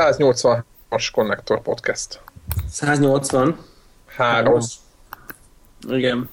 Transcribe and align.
180-as 0.00 1.08
Connector 1.12 1.62
Podcast. 1.62 2.22
180? 2.70 3.58
Három. 4.06 4.60
Igen. 5.88 6.28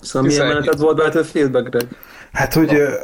Szóval 0.00 0.28
milyen 0.28 0.46
meneted 0.46 0.78
volt 0.78 0.96
Battlefieldbe, 0.96 1.60
Greg? 1.60 1.88
Hát, 2.32 2.54
hogy 2.54 2.74
ö, 2.74 2.94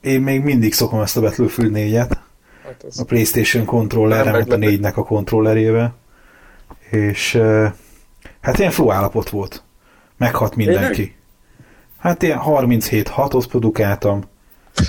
én 0.00 0.20
még 0.20 0.42
mindig 0.42 0.74
szokom 0.74 1.00
ezt 1.00 1.16
a 1.16 1.20
Battlefield 1.20 1.72
4-et. 1.74 2.16
Hát 2.64 2.84
A 2.96 3.04
Playstation 3.04 3.64
kontrollerre, 3.64 4.30
Nem 4.30 4.32
mert 4.32 4.52
a 4.52 4.56
meglepő. 4.56 4.82
4-nek 4.82 4.94
a 4.94 5.04
kontrollerével. 5.04 5.94
És 6.90 7.40
hát 8.40 8.58
ilyen 8.58 8.70
flow 8.70 8.90
állapot 8.90 9.28
volt. 9.30 9.62
Meghat 10.16 10.56
mindenki. 10.56 11.16
Hát 11.98 12.22
ilyen 12.22 12.38
37 12.38 13.10
6-ot 13.16 13.44
produkáltam. 13.48 14.22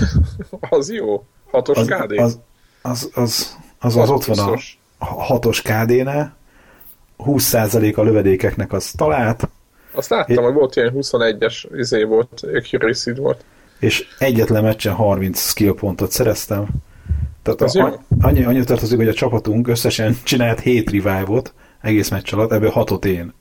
az 0.69 0.91
jó. 0.91 1.25
Hatos 1.51 1.77
Az, 1.77 1.87
KD? 1.87 2.11
az, 2.17 2.39
az, 2.81 3.09
az, 3.13 3.57
az, 3.79 3.95
az 3.95 4.09
ott 4.09 4.25
van 4.25 4.59
a 4.97 5.39
6-os 5.39 5.59
KD-nál. 5.63 6.37
20% 7.25 7.95
a 7.95 8.01
lövedékeknek 8.03 8.73
az 8.73 8.91
talált, 8.97 9.49
Azt 9.91 10.09
láttam, 10.09 10.43
hogy 10.43 10.53
volt 10.53 10.75
ilyen 10.75 10.93
21-es 10.95 11.65
izé 11.75 12.03
volt, 12.03 12.43
accuracy 12.55 13.13
volt. 13.13 13.43
és 13.79 14.05
egyetlen 14.19 14.63
meccsen 14.63 14.93
30 14.93 15.39
skill 15.41 15.73
pontot 15.73 16.11
szereztem. 16.11 16.65
Tehát 17.43 17.61
Az 17.61 17.75
a, 17.75 18.03
annyi, 18.21 18.43
annyi 18.43 18.63
tartozik, 18.63 18.97
hogy 18.97 19.07
a 19.07 19.13
csapatunk 19.13 19.67
összesen 19.67 20.17
csinált 20.23 20.59
7 20.59 20.91
revive-ot 20.91 21.53
egész 21.81 22.09
meccs 22.09 22.33
alatt, 22.33 22.51
ebből 22.51 22.71
6-ot 22.75 23.05
én. 23.05 23.33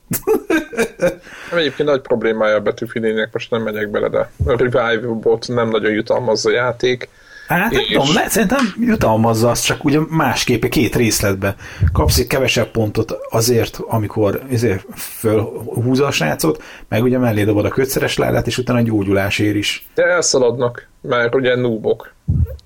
Nem 1.49 1.59
egyébként 1.59 1.89
nagy 1.89 2.01
problémája 2.01 2.55
a 2.55 2.59
betűfilének, 2.59 3.29
most 3.33 3.51
nem 3.51 3.61
megyek 3.61 3.89
bele, 3.89 4.09
de 4.09 4.17
a 4.45 4.57
Revive 4.57 5.07
bot 5.07 5.47
nem 5.47 5.69
nagyon 5.69 5.91
jutalmazza 5.91 6.49
a 6.49 6.53
játék. 6.53 7.09
Hát 7.49 7.71
nem 7.71 7.81
És- 7.81 7.87
tudom, 7.87 8.13
le, 8.13 8.27
szerintem 8.29 8.73
jutalmazza 8.79 9.49
azt, 9.49 9.65
csak 9.65 9.83
ugye 9.83 9.99
másképp, 10.09 10.65
két 10.65 10.95
részletbe. 10.95 11.55
Kapsz 11.93 12.17
egy 12.19 12.27
kevesebb 12.27 12.71
pontot 12.71 13.17
azért, 13.29 13.79
amikor 13.87 14.41
ezért 14.51 14.85
fölhúzza 14.95 16.05
a 16.05 16.11
srácot, 16.11 16.63
meg 16.87 17.03
ugye 17.03 17.17
mellé 17.17 17.43
dobod 17.43 17.65
a 17.65 17.69
kötszeres 17.69 18.17
ládát, 18.17 18.47
és 18.47 18.57
utána 18.57 18.81
gyógyulásért 18.81 19.55
is. 19.55 19.87
De 19.95 20.03
elszaladnak, 20.03 20.87
mert 21.01 21.35
ugye 21.35 21.55
noobok. 21.55 22.13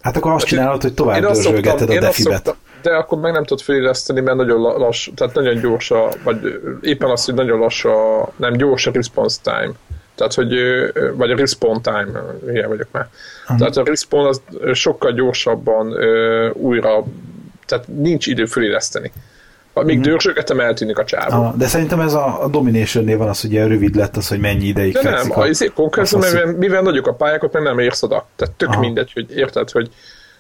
Hát 0.02 0.17
akkor 0.17 0.31
azt 0.31 0.45
csinálod, 0.45 0.81
hogy 0.81 0.94
tovább 0.94 1.22
dörzsölgeted 1.22 1.89
a 1.89 2.00
defibet. 2.00 2.34
szoktam- 2.34 2.56
De 2.81 2.95
akkor 2.95 3.20
meg 3.20 3.31
nem 3.34 3.44
tudod 3.44 3.64
fejleszteni, 3.64 4.22
mert 4.22 4.38
nagyon 4.38 4.61
la- 4.61 4.78
lass, 4.78 5.09
tehát 5.16 5.34
nagyon 5.36 5.61
gyors 5.61 5.92
a, 5.92 6.09
vagy 6.23 6.38
éppen 6.81 7.09
az, 7.09 7.26
hogy 7.26 7.34
nagyon 7.34 7.59
lassú 7.59 7.89
a, 7.89 8.31
nem 8.36 8.54
gyors 8.54 8.88
a 8.88 8.92
response 8.94 9.38
time. 9.44 9.72
Tehát, 10.16 10.33
hogy, 10.33 10.53
vagy 11.14 11.31
a 11.31 11.36
respawn 11.36 11.81
time, 11.81 12.23
ilyen 12.52 12.67
vagyok 12.67 12.88
már. 12.92 13.08
Tehát 13.58 13.78
a 13.78 13.83
respawn 13.83 14.28
az 14.28 14.42
sokkal 14.73 15.11
gyorsabban 15.11 15.94
újra, 16.53 17.03
tehát 17.66 17.88
nincs 17.88 18.28
idő 18.28 18.45
föléleszteni. 18.45 19.11
Amíg 19.75 19.97
uh-huh. 19.97 20.11
dörzsögetem, 20.11 20.59
eltűnik 20.59 20.97
a 20.97 21.03
csávó. 21.03 21.44
Ah, 21.44 21.55
de 21.55 21.67
szerintem 21.67 22.00
ez 22.00 22.14
a, 22.14 22.44
a 22.44 22.47
Domination-nél 22.47 23.17
van 23.17 23.30
az, 23.30 23.42
hogy 23.42 23.52
ilyen 23.52 23.67
rövid 23.67 23.95
lett 23.95 24.17
az, 24.17 24.28
hogy 24.28 24.39
mennyi 24.39 24.65
ideig 24.65 24.93
De 24.93 25.10
nem, 25.10 25.32
a 25.39 25.48
izé, 25.48 25.71
konkrétan, 25.76 26.20
mivel, 26.20 26.45
mivel 26.45 26.82
nagyok 26.82 27.08
a 27.08 27.14
pályák, 27.14 27.43
ott 27.43 27.54
meg 27.54 27.64
nem 27.64 27.80
érsz 27.80 28.04
oda. 28.04 28.27
Tehát 28.36 28.54
tök 28.54 28.70
Aha. 28.70 28.80
mindegy, 28.80 29.11
hogy 29.14 29.38
érted, 29.38 29.70
hogy 29.70 29.89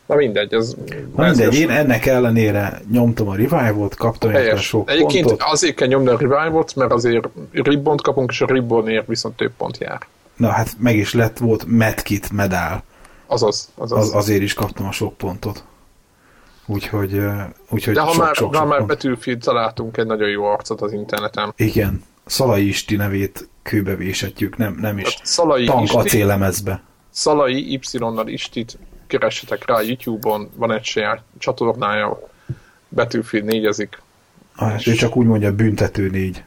na 0.05 0.15
mindegy, 0.15 0.53
ez... 0.53 0.75
Na 1.15 1.23
mindegy, 1.23 1.55
én 1.55 1.69
ennek 1.69 2.05
ellenére 2.05 2.81
nyomtam 2.91 3.27
a 3.27 3.35
revive-ot, 3.35 3.95
kaptam 3.95 4.31
Helyes. 4.31 4.65
sok 4.65 4.89
Egyébként 4.89 5.25
pontot. 5.25 5.47
azért 5.51 5.75
kell 5.75 5.87
nyomni 5.87 6.09
a 6.09 6.17
revive-ot, 6.17 6.75
mert 6.75 6.91
azért 6.91 7.29
ribbont 7.51 8.01
kapunk, 8.01 8.31
és 8.31 8.41
a 8.41 8.45
ribbonért 8.45 9.07
viszont 9.07 9.35
több 9.35 9.51
pont 9.57 9.77
jár. 9.77 10.07
Na 10.37 10.49
hát 10.49 10.75
meg 10.79 10.95
is 10.95 11.13
lett, 11.13 11.37
volt 11.37 11.65
medkit 11.67 12.31
medál. 12.31 12.83
Azaz, 13.27 13.69
azaz. 13.75 13.99
Az, 13.99 14.15
azért 14.15 14.41
is 14.41 14.53
kaptam 14.53 14.87
a 14.87 14.91
sok 14.91 15.17
pontot. 15.17 15.63
Úgyhogy, 16.65 17.21
úgyhogy 17.69 17.93
De 17.93 18.01
ha 18.01 18.11
sok, 18.11 18.23
már, 18.23 18.35
sok, 18.35 18.55
ha 18.55 18.61
sok 18.61 18.69
már. 18.69 18.85
Battlefield 18.85 19.39
találtunk 19.39 19.97
egy 19.97 20.05
nagyon 20.05 20.29
jó 20.29 20.43
arcot 20.45 20.81
az 20.81 20.93
interneten. 20.93 21.53
Igen, 21.55 22.03
Szalai 22.25 22.67
Isti 22.67 22.95
nevét 22.95 23.49
kőbe 23.61 23.95
véshetjük, 23.95 24.57
nem, 24.57 24.77
nem 24.81 24.97
is. 24.97 25.15
Hát 25.15 25.25
Szalai 25.25 25.65
Tank 25.65 25.83
Isti, 25.83 25.97
acélemezbe. 25.97 26.83
Szalai 27.09 27.73
Y-nal 27.73 28.27
Istit 28.27 28.77
keressetek 29.17 29.65
rá 29.65 29.81
YouTube-on, 29.81 30.49
van 30.55 30.71
egy 30.71 30.83
saját 30.83 31.21
csatornája, 31.37 32.19
Battlefield 32.89 33.45
négyezik, 33.45 34.01
Ah, 34.55 34.87
ő 34.87 34.93
csak 34.93 35.15
úgy 35.15 35.25
mondja, 35.25 35.55
büntető 35.55 36.09
négy. 36.09 36.43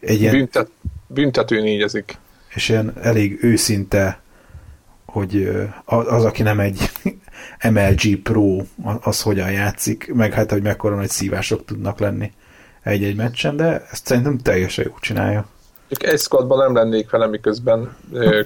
Egy 0.00 0.20
ilyen, 0.20 0.34
Büntet, 0.34 0.70
büntető 1.06 1.60
négyezik. 1.60 2.18
és 2.54 2.68
ilyen 2.68 2.92
elég 3.02 3.38
őszinte, 3.44 4.20
hogy 5.04 5.50
az, 5.84 6.24
aki 6.24 6.42
nem 6.42 6.60
egy 6.60 6.90
MLG 7.72 8.16
Pro, 8.22 8.56
az 9.00 9.22
hogyan 9.22 9.50
játszik, 9.52 10.12
meg 10.14 10.32
hát, 10.32 10.50
hogy 10.50 10.62
mekkora 10.62 10.96
nagy 10.96 11.08
szívások 11.08 11.64
tudnak 11.64 11.98
lenni 11.98 12.32
egy-egy 12.82 13.16
meccsen, 13.16 13.56
de 13.56 13.86
ezt 13.90 14.06
szerintem 14.06 14.38
teljesen 14.38 14.84
jó 14.88 14.94
csinálja. 15.00 15.46
Egy 15.98 16.18
squadban 16.18 16.58
nem 16.58 16.74
lennék 16.74 17.10
vele, 17.10 17.26
miközben 17.26 17.96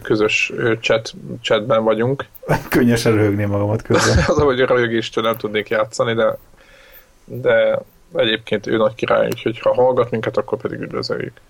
közös 0.03 0.53
chat, 0.81 1.15
chatben 1.41 1.85
vagyunk. 1.85 2.27
Könnyesen 2.69 3.15
röhögni 3.15 3.45
magamat 3.45 3.83
közben. 3.83 4.19
az, 4.29 4.39
hogy 4.39 4.61
a 4.61 4.67
rögéstől 4.67 5.25
nem 5.25 5.37
tudnék 5.37 5.69
játszani, 5.69 6.15
de, 6.15 6.39
de 7.25 7.79
egyébként 8.15 8.67
ő 8.67 8.77
nagy 8.77 8.95
király, 8.95 9.27
úgyhogy 9.27 9.59
ha 9.59 9.75
hallgat 9.75 10.11
minket, 10.11 10.37
akkor 10.37 10.59
pedig 10.61 10.81
üdvözöljük 10.81 11.41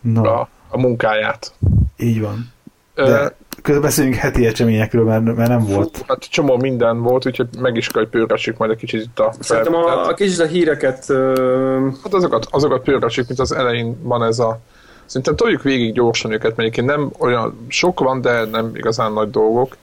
Na, 0.00 0.40
a, 0.40 0.48
a 0.68 0.78
munkáját. 0.78 1.52
így 1.96 2.20
van. 2.20 2.52
Ö, 2.94 3.04
De 3.04 3.36
közben 3.62 3.82
beszéljünk 3.82 4.16
heti 4.16 4.46
eseményekről, 4.46 5.04
mert, 5.04 5.24
mert 5.24 5.48
nem 5.48 5.64
volt. 5.64 5.96
Fú, 5.96 6.02
hát 6.06 6.30
csomó 6.30 6.56
minden 6.56 7.02
volt, 7.02 7.26
úgyhogy 7.26 7.48
meg 7.58 7.76
is 7.76 7.88
kell, 7.88 8.02
hogy 8.02 8.10
pörgessük 8.10 8.56
majd 8.56 8.70
egy 8.70 8.76
kicsit 8.76 9.02
itt 9.02 9.18
a 9.18 9.32
Szerintem 9.40 9.74
a, 9.74 10.08
a 10.08 10.14
kicsit 10.14 10.38
a 10.38 10.46
híreket 10.46 11.10
ö, 11.10 11.88
Hát 12.02 12.14
azokat, 12.14 12.46
azokat 12.50 12.82
pörgessük, 12.82 13.26
mint 13.26 13.40
az 13.40 13.52
elején 13.52 14.02
van 14.02 14.24
ez 14.24 14.38
a... 14.38 14.60
Szerintem 15.06 15.36
toljuk 15.36 15.62
végig 15.62 15.92
gyorsan 15.94 16.30
őket, 16.30 16.56
mert 16.56 16.58
egyébként 16.58 16.86
nem 16.86 17.10
olyan 17.18 17.66
sok 17.68 18.00
van, 18.00 18.20
de 18.20 18.44
nem 18.44 18.70
igazán 18.74 19.12
nagy 19.12 19.30
dolgok. 19.30 19.76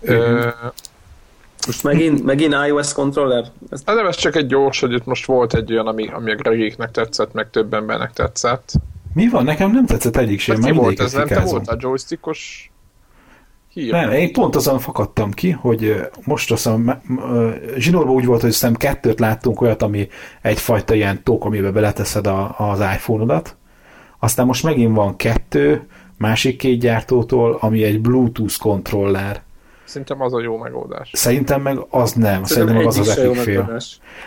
Ö, 0.00 0.48
most 1.66 1.82
megint, 1.82 2.24
megint 2.24 2.54
iOS 2.66 2.92
controller. 2.92 3.44
Ez, 3.70 3.82
Hát 3.86 3.96
nem, 3.96 4.06
ez 4.06 4.16
csak 4.16 4.36
egy 4.36 4.46
gyors, 4.46 4.80
hogy 4.80 4.92
itt 4.92 5.04
most 5.04 5.26
volt 5.26 5.54
egy 5.54 5.72
olyan, 5.72 5.86
ami, 5.86 6.08
ami 6.08 6.30
a 6.32 6.34
Gregéknek 6.34 6.90
tetszett, 6.90 7.32
meg 7.32 7.50
több 7.50 7.74
embernek 7.74 8.12
tetszett. 8.12 8.72
Mi 9.14 9.28
van? 9.28 9.44
Nekem 9.44 9.70
nem 9.70 9.86
tetszett 9.86 10.16
egyik 10.16 10.40
sem, 10.40 10.60
mert 10.60 10.72
ki 10.72 10.78
volt 10.78 11.00
ez, 11.00 11.12
nem 11.12 11.22
te 11.22 11.28
fikázom. 11.28 11.50
voltál 11.50 11.76
joystickos 11.80 12.70
hír? 13.72 13.90
Nem, 13.92 14.10
én 14.10 14.32
pont 14.32 14.56
azon 14.56 14.78
fakadtam 14.78 15.30
ki, 15.30 15.50
hogy 15.50 15.96
most 16.24 16.52
azt 16.52 16.64
hiszem, 16.64 17.02
zsinórban 17.76 18.14
úgy 18.14 18.24
volt, 18.24 18.40
hogy 18.40 18.50
azt 18.50 18.58
hiszem 18.60 18.74
kettőt 18.74 19.20
láttunk 19.20 19.60
olyat, 19.60 19.82
ami 19.82 20.08
egyfajta 20.42 20.94
ilyen 20.94 21.22
tók, 21.22 21.44
amiben 21.44 21.72
beleteszed 21.72 22.26
a, 22.26 22.54
az 22.58 22.80
iPhone-odat. 22.80 23.56
Aztán 24.18 24.46
most 24.46 24.62
megint 24.62 24.96
van 24.96 25.16
kettő, 25.16 25.86
másik 26.18 26.56
két 26.56 26.80
gyártótól, 26.80 27.58
ami 27.60 27.84
egy 27.84 28.00
Bluetooth 28.00 28.58
kontroller. 28.58 29.42
Szerintem 29.84 30.22
az 30.22 30.34
a 30.34 30.40
jó 30.40 30.56
megoldás. 30.56 31.10
Szerintem 31.12 31.62
meg 31.62 31.78
az 31.90 32.12
nem, 32.12 32.44
szerintem, 32.44 32.76
meg 32.76 32.86
az 32.86 32.98
az 32.98 33.18
Epic 33.18 33.42
fél. 33.42 33.78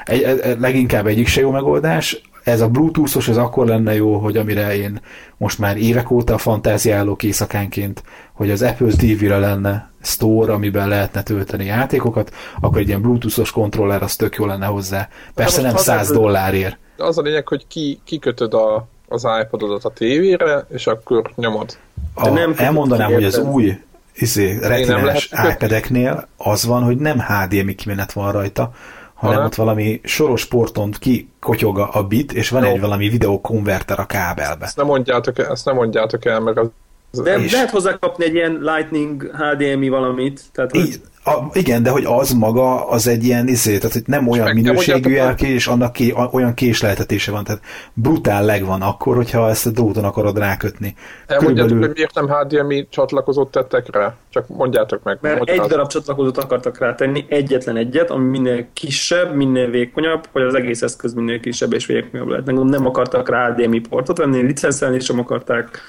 Egy, 0.03 0.23
egy, 0.23 0.59
leginkább 0.59 1.07
egyik 1.07 1.27
se 1.27 1.41
jó 1.41 1.51
megoldás. 1.51 2.21
Ez 2.43 2.61
a 2.61 2.69
Bluetoothos, 2.69 3.27
ez 3.27 3.37
akkor 3.37 3.67
lenne 3.67 3.95
jó, 3.95 4.17
hogy 4.17 4.37
amire 4.37 4.75
én 4.75 5.01
most 5.37 5.59
már 5.59 5.77
évek 5.77 6.11
óta 6.11 6.37
fantáziálok 6.37 7.23
éjszakánként, 7.23 8.03
hogy 8.33 8.51
az 8.51 8.61
Apple 8.61 8.91
TV-re 8.91 9.37
lenne 9.37 9.91
store, 10.01 10.53
amiben 10.53 10.87
lehetne 10.87 11.23
tölteni 11.23 11.65
játékokat, 11.65 12.33
akkor 12.61 12.79
egy 12.79 12.87
ilyen 12.87 13.01
Bluetoothos 13.01 13.51
kontroller 13.51 14.03
az 14.03 14.15
tök 14.15 14.35
jó 14.35 14.45
lenne 14.45 14.65
hozzá. 14.65 15.07
Persze 15.35 15.61
most 15.61 15.65
nem 15.67 15.75
az 15.75 15.83
100 15.83 16.09
Apple- 16.09 16.21
dollárért. 16.21 16.77
Az 16.97 17.17
a 17.17 17.21
lényeg, 17.21 17.47
hogy 17.47 17.67
ki, 17.67 17.99
kikötöd 18.03 18.53
a, 18.53 18.87
az 19.09 19.27
iPododat 19.43 19.85
a 19.85 19.89
tévére, 19.89 20.65
és 20.69 20.87
akkor 20.87 21.31
nyomod. 21.35 21.77
A, 22.13 22.23
De 22.23 22.29
nem 22.29 22.53
elmondanám, 22.57 23.13
hogy 23.13 23.23
az 23.23 23.37
új 23.37 23.81
izé, 24.15 24.57
retinás 24.61 25.31
iPad-eknél 25.51 26.27
az 26.37 26.65
van, 26.65 26.83
hogy 26.83 26.97
nem 26.97 27.19
HDMI 27.19 27.75
kimenet 27.75 28.11
van 28.11 28.31
rajta, 28.31 28.71
hanem 29.13 29.35
Hanem? 29.35 29.45
ott 29.45 29.55
valami 29.55 30.01
soros 30.03 30.45
porton 30.45 30.91
kikotyog 30.99 31.79
a 31.79 31.89
a 31.91 32.03
bit, 32.03 32.33
és 32.33 32.49
van 32.49 32.63
Jó. 32.63 32.69
egy 32.69 32.79
valami 32.79 33.09
videokonverter 33.09 33.99
a 33.99 34.05
kábelbe. 34.05 34.65
Ezt 34.65 34.77
nem 34.77 34.85
mondjátok 34.85 35.39
el, 35.39 35.51
ezt 35.51 35.65
nem 35.65 35.75
mondjátok 35.75 36.25
el, 36.25 36.39
mert 36.39 36.57
az, 36.57 36.67
De 37.11 37.37
És- 37.37 37.51
lehet 37.51 37.69
hozzá 37.69 37.97
kapni 37.99 38.25
egy 38.25 38.33
ilyen 38.33 38.59
Lightning 38.61 39.31
HDMI 39.35 39.89
valamit. 39.89 40.41
Tehát, 40.53 40.71
hogy 40.71 41.01
a, 41.23 41.49
igen, 41.53 41.83
de 41.83 41.89
hogy 41.89 42.05
az 42.05 42.31
maga, 42.31 42.87
az 42.87 43.07
egy 43.07 43.23
ilyen 43.23 43.47
izé, 43.47 43.77
tehát 43.77 43.93
hogy 43.93 44.03
nem 44.05 44.27
olyan 44.27 44.53
minőségű 44.53 45.09
jelké, 45.09 45.47
és 45.47 45.67
annak 45.67 45.91
ké, 45.93 46.11
a- 46.11 46.29
olyan 46.31 46.53
késleltetése 46.53 47.31
van, 47.31 47.43
tehát 47.43 47.61
brutál 47.93 48.45
leg 48.45 48.65
van 48.65 48.81
akkor, 48.81 49.15
hogyha 49.15 49.49
ezt 49.49 49.65
a 49.65 49.69
dróton 49.69 50.03
akarod 50.03 50.37
rákötni. 50.37 50.95
elmondjátok, 51.27 51.77
hogy 51.79 51.91
miért 51.93 52.13
nem 52.13 52.27
HDMI 52.29 52.87
csatlakozót 52.89 53.51
tettek 53.51 53.85
rá? 53.91 54.15
Csak 54.29 54.47
mondjátok 54.47 55.03
meg. 55.03 55.17
mert 55.21 55.33
egy 55.35 55.39
magyarázat. 55.39 55.69
darab 55.71 55.87
csatlakozót 55.89 56.37
akartak 56.37 56.77
rátenni, 56.77 57.25
egyetlen 57.29 57.77
egyet, 57.77 58.09
ami 58.09 58.29
minél 58.29 58.67
kisebb, 58.73 59.35
minél 59.35 59.69
vékonyabb, 59.69 60.27
hogy 60.31 60.41
az 60.41 60.53
egész 60.53 60.81
eszköz 60.81 61.13
minél 61.13 61.39
kisebb 61.39 61.73
és 61.73 61.85
vékonyabb 61.85 62.27
lehet. 62.27 62.45
Nem, 62.45 62.55
nem 62.65 62.85
akartak 62.85 63.29
rá 63.29 63.51
HDMI 63.53 63.79
portot 63.79 64.17
venni, 64.17 64.41
licenszelni 64.41 64.99
sem 64.99 65.19
akarták. 65.19 65.81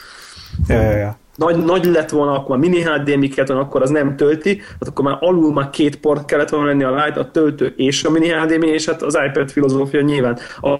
Ja, 0.68 0.80
ja, 0.80 0.96
ja. 0.96 1.18
nagy, 1.36 1.64
nagy 1.64 1.84
lett 1.84 2.10
volna, 2.10 2.32
akkor 2.32 2.58
mini 2.58 2.82
HDMI 2.82 3.28
kellett 3.28 3.48
volna, 3.48 3.64
akkor 3.64 3.82
az 3.82 3.90
nem 3.90 4.16
tölti, 4.16 4.60
hát 4.80 4.88
akkor 4.88 5.04
már 5.04 5.16
alul 5.20 5.52
már 5.52 5.70
két 5.70 5.96
port 5.96 6.24
kellett 6.24 6.48
volna 6.48 6.66
lenni 6.66 6.82
a 6.82 7.04
Lite, 7.04 7.20
a 7.20 7.30
töltő 7.30 7.74
és 7.76 8.04
a 8.04 8.10
mini 8.10 8.28
HDMI, 8.28 8.68
és 8.68 8.86
hát 8.86 9.02
az 9.02 9.18
iPad 9.26 9.50
filozófia 9.50 10.00
nyilván 10.00 10.38
a 10.60 10.76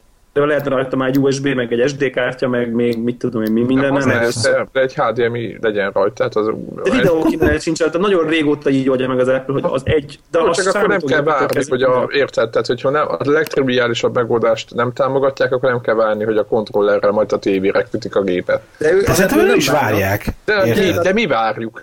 lehet 0.47 0.67
rajta 0.67 0.97
már 0.97 1.09
egy 1.09 1.19
USB, 1.19 1.47
meg 1.47 1.73
egy 1.73 1.89
SD 1.89 2.11
kártya, 2.11 2.49
meg 2.49 2.73
még 2.73 2.99
mit 2.99 3.17
tudom 3.17 3.43
én, 3.43 3.53
mi 3.53 3.63
minden. 3.63 3.93
Nem, 3.93 4.09
Nem, 4.09 4.21
nem, 4.21 4.31
de, 4.43 4.67
de 4.73 4.81
egy 4.81 4.95
HDMI 4.95 5.59
legyen 5.61 5.91
rajta. 5.91 6.13
Tehát 6.15 6.37
az, 6.37 6.47
de 6.85 6.91
videó 6.91 7.23
kimenet 7.23 7.61
sincs, 7.63 7.79
tehát 7.79 7.99
nagyon 7.99 8.27
régóta 8.27 8.71
így 8.71 8.91
oldja 8.91 9.09
meg 9.09 9.19
az 9.19 9.29
Apple, 9.29 9.55
hogy 9.55 9.65
az 9.67 9.83
egy, 9.85 10.19
de 10.31 10.39
Jó, 10.39 10.51
csak 10.51 10.75
akkor 10.75 10.89
nem 10.89 11.01
kell 11.01 11.23
várni, 11.23 11.65
hogy 11.69 11.83
a, 11.83 12.09
érted, 12.13 12.51
tehát 12.51 12.67
hogyha 12.67 12.91
nem, 12.91 13.07
a 13.09 13.17
legtriviálisabb 13.21 14.15
megoldást 14.15 14.75
nem 14.75 14.93
támogatják, 14.93 15.53
akkor 15.53 15.71
nem 15.71 15.81
kell 15.81 15.95
várni, 15.95 16.25
hogy 16.25 16.37
a 16.37 16.45
kontrollerrel 16.45 17.11
majd 17.11 17.33
a 17.33 17.39
tévére 17.39 17.87
kötik 17.91 18.17
a 18.17 18.23
gépet. 18.23 18.63
De, 18.79 18.93
ő, 18.93 19.01
De 19.01 19.13
szerintem 19.13 19.39
ők 19.39 19.57
is 19.57 19.69
várják. 19.69 20.27
De, 20.45 20.75
de, 20.75 21.03
de 21.03 21.13
mi 21.13 21.27
várjuk? 21.27 21.83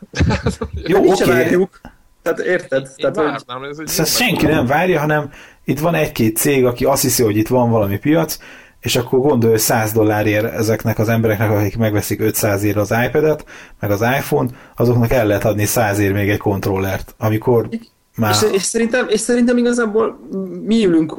Jó, 0.84 1.12
oké. 1.12 1.30
Várjuk. 1.30 1.80
Tehát 2.22 2.40
érted? 2.40 2.82
Én 2.82 3.12
Tehát, 3.14 3.16
hogy 3.16 3.44
várnám, 3.46 3.70
ez 3.70 3.78
egy 3.80 3.86
Ezt 3.88 4.20
jó 4.20 4.26
senki 4.26 4.46
nem 4.46 4.66
várja, 4.66 5.00
hanem 5.00 5.32
itt 5.68 5.80
van 5.80 5.96
egy-két 5.96 6.38
cég, 6.38 6.66
aki 6.66 6.86
azt 6.86 7.02
hiszi, 7.02 7.24
hogy 7.24 7.38
itt 7.38 7.48
van 7.48 7.72
valami 7.72 7.98
piac, 7.98 8.38
és 8.80 8.96
akkor 8.96 9.20
gondolj, 9.20 9.52
hogy 9.52 9.62
100 9.62 9.92
dollárért 9.92 10.54
ezeknek 10.54 11.00
az 11.00 11.10
embereknek, 11.10 11.52
akik 11.52 11.78
megveszik 11.78 12.22
500 12.22 12.64
ér 12.64 12.78
az 12.78 12.94
iPad-et, 13.06 13.46
meg 13.80 13.92
az 13.92 14.02
iPhone, 14.02 14.50
azoknak 14.76 15.12
el 15.12 15.26
lehet 15.26 15.46
adni 15.46 15.66
100 15.66 16.00
ér 16.00 16.14
még 16.14 16.30
egy 16.30 16.38
kontrollert, 16.38 17.16
amikor 17.18 17.70
már... 18.18 18.32
És, 18.32 18.52
és, 18.52 18.62
szerintem, 18.62 19.06
és 19.10 19.20
szerintem 19.20 19.58
igazából 19.58 20.20
mi 20.64 20.86
ülünk 20.86 21.18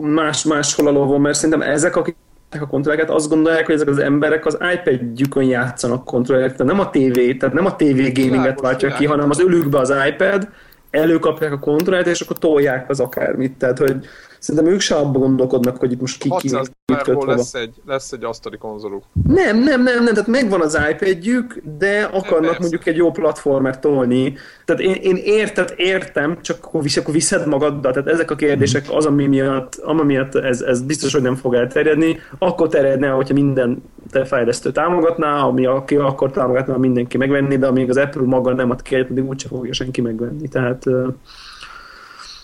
más, 0.00 0.44
máshol 0.44 0.86
a 0.86 0.90
lovon, 0.90 1.20
mert 1.20 1.36
szerintem 1.36 1.68
ezek, 1.68 1.96
akik 1.96 2.16
a 2.50 2.66
kontrollereket, 2.66 3.14
azt 3.14 3.28
gondolják, 3.28 3.66
hogy 3.66 3.74
ezek 3.74 3.88
az 3.88 3.98
emberek 3.98 4.46
az 4.46 4.58
iPad-jükön 4.74 5.44
játszanak 5.44 6.04
kontrollert, 6.04 6.56
tehát 6.56 6.72
nem 6.72 6.80
a 6.80 6.90
TV, 6.90 7.38
tehát 7.38 7.54
nem 7.54 7.66
a 7.66 7.76
TV 7.76 8.12
gaminget 8.12 8.60
váltja 8.60 8.94
ki, 8.94 9.04
hanem 9.04 9.30
az 9.30 9.40
ölükbe 9.40 9.78
az 9.78 9.92
iPad, 10.08 10.48
előkapják 10.90 11.52
a 11.52 11.58
kontrollert, 11.58 12.06
és 12.06 12.20
akkor 12.20 12.38
tolják 12.38 12.90
az 12.90 13.00
akármit. 13.00 13.58
Tehát, 13.58 13.78
hogy 13.78 14.06
szerintem 14.40 14.72
ők 14.72 14.80
se 14.80 14.94
abban 14.94 15.20
gondolkodnak, 15.20 15.76
hogy 15.76 15.92
itt 15.92 16.00
most 16.00 16.18
ki 16.18 16.28
ki 16.28 16.48
600 16.48 16.70
mit 16.86 17.02
köt 17.02 17.24
lesz 17.24 17.54
egy, 17.54 17.74
lesz 17.86 18.12
egy 18.12 18.24
asztali 18.24 18.56
konzoluk. 18.56 19.04
Nem, 19.28 19.58
nem, 19.58 19.82
nem, 19.82 20.04
nem, 20.04 20.14
tehát 20.14 20.28
megvan 20.28 20.60
az 20.60 20.78
iPad-jük, 20.90 21.62
de 21.78 22.02
akarnak 22.02 22.40
persze. 22.40 22.58
mondjuk 22.60 22.86
egy 22.86 22.96
jó 22.96 23.10
platformert 23.10 23.80
tolni. 23.80 24.34
Tehát 24.64 24.82
én, 24.82 24.94
én 24.94 25.16
érted, 25.16 25.74
értem, 25.76 26.38
csak 26.40 26.64
akkor, 26.64 26.82
visz, 26.82 26.96
akkor 26.96 27.14
viszed 27.14 27.46
magaddal. 27.46 27.92
Tehát 27.92 28.08
ezek 28.08 28.30
a 28.30 28.34
kérdések 28.34 28.86
az, 28.90 29.06
ami 29.06 29.26
miatt, 29.26 29.74
ami 29.74 30.02
miatt 30.02 30.34
ez, 30.34 30.60
ez 30.60 30.82
biztos, 30.82 31.12
hogy 31.12 31.22
nem 31.22 31.34
fog 31.34 31.54
elterjedni. 31.54 32.18
Akkor 32.38 32.68
terjedne, 32.68 33.08
hogyha 33.08 33.34
minden 33.34 33.82
te 34.10 34.24
fejlesztő 34.24 34.72
támogatná, 34.72 35.42
ami 35.42 35.66
aki 35.66 35.96
akkor 35.96 36.30
támogatná, 36.30 36.76
mindenki 36.76 37.16
megvenni, 37.16 37.56
de 37.56 37.66
amíg 37.66 37.90
az 37.90 37.96
Apple 37.96 38.22
maga 38.22 38.54
nem 38.54 38.70
ad 38.70 38.82
ki, 38.82 38.94
addig 38.94 39.28
úgyse 39.28 39.48
fogja 39.48 39.72
senki 39.72 40.00
megvenni. 40.00 40.48
Tehát, 40.48 40.84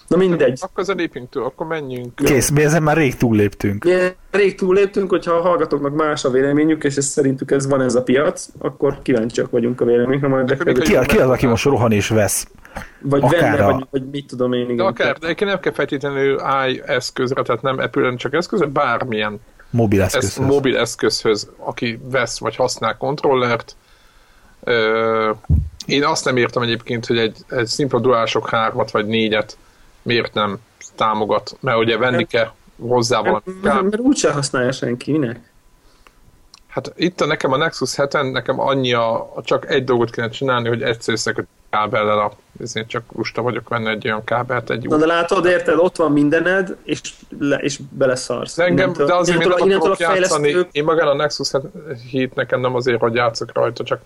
na 0.08 0.16
mindegy. 0.16 0.58
Akkor 0.62 0.82
ezen 0.82 0.96
lépjünk 0.96 1.28
túl, 1.30 1.44
akkor 1.44 1.66
menjünk. 1.66 2.14
Kész, 2.14 2.48
mi 2.50 2.62
ezen 2.64 2.82
már 2.82 2.96
rég 2.96 3.16
túlléptünk. 3.16 3.84
Mi 3.84 3.94
rég 4.30 4.54
túléptünk, 4.54 5.10
hogyha 5.10 5.32
a 5.32 5.40
hallgatóknak 5.40 5.94
más 5.94 6.24
a 6.24 6.30
véleményük, 6.30 6.84
és 6.84 6.96
ez 6.96 7.04
szerintük 7.06 7.50
ez 7.50 7.66
van 7.66 7.80
ez 7.82 7.94
a 7.94 8.02
piac, 8.02 8.46
akkor 8.58 8.98
kíváncsiak 9.02 9.50
vagyunk 9.50 9.80
a 9.80 9.84
véleményünkre, 9.84 10.28
majd 10.28 10.48
legfeljebb- 10.48 10.82
Ki, 10.82 10.96
a- 10.96 11.00
ki 11.02 11.18
az, 11.18 11.30
aki 11.30 11.46
most 11.46 11.64
rohan 11.64 11.92
és 11.92 12.08
vesz? 12.08 12.46
vagy 13.00 13.22
akár 13.22 13.40
venne, 13.50 13.64
a- 13.66 13.72
vagy, 13.72 13.86
vagy 13.90 14.10
mit 14.10 14.26
tudom 14.26 14.52
én, 14.52 14.62
igen. 14.64 14.76
De 14.76 14.82
akár, 14.82 15.16
de 15.18 15.34
nem 15.38 15.60
kell 15.60 15.72
feltétlenül 15.72 16.40
i 16.68 16.82
eszközre, 16.86 17.42
tehát 17.42 17.62
nem 17.62 17.78
Apple-en 17.78 18.16
csak 18.16 18.34
eszközre, 18.34 18.66
bármilyen 18.66 19.40
Mobil 19.70 20.00
ez 20.02 20.14
eszközhöz. 20.14 20.46
mobil 20.46 20.76
eszközhöz, 20.76 21.50
aki 21.58 21.98
vesz 22.10 22.38
vagy 22.38 22.56
használ 22.56 22.96
kontrollert. 22.96 23.76
Ö, 24.64 25.30
én 25.86 26.04
azt 26.04 26.24
nem 26.24 26.36
értem 26.36 26.62
egyébként, 26.62 27.06
hogy 27.06 27.18
egy, 27.18 27.36
egy 27.48 27.66
szimpla 27.66 27.98
DualShock 28.00 28.48
3-at 28.52 28.88
vagy 28.92 29.06
4-et 29.08 29.48
miért 30.06 30.34
nem 30.34 30.58
támogat, 30.96 31.56
mert 31.60 31.78
ugye 31.78 31.96
venni 31.96 32.24
kell 32.26 32.50
hozzá 32.80 33.20
valami. 33.20 33.40
mert, 33.62 33.82
mert, 33.82 33.98
úgyse 33.98 34.32
használja 34.32 34.72
senki, 34.72 35.12
minek? 35.12 35.50
Hát 36.66 36.92
itt 36.96 37.20
a, 37.20 37.26
nekem 37.26 37.52
a 37.52 37.56
Nexus 37.56 37.94
7-en 37.96 38.32
nekem 38.32 38.60
annyi 38.60 38.92
a, 38.92 39.32
csak 39.44 39.70
egy 39.70 39.84
dolgot 39.84 40.10
kéne 40.10 40.28
csinálni, 40.28 40.68
hogy 40.68 40.82
egyszer 40.82 41.14
összeköt 41.14 41.46
kábellel 41.70 42.18
a, 42.18 42.32
ezért 42.60 42.88
csak 42.88 43.02
lusta 43.16 43.42
vagyok 43.42 43.68
venni 43.68 43.88
egy 43.88 44.06
olyan 44.06 44.24
kábelt, 44.24 44.70
egy 44.70 44.88
Na 44.88 44.96
de 44.96 45.06
látod, 45.06 45.44
érted, 45.46 45.78
ott 45.78 45.96
van 45.96 46.12
mindened, 46.12 46.76
és, 46.84 47.00
le, 47.38 47.56
és 47.56 47.80
beleszarsz. 47.90 48.56
De, 48.56 48.62
engem, 48.64 48.78
Innentől- 48.84 49.06
de 49.06 49.14
azért 49.14 49.36
innentől- 49.36 49.58
nem 49.58 49.68
innentől 49.68 49.92
akarok 49.92 50.16
játszani. 50.18 50.42
fejlesztők- 50.42 50.74
Én 50.74 50.84
magán 50.84 51.06
a 51.08 51.14
Nexus 51.14 51.50
7 52.10 52.34
nekem 52.34 52.60
nem 52.60 52.74
azért, 52.74 53.00
hogy 53.00 53.14
játszok 53.14 53.50
rajta, 53.52 53.84
csak 53.84 54.00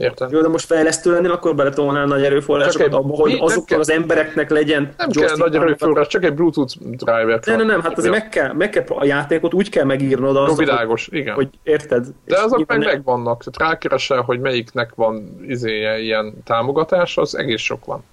érted? 0.00 0.30
Jó, 0.30 0.40
de 0.40 0.48
most 0.48 0.66
fejlesztő 0.66 1.12
lennél, 1.12 1.30
akkor 1.30 1.54
beletolnál 1.54 2.06
nagy 2.06 2.24
erőforrásokat 2.24 2.86
egy- 2.86 2.92
abba, 2.94 3.14
hogy 3.14 3.30
mi- 3.40 3.64
kell- 3.64 3.78
az 3.78 3.90
embereknek 3.90 4.50
legyen 4.50 4.94
Nem 4.96 5.10
kell 5.10 5.36
nagy 5.36 5.54
erőforrás, 5.54 6.06
csak 6.06 6.24
egy 6.24 6.34
Bluetooth 6.34 6.74
driver. 6.80 7.40
Nem, 7.44 7.56
nem, 7.56 7.66
nem, 7.66 7.80
hát 7.80 7.98
azért 7.98 8.12
meg 8.12 8.28
kell, 8.28 8.52
meg 8.52 8.70
kell 8.70 8.84
a 8.88 9.04
játékot 9.04 9.54
úgy 9.54 9.68
kell 9.70 9.84
megírnod 9.84 10.34
Jó, 10.34 10.40
az, 10.42 10.48
hogy, 10.56 10.64
világos, 10.64 11.08
igen. 11.12 11.34
hogy 11.34 11.48
érted. 11.62 12.06
De 12.24 12.38
azok 12.40 12.66
meg 12.66 12.78
megvannak. 12.78 13.44
Tehát 13.44 13.72
rákeresel, 13.72 14.20
hogy 14.20 14.40
melyiknek 14.40 14.90
van 14.94 15.44
izéje, 15.46 15.98
ilyen 15.98 16.34
támogatás, 16.44 17.16
az 17.16 17.36
egész 17.36 17.60
sok 17.60 17.84
van. 17.84 18.04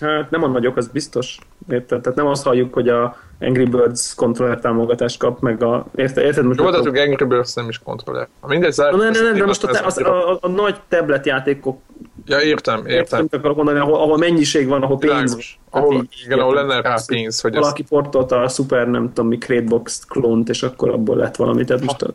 Hát 0.00 0.30
nem 0.30 0.42
a 0.42 0.46
nagyok, 0.46 0.76
az 0.76 0.88
biztos. 0.88 1.38
Érted? 1.68 2.00
Tehát 2.00 2.18
nem 2.18 2.26
azt 2.26 2.44
halljuk, 2.44 2.74
hogy 2.74 2.88
a 2.88 3.16
Angry 3.40 3.64
Birds 3.64 4.14
kontroller 4.14 4.58
támogatást 4.60 5.18
kap, 5.18 5.40
meg 5.40 5.62
a... 5.62 5.86
Érted? 5.94 6.24
érted? 6.24 6.44
Most 6.44 6.60
Jó, 6.60 6.70
de 6.70 6.76
azok 6.76 6.96
Angry 6.96 7.24
Birds 7.24 7.54
nem 7.54 7.68
is 7.68 7.78
kontroller. 7.78 8.28
Mindegy, 8.46 8.74
Na, 8.76 8.90
nem, 8.90 8.98
nem, 9.10 9.24
nem, 9.24 9.34
de 9.34 9.44
most 9.46 9.64
a, 9.64 9.68
te, 9.68 9.80
az, 9.84 9.98
a, 9.98 10.30
a, 10.32 10.38
a, 10.40 10.48
nagy 10.48 10.76
tablet 10.88 11.26
játékok, 11.26 11.78
Ja, 12.26 12.40
értem, 12.40 12.86
értem. 12.86 13.20
értem, 13.22 13.38
akarok 13.38 13.56
mondani, 13.56 13.78
ahol, 13.78 13.94
ahol 13.94 14.18
mennyiség 14.18 14.68
van, 14.68 14.82
ahol 14.82 14.98
pénz 14.98 15.12
Világos. 15.20 15.58
Ahol, 15.70 15.94
így- 15.94 16.22
igen, 16.24 16.38
ahol 16.38 16.54
lenne 16.54 16.80
rá 16.80 16.96
pénz, 17.06 17.40
hogy 17.40 17.54
Valaki 17.54 17.82
portolta 17.82 18.42
a 18.42 18.48
Super, 18.48 18.88
nem 18.88 19.08
tudom 19.12 19.28
mi, 19.30 19.38
Cratebox 19.38 20.04
klónt, 20.08 20.48
és 20.48 20.62
akkor 20.62 20.88
abból 20.88 21.16
lett 21.16 21.36
valami, 21.36 21.64
tehát 21.64 21.84
most 21.84 22.02
a... 22.02 22.08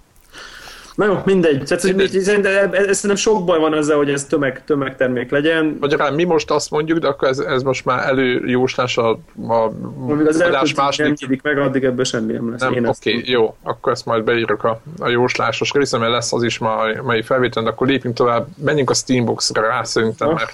Na 0.95 1.05
jó, 1.05 1.19
mindegy. 1.25 1.63
Tehát, 1.63 1.83
Mindegy. 1.83 2.19
Szerintem, 2.19 2.53
ez- 2.73 2.83
szerintem 2.97 3.15
sok 3.15 3.45
baj 3.45 3.59
van 3.59 3.73
ezzel, 3.73 3.97
hogy 3.97 4.09
ez 4.09 4.25
tömeg, 4.25 4.63
tömegtermék 4.65 5.31
legyen. 5.31 5.77
Magyarán 5.79 6.13
mi 6.13 6.23
most 6.23 6.51
azt 6.51 6.71
mondjuk, 6.71 6.97
de 7.00 7.07
akkor 7.07 7.27
ez, 7.27 7.39
ez 7.39 7.62
most 7.63 7.85
már 7.85 8.07
előjóslás 8.07 8.97
a, 8.97 9.09
a 9.47 9.71
Amíg 10.09 10.27
az 10.27 10.41
adás 10.41 10.73
nem 10.73 10.85
második 10.85 11.19
nyílik 11.19 11.41
meg, 11.41 11.57
addig 11.57 11.83
ebből 11.83 12.03
semmi 12.05 12.33
nem 12.33 12.51
lesz. 12.51 12.62
Nem, 12.62 12.73
Én 12.73 12.85
oké, 12.88 13.13
ezt- 13.17 13.27
jó, 13.27 13.55
akkor 13.63 13.91
ezt 13.91 14.05
majd 14.05 14.23
beírjuk 14.23 14.63
a, 14.63 14.81
a 15.00 15.09
jóslásos 15.09 15.71
részre, 15.71 15.97
mert 15.97 16.12
lesz 16.12 16.33
az 16.33 16.43
is 16.43 16.57
ma 16.57 16.75
a 16.75 17.03
mai 17.03 17.21
felvétel, 17.21 17.63
de 17.63 17.69
akkor 17.69 17.88
lépjünk 17.88 18.15
tovább, 18.15 18.47
menjünk 18.63 18.89
a 18.89 18.93
Steambox-ra 18.93 19.62
rá 19.67 19.83
szerintem, 19.83 20.27
Ah, 20.27 20.33
mert 20.35 20.53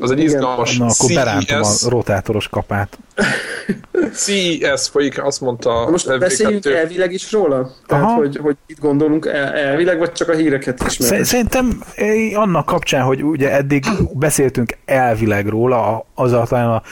az 0.00 0.10
egy 0.10 0.18
igen. 0.18 0.30
izgalmas 0.30 0.78
Na, 0.78 0.84
akkor 0.86 1.14
berántom 1.14 1.60
a 1.62 1.88
rotátoros 1.88 2.48
kapát. 2.48 2.98
CES 4.14 4.88
folyik, 4.88 5.24
azt 5.24 5.40
mondta 5.40 5.88
most 5.90 6.06
a 6.06 6.18
beszéljünk 6.18 6.64
FB2. 6.64 6.74
elvileg 6.74 7.12
is 7.12 7.32
róla? 7.32 7.70
Tehát, 7.86 8.04
Aha. 8.04 8.14
hogy, 8.14 8.36
hogy 8.36 8.56
itt 8.66 8.80
gondolunk 8.80 9.26
el, 9.26 9.52
elvileg, 9.52 9.98
vagy 9.98 10.12
csak 10.12 10.28
a 10.28 10.34
híreket 10.34 10.82
ismerjük? 10.86 11.26
Szerintem 11.26 11.82
eh, 11.94 12.40
annak 12.40 12.66
kapcsán, 12.66 13.02
hogy 13.02 13.22
ugye 13.22 13.52
eddig 13.52 13.84
beszéltünk 14.12 14.76
elvileg 14.84 15.46
róla, 15.46 16.06
az 16.14 16.32
a, 16.32 16.44
talán 16.48 16.70
a 16.70 16.82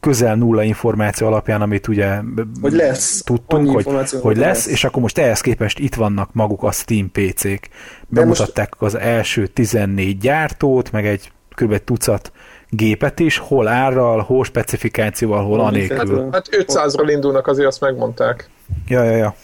közel 0.00 0.34
nulla 0.34 0.62
információ 0.62 1.26
alapján, 1.26 1.62
amit 1.62 1.88
ugye 1.88 2.20
Hogy 2.60 2.72
lesz. 2.72 3.22
tudtunk, 3.22 3.70
hogy, 3.70 3.84
hogy 4.20 4.36
lesz, 4.36 4.64
lesz. 4.64 4.66
és 4.66 4.84
akkor 4.84 5.02
most 5.02 5.18
ehhez 5.18 5.40
képest 5.40 5.78
itt 5.78 5.94
vannak 5.94 6.32
maguk 6.32 6.62
a 6.62 6.70
Steam 6.70 7.10
PC-k. 7.10 7.68
Bemutatták 8.08 8.72
az 8.78 8.94
első 8.94 9.46
14 9.46 10.18
gyártót, 10.18 10.92
meg 10.92 11.06
egy 11.06 11.32
kb. 11.54 11.78
tucat 11.84 12.32
gépet 12.68 13.20
is, 13.20 13.38
hol 13.38 13.68
árral, 13.68 14.20
hol 14.20 14.44
specifikációval, 14.44 15.44
hol 15.44 15.60
anélkül. 15.60 16.28
Hát 16.32 16.48
500-ról 16.52 17.08
indulnak, 17.10 17.46
azért 17.46 17.66
azt 17.68 17.80
megmondták. 17.80 18.48
Ja, 18.88 19.02
ja, 19.02 19.16
ja. 19.16 19.34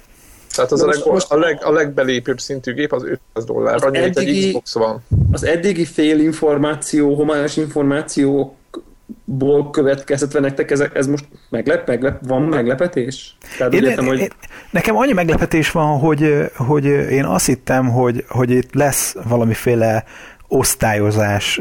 Tehát 0.54 0.72
az 0.72 0.82
a, 0.82 0.86
leg, 0.86 0.98
most- 1.04 1.32
a, 1.32 1.38
leg, 1.38 1.58
a 1.64 1.72
legbelépőbb 1.72 2.40
szintű 2.40 2.74
gép 2.74 2.92
az 2.92 3.02
500 3.04 3.44
dollár, 3.44 3.74
Az 3.74 3.82
annyi, 3.82 3.98
mint 3.98 4.18
egy 4.18 4.28
eddigi- 4.28 4.46
Xbox 4.48 4.74
van. 4.74 5.04
Az 5.32 5.44
eddigi 5.44 5.84
fél 5.84 6.20
információ, 6.20 7.14
homályos 7.14 7.56
információkból 7.56 9.70
következtetve 9.70 10.40
nektek 10.40 10.70
ez, 10.70 10.80
ez 10.92 11.06
most 11.06 11.24
meglep, 11.50 11.86
meglep, 11.86 12.20
van 12.26 12.42
meglepetés? 12.42 13.36
Tehát 13.58 13.74
Én, 13.74 13.84
értem, 13.84 14.06
hogy 14.06 14.18
én, 14.18 14.28
nekem 14.70 14.96
annyi 14.96 15.12
meglepetés 15.12 15.70
van, 15.70 15.98
hogy, 15.98 16.50
hogy 16.56 16.84
én 16.84 17.24
azt 17.24 17.46
hittem, 17.46 17.88
hogy, 17.90 18.24
hogy 18.28 18.50
itt 18.50 18.74
lesz 18.74 19.16
valamiféle 19.28 20.04
osztályozás 20.48 21.60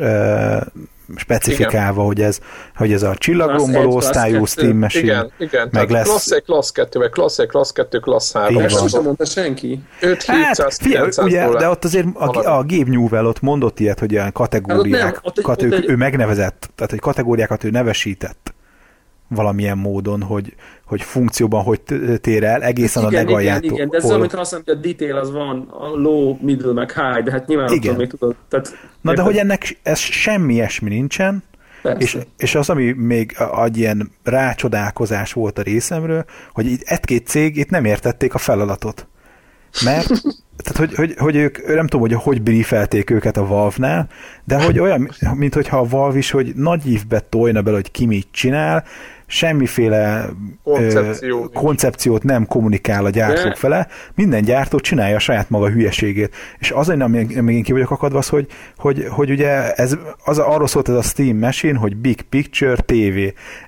specifikálva, 1.15 2.03
hogy 2.03 2.21
ez, 2.21 2.39
hogy 2.75 2.91
ez 2.93 3.03
a 3.03 3.15
csillagromboló 3.15 3.95
osztályú 3.95 4.45
Steam 4.45 4.77
Machine. 4.77 5.03
Igen, 5.03 5.31
igen. 5.37 5.69
meg 5.71 5.89
lesz- 5.89 6.07
Class 6.07 6.31
1, 6.31 6.43
Class 6.43 6.71
2, 6.71 6.99
vagy 6.99 7.09
Class 7.09 7.37
1, 7.39 7.47
Class 7.47 7.71
2, 7.71 7.99
Class 7.99 8.31
3. 8.33 8.55
Így 8.55 8.61
ezt 8.61 8.93
nem 8.93 9.03
mondta 9.03 9.25
senki. 9.25 9.79
5 10.01 10.23
Hát, 10.23 10.37
700 10.45 10.77
figyelj, 10.77 11.09
900 11.09 11.25
ugye, 11.25 11.57
de 11.57 11.69
ott 11.69 11.83
azért 11.85 12.05
a, 12.13 12.57
a 12.57 12.63
Gabe 12.67 12.89
Newell 12.89 13.25
ott 13.25 13.41
mondott 13.41 13.79
ilyet, 13.79 13.99
hogy 13.99 14.13
olyan 14.13 14.31
Hát 14.33 14.53
ott 14.53 14.87
nem, 14.87 15.19
ott 15.23 15.37
egy- 15.37 15.43
kat 15.43 15.61
ott 15.63 15.73
egy- 15.73 15.89
ő 15.89 15.95
megnevezett, 15.95 16.69
tehát 16.75 16.91
hogy 16.91 16.99
kategóriákat 16.99 17.63
ő 17.63 17.69
nevesített. 17.69 18.53
Valamilyen 19.29 19.77
módon, 19.77 20.21
hogy, 20.21 20.55
hogy 20.85 21.01
funkcióban 21.01 21.63
hogy 21.63 21.81
tér 22.21 22.43
el, 22.43 22.61
egészen 22.61 23.03
igen, 23.03 23.13
a 23.13 23.17
legaljátok. 23.17 23.63
Igen, 23.63 23.75
igen, 23.75 23.89
de 23.89 23.97
ez 23.97 24.03
azt 24.03 24.51
mondja, 24.51 24.73
hogy 24.73 24.83
a 24.83 24.87
detail 24.87 25.15
az 25.15 25.31
van, 25.31 25.67
a 25.71 25.87
low, 25.87 26.37
middle, 26.41 26.73
meg 26.73 26.91
high, 26.91 27.23
de 27.23 27.31
hát 27.31 27.47
nyilván 27.47 27.71
igen. 27.71 27.95
még 27.95 28.07
tudod. 28.07 28.35
Tehát, 28.49 28.77
Na 29.01 29.13
de 29.13 29.21
hogy 29.21 29.37
ennek 29.37 29.79
ez 29.83 29.97
semmi 29.97 30.53
ilyesmi 30.53 30.89
nincsen, 30.89 31.43
és, 31.97 32.17
és 32.37 32.55
az, 32.55 32.69
ami 32.69 32.91
még 32.91 33.35
egy 33.65 33.77
ilyen 33.77 34.11
rácsodálkozás 34.23 35.33
volt 35.33 35.57
a 35.57 35.61
részemről, 35.61 36.25
hogy 36.53 36.65
itt 36.65 36.81
egy-két 36.81 37.27
cég 37.27 37.57
itt 37.57 37.69
nem 37.69 37.85
értették 37.85 38.33
a 38.33 38.37
feladatot. 38.37 39.07
Mert 39.83 40.07
tehát, 40.63 40.77
hogy, 40.77 40.95
hogy, 40.95 41.15
hogy 41.17 41.35
ők, 41.35 41.67
nem 41.67 41.87
tudom, 41.87 42.01
hogy 42.01 42.13
hogy 42.13 42.41
briefelték 42.41 43.09
őket 43.09 43.37
a 43.37 43.45
Valve-nál, 43.45 44.07
de 44.43 44.63
hogy 44.63 44.79
olyan, 44.79 45.11
mint 45.33 45.53
hogyha 45.53 45.77
a 45.77 45.87
Valve 45.87 46.17
is, 46.17 46.31
hogy 46.31 46.55
nagy 46.55 46.87
ívbe 46.87 47.19
tojna 47.19 47.61
bele, 47.61 47.75
hogy 47.75 47.91
ki 47.91 48.05
mit 48.05 48.27
csinál, 48.31 48.83
semmiféle 49.29 50.29
Koncepció. 50.63 51.43
ö, 51.43 51.47
koncepciót 51.53 52.23
nem 52.23 52.45
kommunikál 52.45 53.05
a 53.05 53.09
gyártók 53.09 53.51
De... 53.51 53.55
fele, 53.55 53.87
minden 54.15 54.43
gyártó 54.43 54.79
csinálja 54.79 55.15
a 55.15 55.19
saját 55.19 55.49
maga 55.49 55.69
hülyeségét. 55.69 56.35
És 56.59 56.71
az, 56.71 56.87
hogy 56.87 56.97
még 56.97 57.55
én 57.55 57.63
ki 57.63 57.71
vagyok 57.71 57.91
akadva, 57.91 58.17
az, 58.17 58.27
hogy, 58.29 58.47
hogy, 58.77 59.05
hogy 59.09 59.29
ugye 59.29 59.73
ez, 59.73 59.97
az, 60.25 60.37
arról 60.37 60.67
szólt 60.67 60.89
ez 60.89 60.95
a 60.95 61.01
Steam 61.01 61.37
Machine, 61.37 61.77
hogy 61.77 61.95
Big 61.95 62.21
Picture 62.21 62.75
TV. 62.75 63.17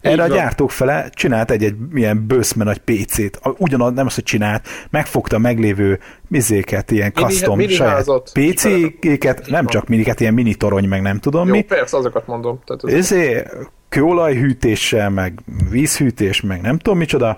Erre 0.01 0.23
a 0.23 0.27
gyártók 0.27 0.71
fele 0.71 1.09
csinált 1.09 1.51
egy, 1.51 1.63
egy 1.63 1.75
ilyen 1.93 2.25
bőszme 2.27 2.63
nagy 2.63 2.77
PC-t. 2.77 3.39
Ugyanaz, 3.57 3.93
nem 3.93 4.05
az, 4.05 4.15
hogy 4.15 4.23
csinált, 4.23 4.67
megfogta 4.89 5.35
a 5.35 5.39
meglévő 5.39 5.99
mizéket, 6.27 6.91
ilyen 6.91 7.11
mini, 7.15 7.27
custom 7.27 7.57
mini 7.57 7.73
saját 7.73 8.05
PC-ket, 8.33 9.47
nem 9.47 9.65
csak 9.65 9.87
miniket, 9.87 10.19
ilyen 10.19 10.33
mini 10.33 10.55
torony, 10.55 10.87
meg 10.87 11.01
nem 11.01 11.17
tudom 11.17 11.47
Jó, 11.47 11.53
mi. 11.53 11.61
persze, 11.61 11.97
azokat 11.97 12.27
mondom. 12.27 12.59
Tehát 12.65 12.83
az... 12.83 12.93
Ezért 12.93 13.55
kőolajhűtéssel, 13.91 15.09
meg 15.09 15.39
vízhűtés, 15.69 16.41
meg 16.41 16.61
nem 16.61 16.77
tudom 16.77 16.97
micsoda, 16.97 17.37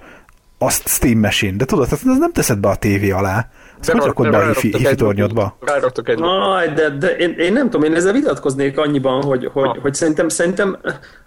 azt 0.57 0.87
Steam 0.87 1.19
Machine. 1.19 1.57
De 1.57 1.65
tudod, 1.65 1.87
azt 1.91 2.03
nem 2.03 2.31
teszed 2.31 2.57
be 2.57 2.69
a 2.69 2.75
tévé 2.75 3.11
alá. 3.11 3.49
Azt 3.79 3.91
hogy 3.91 4.01
rakod 4.01 4.29
be 4.29 4.37
a 4.37 4.47
hifi, 4.47 4.77
hifi 4.77 4.95
tornyodba? 4.95 5.57
egy 6.03 6.21
Aj, 6.21 6.67
de, 6.67 6.89
de 6.89 7.15
én, 7.15 7.31
én, 7.37 7.53
nem 7.53 7.69
tudom, 7.69 7.89
én 7.89 7.95
ezzel 7.95 8.13
vitatkoznék 8.13 8.77
annyiban, 8.77 9.23
hogy, 9.23 9.49
hogy, 9.53 9.77
hogy 9.81 9.93
szerintem, 9.93 10.29
szerintem 10.29 10.77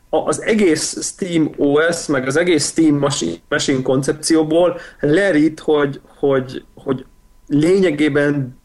az 0.09 0.43
egész 0.43 1.03
Steam 1.03 1.51
OS, 1.57 2.07
meg 2.07 2.27
az 2.27 2.37
egész 2.37 2.71
Steam 2.71 2.97
Machine, 2.97 3.37
machine 3.49 3.83
koncepcióból 3.83 4.79
lerít, 5.01 5.61
hogy, 5.61 6.01
hogy, 6.19 6.65
hogy 6.75 7.05
lényegében 7.49 8.59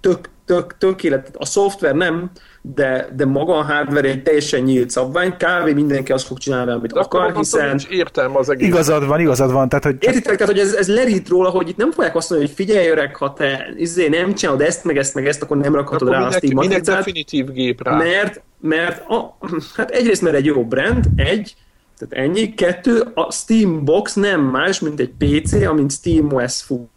tök, 0.00 0.28
tök, 0.44 0.78
tökéletes. 0.78 1.34
A 1.38 1.44
szoftver 1.44 1.94
nem, 1.94 2.30
de, 2.74 3.08
de 3.16 3.24
maga 3.24 3.58
a 3.58 3.62
hardware 3.62 4.08
egy 4.08 4.22
teljesen 4.22 4.60
nyílt 4.60 4.90
szabvány, 4.90 5.36
kb. 5.36 5.68
mindenki 5.74 6.12
azt 6.12 6.26
fog 6.26 6.38
csinálni, 6.38 6.70
amit 6.70 6.92
de 6.92 7.00
akar, 7.00 7.36
hiszen... 7.36 7.80
értelme 7.90 8.38
az 8.38 8.50
egész. 8.50 8.68
Igazad 8.68 9.06
van, 9.06 9.20
igazad 9.20 9.52
van. 9.52 9.68
Tehát, 9.68 9.84
hogy... 9.84 9.96
Értitek, 10.00 10.36
tehát, 10.36 10.52
hogy 10.52 10.58
ez, 10.58 10.72
ez 10.72 10.88
lerít 10.88 11.28
róla, 11.28 11.48
hogy 11.48 11.68
itt 11.68 11.76
nem 11.76 11.92
fogják 11.92 12.16
azt 12.16 12.30
mondani, 12.30 12.50
hogy 12.50 12.66
figyelj 12.66 12.88
öreg, 12.88 13.16
ha 13.16 13.32
te 13.32 13.66
izé, 13.76 14.08
nem 14.08 14.34
csinálod 14.34 14.60
ezt, 14.60 14.84
meg 14.84 14.96
ezt, 14.96 15.14
meg 15.14 15.26
ezt, 15.26 15.42
akkor 15.42 15.56
nem 15.56 15.74
rakhatod 15.74 16.08
akkor 16.08 16.20
rá 16.20 16.26
minek, 16.26 16.34
a 16.34 16.46
Steam 16.46 16.58
minek 16.58 16.80
definitív 16.82 17.52
gép 17.52 17.82
rá? 17.82 17.96
Mert, 17.96 18.42
mert 18.60 19.10
a, 19.10 19.38
hát 19.76 19.90
egyrészt 19.90 20.22
mert 20.22 20.36
egy 20.36 20.44
jó 20.44 20.64
brand, 20.64 21.04
egy, 21.16 21.54
tehát 21.98 22.26
ennyi, 22.28 22.54
kettő, 22.54 23.00
a 23.14 23.32
Steam 23.32 23.84
Box 23.84 24.14
nem 24.14 24.40
más, 24.40 24.80
mint 24.80 25.00
egy 25.00 25.12
PC, 25.18 25.52
amint 25.52 25.92
Steam 25.92 26.32
OS 26.32 26.62
fut, 26.62 26.88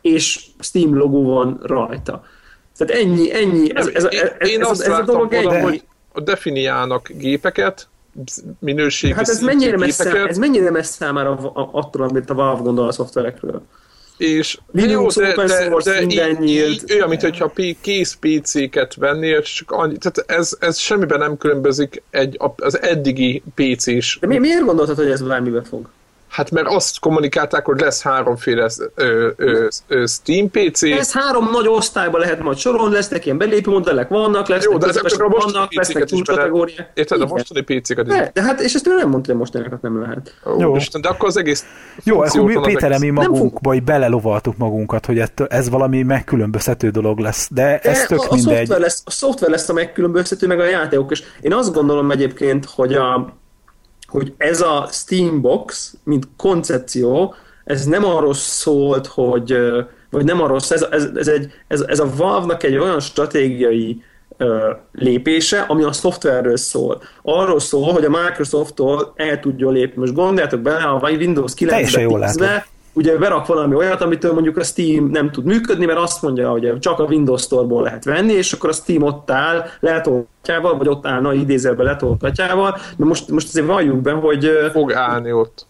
és 0.00 0.46
Steam 0.60 0.96
logó 0.96 1.34
van 1.34 1.60
rajta. 1.62 2.24
Tehát 2.76 3.02
ennyi, 3.02 3.34
ennyi. 3.34 3.76
Ez, 3.76 3.86
ez, 3.86 4.04
ez, 4.04 4.20
ez, 4.38 4.48
Én 4.48 4.60
ez, 4.60 4.68
azt 4.68 4.82
ez, 4.82 4.92
ez 4.92 4.98
a 4.98 5.02
dolog 5.02 5.32
ennyi. 5.32 5.60
hogy 5.60 5.82
definiálnak 6.22 7.08
gépeket, 7.08 7.88
minőségi 8.58 9.12
Hát 9.12 9.28
ez 9.28 9.40
mennyire, 9.40 9.76
messze, 9.76 10.26
ez 10.26 10.38
mennyire 10.38 10.70
messze 10.70 11.12
már 11.12 11.26
attól, 11.52 12.02
amit 12.02 12.30
a 12.30 12.34
Valve 12.34 12.62
gondol 12.62 12.86
a 12.86 12.92
szoftverekről. 12.92 13.62
És 14.16 14.58
Linux, 14.72 15.16
jó, 15.16 15.22
de, 15.22 15.30
open 15.30 15.48
source, 15.48 15.90
de, 15.90 15.98
de 15.98 16.06
minden 16.06 16.30
így, 16.30 16.38
nyílt. 16.38 16.90
Olyan, 16.90 17.08
mint 17.08 17.20
hogyha 17.20 17.52
kész 17.80 18.18
PC-ket 18.20 18.94
vennél, 18.94 19.42
csak 19.42 19.70
annyi, 19.70 19.96
tehát 19.98 20.30
ez, 20.40 20.56
ez 20.60 20.78
semmiben 20.78 21.18
nem 21.18 21.36
különbözik 21.36 22.02
egy, 22.10 22.36
az 22.56 22.80
eddigi 22.82 23.42
PC-s. 23.54 24.18
De 24.20 24.26
mi, 24.26 24.38
miért 24.38 24.64
gondoltad, 24.64 24.96
hogy 24.96 25.10
ez 25.10 25.22
bármibe 25.22 25.62
fog? 25.62 25.88
Hát 26.34 26.50
mert 26.50 26.66
azt 26.66 26.98
kommunikálták, 26.98 27.64
hogy 27.64 27.80
lesz 27.80 28.02
háromféle 28.02 28.70
ö, 28.94 29.28
ö, 29.36 29.66
ö, 29.86 30.04
Steam 30.06 30.50
PC. 30.50 30.82
Ez 30.82 31.12
három 31.12 31.50
nagy 31.50 31.68
osztályban 31.68 32.20
lehet 32.20 32.42
majd 32.42 32.56
sorolni, 32.56 32.94
lesznek 32.94 33.24
ilyen 33.24 33.38
belépő 33.38 33.70
modellek, 33.70 34.08
vannak, 34.08 34.48
lesznek 34.48 34.72
Jó, 34.72 34.78
de 34.78 34.86
ezek 34.86 35.20
a 35.20 35.28
vannak, 35.28 35.74
lesznek 35.74 36.08
kategóriáják. 36.24 36.90
Érted, 36.94 37.20
a 37.20 37.26
mostani 37.26 37.60
PC-ket 37.60 38.06
is. 38.06 38.12
De, 38.12 38.30
de 38.34 38.42
hát, 38.42 38.60
és 38.60 38.74
ezt 38.74 38.86
ő 38.86 38.94
nem 38.96 39.08
mondta, 39.08 39.30
hogy 39.30 39.40
mostaniakat 39.40 39.82
nem 39.82 40.00
lehet. 40.00 40.34
Ó, 40.46 40.60
Jó. 40.60 40.76
Isten, 40.76 41.00
de 41.00 41.08
akkor 41.08 41.28
az 41.28 41.36
egész 41.36 41.64
Jó, 42.02 42.20
akkor 42.20 42.44
mi, 42.44 42.60
Péter, 42.62 42.98
mi 42.98 43.10
magunkba 43.10 43.72
fog... 43.72 43.82
belelovaltuk 43.82 44.56
magunkat, 44.56 45.06
hogy 45.06 45.18
ettől, 45.18 45.46
ez 45.46 45.68
valami 45.68 46.02
megkülönböztető 46.02 46.90
dolog 46.90 47.18
lesz, 47.18 47.48
de 47.50 47.78
ez 47.78 47.98
de 47.98 48.06
tök 48.06 48.20
a, 48.20 48.34
mindegy. 48.34 48.52
A 48.52 48.56
szoftver, 48.56 48.80
lesz, 48.80 49.02
a 49.04 49.10
szoftver 49.10 49.50
lesz 49.50 49.68
a 49.68 49.72
megkülönböztető, 49.72 50.46
meg 50.46 50.60
a 50.60 50.64
játékok, 50.64 51.10
és 51.10 51.22
én 51.40 51.52
azt 51.52 51.72
gondolom 51.74 52.10
egyébként, 52.10 52.64
hogy 52.64 52.92
a, 52.94 53.42
hogy 54.14 54.34
ez 54.36 54.60
a 54.60 54.88
Steambox, 54.90 55.94
mint 56.04 56.28
koncepció, 56.36 57.34
ez 57.64 57.84
nem 57.84 58.04
arról 58.04 58.34
szólt, 58.34 59.06
hogy, 59.06 59.56
vagy 60.10 60.24
nem 60.24 60.42
arról 60.42 60.56
ez, 60.56 60.86
ez, 60.90 61.08
ez, 61.16 61.28
egy, 61.28 61.52
ez, 61.68 61.80
ez 61.80 61.98
a 61.98 62.10
Valve-nak 62.16 62.62
egy 62.62 62.76
olyan 62.76 63.00
stratégiai 63.00 64.02
lépése, 64.92 65.60
ami 65.60 65.82
a 65.82 65.92
szoftverről 65.92 66.56
szól. 66.56 67.02
Arról 67.22 67.60
szól, 67.60 67.92
hogy 67.92 68.04
a 68.04 68.10
Microsofttól 68.10 69.12
el 69.16 69.40
tudjon 69.40 69.72
lépni. 69.72 70.00
Most 70.00 70.14
gondoljátok 70.14 70.60
bele, 70.60 70.84
a 70.84 71.10
Windows 71.10 71.52
9-be 71.58 72.66
ugye 72.94 73.16
berak 73.18 73.46
valami 73.46 73.74
olyat, 73.74 74.00
amitől 74.00 74.32
mondjuk 74.32 74.56
a 74.56 74.62
Steam 74.62 75.06
nem 75.06 75.30
tud 75.30 75.44
működni, 75.44 75.84
mert 75.84 75.98
azt 75.98 76.22
mondja, 76.22 76.50
hogy 76.50 76.78
csak 76.78 76.98
a 76.98 77.04
Windows 77.04 77.42
Store-ból 77.42 77.82
lehet 77.82 78.04
venni, 78.04 78.32
és 78.32 78.52
akkor 78.52 78.68
a 78.68 78.72
Steam 78.72 79.02
ott 79.02 79.30
áll 79.30 79.64
letolgatjával, 79.80 80.76
vagy 80.76 80.88
ott 80.88 81.06
állna 81.06 81.32
idézelbe 81.32 81.82
letolgatjával, 81.82 82.78
de 82.96 83.04
most, 83.04 83.30
most 83.30 83.48
azért 83.48 83.66
valljuk 83.66 84.00
be, 84.00 84.12
hogy... 84.12 84.50
Fog 84.72 84.92
állni 84.92 85.32
ott. 85.32 85.66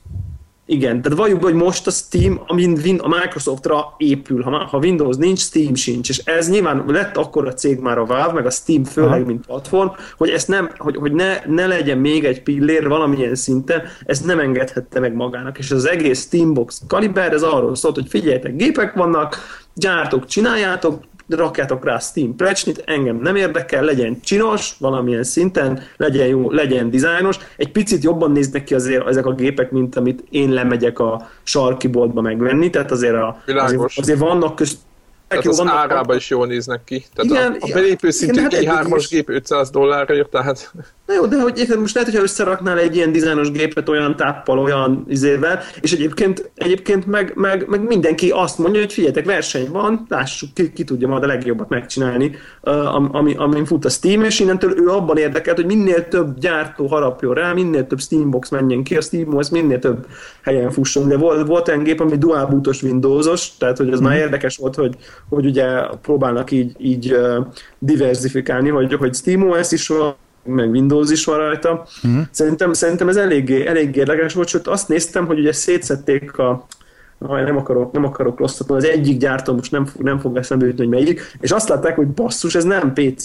Igen, 0.67 1.03
tehát 1.03 1.19
valljuk 1.19 1.43
hogy 1.43 1.55
most 1.55 1.87
a 1.87 1.91
Steam, 1.91 2.41
amin 2.47 2.99
a 2.99 3.09
Microsoftra 3.09 3.95
épül, 3.97 4.43
ha, 4.43 4.65
ha 4.65 4.79
Windows 4.79 5.17
nincs, 5.17 5.39
Steam 5.39 5.75
sincs, 5.75 6.09
és 6.09 6.19
ez 6.19 6.51
nyilván 6.51 6.85
lett 6.87 7.17
akkor 7.17 7.47
a 7.47 7.53
cég 7.53 7.79
már 7.79 7.99
a 7.99 8.05
Valve, 8.05 8.33
meg 8.33 8.47
a 8.47 8.51
Steam 8.51 8.85
főleg, 8.85 9.11
Aha. 9.11 9.25
mint 9.25 9.47
platform, 9.47 9.89
hogy 10.17 10.29
ezt 10.29 10.49
nem, 10.49 10.71
hogy, 10.77 10.97
hogy 10.97 11.13
ne, 11.13 11.39
ne 11.47 11.67
legyen 11.67 11.99
még 11.99 12.25
egy 12.25 12.43
pillér 12.43 12.89
valamilyen 12.89 13.35
szinten, 13.35 13.83
ezt 14.07 14.25
nem 14.25 14.39
engedhette 14.39 15.01
meg 15.01 15.15
magának, 15.15 15.59
és 15.59 15.71
az 15.71 15.89
egész 15.89 16.21
Steambox 16.21 16.83
kaliber, 16.87 17.33
ez 17.33 17.43
arról 17.43 17.75
szólt, 17.75 17.95
hogy 17.95 18.09
figyeljetek, 18.09 18.57
gépek 18.57 18.95
vannak, 18.95 19.39
gyártok, 19.75 20.27
csináljátok, 20.27 21.03
rakjátok 21.29 21.85
rá 21.85 21.99
Steam 21.99 22.37
plecsnit, 22.37 22.83
engem 22.87 23.17
nem 23.17 23.37
érdekel, 23.37 23.85
legyen 23.85 24.21
csinos 24.21 24.75
valamilyen 24.79 25.25
szinten, 25.25 25.83
legyen 25.97 26.27
jó, 26.27 26.51
legyen 26.51 26.91
dizájnos. 26.91 27.39
Egy 27.57 27.73
picit 27.73 28.03
jobban 28.03 28.31
néznek 28.33 28.65
ki 28.65 28.75
azért 28.75 29.07
ezek 29.07 29.27
a 29.27 29.35
gépek, 29.35 29.71
mint 29.71 29.97
amit 29.97 30.25
én 30.31 30.51
lemegyek 30.51 30.99
a 30.99 31.31
sarki 31.43 31.87
boltba 31.87 32.21
megvenni, 32.21 32.71
tehát 32.71 32.91
azért, 32.91 33.15
a, 33.15 33.43
azért, 33.47 33.83
azért 33.97 34.19
vannak 34.19 34.55
közt, 34.55 34.79
tehát 35.29 35.47
az 35.47 35.57
vannak, 35.57 35.75
árában 35.75 36.17
is 36.17 36.31
jól 36.31 36.47
néznek 36.47 36.85
ki. 36.85 37.05
Tehát 37.15 37.31
igen, 37.31 37.57
a, 37.61 37.67
a 37.67 37.73
belépő 37.73 38.11
szintű 38.11 38.41
hát 38.41 38.53
i3-as 38.55 39.07
gép 39.11 39.29
500 39.29 39.71
dollárra 39.71 40.15
jött, 40.15 40.31
tehát... 40.31 40.73
Na 41.07 41.15
jó, 41.15 41.27
de 41.27 41.41
hogy 41.41 41.59
érted, 41.59 41.81
most 41.81 41.95
lehet, 41.95 42.09
hogyha 42.09 42.25
összeraknál 42.25 42.79
egy 42.79 42.97
ilyen 42.97 43.13
dizájnos 43.13 43.51
gépet 43.51 43.89
olyan 43.89 44.17
táppal, 44.17 44.59
olyan 44.59 45.05
izével, 45.09 45.61
és 45.81 45.93
egyébként, 45.93 46.51
egyébként 46.55 47.07
meg, 47.07 47.33
meg, 47.35 47.69
meg, 47.69 47.87
mindenki 47.87 48.31
azt 48.31 48.59
mondja, 48.59 48.81
hogy 48.81 48.93
figyeljetek, 48.93 49.25
verseny 49.25 49.71
van, 49.71 50.07
lássuk, 50.09 50.55
ki, 50.55 50.73
ki 50.73 50.85
tudja 50.85 51.09
majd 51.09 51.23
a 51.23 51.27
legjobbat 51.27 51.69
megcsinálni, 51.69 52.37
ami, 53.11 53.35
amin 53.35 53.65
fut 53.65 53.85
a 53.85 53.89
Steam, 53.89 54.23
és 54.23 54.41
innentől 54.41 54.79
ő 54.79 54.89
abban 54.89 55.17
érdekelt, 55.17 55.57
hogy 55.57 55.67
minél 55.67 56.09
több 56.09 56.39
gyártó 56.39 56.87
harapjon 56.87 57.35
rá, 57.35 57.53
minél 57.53 57.87
több 57.87 58.01
Steambox 58.01 58.49
menjen 58.49 58.83
ki, 58.83 58.97
a 58.97 59.01
SteamOS 59.01 59.51
minél 59.51 59.79
több 59.79 60.07
helyen 60.43 60.71
fusson. 60.71 61.09
De 61.09 61.17
volt, 61.17 61.47
volt 61.47 61.69
olyan 61.69 61.83
gép, 61.83 62.01
ami 62.01 62.17
dual 62.17 62.47
bootos 62.47 62.83
Windowsos, 62.83 63.57
tehát 63.57 63.77
hogy 63.77 63.93
az 63.93 64.01
mm. 64.01 64.05
már 64.05 64.17
érdekes 64.17 64.57
volt, 64.57 64.75
hogy, 64.75 64.97
hogy 65.29 65.47
ugye 65.47 65.67
próbálnak 66.03 66.51
így, 66.51 66.75
így 66.79 67.17
diversifikálni, 67.79 68.69
hogy, 68.69 68.95
hogy 68.95 69.15
SteamOS 69.15 69.73
is 69.73 69.89
van, 69.89 70.15
meg 70.45 70.71
Windows 70.71 71.11
is 71.11 71.25
van 71.25 71.37
rajta. 71.37 71.87
Uh-huh. 72.03 72.23
Szerintem, 72.31 72.73
szerintem 72.73 73.09
ez 73.09 73.17
eléggé, 73.17 73.67
eléggé 73.67 73.99
érdekes 73.99 74.35
volt, 74.35 74.49
sőt 74.49 74.67
azt 74.67 74.89
néztem, 74.89 75.27
hogy 75.27 75.39
ugye 75.39 75.53
szétszették 75.53 76.39
a 76.39 76.67
Aj, 77.19 77.43
nem 77.43 77.57
akarok, 77.57 77.93
nem 77.93 78.05
akarok 78.05 78.39
rosszat 78.39 78.71
az 78.71 78.85
egyik 78.85 79.19
gyártó 79.19 79.55
most 79.55 79.71
nem, 79.71 79.85
fog, 79.85 80.03
nem 80.03 80.19
fog 80.19 80.37
eszembe 80.37 80.67
jutni, 80.67 80.85
hogy 80.85 80.93
melyik, 80.93 81.37
és 81.41 81.51
azt 81.51 81.69
látták, 81.69 81.97
hogy 81.97 82.07
basszus, 82.07 82.55
ez 82.55 82.65
nem 82.65 82.93
PC. 82.93 83.25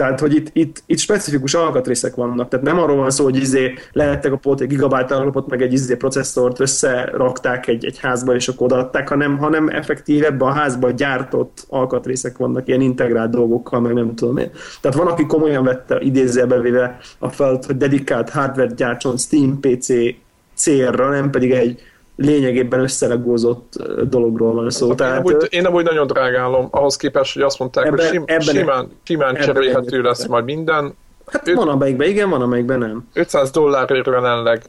Tehát, 0.00 0.20
hogy 0.20 0.34
itt, 0.34 0.50
itt, 0.52 0.82
itt 0.86 0.98
specifikus 0.98 1.54
alkatrészek 1.54 2.14
vannak, 2.14 2.48
tehát 2.48 2.66
nem 2.66 2.78
arról 2.78 2.96
van 2.96 3.10
szó, 3.10 3.24
hogy 3.24 3.36
izé 3.36 3.74
lehettek 3.92 4.32
a 4.32 4.36
pot, 4.36 4.60
egy 4.60 4.68
gigabyte 4.68 5.14
alapot, 5.14 5.48
meg 5.48 5.62
egy 5.62 5.72
izé 5.72 5.96
processzort 5.96 6.60
összerakták 6.60 7.66
egy, 7.66 7.84
egy 7.84 7.98
házba, 7.98 8.34
és 8.34 8.48
akkor 8.48 8.66
odaadták, 8.66 9.08
hanem, 9.08 9.38
hanem 9.38 9.68
effektív 9.68 10.24
ebben 10.24 10.48
a 10.48 10.52
házban 10.52 10.96
gyártott 10.96 11.66
alkatrészek 11.68 12.36
vannak, 12.36 12.68
ilyen 12.68 12.80
integrált 12.80 13.30
dolgokkal, 13.30 13.80
meg 13.80 13.92
nem 13.92 14.14
tudom 14.14 14.36
én. 14.36 14.50
Tehát 14.80 14.96
van, 14.96 15.06
aki 15.06 15.26
komolyan 15.26 15.64
vette, 15.64 16.00
idézőjelbe 16.00 16.60
véve 16.60 16.98
a 17.18 17.28
felt, 17.28 17.64
hogy 17.64 17.76
dedikált 17.76 18.30
hardware 18.30 18.74
gyártson 18.76 19.16
Steam 19.16 19.60
PC 19.60 19.88
célra, 20.54 21.10
nem 21.10 21.30
pedig 21.30 21.50
egy 21.50 21.80
lényegében 22.20 22.80
összelegózott 22.80 23.72
dologról 24.08 24.54
van 24.54 24.70
szó. 24.70 24.94
Tehát, 24.94 25.14
én, 25.14 25.18
amúgy, 25.18 25.46
én 25.50 25.66
amúgy 25.66 25.84
nagyon 25.84 26.06
drágálom, 26.06 26.68
ahhoz 26.70 26.96
képest, 26.96 27.32
hogy 27.34 27.42
azt 27.42 27.58
mondták, 27.58 27.86
ebben, 27.86 27.98
hogy 27.98 28.08
sim, 28.08 28.22
ebben, 28.26 28.54
simán, 28.54 28.88
simán 29.02 29.36
ebben 29.36 29.46
cserélhető 29.46 30.02
lesz 30.02 30.26
majd 30.26 30.44
minden. 30.44 30.94
Hát 31.26 31.48
Öt, 31.48 31.54
van 31.54 31.68
amelyikben 31.68 32.08
igen, 32.08 32.30
van 32.30 32.42
amelyikben 32.42 32.78
nem. 32.78 33.08
500 33.12 33.50
dollárért 33.50 34.06
jelenleg 34.06 34.62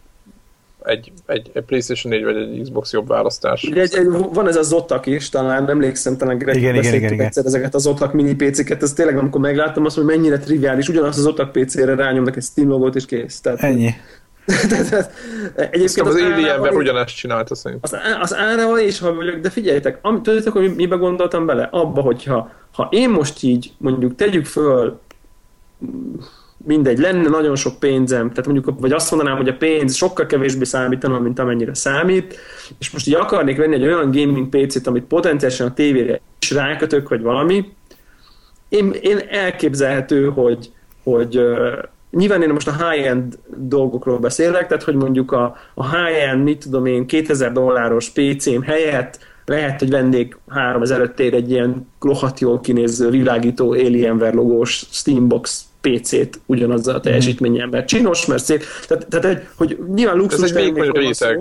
egy, 0.84 1.12
egy, 1.25 1.51
egy 1.53 1.63
PlayStation 1.63 2.13
4 2.13 2.24
vagy 2.24 2.36
egy 2.36 2.62
Xbox 2.62 2.93
jobb 2.93 3.08
választás. 3.08 3.63
Ugye 3.63 3.81
egy, 3.81 3.96
egy, 3.96 4.08
van 4.34 4.48
ez 4.48 4.55
a 4.55 4.62
Zotak 4.62 5.05
is, 5.05 5.29
talán 5.29 5.70
emlékszem, 5.70 6.17
talán 6.17 6.38
Greg 6.38 6.55
igen, 6.55 6.75
igen, 6.75 6.93
igen, 6.93 7.13
igen. 7.13 7.25
egyszer 7.25 7.46
ezeket 7.46 7.75
az 7.75 7.81
Zotak 7.81 8.13
mini 8.13 8.36
PC-ket, 8.36 8.84
ez 8.84 8.93
tényleg 8.93 9.17
amikor 9.17 9.41
megláttam 9.41 9.86
azt, 9.86 9.96
hogy 9.96 10.05
mennyire 10.05 10.39
triviális, 10.39 10.89
ugyanazt 10.89 11.17
az 11.17 11.24
Zotak 11.24 11.51
PC-re 11.51 11.96
rányomnak 11.96 12.36
egy 12.36 12.43
Steam 12.43 12.70
logót 12.70 12.96
és 12.96 13.05
kész. 13.05 13.41
Tehát, 13.41 13.60
Ennyi. 13.60 13.89
Egyébként 15.56 16.08
az, 16.08 16.16
az 16.16 16.22
Alienben 16.22 16.76
ugyanezt 16.76 17.16
csinálta 17.16 17.56
szerintem. 17.56 18.00
Az, 18.02 18.16
az 18.22 18.36
árával 18.36 18.80
is 18.80 19.00
ha 19.00 19.14
vagyok, 19.14 19.36
de 19.36 19.50
figyeljetek, 19.50 20.00
am, 20.02 20.24
tudjátok, 20.24 20.54
hogy 20.54 20.76
mibe 20.76 20.96
gondoltam 20.96 21.46
bele? 21.46 21.68
Abba, 21.72 22.02
hogyha 22.02 22.52
ha 22.74 22.88
én 22.92 23.10
most 23.10 23.44
így 23.44 23.74
mondjuk 23.78 24.16
tegyük 24.16 24.46
föl 24.46 25.00
mindegy, 26.66 26.98
lenne 26.98 27.30
nagyon 27.30 27.56
sok 27.56 27.80
pénzem, 27.80 28.30
tehát 28.30 28.46
mondjuk, 28.46 28.80
vagy 28.80 28.92
azt 28.92 29.12
mondanám, 29.12 29.38
hogy 29.38 29.48
a 29.48 29.58
pénz 29.58 29.96
sokkal 29.96 30.26
kevésbé 30.26 30.64
számítana, 30.64 31.20
mint 31.20 31.40
amennyire 31.40 31.74
számít, 31.74 32.40
és 32.80 32.92
most 32.92 33.08
így 33.08 33.14
akarnék 33.14 33.58
venni 33.58 33.76
egy 33.76 33.84
olyan 33.84 34.12
gaming 34.12 34.50
PC-t, 34.50 34.88
amit 34.88 35.04
potenciálisan 35.04 35.68
a 35.68 35.74
tévére 35.74 36.22
is 36.42 36.52
rákötök, 36.52 37.10
vagy 37.10 37.22
valami, 37.22 37.74
én, 38.70 38.96
én 39.02 39.20
elképzelhető, 39.30 40.30
hogy, 40.30 40.72
hogy 41.04 41.42
Nyilván 42.12 42.41
én 42.41 42.50
most 42.50 42.68
a 42.68 42.89
high-end 42.89 43.39
dolgokról 43.58 44.20
beszélek, 44.20 44.68
tehát 44.68 44.84
hogy 44.84 44.96
mondjuk 44.96 45.32
a, 45.32 45.56
a 45.74 45.96
high-end, 45.96 46.44
mit 46.44 46.63
tudom 46.63 46.86
én, 46.86 47.06
2000 47.06 47.51
dolláros 47.51 48.10
PC-m 48.10 48.62
helyett 48.62 49.20
lehet, 49.46 49.80
hogy 49.80 49.89
vennék 49.89 50.38
3000 50.48 51.13
ér 51.18 51.34
egy 51.34 51.51
ilyen 51.51 51.88
rohadt 52.01 52.39
jól 52.39 52.60
kinéző, 52.60 53.10
világító 53.10 53.72
Alienware 53.72 54.34
logós 54.34 54.86
Steambox 54.91 55.65
PC-t 55.82 56.39
ugyanazzal 56.46 56.96
a 56.96 57.00
teljesítményen, 57.00 57.70
mert 57.70 57.88
csinos, 57.88 58.25
mert 58.25 58.44
szép. 58.44 58.63
Tehát, 58.88 59.08
tehát 59.08 59.48
hogy 59.56 59.77
nyilván 59.94 60.18
luxus 60.18 60.50
Ez 60.50 60.56
egy 60.56 60.74
vékony 60.74 60.91
réteg. 60.91 61.38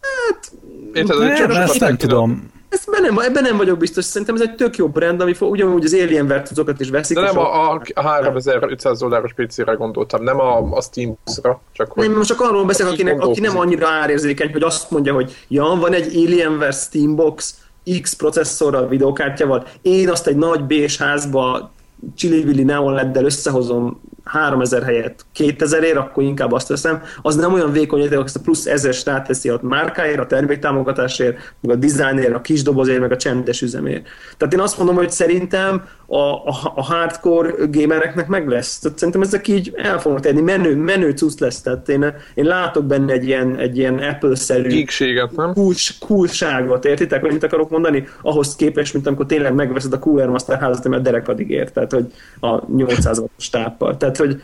Hát... 0.00 0.52
Érted, 0.92 1.18
nem, 1.18 1.50
ezt 1.50 1.80
nem 1.80 1.96
tudom. 1.96 2.51
Ezt 2.72 2.90
nem, 2.90 3.18
ebben 3.18 3.42
nem 3.42 3.56
vagyok 3.56 3.78
biztos, 3.78 4.04
szerintem 4.04 4.34
ez 4.34 4.40
egy 4.40 4.54
tök 4.54 4.76
jó 4.76 4.88
brand, 4.88 5.20
ami 5.20 5.34
fog, 5.34 5.50
ugyanúgy 5.50 5.84
az 5.84 5.94
Alienware 5.94 6.42
cuccokat 6.42 6.80
is 6.80 6.90
veszik. 6.90 7.16
De 7.16 7.22
nem 7.22 7.38
a, 7.38 7.72
a, 7.72 7.82
a 7.94 8.02
3500 8.02 8.98
dolláros 8.98 9.32
PC-re 9.32 9.72
gondoltam, 9.72 10.22
nem 10.22 10.40
a, 10.40 10.76
a 10.76 10.80
Steam-ra, 10.80 11.60
csak 11.72 11.92
hogy... 11.92 12.08
Nem, 12.08 12.16
most 12.16 12.28
csak 12.28 12.40
arról 12.40 12.64
beszélek, 12.64 12.92
akinek, 12.92 13.20
aki 13.20 13.40
nem 13.40 13.58
annyira 13.58 13.88
árérzékeny, 13.88 14.52
hogy 14.52 14.62
azt 14.62 14.90
mondja, 14.90 15.14
hogy 15.14 15.36
ja, 15.48 15.64
van 15.64 15.92
egy 15.92 16.16
Alienware 16.16 16.70
Steambox 16.70 17.54
X 18.00 18.12
processzorral, 18.12 18.88
videokártyával, 18.88 19.66
én 19.82 20.10
azt 20.10 20.26
egy 20.26 20.36
nagy 20.36 20.64
bés 20.64 20.98
házba 20.98 21.72
csili 22.16 22.62
neon 22.62 22.92
leddel 22.92 23.24
összehozom 23.24 24.00
3000 24.24 24.82
helyett 24.82 25.24
2000 25.32 25.82
ér, 25.82 25.96
akkor 25.96 26.22
inkább 26.22 26.52
azt 26.52 26.68
veszem. 26.68 27.02
Az 27.22 27.36
nem 27.36 27.52
olyan 27.52 27.72
vékony, 27.72 28.00
hogy 28.00 28.12
azt 28.12 28.36
a 28.36 28.40
plusz 28.40 28.66
ezres 28.66 29.04
ráteszi 29.04 29.48
a 29.48 29.58
márkáért, 29.62 30.18
a 30.18 30.26
terméktámogatásért, 30.26 31.54
meg 31.60 31.76
a 31.76 31.78
dizájnért, 31.78 32.34
a 32.34 32.40
kis 32.40 32.62
dobozért, 32.62 33.00
meg 33.00 33.12
a 33.12 33.16
csendes 33.16 33.62
üzemért. 33.62 34.06
Tehát 34.36 34.54
én 34.54 34.60
azt 34.60 34.78
mondom, 34.78 34.96
hogy 34.96 35.10
szerintem 35.10 35.84
a, 36.06 36.16
a, 36.16 36.72
a 36.74 36.82
hardcore 36.82 37.54
gamereknek 37.70 38.26
meg 38.26 38.48
lesz. 38.48 38.78
Tehát 38.78 38.98
szerintem 38.98 39.22
ezek 39.22 39.48
így 39.48 39.72
el 39.76 40.00
fognak 40.00 40.20
tenni, 40.20 40.40
menő, 40.40 40.76
menő 40.76 41.10
cucc 41.10 41.38
lesz. 41.38 41.60
Tehát 41.60 41.88
én, 41.88 42.14
én 42.34 42.44
látok 42.44 42.84
benne 42.84 43.12
egy 43.12 43.26
ilyen, 43.26 43.56
egy 43.56 43.78
ilyen 43.78 43.98
Apple-szerű 43.98 44.68
Geekséget, 44.68 45.36
nem? 45.36 45.52
Kulcs, 45.52 45.98
kulcságot, 45.98 46.84
értitek, 46.84 47.20
hogy 47.20 47.32
mit 47.32 47.42
akarok 47.42 47.70
mondani? 47.70 48.08
Ahhoz 48.22 48.56
képest, 48.56 48.92
mint 48.94 49.06
amikor 49.06 49.26
tényleg 49.26 49.54
megveszed 49.54 49.92
a 49.92 49.98
Cooler 49.98 50.28
Master 50.28 50.60
házat, 50.60 50.88
mert 50.88 51.02
derekadig 51.02 51.50
ért, 51.50 51.72
tehát 51.72 51.92
hogy 51.92 52.12
a 52.40 52.72
800 52.76 53.18
wattos 53.18 53.50
táppal. 53.50 53.96
Tehát, 53.96 54.11
hogy 54.16 54.42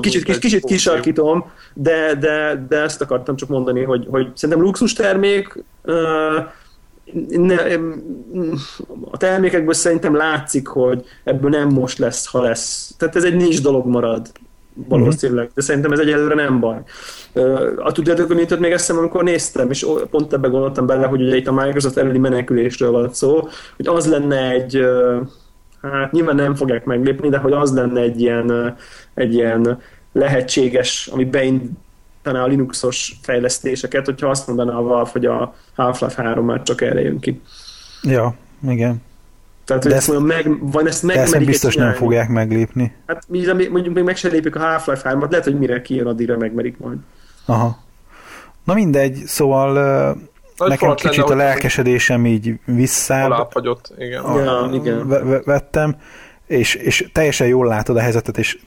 kicsit, 0.00 0.24
kicsit, 0.24 0.38
kicsit 0.38 0.64
kisarkítom, 0.64 1.50
de, 1.74 2.14
de, 2.14 2.66
de 2.68 2.80
ezt 2.80 3.00
akartam 3.00 3.36
csak 3.36 3.48
mondani, 3.48 3.82
hogy, 3.82 4.06
hogy 4.10 4.28
szerintem 4.34 4.64
luxus 4.64 4.92
termék, 4.92 5.64
ne, 7.28 7.56
a 9.10 9.16
termékekből 9.16 9.74
szerintem 9.74 10.16
látszik, 10.16 10.66
hogy 10.66 11.04
ebből 11.24 11.50
nem 11.50 11.68
most 11.68 11.98
lesz, 11.98 12.26
ha 12.26 12.42
lesz. 12.42 12.94
Tehát 12.98 13.16
ez 13.16 13.24
egy 13.24 13.36
nincs 13.36 13.62
dolog 13.62 13.86
marad 13.86 14.30
valószínűleg, 14.74 15.50
de 15.54 15.62
szerintem 15.62 15.92
ez 15.92 15.98
egyelőre 15.98 16.34
nem 16.34 16.60
baj. 16.60 16.78
A 17.78 17.92
tudjátok, 17.92 18.26
hogy 18.26 18.36
mit 18.36 18.58
még 18.58 18.72
eszem, 18.72 18.98
amikor 18.98 19.22
néztem, 19.22 19.70
és 19.70 19.86
pont 20.10 20.32
ebben 20.32 20.50
gondoltam 20.50 20.86
bele, 20.86 21.06
hogy 21.06 21.22
ugye 21.22 21.36
itt 21.36 21.46
a 21.46 21.52
Microsoft 21.52 21.96
előli 21.96 22.18
menekülésről 22.18 22.90
van 22.90 23.12
szó, 23.12 23.48
hogy 23.76 23.86
az 23.86 24.06
lenne 24.06 24.50
egy, 24.50 24.84
hát 25.92 26.12
nyilván 26.12 26.34
nem 26.34 26.54
fogják 26.54 26.84
meglépni, 26.84 27.28
de 27.28 27.38
hogy 27.38 27.52
az 27.52 27.74
lenne 27.74 28.00
egy 28.00 28.20
ilyen, 28.20 28.76
egy 29.14 29.34
ilyen 29.34 29.80
lehetséges, 30.12 31.06
ami 31.12 31.24
beindítaná 31.24 32.42
a 32.42 32.46
Linuxos 32.46 33.18
fejlesztéseket, 33.22 34.04
hogyha 34.04 34.28
azt 34.28 34.46
mondaná 34.46 34.72
a 34.72 34.82
Valve, 34.82 35.10
hogy 35.10 35.26
a 35.26 35.54
Half-Life 35.74 36.22
3 36.22 36.44
már 36.44 36.62
csak 36.62 36.80
erre 36.80 37.00
jön 37.00 37.18
ki. 37.18 37.40
Ja, 38.02 38.34
igen. 38.68 39.02
Tehát, 39.64 39.82
hogy 39.82 39.92
de 39.92 39.98
ezt, 39.98 40.08
mondjam, 40.08 40.28
meg, 40.28 40.70
van 40.72 40.86
ezt 40.86 41.02
meg, 41.02 41.16
ezt 41.16 41.44
biztos 41.44 41.74
nem 41.74 41.92
fogják 41.92 42.28
meglépni. 42.28 42.94
Hát 43.06 43.24
mondjuk 43.70 43.94
még 43.94 44.04
meg 44.04 44.16
se 44.16 44.28
lépik 44.28 44.56
a 44.56 44.58
Half-Life 44.58 45.14
3-at, 45.14 45.30
lehet, 45.30 45.44
hogy 45.44 45.58
mire 45.58 45.82
kijön, 45.82 46.06
addigra 46.06 46.36
megmerik 46.36 46.78
majd. 46.78 46.98
Aha. 47.44 47.82
Na 48.64 48.74
mindegy, 48.74 49.14
szóval 49.14 49.72
nagy 49.74 50.16
nekem 50.56 50.94
kicsit 50.94 51.24
a 51.24 51.34
lelkesedésem 51.34 52.26
így 52.26 52.54
vissza 52.64 53.48
igen. 53.98 54.22
Ja, 54.22 54.70
igen. 54.72 55.08
vettem, 55.44 55.96
és, 56.46 56.74
és 56.74 57.08
teljesen 57.12 57.46
jól 57.46 57.66
látod 57.66 57.96
a 57.96 58.00
helyzetet, 58.00 58.38
és 58.38 58.58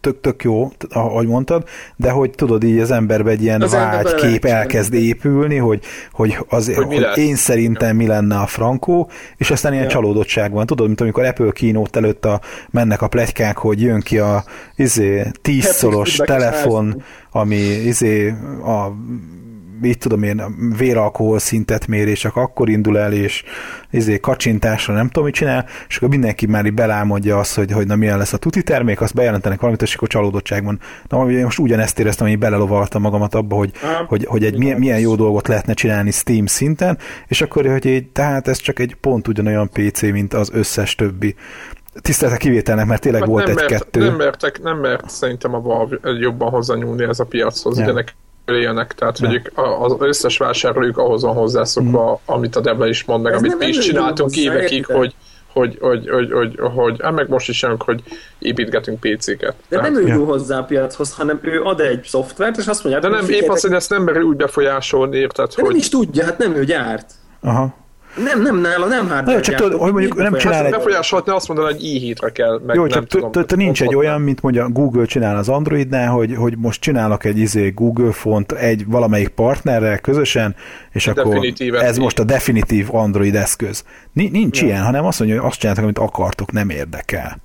tök, 0.00 0.20
tök 0.20 0.42
jó, 0.42 0.70
ahogy 0.90 1.26
mondtad, 1.26 1.64
de 1.96 2.10
hogy 2.10 2.30
tudod, 2.30 2.64
így 2.64 2.78
az 2.78 2.90
emberbe 2.90 3.30
egy 3.30 3.42
ilyen 3.42 3.64
vágy 3.70 4.14
kép 4.14 4.44
elkezd 4.44 4.94
épülni, 4.94 5.56
hogy, 5.56 5.84
hogy, 6.12 6.36
az, 6.48 6.74
hogy, 6.74 6.84
hogy 6.84 7.18
én 7.18 7.36
szerintem 7.36 7.96
mi 7.96 8.06
lenne 8.06 8.36
a 8.36 8.46
frankó, 8.46 9.10
és 9.36 9.50
aztán 9.50 9.72
ilyen 9.72 9.84
ja. 9.84 9.90
csalódottság 9.90 10.52
van. 10.52 10.66
Tudod, 10.66 10.86
mint 10.86 11.00
amikor 11.00 11.24
Apple 11.24 11.52
kínót 11.52 11.96
előtt 11.96 12.24
a, 12.24 12.40
mennek 12.70 13.02
a 13.02 13.08
pletykák, 13.08 13.56
hogy 13.56 13.80
jön 13.80 14.00
ki 14.00 14.18
a 14.18 14.44
izé, 14.76 15.30
tízszoros 15.42 16.16
telefon, 16.16 17.02
ami 17.30 17.56
izé, 17.56 18.34
a 18.64 18.92
mit 19.80 19.98
tudom 19.98 20.22
én, 20.22 20.42
véralkohol 20.78 21.38
szintet 21.38 21.86
mér, 21.86 22.08
és 22.08 22.18
csak 22.18 22.36
akkor 22.36 22.68
indul 22.68 22.98
el, 22.98 23.12
és 23.12 23.44
izé, 23.90 24.20
kacsintásra 24.20 24.94
nem 24.94 25.06
tudom, 25.06 25.24
mit 25.24 25.34
csinál, 25.34 25.66
és 25.88 25.96
akkor 25.96 26.08
mindenki 26.08 26.46
már 26.46 26.64
így 26.64 26.74
belámodja 26.74 27.38
azt, 27.38 27.54
hogy, 27.54 27.72
hogy 27.72 27.86
na 27.86 27.96
milyen 27.96 28.18
lesz 28.18 28.32
a 28.32 28.36
tuti 28.36 28.62
termék, 28.62 29.00
azt 29.00 29.14
bejelentenek 29.14 29.58
valamit, 29.58 29.82
és 29.82 29.94
akkor 29.94 30.08
csalódottság 30.08 30.64
van. 30.64 30.80
Na, 31.08 31.24
most 31.24 31.58
ugyanezt 31.58 31.98
éreztem, 31.98 32.26
hogy 32.26 32.38
belelovaltam 32.38 33.02
magamat 33.02 33.34
abba, 33.34 33.56
hogy, 33.56 33.72
ah, 33.82 34.06
hogy, 34.08 34.24
hogy 34.24 34.44
egy 34.44 34.58
milyen, 34.58 34.78
milyen, 34.78 34.98
jó 34.98 35.14
dolgot 35.14 35.48
lehetne 35.48 35.72
csinálni 35.72 36.10
Steam 36.10 36.46
szinten, 36.46 36.98
és 37.26 37.40
akkor, 37.40 37.66
hogy 37.66 37.86
így, 37.86 38.08
tehát 38.08 38.48
ez 38.48 38.58
csak 38.58 38.78
egy 38.78 38.96
pont 39.00 39.28
ugyanolyan 39.28 39.70
PC, 39.72 40.02
mint 40.02 40.34
az 40.34 40.50
összes 40.52 40.94
többi 40.94 41.34
tiszteltek 42.00 42.38
kivételnek, 42.38 42.86
mert 42.86 43.00
tényleg 43.00 43.20
hát 43.20 43.30
volt 43.30 43.48
egy-kettő. 43.48 44.00
Nem 44.00 44.16
mertek, 44.16 44.62
nem 44.62 44.78
mert 44.78 45.10
szerintem 45.10 45.54
a 45.54 45.60
Valve 45.60 45.98
jobban 46.20 46.50
hozzányúlni 46.50 47.04
ez 47.04 47.20
a 47.20 47.24
piachoz, 47.24 47.78
ja. 47.78 47.84
ugye 47.84 48.04
élnek, 48.56 48.94
tehát 48.94 49.18
hogy 49.18 49.34
ők, 49.34 49.48
az 49.80 49.96
összes 49.98 50.38
vásárlójuk 50.38 50.98
ahhoz 50.98 51.22
van 51.22 51.34
hozzászokva, 51.34 52.10
mm. 52.10 52.34
amit 52.34 52.56
a 52.56 52.60
Debla 52.60 52.88
is 52.88 53.04
mond, 53.04 53.22
meg 53.22 53.32
Ez 53.32 53.38
amit 53.38 53.58
mi 53.58 53.66
is 53.66 53.78
csináltunk 53.78 54.36
évekig, 54.36 54.86
hogy, 54.86 55.14
hogy, 55.52 55.78
hogy, 55.80 56.08
hogy, 56.08 56.30
hogy, 56.32 56.58
hogy 56.74 56.96
hát 57.02 57.12
meg 57.12 57.28
most 57.28 57.48
is 57.48 57.62
jönk, 57.62 57.82
hogy 57.82 58.02
építgetünk 58.38 59.00
PC-ket. 59.00 59.54
De 59.68 59.76
tehát, 59.76 59.90
nem 59.90 60.02
ő 60.02 60.06
ja. 60.06 60.24
hozzá 60.24 60.58
a 60.58 60.64
piachoz, 60.64 61.14
hanem 61.14 61.38
ő 61.42 61.62
ad 61.62 61.80
egy 61.80 62.04
szoftvert, 62.04 62.56
és 62.56 62.66
azt 62.66 62.84
mondja, 62.84 63.10
De 63.10 63.16
nem, 63.16 63.28
épp 63.28 63.48
azt, 63.48 63.62
hogy 63.62 63.72
ezt 63.72 63.90
nem 63.90 64.02
meri 64.02 64.22
úgy 64.22 64.36
befolyásolni, 64.36 65.16
érted? 65.16 65.48
De 65.48 65.62
hogy... 65.62 65.70
nem 65.70 65.80
is 65.80 65.88
tudja, 65.88 66.24
hát 66.24 66.38
nem 66.38 66.54
ő 66.54 66.64
gyárt. 66.64 67.10
Aha. 67.40 67.74
Nem, 68.16 68.42
nem 68.42 68.56
nála, 68.56 68.86
nem 68.86 69.08
hardware. 69.08 69.32
Jó, 69.32 69.40
csak 69.40 69.54
tudod, 69.54 69.80
hogy 69.80 69.92
mondjuk 69.92 70.16
nem 70.16 70.36
csinál 70.36 70.64
egy... 70.64 70.70
Befolyásolhatni 70.70 71.32
azt 71.32 71.48
mondaná, 71.48 71.68
hogy 71.68 71.80
i7-re 71.82 72.30
kell, 72.30 72.60
meg 72.66 72.76
Jó, 72.76 72.86
csak 72.86 73.06
tudom, 73.06 73.44
nincs 73.56 73.82
egy 73.82 73.94
olyan, 73.94 74.20
mint 74.20 74.42
mondja 74.42 74.68
Google 74.68 75.04
csinál 75.04 75.36
az 75.36 75.48
Androidnál, 75.48 76.08
hogy, 76.08 76.34
hogy 76.34 76.58
most 76.58 76.80
csinálok 76.80 77.24
egy 77.24 77.38
izé 77.38 77.68
Google 77.68 78.12
font 78.12 78.52
egy 78.52 78.86
valamelyik 78.86 79.28
partnerrel 79.28 79.98
közösen, 79.98 80.54
és 80.92 81.06
akkor 81.06 81.38
ez 81.80 81.98
most 81.98 82.18
a 82.18 82.24
definitív 82.24 82.94
Android 82.94 83.34
eszköz. 83.34 83.84
Nincs 84.12 84.62
ilyen, 84.62 84.82
hanem 84.82 85.04
azt 85.04 85.18
mondja, 85.18 85.40
hogy 85.40 85.50
azt 85.50 85.58
csináltak, 85.58 85.84
amit 85.84 85.98
akartok, 85.98 86.52
nem 86.52 86.70
érdekel. 86.70 87.38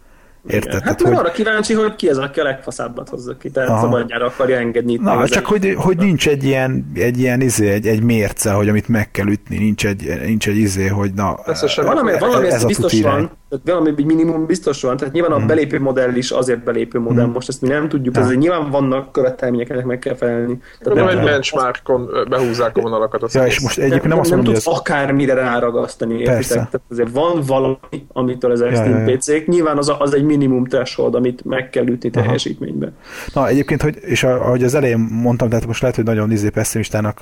Érted? 0.47 0.73
Hát 0.73 0.81
Tehát, 0.81 1.01
hogy... 1.01 1.13
arra 1.13 1.31
kíváncsi, 1.31 1.73
hogy 1.73 1.95
ki 1.95 2.07
az, 2.07 2.17
aki 2.17 2.39
a 2.39 2.43
legfaszábbat 2.43 3.09
hozza 3.09 3.37
ki, 3.37 3.49
tehát 3.49 3.69
Aha. 3.69 3.81
szabadjára 3.81 4.25
akarja 4.25 4.57
engedni. 4.57 4.95
Na, 4.95 5.15
meg 5.15 5.27
csak 5.27 5.43
az 5.43 5.49
hogy, 5.49 5.73
hogy 5.77 5.97
nincs 5.97 6.27
egy 6.27 6.43
ilyen, 6.43 6.91
egy 6.95 7.19
ilyen 7.19 7.41
izé, 7.41 7.69
egy, 7.69 7.87
egy 7.87 8.03
mérce, 8.03 8.51
hogy 8.51 8.69
amit 8.69 8.87
meg 8.87 9.11
kell 9.11 9.27
ütni, 9.27 9.57
nincs 9.57 9.85
egy, 9.85 10.21
nincs 10.25 10.47
egy 10.47 10.57
izé, 10.57 10.87
hogy 10.87 11.13
na, 11.13 11.39
Összesen 11.45 11.85
Valami, 11.85 12.11
valami 12.19 12.47
ez 12.47 12.53
ez 12.53 12.63
a 12.63 12.67
biztos 12.67 13.01
van, 13.01 13.31
valami 13.63 13.89
egy 13.97 14.05
minimum 14.05 14.45
biztos 14.45 14.81
van, 14.81 14.97
tehát 14.97 15.13
nyilván 15.13 15.41
a 15.41 15.45
belépő 15.45 15.79
modell 15.79 16.15
is 16.15 16.31
azért 16.31 16.63
belépő 16.63 16.99
modell, 16.99 17.25
most 17.25 17.47
ezt 17.49 17.61
mi 17.61 17.67
nem 17.67 17.89
tudjuk, 17.89 18.17
ezért 18.17 18.39
nyilván 18.39 18.69
vannak 18.69 19.11
követelmények, 19.11 19.69
ennek 19.69 19.85
meg 19.85 19.99
kell 19.99 20.15
felelni. 20.15 20.59
Tehát 20.79 20.97
Nem 20.97 21.07
egy 21.07 21.13
tudom, 21.13 21.25
benchmarkon 21.25 22.09
behúzzák 22.29 22.77
a 22.77 22.81
vonalakat. 22.81 23.33
Ja, 23.33 23.45
és 23.45 23.59
most 23.59 23.77
nem, 23.77 23.85
egyébként 23.85 24.01
nem, 24.07 24.11
nem, 24.11 24.19
azt 24.19 24.29
nem 24.29 24.37
mondom, 24.37 24.53
hogy 24.55 24.63
tudsz 24.63 24.75
ez... 24.75 24.79
akármire 24.81 25.33
ráragasztani, 25.33 26.13
értitek? 26.19 26.47
Tehát 26.47 26.81
azért 26.89 27.09
van 27.11 27.41
valami, 27.47 27.77
amitől 28.13 28.51
ezek 28.51 28.69
Ja, 28.69 28.75
Steam 28.75 28.99
ja, 28.99 29.09
ja. 29.09 29.17
PC-k, 29.17 29.47
nyilván 29.47 29.77
az, 29.77 29.89
a- 29.89 29.99
az 29.99 30.13
egy 30.15 30.23
minimum 30.23 30.65
threshold, 30.65 31.15
amit 31.15 31.45
meg 31.45 31.69
kell 31.69 31.85
ütni 31.87 32.09
teljesítménybe. 32.09 32.91
Na, 33.33 33.47
egyébként, 33.47 33.81
hogy, 33.81 33.97
és 34.01 34.23
a- 34.23 34.45
ahogy 34.45 34.63
az 34.63 34.75
elején 34.75 34.99
mondtam, 35.11 35.49
tehát 35.49 35.65
most 35.67 35.81
lehet, 35.81 35.95
hogy 35.95 36.05
nagyon 36.05 36.31
izé 36.31 36.49
pessimistának 36.49 37.19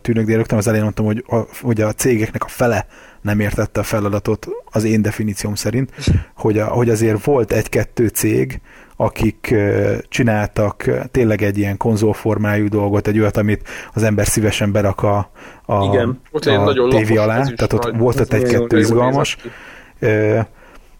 tűnök, 0.00 0.26
de 0.26 0.36
rögtön 0.36 0.58
az 0.58 0.66
elején 0.66 0.84
mondtam, 0.84 1.04
hogy 1.06 1.24
a, 1.28 1.36
hogy 1.62 1.80
a 1.80 1.92
cégeknek 1.92 2.44
a 2.44 2.48
fele 2.48 2.86
nem 3.26 3.40
értette 3.40 3.80
a 3.80 3.82
feladatot 3.82 4.48
az 4.70 4.84
én 4.84 5.02
definícióm 5.02 5.54
szerint, 5.54 5.90
hogy, 6.34 6.58
a, 6.58 6.66
hogy 6.66 6.88
azért 6.88 7.24
volt 7.24 7.52
egy-kettő 7.52 8.06
cég, 8.06 8.60
akik 8.96 9.54
csináltak 10.08 10.90
tényleg 11.10 11.42
egy 11.42 11.58
ilyen 11.58 11.76
konzolformájú 11.76 12.68
dolgot, 12.68 13.06
egy 13.06 13.18
olyat, 13.18 13.36
amit 13.36 13.68
az 13.94 14.02
ember 14.02 14.26
szívesen 14.26 14.72
berak 14.72 15.02
a, 15.02 15.30
a, 15.66 15.84
Igen. 15.84 16.20
Ott 16.30 16.44
a 16.44 16.64
nagyon 16.64 16.88
tévé 16.88 17.14
lapos 17.14 17.34
alá, 17.34 17.42
tehát 17.42 17.72
ott 17.72 17.82
nagy- 17.82 17.98
volt 17.98 18.20
ott 18.20 18.32
egy-kettő 18.32 18.78
izgalmas. 18.78 19.36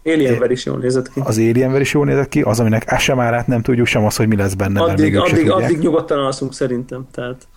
Alienware 0.05 0.51
is 0.51 0.65
jól 0.65 0.77
nézett 0.77 1.13
ki. 1.13 1.21
az 1.23 1.37
Alienware 1.37 1.79
is 1.79 1.93
jól 1.93 2.05
nézett 2.05 2.29
ki, 2.29 2.41
az, 2.41 2.59
aminek 2.59 2.91
á 2.91 2.97
sem 2.97 3.19
árát 3.19 3.47
nem 3.47 3.61
tudjuk, 3.61 3.87
sem 3.87 4.05
az, 4.05 4.15
hogy 4.15 4.27
mi 4.27 4.35
lesz 4.35 4.53
benne, 4.53 4.85
mert 4.85 4.99
még 4.99 5.17
Addig, 5.17 5.33
addig, 5.33 5.51
addig 5.51 5.77
nyugodtan 5.79 6.17
alszunk 6.17 6.53
szerintem, 6.53 7.07
tehát 7.11 7.47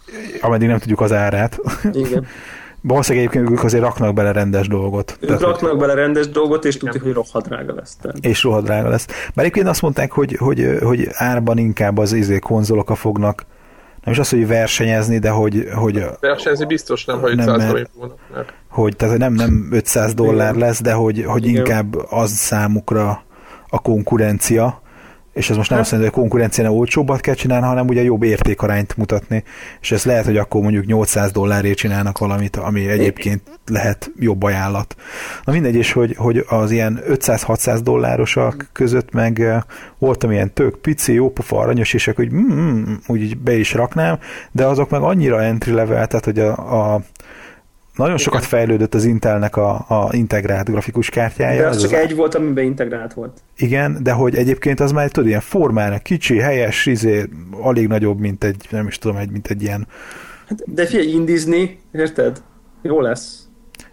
ameddig 0.41 0.69
nem 0.69 0.79
tudjuk 0.79 1.01
az 1.01 1.13
árát. 1.13 1.59
igen. 1.93 2.27
Valószínűleg 2.83 3.27
egyébként 3.29 3.53
ők 3.59 3.65
azért 3.65 3.83
raknak 3.83 4.15
bele 4.15 4.33
rendes 4.33 4.69
dolgot. 4.69 5.17
Ők 5.21 5.27
Tehát, 5.29 5.43
hogy- 5.43 5.51
raknak 5.53 5.79
bele 5.79 5.95
rendes 5.95 6.29
dolgot, 6.29 6.65
és 6.65 6.77
tudjuk, 6.77 7.03
hogy 7.03 7.13
rohadt 7.13 7.49
drága 7.49 7.75
lesz. 7.75 7.97
Tehát. 8.03 8.17
és 8.21 8.43
rohadt 8.43 8.65
drága 8.65 8.89
lesz. 8.89 9.07
Mert 9.07 9.35
egyébként 9.35 9.69
azt 9.69 9.83
mondták, 9.83 10.13
hogy, 10.13 10.37
hogy, 10.39 10.79
hogy 10.83 11.09
árban 11.13 11.59
inkább 11.59 11.99
az 11.99 12.13
izé 12.13 12.39
konzolok 12.39 12.97
fognak, 12.97 13.45
nem 14.05 14.13
is 14.13 14.19
az, 14.21 14.29
hogy 14.31 14.47
versenyezni, 14.47 15.19
de 15.19 15.31
hogy, 15.31 15.69
hogy, 15.75 16.05
Versenyzni 16.21 16.65
biztos 16.65 17.05
nem, 17.05 17.21
hogy 17.21 17.37
Nem, 17.37 17.39
500 17.49 17.57
mert- 17.57 17.71
forint 17.71 17.91
volna. 17.95 18.15
Mert 18.35 18.53
hogy 18.69 18.97
tehát 18.97 19.19
nem, 19.19 19.33
nem 19.33 19.69
500 19.73 20.15
dollár 20.15 20.55
lesz, 20.55 20.83
de 20.83 20.93
hogy, 20.93 21.25
hogy 21.27 21.45
Igen. 21.47 21.57
inkább 21.57 21.97
az 22.11 22.31
számukra 22.31 23.23
a 23.69 23.79
konkurencia, 23.81 24.80
és 25.33 25.51
ez 25.51 25.57
most 25.57 25.69
nem 25.69 25.79
Hát- 25.79 25.87
azt 25.87 25.95
mondja, 25.95 26.11
hogy 26.11 26.19
a 26.19 26.21
konkurenciánál 26.21 26.73
olcsóbbat 26.73 27.21
kell 27.21 27.35
csinálni, 27.35 27.67
hanem 27.67 27.87
ugye 27.87 28.03
jobb 28.03 28.23
értékarányt 28.23 28.97
mutatni, 28.97 29.45
és 29.81 29.93
ez 29.93 30.05
lehet, 30.05 30.25
hogy 30.25 30.37
akkor 30.37 30.63
mondjuk 30.63 30.87
800 30.87 31.33
dollárért 31.33 31.77
csinálnak 31.77 32.19
valamit, 32.19 32.57
ami 32.57 32.89
egyébként 32.89 33.43
lehet 33.67 34.11
jobb 34.19 34.43
ajánlat. 34.43 34.97
Na 35.45 35.53
mindegy, 35.53 35.75
és 35.75 35.93
hogy, 35.93 36.15
hogy 36.17 36.45
az 36.49 36.71
ilyen 36.71 37.01
500-600 37.09 37.81
dollárosak 37.83 38.69
között 38.73 39.13
meg 39.13 39.41
eh, 39.41 39.61
voltam 39.99 40.31
ilyen 40.31 40.53
tök 40.53 40.77
pici, 40.77 41.13
jópofa 41.13 41.59
aranyos, 41.59 41.93
és 41.95 42.09
akkor 42.09 42.25
úgy, 42.25 42.33
mm, 42.33 42.53
mm, 42.53 42.95
úgy 43.07 43.39
be 43.39 43.57
is 43.57 43.75
raknám, 43.75 44.19
de 44.53 44.65
azok 44.67 44.91
meg 44.91 45.01
annyira 45.01 45.43
entry 45.43 45.73
level, 45.73 46.07
tehát 46.07 46.25
hogy 46.25 46.39
a, 46.39 46.95
a 46.95 47.03
nagyon 48.01 48.17
sokat 48.17 48.45
fejlődött 48.45 48.95
az 48.95 49.05
Intelnek 49.05 49.57
a, 49.57 49.71
a 49.89 50.09
integrált 50.13 50.71
grafikus 50.71 51.09
kártyája. 51.11 51.61
De 51.63 51.69
az 51.69 51.77
ez 51.77 51.83
csak 51.83 51.91
az- 51.93 51.99
egy 51.99 52.17
volt, 52.17 52.35
amiben 52.35 52.65
integrált 52.65 53.15
volt. 53.15 53.39
igen, 53.57 53.99
de 54.03 54.13
hogy 54.13 54.37
egyébként 54.37 54.81
az 54.81 54.93
már 54.93 55.11
tudod, 55.11 55.29
ilyen 55.29 55.41
formára 55.41 55.99
kicsi, 55.99 56.39
helyes, 56.39 56.87
izé, 56.87 57.25
alig 57.63 57.87
nagyobb, 57.89 58.19
mint 58.19 58.45
egy, 58.45 58.67
nem 58.71 58.87
is 58.87 58.99
tudom, 58.99 59.17
egy, 59.17 59.31
mint 59.31 59.47
egy 59.47 59.63
ilyen 59.63 59.87
Hát, 60.49 60.75
de 60.75 60.87
figyelj, 60.87 61.09
indizni, 61.09 61.79
érted? 61.93 62.43
Jó 62.83 63.01
lesz. 63.01 63.45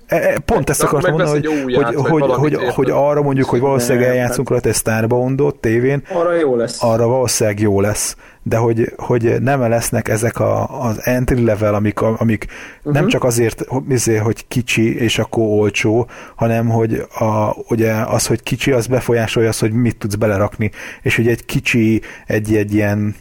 E, 0.06 0.16
e, 0.16 0.40
Pont 0.40 0.70
ezt 0.70 0.84
akartam 0.84 1.12
mondani, 1.16 1.30
hogy, 1.48 1.64
hogy, 1.64 1.76
vagy 1.76 1.96
hogy, 1.96 2.22
hogy, 2.22 2.52
érted? 2.52 2.70
hogy 2.70 2.90
arra 2.92 3.22
mondjuk, 3.22 3.50
hogy 3.50 3.60
valószínűleg 3.60 4.08
Nem, 4.08 4.12
eljátszunk 4.18 4.50
rajta 4.50 4.70
egy 4.70 4.76
Starboundot 4.76 5.56
tévén, 5.56 6.04
Arra 6.14 6.34
jó 6.34 6.56
lesz. 6.56 6.84
arra 6.84 7.08
valószínűleg 7.08 7.60
jó 7.60 7.82
lesz, 7.82 8.16
de 8.48 8.58
hogy, 8.58 8.94
hogy 8.98 9.42
nem 9.42 9.60
lesznek 9.60 10.08
ezek 10.08 10.40
a, 10.40 10.82
az 10.82 11.06
entry 11.06 11.44
level, 11.44 11.74
amik, 11.74 12.02
amik 12.02 12.46
uh-huh. 12.78 12.94
nem 12.94 13.08
csak 13.08 13.24
azért, 13.24 13.64
hogy, 13.68 13.84
izé, 13.90 14.16
hogy 14.16 14.48
kicsi 14.48 15.00
és 15.00 15.20
akkor 15.20 15.44
olcsó, 15.44 16.08
hanem 16.36 16.70
hogy 16.70 17.06
a, 17.20 17.56
ugye 17.68 17.94
az, 17.94 18.26
hogy 18.28 18.44
kicsi, 18.44 18.72
az 18.72 18.88
befolyásolja 18.88 19.50
az, 19.50 19.60
hogy 19.60 19.72
mit 19.72 19.98
tudsz 19.98 20.16
belerakni, 20.16 20.72
és 21.02 21.16
hogy 21.16 21.28
egy 21.28 21.46
kicsi, 21.46 22.02
egy, 22.26 22.56
egy 22.56 22.74
ilyen 22.74 23.16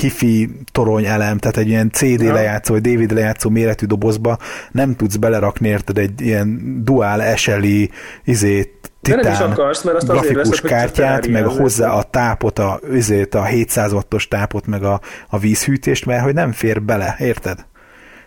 hifi 0.00 0.50
torony 0.72 1.04
elem, 1.04 1.38
tehát 1.38 1.56
egy 1.56 1.68
ilyen 1.68 1.90
CD 1.90 2.20
Ja. 2.20 2.32
lejátszó, 2.32 2.74
vagy 2.74 2.82
DVD 2.82 3.12
lejátszó 3.12 3.50
méretű 3.50 3.86
dobozba 3.86 4.38
nem 4.72 4.96
tudsz 4.96 5.16
belerakni, 5.16 5.68
érted, 5.68 5.98
egy 5.98 6.20
ilyen 6.20 6.80
dual 6.84 7.36
SLI 7.36 7.90
izét, 8.24 8.90
De 9.00 9.14
nem 9.14 9.32
is 9.32 9.36
titán 9.36 9.50
akarsz, 9.50 9.82
mert 9.82 9.96
azt 9.96 10.06
grafikus 10.06 10.60
veszed, 10.60 10.68
kártyát, 10.68 11.26
meg 11.26 11.36
elárulja. 11.36 11.60
hozzá 11.60 11.92
a 11.92 12.02
tápot, 12.02 12.58
a, 12.58 12.80
üzét, 12.90 13.34
a 13.34 13.44
700 13.44 13.92
wattos 13.92 14.28
tápot, 14.28 14.66
meg 14.66 14.82
a, 14.82 15.00
a 15.28 15.38
vízhűtést, 15.38 16.06
mert 16.06 16.22
hogy 16.22 16.34
nem 16.34 16.52
fér 16.52 16.82
bele, 16.82 17.16
érted? 17.18 17.66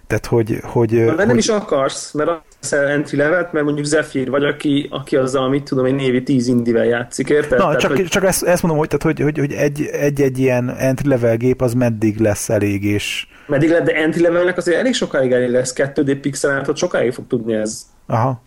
Tehát, 0.07 0.25
hogy... 0.25 0.59
hogy, 0.63 1.05
De 1.05 1.13
nem 1.13 1.27
hogy 1.27 1.37
is 1.37 1.47
akarsz, 1.47 2.11
mert 2.11 2.29
az 2.61 2.73
entry 2.73 3.17
level 3.17 3.49
mert 3.51 3.65
mondjuk 3.65 3.85
Zephyr 3.85 4.29
vagy, 4.29 4.43
aki, 4.43 4.87
aki 4.91 5.15
azzal, 5.15 5.49
mit 5.49 5.63
tudom, 5.63 5.85
egy 5.85 5.95
névi 5.95 6.23
10 6.23 6.47
indivel 6.47 6.85
játszik, 6.85 7.29
érted? 7.29 7.57
Na, 7.57 7.65
Tehát, 7.65 7.79
csak, 7.79 7.91
hogy 7.91 8.05
csak 8.05 8.23
ezt, 8.23 8.43
ezt 8.43 8.61
mondom, 8.61 8.79
hogy, 8.79 8.87
tehát, 8.87 9.03
hogy, 9.03 9.23
hogy, 9.23 9.37
hogy 9.37 9.53
egy, 9.53 9.89
egy, 9.91 10.21
egy 10.21 10.39
ilyen 10.39 10.69
entry 10.69 11.07
level 11.07 11.37
gép 11.37 11.61
az 11.61 11.73
meddig 11.73 12.19
lesz 12.19 12.49
elég, 12.49 12.83
és 12.83 13.27
meddig 13.47 13.69
lehet, 13.69 13.85
de 13.85 13.95
entry 13.95 14.21
levelnek 14.21 14.57
azért 14.57 14.77
elég 14.77 14.93
sokáig 14.93 15.31
elég 15.31 15.49
lesz, 15.49 15.73
2D 15.75 16.17
pixel 16.21 16.65
sokáig 16.75 17.13
fog 17.13 17.27
tudni 17.27 17.53
ez. 17.53 17.81
aha, 18.07 18.41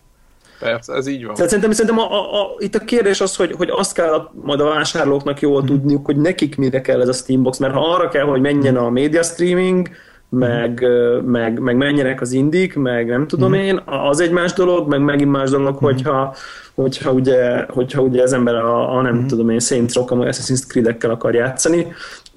Persze, 0.59 0.93
ez 0.93 1.07
így 1.07 1.25
van. 1.25 1.33
Tehát 1.33 1.49
szerintem, 1.49 1.73
szerintem 1.73 1.99
a, 1.99 2.11
a, 2.11 2.41
a, 2.41 2.55
itt 2.57 2.75
a 2.75 2.79
kérdés 2.79 3.21
az, 3.21 3.35
hogy, 3.35 3.51
hogy 3.51 3.69
azt 3.71 3.93
kell 3.93 4.13
a, 4.13 4.31
majd 4.41 4.59
a 4.59 4.69
vásárlóknak 4.69 5.39
jól 5.39 5.63
tudniuk, 5.63 6.05
hogy 6.05 6.17
nekik 6.17 6.57
mire 6.57 6.81
kell 6.81 7.01
ez 7.01 7.07
a 7.07 7.13
Steambox, 7.13 7.57
mert 7.57 7.73
ha 7.73 7.93
arra 7.93 8.07
kell, 8.09 8.25
hogy 8.25 8.41
menjen 8.41 8.75
a 8.75 8.89
media 8.89 9.23
streaming, 9.23 9.89
meg, 10.29 10.81
ö, 10.81 11.21
meg, 11.21 11.59
meg 11.59 11.75
menjenek 11.75 12.21
az 12.21 12.31
indik, 12.31 12.75
meg 12.75 13.07
nem 13.07 13.27
tudom 13.27 13.53
én, 13.53 13.81
az 13.85 14.19
egy 14.19 14.31
más 14.31 14.53
dolog, 14.53 14.87
meg 14.87 15.01
megint 15.01 15.31
más 15.31 15.49
dolog, 15.49 15.77
hogyha, 15.77 16.35
hogyha, 16.75 17.11
ugye, 17.11 17.65
hogyha 17.67 18.01
ugye 18.01 18.21
az 18.21 18.33
ember 18.33 18.55
a, 18.55 18.97
a 18.97 19.01
nem 19.01 19.27
tudom 19.27 19.49
én, 19.49 19.59
Saints 19.59 19.93
Row, 19.93 20.05
vagy 20.05 20.35
Assassin's 20.35 20.67
Creed-ekkel 20.67 21.09
akar 21.09 21.33
játszani. 21.33 21.87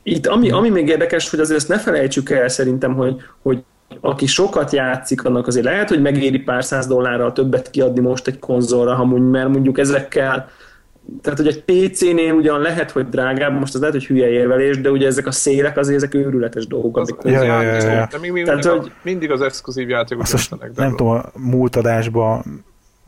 Itt 0.02 0.26
ami, 0.26 0.50
ami 0.50 0.68
még 0.68 0.88
érdekes, 0.88 1.30
hogy 1.30 1.40
azért 1.40 1.58
ezt 1.58 1.68
ne 1.68 1.78
felejtsük 1.78 2.30
el 2.30 2.48
szerintem, 2.48 2.94
hogy, 2.94 3.16
hogy 3.42 3.58
aki 4.00 4.26
sokat 4.26 4.72
játszik, 4.72 5.24
annak 5.24 5.46
azért 5.46 5.64
lehet, 5.64 5.88
hogy 5.88 6.02
megéri 6.02 6.38
pár 6.38 6.64
száz 6.64 6.86
dollárral 6.86 7.32
többet 7.32 7.70
kiadni 7.70 8.00
most 8.00 8.26
egy 8.26 8.38
konzolra, 8.38 8.94
ha 8.94 9.04
mondjuk, 9.04 9.30
mert 9.32 9.48
mondjuk 9.48 9.78
ezekkel 9.78 10.48
tehát, 11.22 11.38
hogy 11.38 11.46
egy 11.48 11.62
PC-nél 11.64 12.32
ugyan 12.32 12.60
lehet, 12.60 12.90
hogy 12.90 13.08
drágább, 13.08 13.58
most 13.58 13.74
az 13.74 13.80
lehet, 13.80 13.94
hogy 13.94 14.06
hülye 14.06 14.28
érvelés, 14.28 14.80
de 14.80 14.90
ugye 14.90 15.06
ezek 15.06 15.26
a 15.26 15.30
szélek 15.30 15.76
azért 15.76 15.96
ezek 15.96 16.14
őrületes 16.14 16.66
dolgok. 16.66 16.96
Az, 16.96 17.14
amik- 17.18 17.34
Ja, 17.36 17.42
ja, 17.42 17.62
ja, 17.62 17.72
ja, 17.74 17.90
ja. 17.90 18.08
De 18.10 18.18
még 18.18 18.44
Tehát, 18.44 18.64
hogy- 18.64 18.78
a, 18.78 18.92
mindig 19.02 19.30
az 19.30 19.40
exkluzív 19.40 19.88
játékok 19.88 20.24
döntenek, 20.26 20.76
nem 20.76 20.96
tudom, 20.96 21.12
a 21.12 21.22
múlt 21.34 21.76
adásba, 21.76 22.44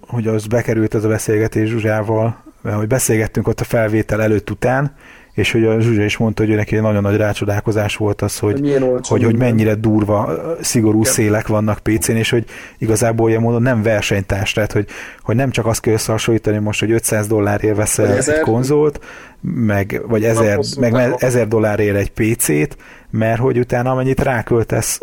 hogy 0.00 0.26
az 0.26 0.46
bekerült 0.46 0.94
ez 0.94 1.04
a 1.04 1.08
beszélgetés 1.08 1.68
Zsuzsával, 1.68 2.42
mert 2.62 2.76
hogy 2.76 2.86
beszélgettünk 2.86 3.48
ott 3.48 3.60
a 3.60 3.64
felvétel 3.64 4.22
előtt-után, 4.22 4.94
és 5.32 5.52
hogy 5.52 5.64
a 5.64 5.80
Zsuzsa 5.80 6.02
is 6.02 6.16
mondta, 6.16 6.44
hogy 6.44 6.54
neki 6.54 6.76
egy 6.76 6.82
nagyon 6.82 7.02
nagy 7.02 7.16
rácsodálkozás 7.16 7.96
volt 7.96 8.22
az, 8.22 8.38
hogy, 8.38 8.60
Hogy 9.08 9.22
hogy, 9.24 9.36
mennyire 9.36 9.74
durva, 9.74 10.32
szigorú 10.60 11.00
Ja. 11.04 11.10
szélek 11.10 11.46
vannak 11.46 11.78
PC-n, 11.78 12.12
és 12.16 12.30
hogy 12.30 12.44
igazából 12.78 13.28
ilyen 13.28 13.40
módon 13.42 13.62
nem 13.62 13.82
versenytárs, 13.82 14.52
tehát 14.52 14.72
hogy, 14.72 14.86
hogy 15.22 15.36
nem 15.36 15.50
csak 15.50 15.66
azt 15.66 15.80
kell 15.80 15.92
összehasonlítani 15.92 16.58
most, 16.58 16.80
hogy 16.80 16.90
500 16.90 17.26
dollárért 17.26 17.76
veszel 17.76 18.04
Vagy 18.06 18.14
egy 18.14 18.20
ezer. 18.20 18.40
konzolt, 18.40 19.00
meg, 19.40 20.02
vagy 20.06 20.24
1000, 20.24 20.56
hosszú 20.56 20.80
meg 20.80 20.92
távon. 20.92 21.16
1000 21.18 21.48
dollárért 21.48 21.96
egy 21.96 22.10
PC-t, 22.10 22.76
mert 23.10 23.40
hogy 23.40 23.58
utána 23.58 23.90
amennyit 23.90 24.20
ráköltesz, 24.22 25.00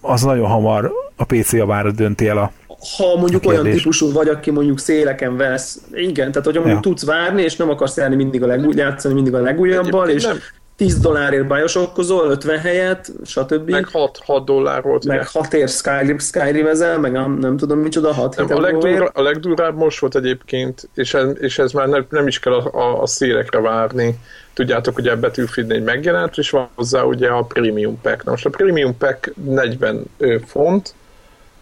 az 0.00 0.22
nagyon 0.22 0.48
hamar 0.48 0.92
a 1.16 1.24
PC 1.24 1.52
javára 1.52 1.90
dönti 1.90 2.28
el 2.28 2.38
a 2.38 2.52
ha 2.96 3.16
mondjuk 3.16 3.46
olyan 3.46 3.64
típusú 3.64 4.12
vagy, 4.12 4.28
aki 4.28 4.50
mondjuk 4.50 4.78
széleken 4.78 5.36
vesz, 5.36 5.80
igen, 5.92 6.30
tehát 6.30 6.44
hogyha 6.44 6.60
mondjuk 6.60 6.84
Ja. 6.84 6.90
tudsz 6.90 7.04
várni, 7.04 7.42
és 7.42 7.56
nem 7.56 7.70
akarsz 7.70 7.96
járni 7.96 8.16
mindig 8.16 8.42
a 8.42 8.46
legúj, 8.46 8.74
játszani 8.76 9.14
mindig 9.14 9.34
a 9.34 9.40
legújabbal, 9.40 10.08
Egyébként 10.08 10.18
és 10.18 10.24
nem. 10.24 10.64
10 10.76 10.98
dollárért 10.98 11.46
biosokkozol, 11.46 12.30
50 12.30 12.58
helyet, 12.58 13.12
stb. 13.24 13.70
meg 13.70 13.88
6, 13.88 14.20
6 14.24 14.44
dollár 14.44 14.82
volt. 14.82 15.04
ugye? 15.04 15.14
meg 15.14 15.26
6 15.28 15.54
ér 15.54 15.68
Skyrim, 15.68 16.18
Skyrim 16.18 16.66
ezel, 16.66 16.98
meg 16.98 17.12
nem, 17.12 17.38
nem 17.38 17.56
tudom 17.56 17.78
micsoda, 17.78 18.12
6 18.12 18.36
Nem, 18.36 18.56
a, 18.56 18.60
legdurra, 18.60 19.10
a 19.14 19.22
legdurvább 19.22 19.76
most 19.76 19.98
volt 19.98 20.16
egyébként, 20.16 20.88
és 20.94 21.14
ez, 21.14 21.28
és 21.40 21.58
ez 21.58 21.72
már 21.72 21.88
nem, 21.88 22.06
nem 22.10 22.26
is 22.26 22.38
kell 22.38 22.52
a, 22.52 22.78
a, 22.78 23.02
a 23.02 23.06
szélekre 23.06 23.60
várni. 23.60 24.18
Tudjátok, 24.54 24.94
hogy 24.94 25.06
a 25.08 25.18
Battlefield 25.20 25.68
4 25.68 25.82
megjelent, 25.82 26.38
és 26.38 26.50
van 26.50 26.68
hozzá 26.74 27.02
ugye 27.02 27.28
a 27.28 27.42
Premium 27.42 28.00
Pack. 28.00 28.24
Na 28.24 28.30
most 28.30 28.46
a 28.46 28.50
Premium 28.50 28.96
Pack 28.98 29.32
40 29.44 30.02
ö, 30.18 30.36
font 30.46 30.94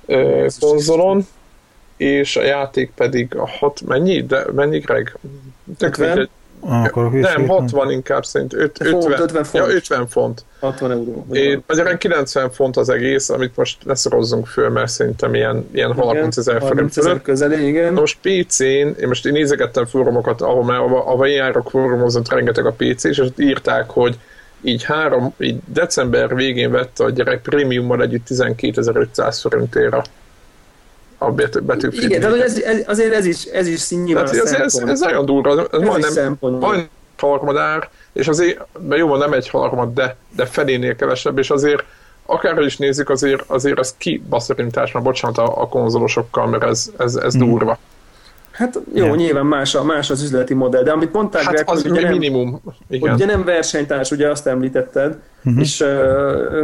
ö, 0.07 0.47
konzolon, 0.61 1.27
és 1.97 2.37
a 2.37 2.43
játék 2.43 2.93
pedig 2.95 3.37
a 3.37 3.49
6, 3.49 3.81
mennyi? 3.87 4.23
De 4.23 4.45
mennyi, 4.53 4.79
Greg? 4.79 5.19
Tök 5.79 5.89
50? 5.89 6.09
mindegy. 6.09 6.29
Akkor 6.69 7.11
nem, 7.11 7.49
60 7.49 7.91
inkább 7.91 8.25
szerint. 8.25 8.55
5, 8.55 8.81
50, 8.81 9.21
50 9.21 9.45
font. 9.45 9.67
Ja, 9.67 9.75
50 9.75 10.07
font. 10.07 10.45
60 10.61 10.91
euró. 10.91 11.27
Én, 11.33 11.63
magyarán 11.67 11.99
90 11.99 12.51
font 12.51 12.77
az 12.77 12.89
egész, 12.89 13.31
amit 13.31 13.57
most 13.57 13.79
leszorozzunk 13.85 14.47
föl, 14.47 14.69
mert 14.69 14.89
szerintem 14.89 15.35
ilyen, 15.35 15.69
ilyen 15.73 15.93
30 15.93 16.37
ezer 16.37 16.61
forint 16.61 16.93
fölött. 16.93 17.23
közelé, 17.23 17.67
igen. 17.67 17.93
Most 17.93 18.19
PC-n, 18.21 18.63
én 19.01 19.09
most 19.09 19.27
én 19.27 19.33
nézegettem 19.33 19.87
fórumokat, 19.87 20.41
ahol, 20.41 20.65
már, 20.65 20.79
ahol 20.81 21.27
én 21.27 21.35
járok 21.35 21.71
fórumozott 21.71 22.29
rengeteg 22.29 22.67
a 22.67 22.75
PC, 22.77 23.05
és 23.05 23.19
ott 23.19 23.41
írták, 23.41 23.91
hogy 23.91 24.19
így 24.65 24.83
három, 24.83 25.35
így 25.39 25.59
december 25.67 26.35
végén 26.35 26.71
vette 26.71 27.05
a 27.05 27.11
gyerek 27.11 27.43
prémiummal 27.43 28.03
együtt 28.03 28.27
12.500 28.29 29.39
forintére 29.41 30.03
a 31.19 31.31
betűfit. 31.63 32.03
Igen, 32.03 32.21
de 32.21 32.43
ez, 32.43 32.59
ez, 32.59 32.83
azért 32.87 33.15
ez 33.15 33.27
is, 33.27 33.45
ez 33.45 33.67
is 33.67 33.91
nyilván 33.91 34.27
hát 34.27 34.35
ez, 34.35 34.53
ez, 34.53 34.75
ez, 34.75 35.01
nagyon 35.01 35.25
durva, 35.25 35.51
ez, 35.51 35.67
ez 35.73 35.81
majdnem, 35.81 36.37
majdnem 36.41 36.89
harmadár, 37.17 37.89
és 38.13 38.29
azért, 38.29 38.67
mert 38.89 39.01
jó, 39.01 39.17
nem 39.17 39.33
egy 39.33 39.49
harmad, 39.49 39.95
de, 39.95 40.17
de 40.37 40.47
felénél 40.47 40.97
kevesebb, 40.97 41.39
és 41.39 41.51
azért 41.51 41.85
akár 42.27 42.59
is 42.59 42.77
nézzük, 42.77 43.11
azért, 43.11 43.45
azért 43.47 43.79
ez 43.79 43.95
kibaszorintás, 43.99 44.93
mert 44.93 45.05
bocsánat 45.05 45.39
a, 45.39 45.61
a 45.61 45.69
konzolosokkal, 45.69 46.47
mert 46.47 46.65
ez, 46.65 46.91
ez, 46.99 47.15
ez 47.15 47.35
hmm. 47.35 47.49
durva. 47.49 47.79
Hát 48.55 48.81
jó, 48.95 49.05
yeah. 49.05 49.17
nyilván 49.17 49.47
más, 49.47 49.75
a, 49.75 49.85
más 49.85 50.11
az 50.11 50.23
üzleti 50.23 50.55
modell, 50.55 50.83
de 50.83 50.93
amit 50.93 51.13
mondtál, 51.13 51.43
hát 51.43 51.53
Greg, 51.53 51.69
az 51.69 51.83
hogy 51.83 51.91
ugye 51.91 52.09
minimum. 52.09 52.51
Nem, 52.51 52.75
Igen. 52.89 53.09
Hogy 53.11 53.23
ugye 53.23 53.33
nem 53.33 53.45
versenytárs, 53.45 54.11
ugye 54.11 54.31
azt 54.31 54.47
említetted, 54.47 55.19
uh-huh. 55.45 55.63
és 55.63 55.81
uh, 55.81 55.89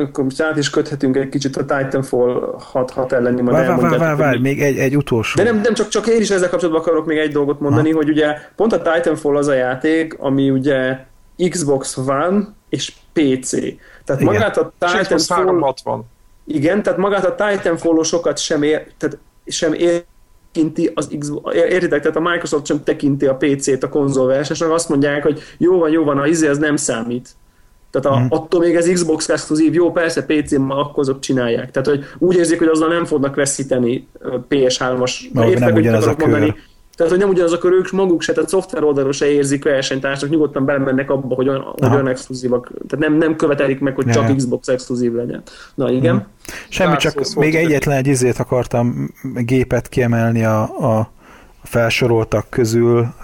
akkor 0.01 0.25
most 0.25 0.43
át 0.43 0.57
is 0.57 0.71
köthetünk 0.71 1.17
egy 1.17 1.29
kicsit 1.29 1.57
a 1.57 1.65
Titanfall 1.65 2.59
6-6 2.73 3.13
elleni, 3.13 3.41
majd 3.41 3.57
várj, 3.57 3.81
várj, 3.81 3.97
várj, 3.97 4.17
várj, 4.17 4.39
még 4.39 4.63
egy, 4.63 4.79
egy 4.79 4.97
utolsó. 4.97 5.43
De 5.43 5.51
nem, 5.51 5.61
nem 5.61 5.75
csak, 5.75 5.89
csak 5.89 6.07
én 6.07 6.21
is 6.21 6.31
ezzel 6.31 6.49
kapcsolatban 6.49 6.83
akarok 6.83 7.07
még 7.07 7.19
egy 7.19 7.33
dolgot 7.33 7.61
mondani, 7.61 7.91
ha. 7.91 7.97
hogy 7.97 8.09
ugye 8.09 8.39
pont 8.57 8.73
a 8.73 8.83
Titanfall 8.83 9.37
az 9.37 9.47
a 9.47 9.55
játék, 9.55 10.17
ami 10.19 10.51
ugye 10.51 10.99
Xbox 11.49 11.97
One 11.97 12.49
és 12.69 12.93
PC. 13.13 13.51
Tehát 14.05 14.23
igen. 14.23 14.35
magát 14.35 14.57
a 14.57 14.73
Titanfall... 14.79 15.37
360. 15.37 16.05
Igen, 16.47 16.83
tehát 16.83 16.99
magát 16.99 17.25
a 17.25 17.35
Titanfall-osokat 17.35 18.39
sem 18.39 18.63
ér, 18.63 18.87
tehát 18.99 19.19
sem 19.47 19.73
ér, 19.73 20.05
tekinti 20.53 20.91
az 20.95 21.09
Xbox, 21.19 21.55
értitek, 21.55 22.01
tehát 22.01 22.17
a 22.17 22.21
Microsoft 22.21 22.67
sem 22.67 22.83
tekinti 22.85 23.27
a 23.27 23.37
PC-t 23.37 23.83
a 23.83 23.89
konzolversenynek, 23.89 24.75
azt 24.75 24.89
mondják, 24.89 25.23
hogy 25.23 25.41
jó 25.59 25.79
van, 25.79 25.91
jó 25.91 26.05
van, 26.05 26.19
a 26.19 26.27
izé 26.27 26.49
az 26.49 26.59
nem 26.59 26.77
számít. 26.77 27.29
Tehát 27.91 28.19
a, 28.19 28.21
mm. 28.21 28.27
attól 28.29 28.61
még 28.61 28.75
ez 28.75 28.89
Xbox 28.93 29.29
exkluzív, 29.29 29.75
jó, 29.75 29.93
persze 29.93 30.25
PC-n 30.25 30.71
akkor 30.71 30.99
azok 30.99 31.21
csinálják. 31.21 31.71
Tehát, 31.71 31.89
hogy 31.89 32.05
úgy 32.19 32.37
érzik, 32.37 32.59
hogy 32.59 32.69
azzal 32.69 32.89
nem 32.89 33.05
fognak 33.05 33.35
veszíteni 33.35 34.09
PS3-as. 34.49 35.21
Értek, 35.35 35.59
nem 35.59 35.75
ugyanaz 35.75 36.07
a 36.07 36.17
kör. 36.17 36.29
Mondani, 36.29 36.55
tehát, 37.01 37.15
hogy 37.15 37.25
nem 37.25 37.35
ugyanazok, 37.35 37.65
ők 37.65 37.91
maguk 37.91 38.23
se, 38.23 38.33
tehát 38.33 38.49
szoftver 38.49 38.83
oldalról 38.83 39.13
se 39.13 39.27
érzik 39.27 39.65
versenytársnak, 39.65 40.31
nyugodtan 40.31 40.65
belemennek 40.65 41.11
abba, 41.11 41.35
hogy 41.35 41.49
olyan, 41.49 41.61
hogy 41.61 41.93
olyan 41.93 42.09
exkluzívak. 42.09 42.71
Tehát 42.89 43.09
nem, 43.09 43.19
nem 43.19 43.37
követelik 43.37 43.81
meg, 43.81 43.95
hogy 43.95 44.07
csak 44.07 44.29
ja. 44.29 44.35
Xbox 44.35 44.69
exkluzív 44.69 45.13
legyen. 45.13 45.43
Na 45.75 45.91
igen. 45.91 46.15
Hmm. 46.15 46.27
Semmi, 46.69 46.97
csak 46.97 47.35
még 47.35 47.55
egyetlen 47.55 47.97
egy 47.97 48.07
izét 48.07 48.39
akartam 48.39 49.15
gépet 49.35 49.89
kiemelni 49.89 50.45
a, 50.45 50.63
a 50.63 51.11
felsoroltak 51.63 52.47
közül. 52.51 53.15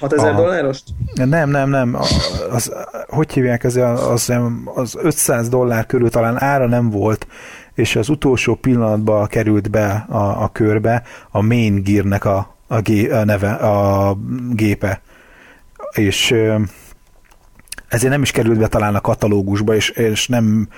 6000 0.00 0.34
dollárost? 0.34 0.84
Nem, 1.14 1.50
nem, 1.50 1.70
nem. 1.70 1.96
Az, 2.50 2.72
hogy 3.08 3.32
hívják 3.32 3.64
ez? 3.64 3.76
Az, 3.76 4.32
az 4.74 4.96
500 5.02 5.48
dollár 5.48 5.86
körül 5.86 6.10
talán 6.10 6.42
ára 6.42 6.66
nem 6.66 6.90
volt, 6.90 7.26
és 7.74 7.96
az 7.96 8.08
utolsó 8.08 8.54
pillanatban 8.54 9.26
került 9.26 9.70
be 9.70 10.06
a, 10.08 10.42
a 10.42 10.50
körbe 10.52 11.02
a 11.30 11.42
Main 11.42 11.82
Gear-nek 11.82 12.24
a, 12.24 12.56
a, 12.68 12.80
gé, 12.80 13.08
a 13.08 13.24
neve, 13.24 13.50
a 13.52 14.16
gépe. 14.50 15.00
És 15.92 16.34
ezért 17.88 18.12
nem 18.12 18.22
is 18.22 18.30
került 18.30 18.58
be 18.58 18.66
talán 18.66 18.94
a 18.94 19.00
katalógusba, 19.00 19.74
és, 19.74 19.90
és 19.90 20.28
nem 20.28 20.68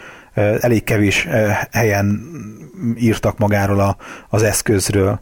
elég 0.60 0.84
kevés 0.84 1.28
helyen 1.70 2.22
írtak 2.98 3.38
magáról 3.38 3.80
a, 3.80 3.96
az 4.28 4.42
eszközről. 4.42 5.20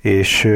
És 0.00 0.48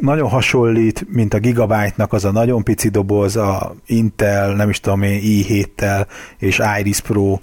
nagyon 0.00 0.28
hasonlít, 0.28 1.06
mint 1.12 1.34
a 1.34 1.38
Gigabyte-nak 1.38 2.12
az 2.12 2.24
a 2.24 2.32
nagyon 2.32 2.62
pici 2.62 2.88
doboz, 2.88 3.36
a 3.36 3.74
Intel, 3.86 4.54
nem 4.54 4.68
is 4.68 4.80
tudom 4.80 5.02
én, 5.02 5.20
i7-tel 5.22 6.06
és 6.38 6.62
Iris 6.78 7.00
Pro 7.00 7.38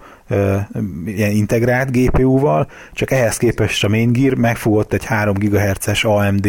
ilyen 1.05 1.31
integrált 1.31 1.91
GPU-val, 1.91 2.67
csak 2.93 3.11
ehhez 3.11 3.37
képest 3.37 3.83
a 3.83 3.89
Main 3.89 4.11
Gear 4.11 4.33
megfogott 4.33 4.93
egy 4.93 5.05
3 5.05 5.33
GHz-es 5.37 6.03
AMD 6.03 6.47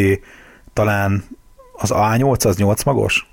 talán 0.72 1.24
az 1.72 1.90
A8 1.94 2.46
az 2.46 2.56
8 2.56 2.82
magos? 2.82 3.26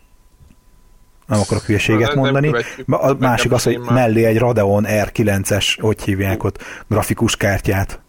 Nem 1.25 1.39
akarok 1.39 1.63
hülyeséget 1.63 2.15
mondani. 2.15 2.51
A 2.87 3.13
másik 3.13 3.51
az, 3.51 3.63
hogy 3.63 3.79
mellé 3.79 4.23
egy 4.23 4.37
Radeon 4.37 4.85
R9-es, 4.87 5.77
hogy 5.81 6.01
hívják 6.01 6.43
ott, 6.43 6.63
grafikus 6.87 7.35
kártyát. 7.37 7.99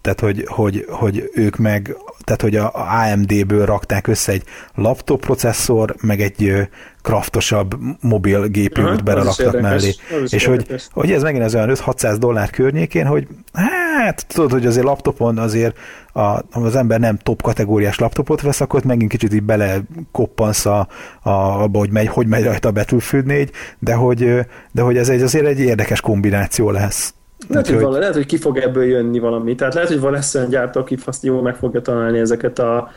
Tehát, 0.00 0.20
hogy, 0.20 0.44
hogy, 0.48 0.86
hogy 0.88 1.30
ők 1.34 1.56
meg, 1.56 1.96
tehát, 2.24 2.42
hogy 2.42 2.56
a 2.56 2.72
AMD-ből 2.74 3.66
rakták 3.66 4.06
össze 4.06 4.32
egy 4.32 4.44
laptop 4.74 5.20
processzor, 5.20 5.94
meg 6.00 6.20
egy 6.20 6.68
kraftosabb 7.02 7.74
mobil 8.00 8.46
gépült 8.46 9.04
beleraktak 9.04 9.60
mellé. 9.60 9.94
És 10.28 10.44
hogy, 10.44 10.66
hogy 10.90 11.12
ez 11.12 11.22
megint 11.22 11.44
az 11.44 11.54
olyan 11.54 11.70
5-600 11.74 12.16
dollár 12.18 12.50
környékén, 12.50 13.06
hogy 13.06 13.28
hát 13.52 14.26
tudod, 14.26 14.50
hogy 14.50 14.66
azért 14.66 14.86
laptopon 14.86 15.38
azért 15.38 15.76
a, 16.12 16.42
az 16.50 16.76
ember 16.76 17.00
nem 17.00 17.16
top 17.16 17.42
kategóriás 17.42 17.98
laptopot 17.98 18.40
vesz, 18.40 18.60
akkor 18.60 18.84
megint 18.84 19.10
kicsit 19.10 19.34
így 19.34 19.42
bele 19.42 19.80
koppansz 20.12 20.66
a, 20.66 20.88
a, 21.22 21.30
abba, 21.30 21.78
hogy 21.78 21.90
megy, 21.90 22.08
hogy 22.08 22.26
megy 22.26 22.44
rajta 22.44 22.68
a 22.68 22.72
Battlefield 22.72 23.26
4, 23.26 23.50
de 23.78 23.94
hogy, 23.94 24.46
de 24.72 24.82
hogy 24.82 24.96
ez 24.96 25.08
egy, 25.08 25.22
azért 25.22 25.46
egy 25.46 25.60
érdekes 25.60 26.00
kombináció 26.00 26.70
lesz. 26.70 27.14
Lehet, 27.48 27.68
hogy, 27.68 27.80
vala, 27.80 27.98
lehet, 27.98 28.14
hogy 28.14 28.26
ki 28.26 28.36
fog 28.36 28.56
ebből 28.58 28.84
jönni 28.84 29.18
valami. 29.18 29.54
Tehát 29.54 29.74
lehet, 29.74 29.88
hogy 29.88 30.00
van 30.00 30.12
lesz 30.12 30.34
olyan 30.34 30.48
gyártó, 30.48 30.80
aki 30.80 30.96
azt 31.04 31.24
jól 31.24 31.42
meg 31.42 31.54
fogja 31.54 31.82
találni 31.82 32.18
ezeket 32.18 32.58
a, 32.58 32.90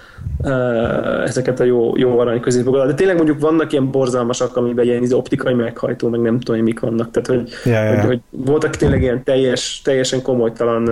ezeket 1.26 1.60
a 1.60 1.64
jó, 1.64 1.98
jó 1.98 2.20
arany 2.20 2.40
középokat. 2.40 2.88
De 2.88 2.94
tényleg 2.94 3.16
mondjuk 3.16 3.40
vannak 3.40 3.72
ilyen 3.72 3.92
borzalmasak, 3.92 4.58
amiben 4.58 4.86
ilyen 4.86 5.02
izé 5.02 5.14
optikai 5.14 5.54
meghajtó, 5.54 6.10
meg 6.10 6.22
nem 6.22 6.40
tudom, 6.40 6.62
mik 6.62 6.80
vannak. 6.80 7.12
Tehát, 7.12 7.28
hogy, 7.28 7.52
ja, 7.66 7.84
ja. 7.84 7.96
hogy, 7.96 8.06
hogy 8.06 8.20
voltak 8.30 8.76
tényleg 8.76 9.02
ilyen 9.02 9.24
teljes, 9.24 9.82
teljesen 9.84 10.22
komolytalan, 10.22 10.90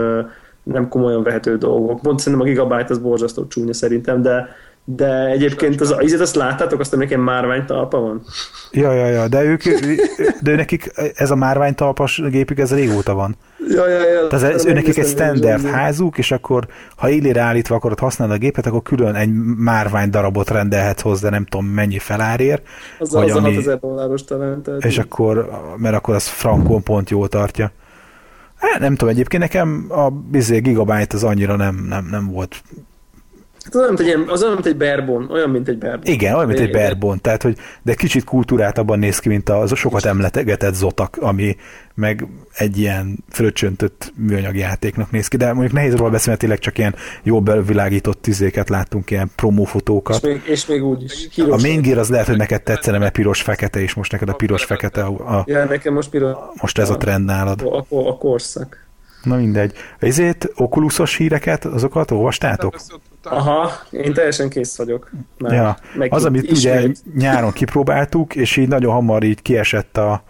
nem 0.63 0.87
komolyan 0.87 1.23
vehető 1.23 1.57
dolgok. 1.57 2.01
Pont 2.01 2.19
szerintem 2.19 2.47
a 2.47 2.49
Gigabyte 2.49 2.87
az 2.89 2.99
borzasztó 2.99 3.47
csúnya 3.47 3.73
szerintem, 3.73 4.21
de 4.21 4.49
de 4.83 5.25
egyébként 5.25 5.81
az, 5.81 5.95
az 5.97 6.19
azt 6.19 6.35
láttátok, 6.35 6.79
azt 6.79 6.95
nekem 6.95 7.21
márványtalpa 7.21 7.99
van? 7.99 8.21
Ja, 8.71 8.91
ja, 8.91 9.05
ja, 9.05 9.27
de 9.27 9.43
ők, 9.43 9.61
de 10.43 10.55
nekik 10.55 10.91
ez 11.15 11.31
a 11.31 11.35
márványtalpas 11.35 12.21
gépük, 12.29 12.59
ez 12.59 12.73
régóta 12.73 13.13
van. 13.13 13.35
Ja, 13.67 13.87
ja, 13.87 14.11
ja. 14.11 14.27
Tehát 14.27 14.53
ez, 14.53 14.65
ő 14.65 14.73
nekik 14.73 14.97
egy 14.97 15.07
standard 15.07 15.65
házuk, 15.65 16.17
és 16.17 16.31
akkor 16.31 16.67
ha 16.95 17.09
élére 17.09 17.41
állítva 17.41 17.75
akarod 17.75 17.99
használni 17.99 18.33
a 18.33 18.37
gépet, 18.37 18.65
akkor 18.65 18.81
külön 18.81 19.15
egy 19.15 19.29
márvány 19.57 20.09
darabot 20.09 20.49
rendelhetsz 20.49 21.01
hozzá, 21.01 21.29
nem 21.29 21.45
tudom 21.45 21.65
mennyi 21.65 21.99
felárér. 21.99 22.61
Az, 22.99 23.15
az 23.15 23.35
ami, 23.35 23.53
6000 23.53 23.79
dolláros 23.79 24.23
talán. 24.23 24.61
Tehát 24.61 24.83
és 24.83 24.93
így. 24.93 24.99
akkor, 24.99 25.49
mert 25.77 25.95
akkor 25.95 26.15
az 26.15 26.27
frankon 26.27 26.83
pont 26.83 27.09
jól 27.09 27.27
tartja. 27.27 27.71
Hát 28.55 28.79
nem 28.79 28.95
tudom, 28.95 29.13
egyébként 29.13 29.41
nekem 29.41 29.85
a 29.89 30.09
bizé 30.09 30.59
gigabyte 30.59 31.15
az 31.15 31.23
annyira 31.23 31.55
nem, 31.55 31.85
nem, 31.89 32.07
nem 32.11 32.31
volt 32.31 32.61
Hát 33.63 33.76
az 33.76 33.82
olyan, 33.82 33.93
mint 33.93 34.10
egy, 34.10 34.30
az 34.30 34.41
olyan, 34.41 34.54
mint 34.54 34.65
egy 34.65 34.76
berbon, 34.76 35.30
olyan, 35.32 35.50
mint 35.50 35.67
egy 35.67 35.78
berbon. 35.78 36.13
Igen, 36.13 36.36
olyan, 36.36 36.47
mint 36.47 36.60
egy 36.60 36.71
berbon, 36.71 37.21
tehát, 37.21 37.41
hogy, 37.41 37.58
de 37.82 37.93
kicsit 37.93 38.24
kultúrát 38.24 38.78
abban 38.78 39.00
néz 39.00 39.19
ki, 39.19 39.30
mint 39.30 39.50
az 39.50 39.71
a 39.71 39.76
sokat 39.76 40.06
emlegetett 40.06 40.74
Zotak, 40.74 41.17
ami 41.19 41.56
meg 41.95 42.28
egy 42.54 42.78
ilyen 42.78 43.24
fröccsöntött 43.30 44.13
műanyag 44.15 44.56
játéknak 44.56 45.12
néz 45.12 45.28
ki, 45.28 45.38
de 45.38 45.54
mondjuk 45.54 45.74
nehéz 45.74 45.95
róla 45.95 46.10
beszélni, 46.10 46.39
tényleg 46.39 46.60
csak 46.60 46.78
ilyen 46.78 46.95
jó 47.24 47.41
bevilágított 47.41 48.21
tizéket 48.21 48.69
láttunk, 48.69 49.12
ilyen 49.12 49.32
promófotókat. 49.36 50.15
És 50.15 50.21
még, 50.21 50.41
és 50.45 50.65
még 50.65 50.84
úgy 50.84 51.04
is. 51.04 51.38
a 51.38 51.58
main 51.62 51.82
gear 51.82 51.97
az 51.97 52.10
lehet, 52.10 52.28
hogy 52.28 52.38
neked 52.38 52.63
tetszene, 52.63 52.97
mert 52.97 53.13
piros-fekete, 53.13 53.82
és 53.82 53.93
most 53.93 54.12
neked 54.12 54.30
a 54.30 54.34
piros-fekete 54.34 55.04
a, 55.04 55.38
a, 55.38 55.43
ja, 55.47 55.65
nekem 55.65 55.93
most 55.93 56.10
piros. 56.10 56.38
Most 56.62 56.78
ez 56.78 56.89
a 56.89 56.97
trend 56.97 57.26
nálad. 57.26 57.62
A, 57.62 57.78
a, 57.78 58.08
a 58.08 58.17
korszak. 58.17 58.89
Na 59.23 59.36
mindegy. 59.36 59.73
Ezért 59.99 60.47
okulusos 60.55 61.15
híreket, 61.15 61.65
azokat 61.65 62.12
olvastátok? 62.12 62.79
Aha, 63.23 63.71
én 63.91 64.13
teljesen 64.13 64.49
kész 64.49 64.77
vagyok. 64.77 65.12
Mert 65.38 65.53
ja, 65.53 65.77
az, 66.10 66.25
amit 66.25 66.51
ismét. 66.51 66.57
ugye 66.57 66.91
nyáron 67.15 67.51
kipróbáltuk, 67.51 68.36
és 68.36 68.57
így 68.57 68.67
nagyon 68.67 68.93
hamar 68.93 69.23
így 69.23 69.41
kiesett 69.41 69.97
a, 69.97 70.23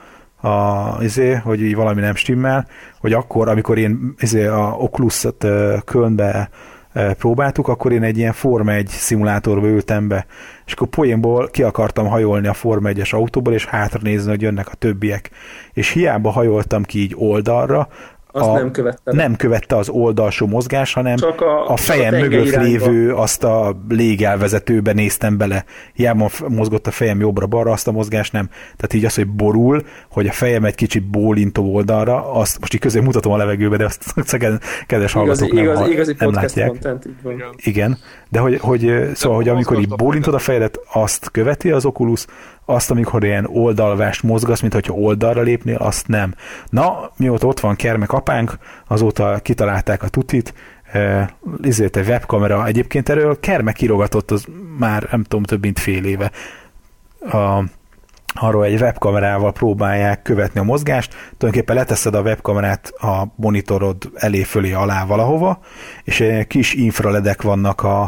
a 0.47 1.03
izé, 1.03 1.33
hogy 1.33 1.61
így 1.61 1.75
valami 1.75 2.01
nem 2.01 2.15
stimmel, 2.15 2.67
hogy 2.99 3.13
akkor, 3.13 3.49
amikor 3.49 3.77
én 3.77 4.13
izé, 4.19 4.45
a 4.45 4.75
Oculus-ot 4.77 5.45
Kölnbe 5.85 6.49
próbáltuk, 6.93 7.67
akkor 7.67 7.91
én 7.91 8.03
egy 8.03 8.17
ilyen 8.17 8.33
Forma 8.33 8.71
1 8.71 8.87
szimulátorba 8.87 9.67
ültem 9.67 10.07
be, 10.07 10.25
és 10.65 10.73
akkor 10.73 10.87
poénból 10.87 11.49
ki 11.49 11.63
akartam 11.63 12.07
hajolni 12.07 12.47
a 12.47 12.53
Forma 12.53 12.89
1-es 12.93 13.13
autóból, 13.13 13.53
és 13.53 13.65
hátra 13.65 13.99
nézni, 14.03 14.29
hogy 14.29 14.41
jönnek 14.41 14.67
a 14.69 14.75
többiek. 14.75 15.29
És 15.73 15.89
hiába 15.89 16.29
hajoltam 16.29 16.83
ki 16.83 16.99
így 16.99 17.13
oldalra, 17.17 17.87
azt 18.31 18.47
a, 18.47 18.53
nem 18.53 18.71
követte. 18.71 19.13
Nem 19.13 19.35
követte 19.35 19.75
az 19.75 19.89
oldalsó 19.89 20.47
mozgás, 20.47 20.93
hanem 20.93 21.15
Csak 21.15 21.41
a, 21.41 21.69
a 21.69 21.77
fejem 21.77 22.13
a 22.13 22.17
mögött 22.17 22.45
irányba. 22.45 22.67
lévő 22.67 23.13
azt 23.13 23.43
a 23.43 23.81
légelvezetőbe 23.89 24.93
néztem 24.93 25.37
bele. 25.37 25.65
Hiába 25.93 26.29
mozgott 26.47 26.87
a 26.87 26.91
fejem 26.91 27.19
jobbra-balra, 27.19 27.71
azt 27.71 27.87
a 27.87 27.91
mozgást 27.91 28.31
nem. 28.33 28.49
Tehát 28.49 28.93
így 28.93 29.05
az, 29.05 29.15
hogy 29.15 29.27
borul, 29.27 29.83
hogy 30.11 30.27
a 30.27 30.31
fejem 30.31 30.65
egy 30.65 30.75
kicsit 30.75 31.09
bólintó 31.09 31.73
oldalra, 31.73 32.33
azt 32.33 32.59
most 32.59 32.73
így 32.73 32.79
közé 32.79 32.99
mutatom 32.99 33.31
a 33.31 33.37
levegőbe, 33.37 33.77
de 33.77 33.85
azt 33.85 34.37
kedves 34.87 35.11
hallgatók 35.13 35.47
Igazi, 35.47 35.61
nem, 35.63 35.73
igazi, 35.73 35.91
igazi 35.91 36.15
nem 36.17 36.29
podcast 36.31 36.55
látják. 36.55 36.67
content, 36.69 37.05
így 37.05 37.21
van. 37.23 37.33
Igen. 37.33 37.49
Igen, 37.63 37.97
de 38.29 38.39
hogy, 38.39 38.57
hogy 38.59 39.09
szóval, 39.13 39.37
hogy 39.37 39.49
amikor 39.49 39.79
így 39.79 39.87
bólintod 39.87 40.33
a 40.33 40.39
fejedet, 40.39 40.79
azt 40.93 41.29
követi 41.31 41.71
az 41.71 41.85
Oculus, 41.85 42.25
azt, 42.73 42.91
amikor 42.91 43.23
ilyen 43.23 43.47
oldalvást 43.47 44.23
mozgasz, 44.23 44.61
mint 44.61 44.73
hogyha 44.73 44.93
oldalra 44.93 45.41
lépnél, 45.41 45.75
azt 45.75 46.07
nem. 46.07 46.33
Na, 46.69 47.11
mióta 47.17 47.47
ott 47.47 47.59
van 47.59 47.75
Kermek 47.75 48.11
apánk, 48.11 48.57
azóta 48.87 49.39
kitalálták 49.41 50.03
a 50.03 50.07
tutit, 50.07 50.53
eh, 50.91 51.27
ezért 51.61 51.95
egy 51.95 52.07
webkamera, 52.07 52.65
egyébként 52.65 53.09
erről 53.09 53.39
Kermek 53.39 53.75
kirogatott 53.75 54.31
az 54.31 54.45
már 54.77 55.07
nem 55.11 55.23
tudom, 55.23 55.43
több 55.43 55.61
mint 55.61 55.79
fél 55.79 56.05
éve. 56.05 56.31
A, 57.31 57.63
arról 58.33 58.65
egy 58.65 58.81
webkamerával 58.81 59.51
próbálják 59.51 60.21
követni 60.21 60.59
a 60.59 60.63
mozgást, 60.63 61.15
tulajdonképpen 61.37 61.75
leteszed 61.75 62.15
a 62.15 62.21
webkamerát 62.21 62.87
a 62.87 63.23
monitorod 63.35 64.11
elé, 64.15 64.43
fölé, 64.43 64.71
alá 64.71 65.05
valahova, 65.05 65.59
és 66.03 66.23
kis 66.47 66.73
infraledek 66.73 67.41
vannak 67.41 67.83
a, 67.83 68.01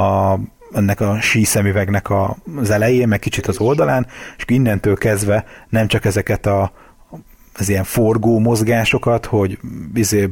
a 0.00 0.38
ennek 0.72 1.00
a 1.00 1.20
síszemüvegnek 1.20 2.10
a, 2.10 2.36
az 2.56 2.70
elején, 2.70 3.08
meg 3.08 3.18
kicsit 3.18 3.46
az 3.46 3.58
oldalán, 3.58 4.06
és 4.36 4.44
innentől 4.46 4.96
kezdve 4.96 5.44
nem 5.68 5.86
csak 5.86 6.04
ezeket 6.04 6.46
a 6.46 6.72
az 7.60 7.68
ilyen 7.68 7.84
forgó 7.84 8.38
mozgásokat, 8.38 9.26
hogy 9.26 9.58
izé 9.94 10.30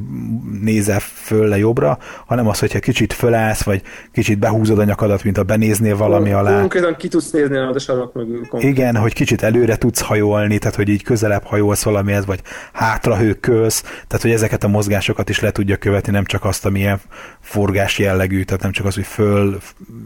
nézel 0.61 1.01
föl 1.01 1.49
le 1.49 1.59
jobbra, 1.59 1.99
hanem 2.27 2.49
az, 2.49 2.59
hogyha 2.59 2.79
kicsit 2.79 3.13
fölállsz, 3.13 3.63
vagy 3.63 3.83
kicsit 4.13 4.39
behúzod 4.39 4.79
a 4.79 4.85
nyakadat, 4.85 5.25
mint 5.25 5.39
a 5.39 5.43
benéznél 5.43 5.97
valami 5.97 6.33
alá. 6.33 6.59
Konkrétan 6.59 6.97
ki 6.97 7.09
tudsz 7.09 7.31
nézni 7.31 7.57
a 7.57 7.79
sarok 7.79 8.15
mögül. 8.15 8.47
Konkrétan. 8.49 8.69
Igen, 8.69 8.97
hogy 8.97 9.13
kicsit 9.13 9.43
előre 9.43 9.77
tudsz 9.77 10.01
hajolni, 10.01 10.59
tehát 10.59 10.77
hogy 10.77 10.89
így 10.89 11.03
közelebb 11.03 11.43
hajolsz 11.45 11.83
valamihez, 11.83 12.27
vagy 12.27 12.41
hátra 12.73 13.17
hőkölsz, 13.17 13.81
tehát 13.81 14.23
hogy 14.23 14.31
ezeket 14.31 14.65
a 14.65 14.69
mozgásokat 14.69 15.29
is 15.29 15.41
le 15.41 15.51
tudja 15.51 15.77
követni, 15.77 16.13
nem 16.13 16.25
csak 16.25 16.45
azt, 16.45 16.67
ami 16.67 16.79
ilyen 16.79 17.01
forgás 17.41 17.99
jellegű, 17.99 18.43
tehát 18.43 18.63
nem 18.63 18.73
csak 18.73 18.87
az, 18.87 18.95
hogy 18.95 19.07
föl 19.07 19.59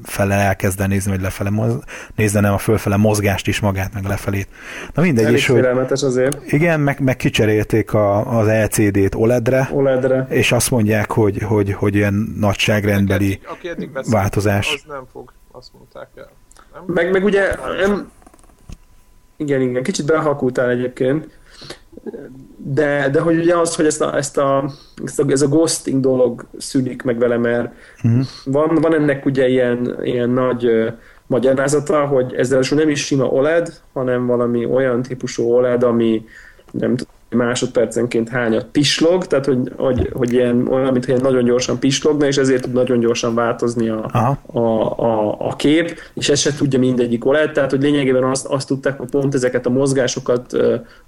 fele 0.03 0.35
elkezd 0.35 0.81
el 0.81 0.87
nézni, 0.87 1.11
vagy 1.11 1.21
lefele 1.21 1.51
moz, 1.51 1.79
nézni, 2.15 2.37
hanem 2.37 2.53
a 2.53 2.59
fölfele 2.59 2.97
mozgást 2.97 3.47
is 3.47 3.61
magát, 3.61 3.95
meg 3.95 4.05
lefelét. 4.05 4.49
Na 4.95 5.03
mindegy, 5.03 5.25
Elég 5.25 5.37
és 5.37 5.47
hogy 5.47 5.67
azért. 5.91 6.53
igen, 6.53 6.81
meg, 6.81 7.01
meg 7.11 7.19
kicserélték 7.19 7.95
a, 7.95 8.39
az 8.39 8.47
LCD-t 8.47 9.15
OLED-re, 9.15 9.69
OLED-re. 9.73 10.27
és 10.29 10.53
azt 10.53 10.71
mondják, 10.71 11.11
hogy, 11.11 11.39
hogy, 11.43 11.73
hogy 11.73 11.95
ilyen 11.95 12.35
nagyságrendbeli 12.41 13.33
Aki- 13.33 13.47
aki 13.47 13.69
eddig 13.69 13.91
beszélt, 13.91 14.15
változás. 14.15 14.73
Az 14.75 14.83
nem 14.93 15.05
fog, 15.13 15.33
azt 15.53 15.69
mondták 15.73 16.09
el. 16.17 16.31
Nem? 16.73 16.83
Meg, 16.87 17.11
meg 17.13 17.25
ugye, 17.25 17.55
nem, 17.87 18.11
igen, 19.37 19.61
igen, 19.61 19.83
kicsit 19.83 20.07
behalkultál 20.07 20.69
egyébként, 20.71 21.39
de, 22.57 23.09
de 23.09 23.21
hogy 23.21 23.39
ugye 23.39 23.57
az, 23.57 23.75
hogy 23.77 23.87
ezt 23.87 24.01
a, 24.01 24.17
ezt 24.17 24.39
a, 24.39 24.71
ezt 25.05 25.21
a, 25.21 25.25
ez 25.29 25.43
a 25.43 25.49
ghosting 25.49 26.01
dolog 26.01 26.45
szűnik 26.59 27.03
meg 27.03 27.19
vele, 27.19 27.37
mert 27.37 27.73
Mhm. 28.03 28.21
van, 28.45 28.75
van 28.75 28.95
ennek 28.95 29.27
ugye 29.27 29.49
ilyen, 29.49 29.99
ilyen 30.03 30.31
nagy 30.31 30.65
ö, 30.65 30.89
magyarázata, 31.27 32.07
hogy 32.07 32.35
ez 32.35 32.49
nem 32.71 32.89
is 32.89 33.05
sima 33.05 33.25
OLED, 33.25 33.81
hanem 33.93 34.27
valami 34.27 34.65
olyan 34.65 35.03
típusú 35.03 35.43
OLED, 35.53 35.83
ami 35.83 36.25
nem 36.73 36.97
tudom, 36.97 37.13
másodpercenként 37.37 38.29
hányat 38.29 38.65
pislog, 38.65 39.27
tehát 39.27 39.47
hogy, 39.47 39.73
hogy, 39.77 40.11
hogy 40.13 40.33
ilyen, 40.33 40.69
olyan, 40.69 40.93
mintha 40.93 41.11
ilyen 41.13 41.25
nagyon 41.25 41.45
gyorsan 41.45 41.79
pislogna, 41.79 42.27
és 42.27 42.37
ezért 42.37 42.63
tud 42.63 42.73
nagyon 42.73 43.01
gyorsan 43.01 43.35
változni 43.35 43.89
a, 43.89 44.09
Aha. 44.13 44.39
a, 44.47 44.59
a, 45.05 45.37
a 45.49 45.57
kép, 45.57 45.99
és 46.15 46.29
ezt 46.29 46.43
se 46.43 46.55
tudja 46.55 46.79
mindegyik 46.79 47.25
OLED, 47.25 47.53
tehát 47.53 47.71
hogy 47.71 47.83
lényegében 47.83 48.25
azt, 48.25 48.47
azt 48.47 48.67
tudták, 48.67 48.99
hogy 48.99 49.09
pont 49.09 49.35
ezeket 49.35 49.67
a 49.67 49.71
mozgásokat, 49.71 50.57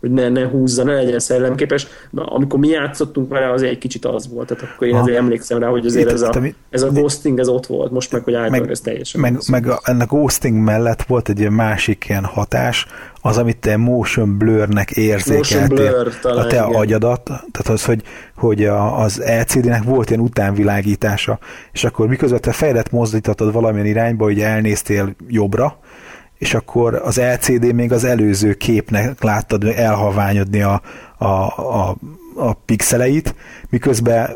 hogy 0.01 0.11
ne, 0.11 0.29
ne 0.29 0.49
húzza, 0.49 0.85
ne 0.85 0.95
legyen 0.95 1.19
szellemképes. 1.19 1.87
Na, 2.11 2.23
amikor 2.23 2.59
mi 2.59 2.69
játszottunk 2.69 3.29
vele, 3.29 3.53
az 3.53 3.63
egy 3.63 3.79
kicsit 3.79 4.05
az 4.05 4.29
volt, 4.33 4.47
tehát 4.47 4.75
akkor 4.75 4.87
én 4.87 4.93
Aha. 4.93 5.03
azért 5.03 5.19
emlékszem 5.19 5.59
rá, 5.59 5.69
hogy 5.69 5.87
azért 5.87 6.07
Itt- 6.07 6.13
ez 6.13 6.23
a, 6.23 6.43
ez 6.71 6.83
a 6.83 6.89
ghosting, 6.89 7.39
ez 7.39 7.49
ott 7.49 7.67
volt, 7.67 7.91
most 7.91 8.13
meg, 8.13 8.25
hogy 8.25 8.33
iPad, 8.33 8.71
ez 8.71 8.81
teljesen 8.81 9.21
meg, 9.21 9.39
meg 9.51 9.67
a, 9.67 9.81
ennek 9.83 10.09
ghosting 10.09 10.65
mellett 10.65 11.03
volt 11.03 11.29
egy 11.29 11.39
ilyen 11.39 11.53
másik 11.53 12.05
ilyen 12.09 12.25
hatás, 12.25 12.87
az, 13.25 13.39
amit 13.39 13.57
te 13.57 13.77
motion 13.77 14.39
blurnek 14.39 14.91
érzékeltél 14.91 15.61
Motion 15.61 15.93
blur, 16.03 16.19
talán, 16.21 16.45
a 16.45 16.47
te 16.47 16.57
igen. 16.57 16.75
agyadat, 16.75 17.23
tehát 17.25 17.69
az, 17.69 17.85
hogy, 17.85 18.03
hogy 18.37 18.65
a, 18.65 18.99
az 19.01 19.23
LCD-nek 19.41 19.83
volt 19.83 20.11
ilyen 20.11 20.23
utánvilágítása, 20.23 21.39
és 21.73 21.85
akkor 21.85 22.09
miközben 22.09 22.41
te 22.41 22.53
fejedet 22.53 22.91
mozdítottad 22.91 23.53
valamilyen 23.53 23.87
irányba, 23.87 24.25
hogy 24.25 24.41
elnéztél 24.41 25.15
jobbra, 25.29 25.79
és 26.39 26.55
akkor 26.55 26.95
az 26.95 27.21
LCD 27.21 27.75
még 27.75 27.93
az 27.93 28.05
előző 28.05 28.55
képnek 28.55 29.23
láttad 29.23 29.65
elhaványodni 29.65 30.63
a, 30.63 30.83
a, 31.19 31.27
a, 31.27 31.97
a 32.35 32.53
pixeleit, 32.53 33.35
miközben 33.69 34.31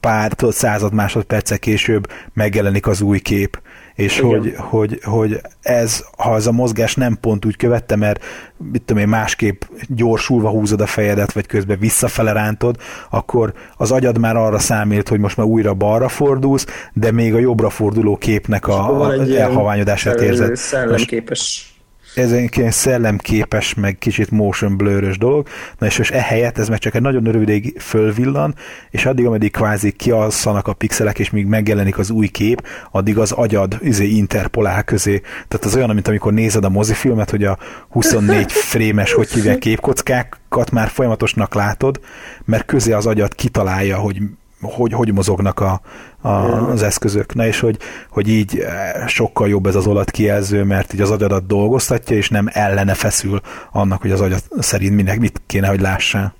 pár 0.00 0.32
tudod, 0.32 0.54
század 0.54 0.92
másodperccel 0.92 1.58
később 1.58 2.10
megjelenik 2.32 2.86
az 2.86 3.00
új 3.00 3.18
kép. 3.18 3.61
És 3.94 4.18
Igen. 4.18 4.30
hogy, 4.30 4.54
hogy, 4.56 5.00
hogy 5.02 5.40
ez, 5.62 6.04
ha 6.16 6.34
ez 6.34 6.46
a 6.46 6.52
mozgás 6.52 6.94
nem 6.94 7.18
pont 7.20 7.44
úgy 7.44 7.56
követte, 7.56 7.96
mert 7.96 8.24
mit 8.72 8.82
tudom 8.82 9.02
én, 9.02 9.08
másképp 9.08 9.62
gyorsulva 9.88 10.50
húzod 10.50 10.80
a 10.80 10.86
fejedet, 10.86 11.32
vagy 11.32 11.46
közben 11.46 11.78
visszafele 11.78 12.32
rántod, 12.32 12.76
akkor 13.10 13.52
az 13.76 13.90
agyad 13.90 14.18
már 14.18 14.36
arra 14.36 14.58
számít, 14.58 15.08
hogy 15.08 15.20
most 15.20 15.36
már 15.36 15.46
újra 15.46 15.74
balra 15.74 16.08
fordulsz, 16.08 16.66
de 16.92 17.10
még 17.10 17.34
a 17.34 17.38
jobbra 17.38 17.70
forduló 17.70 18.16
képnek 18.16 18.68
a, 18.68 19.00
a 19.00 19.12
elhaványodását 19.36 20.20
érzed. 20.20 20.56
Szellemképes. 20.56 21.71
Ez 22.14 22.32
egy 22.32 22.58
ilyen 22.58 22.70
szellemképes, 22.70 23.74
meg 23.74 23.98
kicsit 23.98 24.30
motion 24.30 24.76
blurös 24.76 25.18
dolog, 25.18 25.48
na 25.78 25.86
és 25.86 25.98
most 25.98 26.10
ehelyett 26.10 26.58
ez 26.58 26.68
meg 26.68 26.78
csak 26.78 26.94
egy 26.94 27.02
nagyon 27.02 27.24
rövidig 27.24 27.80
fölvillan, 27.80 28.54
és 28.90 29.06
addig, 29.06 29.26
ameddig 29.26 29.50
kvázi 29.52 29.92
kialszanak 29.92 30.68
a 30.68 30.72
pixelek, 30.72 31.18
és 31.18 31.30
még 31.30 31.46
megjelenik 31.46 31.98
az 31.98 32.10
új 32.10 32.26
kép, 32.26 32.66
addig 32.90 33.18
az 33.18 33.32
agyad 33.32 33.78
izé, 33.80 34.06
interpolál 34.06 34.84
közé. 34.84 35.20
Tehát 35.48 35.64
az 35.64 35.76
olyan, 35.76 35.94
mint 35.94 36.08
amikor 36.08 36.32
nézed 36.32 36.64
a 36.64 36.68
mozifilmet, 36.68 37.30
hogy 37.30 37.44
a 37.44 37.58
24 37.88 38.52
frémes, 38.72 39.12
hogy 39.12 39.30
hívják 39.30 39.58
képkockákat 39.58 40.70
már 40.70 40.88
folyamatosnak 40.88 41.54
látod, 41.54 42.00
mert 42.44 42.64
közé 42.64 42.92
az 42.92 43.06
agyad 43.06 43.34
kitalálja, 43.34 43.96
hogy 43.96 44.22
hogy, 44.62 44.92
hogy 44.92 45.12
mozognak 45.12 45.60
a, 45.60 45.80
a, 46.20 46.28
az 46.70 46.82
eszközök. 46.82 47.34
Na 47.34 47.46
és 47.46 47.60
hogy, 47.60 47.76
hogy 48.10 48.28
így 48.28 48.58
eh, 48.58 49.06
sokkal 49.06 49.48
jobb 49.48 49.66
ez 49.66 49.74
az 49.74 49.86
olat 49.86 50.10
kijelző, 50.10 50.64
mert 50.64 50.92
így 50.92 51.00
az 51.00 51.10
agyadat 51.10 51.46
dolgoztatja, 51.46 52.16
és 52.16 52.28
nem 52.28 52.48
ellene 52.52 52.94
feszül 52.94 53.40
annak, 53.72 54.00
hogy 54.00 54.10
az 54.10 54.20
agyat 54.20 54.44
szerint 54.58 54.94
minek 54.94 55.18
mit 55.18 55.40
kéne, 55.46 55.66
hogy 55.66 55.80
lássál. 55.80 56.34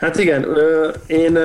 Hát 0.00 0.18
igen, 0.18 0.46
én 1.06 1.38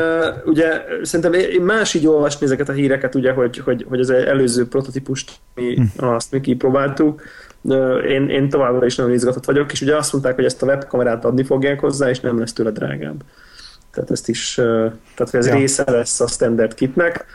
ugye 0.46 0.82
szerintem 1.02 1.34
én 1.34 1.62
más 1.62 1.94
így 1.94 2.08
olvasni 2.08 2.46
ezeket 2.46 2.70
a 2.70 2.74
híreket, 2.74 3.16
ugye, 3.16 3.32
hogy, 3.32 3.58
hogy, 3.58 3.86
hogy 3.90 4.00
az 4.00 4.10
előző 4.10 4.68
prototípust 4.68 5.32
mi, 5.56 5.78
azt 5.98 6.32
mi 6.32 6.42
kipróbáltuk. 6.42 7.22
Én, 8.08 8.30
én 8.30 8.50
továbbra 8.50 8.86
is 8.86 8.96
nagyon 8.96 9.14
izgatott 9.14 9.46
vagyok, 9.46 9.72
és 9.72 9.82
ugye 9.82 9.96
azt 9.96 10.12
mondták, 10.12 10.36
hogy 10.36 10.46
ezt 10.46 10.62
a 10.62 10.66
webkamerát 10.66 11.26
adni 11.26 11.44
fogják 11.44 11.80
hozzá, 11.80 12.10
és 12.10 12.20
nem 12.20 12.40
lesz 12.40 12.54
tőle 12.54 12.72
drágább. 12.72 13.24
Tehát 13.96 14.12
ezt 14.12 14.30
is, 14.30 14.54
tehát 15.16 15.34
ez 15.34 15.48
ja. 15.48 15.56
része 15.56 15.92
lesz 15.92 16.20
a 16.20 16.28
standard 16.28 16.74
kitnek. 16.74 17.26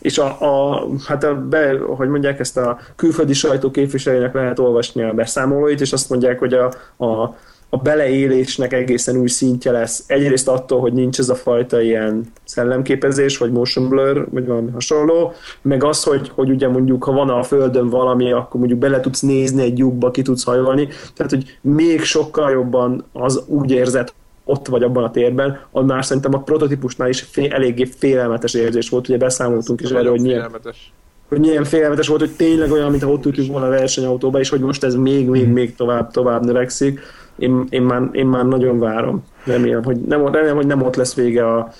És 0.00 0.18
a, 0.18 0.36
a, 0.40 0.86
hát 1.06 1.24
a 1.24 1.34
be, 1.34 1.78
hogy 1.78 2.08
mondják, 2.08 2.40
ezt 2.40 2.56
a 2.56 2.78
külföldi 2.96 3.32
sajtó 3.32 3.70
képviselőnek 3.70 4.34
lehet 4.34 4.58
olvasni 4.58 5.02
a 5.02 5.12
beszámolóit, 5.12 5.80
és 5.80 5.92
azt 5.92 6.10
mondják, 6.10 6.38
hogy 6.38 6.54
a, 6.54 6.72
a, 6.96 7.36
a 7.68 7.76
beleélésnek 7.76 8.72
egészen 8.72 9.16
új 9.16 9.28
szintje 9.28 9.72
lesz. 9.72 10.04
Egyrészt 10.06 10.48
attól, 10.48 10.80
hogy 10.80 10.92
nincs 10.92 11.18
ez 11.18 11.28
a 11.28 11.34
fajta 11.34 11.80
ilyen 11.80 12.32
szellemképezés, 12.44 13.38
vagy 13.38 13.52
motion 13.52 13.88
blur, 13.88 14.28
vagy 14.30 14.46
valami 14.46 14.70
hasonló, 14.70 15.32
meg 15.62 15.84
az, 15.84 16.02
hogy, 16.02 16.30
hogy 16.34 16.50
ugye 16.50 16.68
mondjuk, 16.68 17.04
ha 17.04 17.12
van 17.12 17.28
a 17.28 17.42
földön 17.42 17.88
valami, 17.88 18.32
akkor 18.32 18.60
mondjuk 18.60 18.80
bele 18.80 19.00
tudsz 19.00 19.20
nézni 19.20 19.62
egy 19.62 19.78
lyukba, 19.78 20.10
ki 20.10 20.22
tudsz 20.22 20.44
hajolni, 20.44 20.88
tehát 21.14 21.32
hogy 21.32 21.58
még 21.60 22.02
sokkal 22.02 22.50
jobban 22.50 23.04
az 23.12 23.42
úgy 23.46 23.70
érzed, 23.70 24.12
ott 24.50 24.66
vagy 24.66 24.82
abban 24.82 25.04
a 25.04 25.10
térben, 25.10 25.60
annál 25.70 26.02
szerintem 26.02 26.34
a 26.34 26.42
prototípusnál 26.42 27.08
is 27.08 27.20
fél, 27.20 27.52
eléggé 27.52 27.84
félelmetes 27.84 28.54
érzés 28.54 28.88
volt, 28.88 29.08
ugye 29.08 29.18
beszámoltunk 29.18 29.80
is 29.80 29.90
erről, 29.90 30.10
hogy 30.10 30.20
milyen, 30.20 30.36
félelmetes. 30.36 30.92
hogy 31.28 31.38
milyen 31.38 31.64
félelmetes 31.64 32.08
volt, 32.08 32.20
hogy 32.20 32.36
tényleg 32.36 32.70
olyan, 32.70 32.90
mintha 32.90 33.10
ott 33.10 33.26
ültünk 33.26 33.50
volna 33.50 33.66
a 33.66 33.70
versenyautóba, 33.70 34.38
és 34.38 34.48
hogy 34.48 34.60
most 34.60 34.84
ez 34.84 34.94
még, 34.94 35.28
még, 35.28 35.48
még 35.48 35.74
tovább, 35.74 36.10
tovább 36.10 36.44
növekszik. 36.44 37.00
Én, 37.38 37.66
én, 37.68 37.82
már, 37.82 38.08
én 38.12 38.26
már 38.26 38.44
nagyon 38.44 38.78
várom. 38.78 39.24
Remélem, 39.44 39.84
hogy 39.84 39.96
nem, 40.00 40.26
remélem, 40.26 40.56
hogy 40.56 40.66
nem 40.66 40.82
ott 40.82 40.96
lesz 40.96 41.14
vége 41.14 41.46
a, 41.46 41.72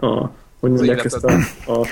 a 0.00 0.30
hogy 0.60 0.70
mondják 0.70 1.04
ezt 1.04 1.24
a, 1.24 1.32
a 1.66 1.86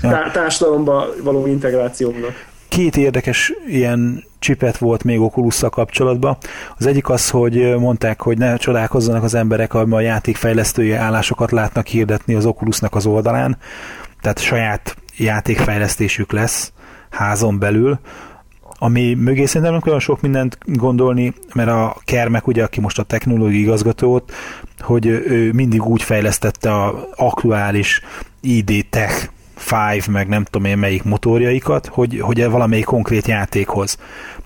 tá- 0.00 0.32
társadalomba 0.32 1.06
való 1.22 1.46
integrációnak. 1.46 2.54
Két 2.76 2.96
érdekes 2.96 3.52
ilyen 3.68 4.24
csipet 4.38 4.78
volt 4.78 5.04
még 5.04 5.20
oculus 5.20 5.60
kapcsolatban. 5.70 6.36
Az 6.78 6.86
egyik 6.86 7.08
az, 7.08 7.30
hogy 7.30 7.76
mondták, 7.78 8.20
hogy 8.20 8.38
ne 8.38 8.56
csodálkozzanak 8.56 9.22
az 9.22 9.34
emberek, 9.34 9.74
a 9.74 10.00
játékfejlesztői 10.00 10.92
állásokat 10.92 11.50
látnak 11.50 11.86
hirdetni 11.86 12.34
az 12.34 12.46
Oculusnak 12.46 12.94
az 12.94 13.06
oldalán, 13.06 13.58
tehát 14.20 14.38
saját 14.38 14.96
játékfejlesztésük 15.16 16.32
lesz 16.32 16.72
házon 17.10 17.58
belül, 17.58 17.98
ami 18.78 19.14
mögé 19.14 19.44
szerintem 19.44 19.72
nem 19.72 19.82
olyan 19.86 20.00
sok 20.00 20.20
mindent 20.20 20.58
gondolni, 20.64 21.34
mert 21.54 21.68
a 21.68 21.96
Kermek, 22.04 22.46
ugye, 22.46 22.62
aki 22.62 22.80
most 22.80 22.98
a 22.98 23.02
technológiai 23.02 23.60
igazgatót, 23.60 24.32
hogy 24.78 25.06
ő 25.06 25.52
mindig 25.52 25.84
úgy 25.84 26.02
fejlesztette 26.02 26.72
a 26.72 27.08
aktuális 27.14 28.00
ID 28.40 28.86
Tech 28.90 29.28
5, 29.94 30.06
meg 30.06 30.28
nem 30.28 30.44
tudom 30.44 30.66
én 30.66 30.78
melyik 30.78 31.02
motorjaikat, 31.02 31.86
hogy, 31.86 32.20
hogy 32.20 32.50
valamelyik 32.50 32.84
konkrét 32.84 33.26
játékhoz. 33.26 33.98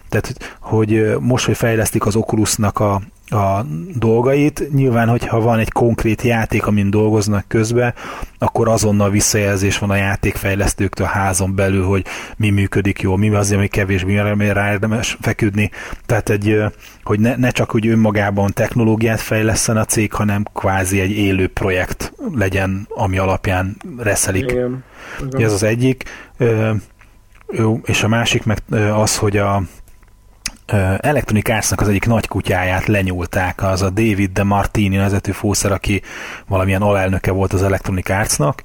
Tehát, 0.08 0.56
hogy 0.60 1.16
most, 1.20 1.44
hogy 1.44 1.56
fejlesztik 1.56 2.06
az 2.06 2.16
Oculusnak 2.16 2.78
a, 2.78 3.00
a 3.30 3.64
dolgait. 3.94 4.72
Nyilván, 4.72 5.08
hogyha 5.08 5.40
van 5.40 5.58
egy 5.58 5.70
konkrét 5.70 6.22
játék, 6.22 6.66
amin 6.66 6.90
dolgoznak 6.90 7.44
közben, 7.48 7.94
akkor 8.38 8.68
azonnal 8.68 9.10
visszajelzés 9.10 9.78
van 9.78 9.90
a 9.90 9.94
játékfejlesztőktől 9.94 11.06
a 11.06 11.10
házon 11.10 11.54
belül, 11.54 11.84
hogy 11.84 12.04
mi 12.36 12.50
működik 12.50 13.00
jól, 13.00 13.18
mi 13.18 13.28
az, 13.28 13.52
ami 13.52 13.68
kevésbé 13.68 14.18
rá 14.50 14.72
érdemes 14.72 15.18
feküdni. 15.20 15.70
Tehát 16.06 16.28
egy, 16.28 16.62
hogy 17.04 17.20
ne, 17.20 17.36
ne 17.36 17.50
csak 17.50 17.70
hogy 17.70 17.86
önmagában 17.86 18.52
technológiát 18.52 19.20
fejleszen 19.20 19.76
a 19.76 19.84
cég, 19.84 20.12
hanem 20.12 20.44
kvázi 20.54 21.00
egy 21.00 21.10
élő 21.10 21.48
projekt 21.48 22.12
legyen, 22.34 22.86
ami 22.88 23.18
alapján 23.18 23.76
reszelik. 23.98 24.50
Igen. 24.50 24.84
Igen. 25.26 25.44
Ez 25.44 25.52
az 25.52 25.62
egyik. 25.62 26.04
És 27.84 28.02
a 28.02 28.08
másik 28.08 28.44
meg 28.44 28.58
az, 28.94 29.16
hogy 29.16 29.36
a 29.36 29.62
Electronic 30.98 31.48
arts 31.48 31.72
az 31.76 31.88
egyik 31.88 32.06
nagy 32.06 32.28
kutyáját 32.28 32.86
lenyúlták, 32.86 33.62
az 33.62 33.82
a 33.82 33.90
David 33.90 34.30
de 34.32 34.42
Martini 34.42 34.96
vezető 34.96 35.32
fószer, 35.32 35.72
aki 35.72 36.02
valamilyen 36.46 36.82
alelnöke 36.82 37.30
volt 37.30 37.52
az 37.52 37.62
Electronic 37.62 38.10
Arts-nak, 38.10 38.62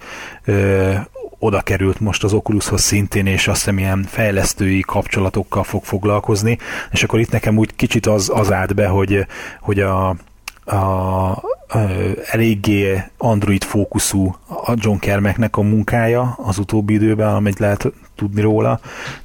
oda 1.39 1.61
került 1.61 1.99
most 1.99 2.23
az 2.23 2.33
Oculushoz 2.33 2.81
szintén, 2.81 3.25
és 3.25 3.47
azt 3.47 3.57
hiszem 3.57 3.77
ilyen 3.77 4.03
fejlesztői 4.03 4.79
kapcsolatokkal 4.79 5.63
fog 5.63 5.83
foglalkozni, 5.83 6.57
és 6.91 7.03
akkor 7.03 7.19
itt 7.19 7.31
nekem 7.31 7.57
úgy 7.57 7.75
kicsit 7.75 8.05
az, 8.05 8.31
az 8.33 8.51
állt 8.51 8.75
be, 8.75 8.87
hogy, 8.87 9.25
hogy 9.59 9.79
a, 9.79 10.15
a, 10.65 10.75
a, 10.75 11.41
eléggé 12.25 13.03
Android 13.17 13.63
fókuszú 13.63 14.35
a 14.47 14.73
John 14.75 14.97
Kermeknek 14.97 15.57
a 15.57 15.61
munkája 15.61 16.37
az 16.37 16.57
utóbbi 16.57 16.93
időben, 16.93 17.35
amit 17.35 17.59
lehet 17.59 17.91
tudni 18.15 18.41
róla. 18.41 18.79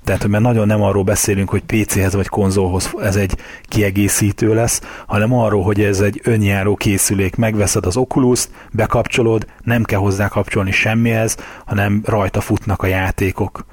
Tehát, 0.04 0.26
mert 0.26 0.42
nagyon 0.42 0.66
nem 0.66 0.82
arról 0.82 1.02
beszélünk, 1.02 1.48
hogy 1.48 1.62
PC-hez 1.62 2.14
vagy 2.14 2.28
konzolhoz 2.28 2.94
ez 3.02 3.16
egy 3.16 3.36
kiegészítő 3.62 4.54
lesz, 4.54 4.80
hanem 5.06 5.34
arról, 5.34 5.62
hogy 5.62 5.80
ez 5.80 6.00
egy 6.00 6.20
önjáró 6.24 6.74
készülék. 6.76 7.36
Megveszed 7.36 7.86
az 7.86 7.96
oculus 7.96 8.48
bekapcsolod, 8.70 9.46
nem 9.62 9.82
kell 9.82 9.98
hozzá 9.98 10.28
kapcsolni 10.28 10.70
semmihez, 10.70 11.36
hanem 11.66 12.02
rajta 12.04 12.40
futnak 12.40 12.82
a 12.82 12.86
játékok. 12.86 13.64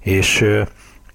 És 0.00 0.44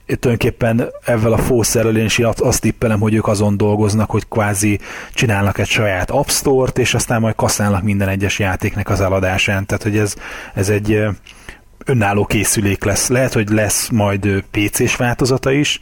tulajdonképpen 0.08 0.90
ezzel 1.06 1.34
a 1.34 1.38
fószerrel 1.38 1.98
én 1.98 2.06
is 2.06 2.20
azt 2.20 2.62
tippelem, 2.62 3.00
hogy 3.00 3.14
ők 3.14 3.28
azon 3.28 3.58
dolgoznak, 3.58 4.10
hogy 4.10 4.28
kvázi 4.28 4.80
csinálnak 5.14 5.58
egy 5.58 5.68
saját 5.68 6.10
App 6.10 6.28
Store-t, 6.28 6.78
és 6.78 6.94
aztán 6.94 7.22
majd 7.22 7.36
kaszálnak 7.36 7.84
minden 7.84 8.08
egyes 8.08 8.40
játéknek 8.40 8.90
az 8.90 9.02
eladásán. 9.02 9.66
Tehát, 9.66 9.84
hogy 9.84 9.98
ez, 9.98 10.16
ez 10.54 10.70
egy 10.70 11.08
önálló 11.86 12.26
készülék 12.26 12.84
lesz. 12.84 13.08
Lehet, 13.08 13.34
hogy 13.34 13.50
lesz 13.50 13.90
majd 13.90 14.44
PC-s 14.52 14.96
változata 14.96 15.52
is, 15.52 15.82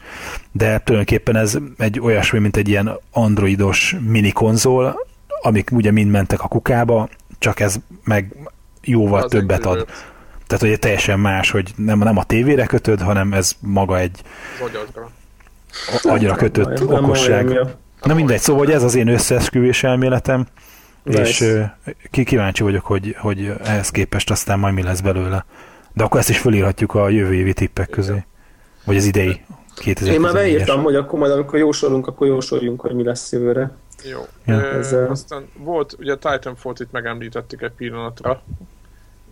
de 0.51 0.79
tulajdonképpen 0.79 1.35
ez 1.35 1.57
egy 1.77 1.99
olyasmi, 1.99 2.39
mint 2.39 2.57
egy 2.57 2.69
ilyen 2.69 2.99
androidos 3.11 3.95
mini 4.07 4.31
konzol, 4.31 4.95
amik 5.41 5.69
ugye 5.71 5.91
mind 5.91 6.11
mentek 6.11 6.41
a 6.41 6.47
kukába, 6.47 7.09
csak 7.39 7.59
ez 7.59 7.75
meg 8.03 8.35
jóval 8.81 9.23
az 9.23 9.31
többet 9.31 9.65
ad. 9.65 9.87
Tehát, 10.47 10.63
hogy 10.63 10.79
teljesen 10.79 11.19
más, 11.19 11.51
hogy 11.51 11.73
nem, 11.75 11.99
nem 11.99 12.17
a 12.17 12.23
tévére 12.23 12.65
kötöd, 12.65 13.01
hanem 13.01 13.33
ez 13.33 13.51
maga 13.59 13.99
egy 13.99 14.21
agyadra, 14.65 15.09
agyra 16.03 16.35
kötött 16.35 16.87
nem, 16.87 17.03
okosság. 17.03 17.45
Nem 17.45 17.69
Na 18.05 18.13
mindegy, 18.13 18.39
szóval 18.39 18.65
hogy 18.65 18.73
ez 18.73 18.83
az 18.83 18.95
én 18.95 19.07
összeesküvés 19.07 19.83
elméletem, 19.83 20.47
nice. 21.03 21.21
és 21.21 21.53
ki 22.11 22.23
kíváncsi 22.23 22.63
vagyok, 22.63 22.85
hogy, 22.85 23.15
hogy 23.19 23.53
ehhez 23.63 23.89
képest 23.89 24.31
aztán 24.31 24.59
majd 24.59 24.73
mi 24.73 24.83
lesz 24.83 24.99
belőle. 24.99 25.45
De 25.93 26.03
akkor 26.03 26.19
ezt 26.19 26.29
is 26.29 26.37
fölírhatjuk 26.37 26.93
a 26.93 27.09
jövő 27.09 27.33
évi 27.33 27.53
tippek 27.53 27.89
közé. 27.89 28.23
Vagy 28.85 28.97
az 28.97 29.05
idei 29.05 29.41
2000 29.75 30.13
Én 30.13 30.19
már 30.19 30.33
beírtam, 30.33 30.83
hogy 30.83 30.95
akkor 30.95 31.19
majd 31.19 31.31
amikor 31.31 31.59
jósolunk, 31.59 32.07
akkor 32.07 32.27
jósoljunk, 32.27 32.81
hogy 32.81 32.95
mi 32.95 33.03
lesz 33.03 33.31
jövőre. 33.31 33.71
Jó. 34.03 34.19
Ja. 34.45 34.71
Ezzel... 34.71 35.09
Aztán 35.09 35.49
volt, 35.57 35.95
ugye 35.99 36.11
a 36.11 36.17
Titanfall-t 36.17 36.79
itt 36.79 36.91
megemlítettük 36.91 37.61
egy 37.61 37.71
pillanatra, 37.71 38.41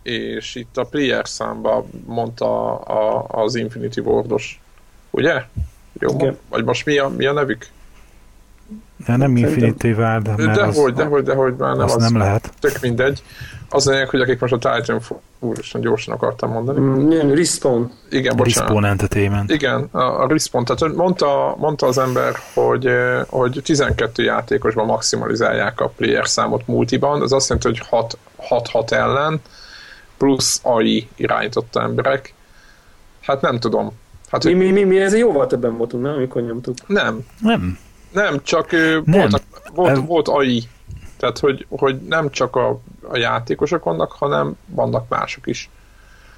és 0.03 0.55
itt 0.55 0.77
a 0.77 0.83
player 0.83 1.27
számba 1.27 1.85
mondta 2.05 2.75
a, 2.75 3.25
az 3.43 3.55
Infinity 3.55 3.99
Wardos. 3.99 4.61
Ugye? 5.09 5.43
Jó, 5.99 6.09
Igen. 6.13 6.37
vagy 6.49 6.63
most 6.63 6.85
mi 6.85 6.97
a, 6.97 7.07
mi 7.07 7.25
a 7.25 7.33
nevük? 7.33 7.67
Ja, 9.07 9.17
nem 9.17 9.35
Infinity 9.35 9.91
Ward, 9.91 10.27
mert 10.27 10.55
dehogy, 10.55 10.93
dehogy, 10.93 11.23
dehogy, 11.23 11.55
már 11.55 11.75
nem, 11.75 11.85
az, 11.85 11.95
az 11.95 12.01
nem 12.01 12.17
lehet. 12.17 12.53
Tök 12.59 12.81
mindegy. 12.81 13.23
Az 13.69 13.85
lényeg, 13.85 14.09
hogy 14.09 14.21
akik 14.21 14.39
most 14.39 14.53
a 14.53 14.57
Titanfall, 14.57 15.19
úristen 15.39 15.81
gyorsan 15.81 16.13
akartam 16.13 16.51
mondani. 16.51 16.79
Mm, 16.79 17.33
Respawn. 17.33 17.91
Igen, 18.09 18.35
bocsánat. 18.35 18.69
Respawn 18.69 18.85
Entertainment. 18.85 19.51
Igen, 19.51 19.89
a, 19.91 20.21
a 20.21 20.27
Respawn. 20.27 20.65
Tehát 20.65 20.95
mondta, 20.95 21.55
mondta 21.57 21.87
az 21.87 21.97
ember, 21.97 22.33
hogy, 22.53 22.89
hogy 23.29 23.59
12 23.63 24.23
játékosban 24.23 24.85
maximalizálják 24.85 25.79
a 25.79 25.87
player 25.87 26.27
számot 26.27 26.67
multiban, 26.67 27.21
az 27.21 27.33
azt 27.33 27.49
jelenti, 27.49 27.81
hogy 27.89 28.15
6-6 28.49 28.91
ellen, 28.91 29.41
plusz 30.23 30.59
AI 30.63 31.07
irányította 31.15 31.81
emberek. 31.81 32.33
Hát 33.21 33.41
nem 33.41 33.59
tudom. 33.59 33.91
Hát, 34.29 34.43
mi, 34.43 34.53
mi, 34.53 34.71
mi, 34.71 34.83
mi 34.83 34.99
ez 34.99 35.17
jóval 35.17 35.47
többen 35.47 35.77
voltunk, 35.77 36.03
nem, 36.03 36.13
amikor 36.13 36.41
nyomtuk? 36.41 36.75
Nem. 36.87 37.25
Nem. 37.39 37.79
Nem, 38.11 38.43
csak 38.43 38.71
nem. 38.71 39.03
Voltak, 39.05 39.41
volt, 39.73 40.05
volt 40.05 40.27
AI. 40.27 40.63
Tehát, 41.17 41.39
hogy, 41.39 41.65
hogy 41.69 42.01
nem 42.01 42.29
csak 42.29 42.55
a, 42.55 42.79
a 43.01 43.17
játékosok 43.17 43.83
vannak, 43.83 44.11
hanem 44.11 44.57
vannak 44.65 45.09
mások 45.09 45.47
is. 45.47 45.69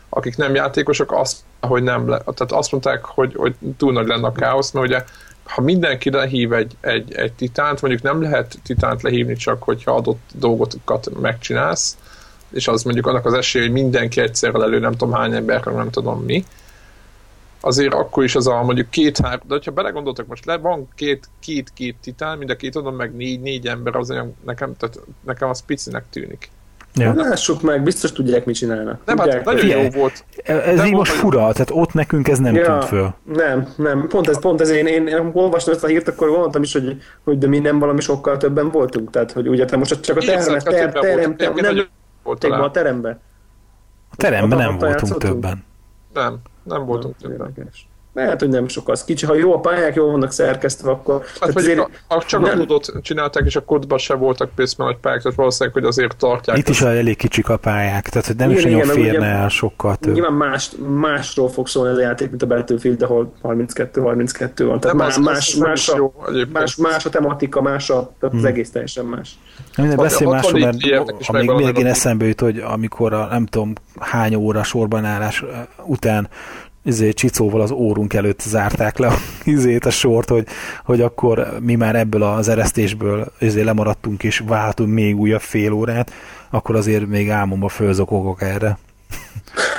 Akik 0.09 0.37
nem 0.37 0.55
játékosok, 0.55 1.11
azt, 1.11 1.37
hogy 1.61 1.83
nem 1.83 2.09
le, 2.09 2.17
tehát 2.17 2.51
azt 2.51 2.71
mondták, 2.71 3.05
hogy, 3.05 3.35
hogy 3.35 3.55
túl 3.77 3.91
nagy 3.91 4.07
lenne 4.07 4.27
a 4.27 4.31
káosz, 4.31 4.71
mert 4.71 4.87
ugye 4.87 5.03
ha 5.43 5.61
mindenki 5.61 6.09
lehív 6.09 6.53
egy, 6.53 6.75
egy, 6.81 7.13
egy 7.13 7.33
titánt, 7.33 7.81
mondjuk 7.81 8.03
nem 8.03 8.21
lehet 8.21 8.59
titánt 8.63 9.01
lehívni 9.01 9.35
csak, 9.35 9.63
hogyha 9.63 9.95
adott 9.95 10.29
dolgokat 10.33 11.19
megcsinálsz, 11.21 11.97
és 12.55 12.67
az 12.67 12.83
mondjuk 12.83 13.07
annak 13.07 13.25
az 13.25 13.33
esély, 13.33 13.61
hogy 13.61 13.71
mindenki 13.71 14.21
egyszerre 14.21 14.63
elő, 14.63 14.79
nem 14.79 14.91
tudom 14.91 15.13
hány 15.13 15.33
ember, 15.33 15.63
nem 15.63 15.89
tudom 15.89 16.23
mi, 16.23 16.43
azért 17.59 17.93
akkor 17.93 18.23
is 18.23 18.35
az 18.35 18.47
a 18.47 18.63
mondjuk 18.63 18.89
két-három, 18.89 19.47
de 19.47 19.59
ha 19.65 19.71
belegondoltak 19.71 20.27
most, 20.27 20.45
le, 20.45 20.57
van 20.57 20.87
két-két 20.95 21.71
két 21.73 21.95
titán, 22.01 22.37
mind 22.37 22.49
a 22.49 22.55
két 22.55 22.75
oldalon 22.75 22.97
meg 22.97 23.15
négy-négy 23.15 23.67
ember, 23.67 23.95
az 23.95 24.11
olyan, 24.11 24.35
nekem, 24.45 24.75
tehát 24.77 24.99
nekem 25.25 25.49
az 25.49 25.61
picinek 25.65 26.03
tűnik. 26.09 26.49
Ja. 26.95 27.13
Lássuk 27.15 27.61
meg, 27.61 27.83
biztos 27.83 28.11
tudják, 28.11 28.45
mit 28.45 28.55
csinálnak. 28.55 28.99
Nem, 29.05 29.17
hát 29.17 29.25
tudják. 29.27 29.47
hát 29.47 29.55
nagyon 29.55 29.83
jó 29.83 29.89
volt. 29.89 30.25
Ez 30.43 30.75
nem 30.75 30.85
így 30.85 30.93
most 30.93 31.11
fura, 31.11 31.39
tehát 31.39 31.69
ott 31.71 31.93
nekünk 31.93 32.27
ez 32.27 32.39
nem 32.39 32.55
ja, 32.55 32.63
tűnt 32.63 32.85
föl. 32.85 33.13
Nem, 33.33 33.67
nem. 33.75 34.07
Pont 34.07 34.29
ez, 34.29 34.39
pont 34.39 34.61
ez 34.61 34.69
én, 34.69 34.85
én, 34.85 35.07
én 35.07 35.29
olvastam 35.33 35.73
ezt 35.73 35.83
a 35.83 35.87
hírt, 35.87 36.07
akkor 36.07 36.29
gondoltam 36.29 36.61
is, 36.61 36.73
hogy, 36.73 36.97
hogy 37.23 37.37
de 37.37 37.47
mi 37.47 37.59
nem 37.59 37.79
valami 37.79 38.01
sokkal 38.01 38.37
többen 38.37 38.71
voltunk. 38.71 39.09
Tehát, 39.09 39.31
hogy 39.31 39.47
ugye 39.47 39.65
te 39.65 39.77
most 39.77 39.99
csak 39.99 40.17
a 40.17 40.19
terem, 40.19 40.43
terem, 40.43 40.91
terem, 40.91 41.35
terem, 41.35 41.75
nem, 41.75 41.87
voltunk 42.25 42.53
a 42.63 42.71
terembe. 42.71 43.19
A 44.09 44.15
teremben 44.15 44.57
nem 44.57 44.77
voltunk 44.77 45.17
többen. 45.17 45.63
Nem, 46.13 46.39
nem 46.63 46.85
voltunk 46.85 47.17
többen. 47.17 47.53
Lehet, 48.15 48.39
hogy 48.39 48.49
nem 48.49 48.67
sok 48.67 48.89
az. 48.89 49.03
Kicsi, 49.03 49.25
ha 49.25 49.35
jó 49.35 49.53
a 49.53 49.59
pályák, 49.59 49.95
jól 49.95 50.11
vannak 50.11 50.31
szerkesztve, 50.31 50.89
akkor... 50.89 51.23
Hát, 51.39 51.55
azért, 51.55 51.79
a, 51.79 51.89
a, 52.07 52.23
csak 52.23 52.41
nem... 52.41 52.51
a 52.51 52.57
kódot 52.57 52.93
csinálták, 53.01 53.45
és 53.45 53.55
a 53.55 53.63
kódban 53.63 53.97
se 53.97 54.13
voltak 54.13 54.49
pészben 54.55 54.87
nagy 54.87 54.97
pályák, 54.97 55.21
tehát 55.21 55.37
valószínűleg, 55.37 55.73
hogy 55.73 55.83
azért 55.83 56.15
tartják. 56.17 56.57
Itt 56.57 56.69
is 56.69 56.81
a 56.81 56.87
elég 56.87 57.17
kicsik 57.17 57.49
a 57.49 57.57
pályák, 57.57 58.09
tehát 58.09 58.27
hogy 58.27 58.35
nem 58.35 58.49
igen, 58.49 58.67
is 58.67 58.71
nagyon 58.71 58.87
férne 58.87 59.25
el 59.25 59.49
sokkal 59.49 59.95
több. 59.95 60.13
Nyilván 60.13 60.33
más, 60.33 60.71
másról 60.87 61.49
fog 61.49 61.67
szólni 61.67 61.91
ez 61.91 61.97
a 61.97 62.01
játék, 62.01 62.29
mint 62.29 62.41
a 62.41 62.47
Battlefield, 62.47 63.01
ahol 63.01 63.33
32-32 63.43 64.49
van. 64.57 64.79
Tehát 64.79 64.97
más, 64.97 65.15
az, 65.17 65.23
más, 65.23 65.53
az 65.53 65.59
más, 65.59 65.89
a, 65.89 66.11
más, 66.53 66.75
más, 66.75 67.05
a 67.05 67.09
tematika, 67.09 67.61
más 67.61 67.89
a, 67.89 67.93
tehát 67.93 68.35
hmm. 68.35 68.37
az 68.37 68.45
egész 68.45 68.71
teljesen 68.71 69.05
más. 69.05 69.37
Minden 69.77 69.97
beszél 69.97 70.29
másról, 70.29 70.59
mert 70.59 70.77
amíg 71.27 71.51
még 71.51 71.77
én 71.77 71.85
eszembe 71.85 72.25
jut, 72.25 72.39
hogy 72.39 72.57
amikor 72.57 73.13
a 73.13 73.25
nem 73.25 73.45
tudom 73.45 73.73
hány 73.99 74.35
óra 74.35 74.63
sorban 74.63 75.05
állás 75.05 75.43
után 75.85 76.29
izé, 76.85 77.11
csicóval 77.11 77.61
az 77.61 77.71
órunk 77.71 78.13
előtt 78.13 78.41
zárták 78.41 78.97
le 78.97 79.07
a, 79.07 79.15
izét, 79.43 79.85
a 79.85 79.89
sort, 79.89 80.29
hogy, 80.29 80.47
hogy 80.83 81.01
akkor 81.01 81.57
mi 81.59 81.75
már 81.75 81.95
ebből 81.95 82.23
az 82.23 82.47
eresztésből 82.47 83.31
izé 83.39 83.61
lemaradtunk 83.61 84.23
és 84.23 84.43
váltunk 84.47 84.93
még 84.93 85.17
újabb 85.17 85.41
fél 85.41 85.71
órát, 85.71 86.11
akkor 86.49 86.75
azért 86.75 87.07
még 87.07 87.29
álmomba 87.29 87.67
fölzokogok 87.67 88.41
erre. 88.41 88.77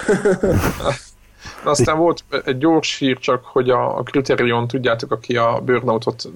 Aztán 1.64 1.98
volt 1.98 2.24
egy 2.44 2.58
gyors 2.58 2.98
hír 2.98 3.18
csak, 3.18 3.44
hogy 3.44 3.70
a, 3.70 3.98
a 3.98 4.02
Criterion, 4.02 4.68
tudjátok, 4.68 5.12
aki 5.12 5.36
a 5.36 5.60
Burnoutot 5.64 6.28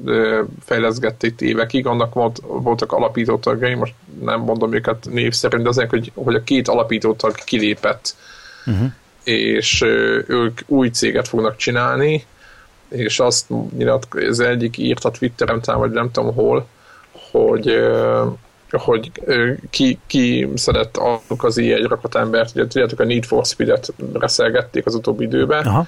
fejleszgette 0.65 1.27
itt 1.27 1.41
évekig, 1.41 1.87
annak 1.87 2.15
volt, 2.15 2.43
voltak 2.47 2.93
alapító 2.93 3.39
tagjai, 3.39 3.75
most 3.75 3.95
nem 4.21 4.41
mondom 4.41 4.75
őket 4.75 5.07
név 5.11 5.33
szerint, 5.33 5.63
de 5.63 5.69
azért, 5.69 5.91
hogy, 5.91 6.13
hogy 6.15 6.35
a 6.35 6.43
két 6.43 6.69
alapító 6.69 7.13
tag 7.15 7.35
kilépett, 7.35 8.17
uh-huh. 8.67 8.91
És 9.31 9.83
ők 10.27 10.61
új 10.67 10.89
céget 10.89 11.29
fognak 11.29 11.57
csinálni, 11.57 12.25
és 12.89 13.21
azt 13.21 13.47
nyilat, 13.77 14.07
ez 14.15 14.39
egyik 14.39 14.79
írt 14.79 15.05
a 15.05 15.11
Twitteren, 15.11 15.61
vagy 15.65 15.91
nem 15.91 16.11
tudom 16.11 16.35
hol, 16.35 16.67
hogy 17.31 17.81
hogy 18.71 19.11
ki, 19.71 19.99
ki 20.07 20.49
szedett 20.55 20.97
azok 20.97 21.45
az 21.45 21.57
ilyen 21.57 21.83
rakatembert, 21.83 22.51
ugye 22.55 22.67
tudjátok 22.67 23.01
a 23.01 23.05
Need 23.05 23.25
for 23.25 23.45
Speed-et 23.45 23.93
reszelgették 24.13 24.87
az 24.87 24.95
utóbbi 24.95 25.25
időben, 25.25 25.67
Aha. 25.67 25.87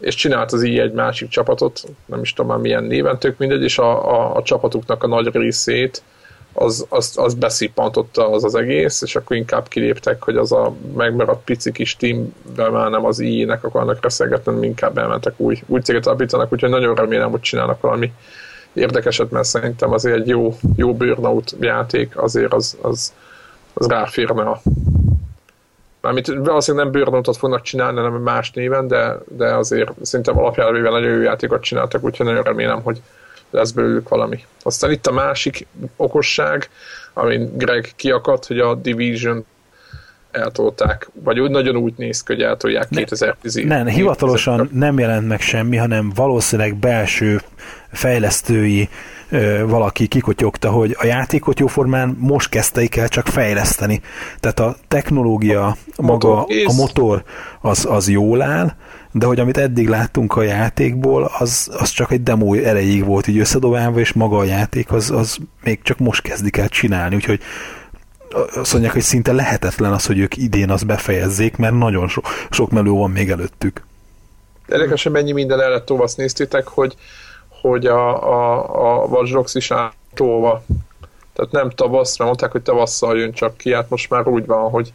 és 0.00 0.14
csinált 0.14 0.52
az 0.52 0.62
így 0.62 0.78
egy 0.78 0.92
másik 0.92 1.28
csapatot, 1.28 1.82
nem 2.06 2.20
is 2.20 2.32
tudom 2.32 2.50
már 2.50 2.60
milyen 2.60 2.84
néven, 2.84 3.18
tök 3.18 3.38
mindegy, 3.38 3.62
és 3.62 3.78
a, 3.78 4.10
a, 4.10 4.36
a 4.36 4.42
csapatuknak 4.42 5.02
a 5.02 5.06
nagy 5.06 5.30
részét 5.32 6.02
az, 6.52 6.86
az, 6.88 7.12
az 7.16 7.34
beszippantotta 7.34 8.30
az 8.30 8.44
az 8.44 8.54
egész, 8.54 9.02
és 9.02 9.16
akkor 9.16 9.36
inkább 9.36 9.68
kiléptek, 9.68 10.22
hogy 10.22 10.36
az 10.36 10.52
a 10.52 10.74
megmaradt 10.96 11.44
pici 11.44 11.72
kis 11.72 11.96
teamben 11.96 12.72
már 12.72 12.90
nem 12.90 13.04
az 13.04 13.20
így-nek 13.20 13.64
akarnak 13.64 14.02
reszelgetni, 14.02 14.66
inkább 14.66 14.98
elmentek 14.98 15.34
új, 15.36 15.62
új 15.66 15.80
céget 15.80 16.06
alapítanak, 16.06 16.52
úgyhogy 16.52 16.70
nagyon 16.70 16.94
remélem, 16.94 17.30
hogy 17.30 17.40
csinálnak 17.40 17.80
valami 17.80 18.12
érdekeset, 18.72 19.30
mert 19.30 19.44
szerintem 19.44 19.92
azért 19.92 20.16
egy 20.16 20.28
jó, 20.28 20.56
jó 20.76 20.94
burnout 20.94 21.56
játék, 21.60 22.16
azért 22.16 22.52
az, 22.52 22.76
az, 22.82 23.12
az 23.74 23.86
ráférne 23.86 24.42
a 24.42 24.60
Mármint 26.00 26.26
valószínűleg 26.26 26.86
nem 26.86 27.02
burnoutot 27.02 27.36
fognak 27.36 27.62
csinálni, 27.62 27.98
hanem 27.98 28.22
más 28.22 28.50
néven, 28.50 28.86
de, 28.86 29.18
de 29.28 29.54
azért 29.54 29.92
szerintem 30.02 30.38
alapjáravével 30.38 30.90
nagyon 30.90 31.10
jó 31.10 31.22
játékot 31.22 31.62
csináltak, 31.62 32.04
úgyhogy 32.04 32.26
nagyon 32.26 32.42
remélem, 32.42 32.82
hogy 32.82 33.02
lesz 33.52 33.70
belőlük 33.70 34.08
valami. 34.08 34.44
Aztán 34.62 34.90
itt 34.90 35.06
a 35.06 35.12
másik 35.12 35.66
okosság, 35.96 36.68
amin 37.12 37.56
Greg 37.56 37.92
kiakadt, 37.96 38.46
hogy 38.46 38.58
a 38.58 38.74
Division 38.74 39.44
eltolták, 40.30 41.10
vagy 41.12 41.40
úgy 41.40 41.50
nagyon 41.50 41.76
úgy 41.76 41.94
néz 41.96 42.22
ki, 42.22 42.32
hogy 42.32 42.42
eltolják 42.42 42.88
2010 42.88 43.54
Nem, 43.54 43.86
hivatalosan 43.86 44.68
nem 44.72 44.98
jelent 44.98 45.28
meg 45.28 45.40
semmi, 45.40 45.76
hanem 45.76 46.12
valószínűleg 46.14 46.74
belső 46.76 47.40
fejlesztői 47.90 48.88
ö, 49.30 49.66
valaki 49.66 50.06
kikotyogta, 50.06 50.70
hogy 50.70 50.96
a 50.98 51.06
játékot 51.06 51.58
jóformán 51.58 52.16
most 52.18 52.48
kezdteik 52.48 52.96
el 52.96 53.08
csak 53.08 53.26
fejleszteni. 53.26 54.00
Tehát 54.40 54.60
a 54.60 54.76
technológia, 54.88 55.66
a 55.96 56.02
maga, 56.02 56.28
motor, 56.28 56.46
a 56.66 56.72
motor 56.72 57.22
az, 57.60 57.86
az 57.90 58.08
jól 58.08 58.42
áll, 58.42 58.74
de 59.12 59.26
hogy 59.26 59.40
amit 59.40 59.56
eddig 59.56 59.88
láttunk 59.88 60.36
a 60.36 60.42
játékból, 60.42 61.30
az, 61.38 61.70
az 61.78 61.90
csak 61.90 62.12
egy 62.12 62.22
demo 62.22 62.54
erejéig 62.54 63.04
volt 63.04 63.26
így 63.26 63.38
összedobálva, 63.38 64.00
és 64.00 64.12
maga 64.12 64.38
a 64.38 64.44
játék 64.44 64.92
az, 64.92 65.10
az 65.10 65.36
még 65.64 65.82
csak 65.82 65.98
most 65.98 66.22
kezdik 66.22 66.56
el 66.56 66.68
csinálni, 66.68 67.14
úgyhogy 67.14 67.40
azt 68.54 68.72
mondják, 68.72 68.92
hogy 68.92 69.02
szinte 69.02 69.32
lehetetlen 69.32 69.92
az, 69.92 70.06
hogy 70.06 70.18
ők 70.18 70.36
idén 70.36 70.70
azt 70.70 70.86
befejezzék, 70.86 71.56
mert 71.56 71.74
nagyon 71.74 72.08
so, 72.08 72.20
sok 72.50 72.70
melő 72.70 72.90
van 72.90 73.10
még 73.10 73.30
előttük. 73.30 73.86
Érdekes, 74.68 75.02
hogy 75.02 75.12
mennyi 75.12 75.32
minden 75.32 75.60
el 75.60 75.70
lett 75.70 75.90
azt 75.90 76.16
néztétek, 76.16 76.66
hogy, 76.66 76.94
hogy 77.48 77.86
a, 77.86 78.22
a, 78.32 79.02
a 79.02 79.04
Watch 79.04 79.32
Dogs 79.32 79.54
is 79.54 79.70
átolva. 79.70 80.62
Tehát 81.32 81.52
nem 81.52 81.70
tavaszra, 81.70 82.24
mondták, 82.24 82.50
hogy 82.50 82.62
tavasszal 82.62 83.18
jön 83.18 83.32
csak 83.32 83.56
ki, 83.56 83.74
hát 83.74 83.90
most 83.90 84.10
már 84.10 84.26
úgy 84.26 84.46
van, 84.46 84.70
hogy 84.70 84.92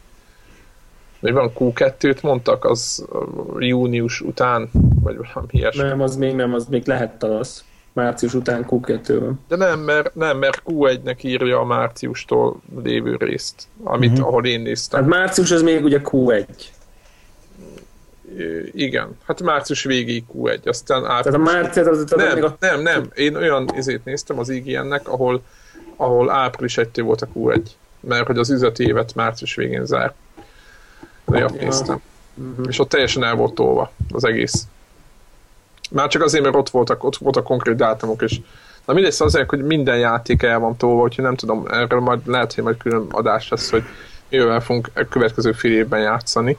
mi 1.20 1.32
van, 1.32 1.52
Q2-t 1.60 2.22
mondtak, 2.22 2.66
az 2.66 3.06
június 3.60 4.22
után, 4.22 4.70
vagy 5.02 5.16
valami 5.34 5.48
ilyesmi. 5.52 5.84
Nem, 5.84 6.02
az 6.02 6.16
még 6.16 6.36
nem, 6.36 6.54
az 6.54 6.66
még 6.66 6.88
lehet 6.88 7.20
tavasz 7.20 7.64
március 7.98 8.34
után 8.34 8.66
Q2 8.70 9.18
van. 9.20 9.40
De 9.48 9.56
nem, 9.56 9.80
mert, 9.80 10.16
nem, 10.16 10.38
mert 10.38 10.62
Q1-nek 10.66 11.22
írja 11.22 11.60
a 11.60 11.66
márciustól 11.66 12.62
lévő 12.84 13.16
részt, 13.16 13.68
amit, 13.84 14.12
uh-huh. 14.12 14.28
ahol 14.28 14.46
én 14.46 14.62
néztem. 14.62 15.00
Hát 15.02 15.10
március 15.10 15.52
az 15.52 15.62
még 15.62 15.84
ugye 15.84 16.02
Q1. 16.04 16.46
Igen, 18.72 19.18
hát 19.26 19.42
március 19.42 19.84
végéig 19.84 20.24
Q1, 20.34 20.64
aztán 20.64 21.06
április... 21.06 21.40
Tehát 21.40 21.40
a 21.40 21.62
március 21.62 21.88
az, 21.88 21.98
az 22.00 22.12
nem, 22.16 22.34
még 22.34 22.44
a... 22.44 22.56
nem, 22.60 22.82
nem, 22.82 23.10
én 23.16 23.36
olyan 23.36 23.70
izét 23.78 24.06
néztem 24.06 24.40
az 24.40 24.50
IGN-nek, 24.50 25.08
ahol, 25.08 25.42
ahol 25.96 26.30
április 26.30 26.78
1 26.78 27.02
volt 27.02 27.22
a 27.22 27.28
Q1, 27.36 27.62
mert 28.00 28.26
hogy 28.26 28.38
az 28.38 28.50
üzleti 28.50 28.84
évet 28.84 29.16
március 29.16 29.56
végén 29.56 29.86
zár. 29.86 30.14
De 31.28 31.38
ja. 31.38 31.50
néztem. 31.60 32.02
Uh-huh. 32.36 32.66
És 32.70 32.80
ott 32.80 32.90
teljesen 32.90 33.24
el 33.24 33.36
volt 33.36 33.54
tolva 33.54 33.92
az 34.12 34.26
egész. 34.26 34.68
Már 35.92 36.08
csak 36.08 36.24
azért, 36.24 36.44
mert 36.44 36.56
ott 36.56 36.70
voltak, 36.70 37.04
ott 37.04 37.18
voltak 37.18 37.44
konkrét 37.44 37.76
dátumok, 37.76 38.22
és 38.22 38.40
na 38.86 38.94
mindegy, 38.94 39.12
szóval 39.12 39.28
azért, 39.28 39.50
hogy 39.50 39.64
minden 39.64 39.98
játék 39.98 40.44
el 40.44 40.60
van 40.60 40.78
tolva, 40.78 41.02
úgyhogy 41.02 41.24
nem 41.24 41.36
tudom, 41.36 41.66
erről 41.72 42.00
majd 42.00 42.20
lehet, 42.26 42.54
hogy 42.54 42.64
majd 42.64 42.78
külön 42.78 43.08
adás 43.12 43.50
lesz, 43.50 43.70
hogy 43.70 43.84
mivel 44.30 44.60
fogunk 44.60 44.90
a 44.96 45.08
következő 45.10 45.52
fél 45.52 45.72
évben 45.72 46.00
játszani. 46.00 46.58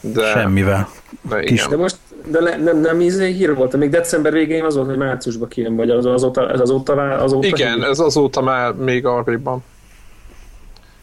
De, 0.00 0.26
Semmivel. 0.26 0.88
De, 1.20 1.42
igen. 1.42 1.68
de 1.70 1.76
most 1.76 1.96
de 2.26 2.40
le, 2.40 2.56
nem, 2.56 2.80
nem 2.80 3.00
ízé 3.00 3.32
hír 3.32 3.54
volt, 3.54 3.76
még 3.76 3.90
december 3.90 4.32
végén 4.32 4.64
az 4.64 4.74
volt, 4.74 4.88
hogy 4.88 4.96
márciusban 4.96 5.48
kijön, 5.48 5.76
vagy 5.76 5.90
az, 5.90 6.06
azóta, 6.06 6.50
ez 6.50 6.60
azóta, 6.60 6.92
azóta 6.92 7.46
Igen, 7.46 7.74
hír? 7.74 7.84
ez 7.84 7.98
azóta 7.98 8.40
már 8.40 8.72
még 8.72 9.06
arréban. 9.06 9.64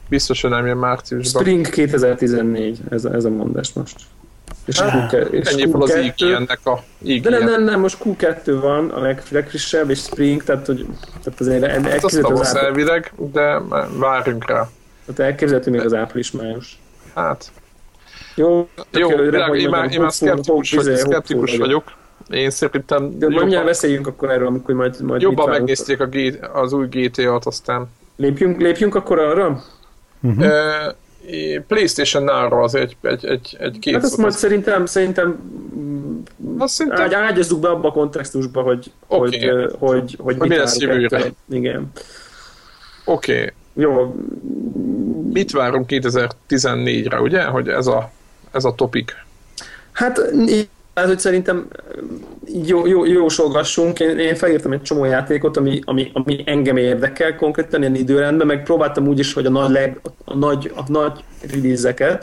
Biztos, 0.09 0.41
hogy 0.41 0.49
nem 0.49 0.65
jön 0.65 0.77
márciusban. 0.77 1.41
Spring 1.41 1.69
2014, 1.69 2.79
ez, 2.89 3.05
ez 3.05 3.25
a 3.25 3.29
mondás 3.29 3.73
most. 3.73 3.95
És 4.65 4.79
ah, 4.79 4.93
Q2, 4.93 5.29
és 5.31 5.49
ennyi 5.49 5.63
Q2, 5.65 5.81
az 5.81 5.95
IGN-nek 5.95 6.59
a 6.63 6.83
IGN. 7.01 7.21
De 7.21 7.29
nem, 7.29 7.43
nem, 7.43 7.63
nem, 7.63 7.79
most 7.79 7.97
Q2 8.03 8.57
van 8.61 8.89
a 8.89 8.99
leg, 8.99 9.23
legfrissebb, 9.29 9.89
és 9.89 9.99
Spring, 9.99 10.43
tehát, 10.43 10.65
hogy, 10.65 10.85
tehát 11.23 11.39
azért 11.39 11.65
hát 11.65 12.03
az 12.03 12.19
tavasz 12.21 12.53
elvileg, 12.53 13.13
de 13.31 13.61
várjunk 13.97 14.49
rá. 14.49 14.69
Tehát 15.05 15.31
elképzelhető 15.31 15.71
még 15.71 15.81
az 15.81 15.93
április-május. 15.93 16.79
Hát. 17.13 17.51
Jó, 18.35 18.69
jó 18.91 19.09
hogy 19.47 19.59
én, 19.61 19.69
már, 19.69 19.91
én 19.91 20.01
már 20.01 20.13
szkeptikus, 20.13 20.71
vagy, 20.71 20.95
szkeptikus 20.95 21.57
vagyok. 21.57 21.83
Én 22.29 22.49
szerintem... 22.49 23.17
De 23.19 23.27
jobban, 23.29 23.65
beszéljünk 23.65 24.07
akkor 24.07 24.31
erről, 24.31 24.47
amikor 24.47 24.75
majd... 24.75 25.01
majd 25.01 25.21
jobban 25.21 25.49
megnézték 25.49 25.99
a 25.99 26.05
G, 26.05 26.39
az 26.53 26.73
új 26.73 26.87
GTA-t, 26.89 27.45
aztán... 27.45 27.87
Lépjünk, 28.15 28.61
lépjünk 28.61 28.95
akkor 28.95 29.19
arra? 29.19 29.63
Uh-huh. 30.21 30.45
Uh, 30.45 30.93
PlayStation 31.67 32.23
Now-ra 32.23 32.61
az 32.61 32.75
egy, 32.75 32.97
egy, 33.01 33.25
egy, 33.25 33.57
egy 33.59 33.79
két 33.79 33.93
Hát 33.93 34.03
azt 34.03 34.17
majd 34.17 34.33
szerintem, 34.33 34.85
szerintem 34.85 35.39
azt 36.57 36.73
szerintem... 36.73 37.03
Ágy, 37.03 37.13
ágyazzuk 37.13 37.59
be 37.59 37.69
abba 37.69 37.87
a 37.87 37.91
kontextusba, 37.91 38.61
hogy, 38.61 38.91
okay. 39.07 39.29
hogy, 39.29 39.49
hogy, 39.49 39.75
hogy, 39.79 40.15
hogy 40.17 40.37
mit 40.37 40.49
mi 40.49 40.55
lesz 40.57 40.77
jövőre. 40.77 41.31
Igen. 41.49 41.91
Oké. 43.05 43.33
Okay. 43.33 43.51
Jó. 43.73 44.15
Mit 45.33 45.51
várunk 45.51 45.85
2014-re, 45.89 47.19
ugye? 47.21 47.43
Hogy 47.43 47.67
ez 47.67 47.87
a, 47.87 48.11
ez 48.51 48.65
a 48.65 48.75
topik. 48.75 49.25
Hát 49.91 50.21
tehát, 50.97 51.11
hogy 51.11 51.21
szerintem 51.21 51.67
jó, 52.65 52.87
jó, 52.87 53.05
jósolgassunk. 53.05 53.99
Én, 53.99 54.19
én 54.19 54.35
felírtam 54.35 54.71
egy 54.71 54.81
csomó 54.81 55.05
játékot, 55.05 55.57
ami, 55.57 55.79
ami, 55.83 56.11
ami 56.13 56.43
engem 56.45 56.77
érdekel 56.77 57.35
konkrétan 57.35 57.81
ilyen 57.81 57.95
időrendben, 57.95 58.47
meg 58.47 58.63
próbáltam 58.63 59.07
úgy 59.07 59.19
is, 59.19 59.33
hogy 59.33 59.45
a 59.45 59.49
nagy, 59.49 59.69
leg, 59.69 59.99
a 60.25 60.35
nagy, 60.35 60.71
a 60.75 60.91
nagy 60.91 61.23
release 61.51 62.19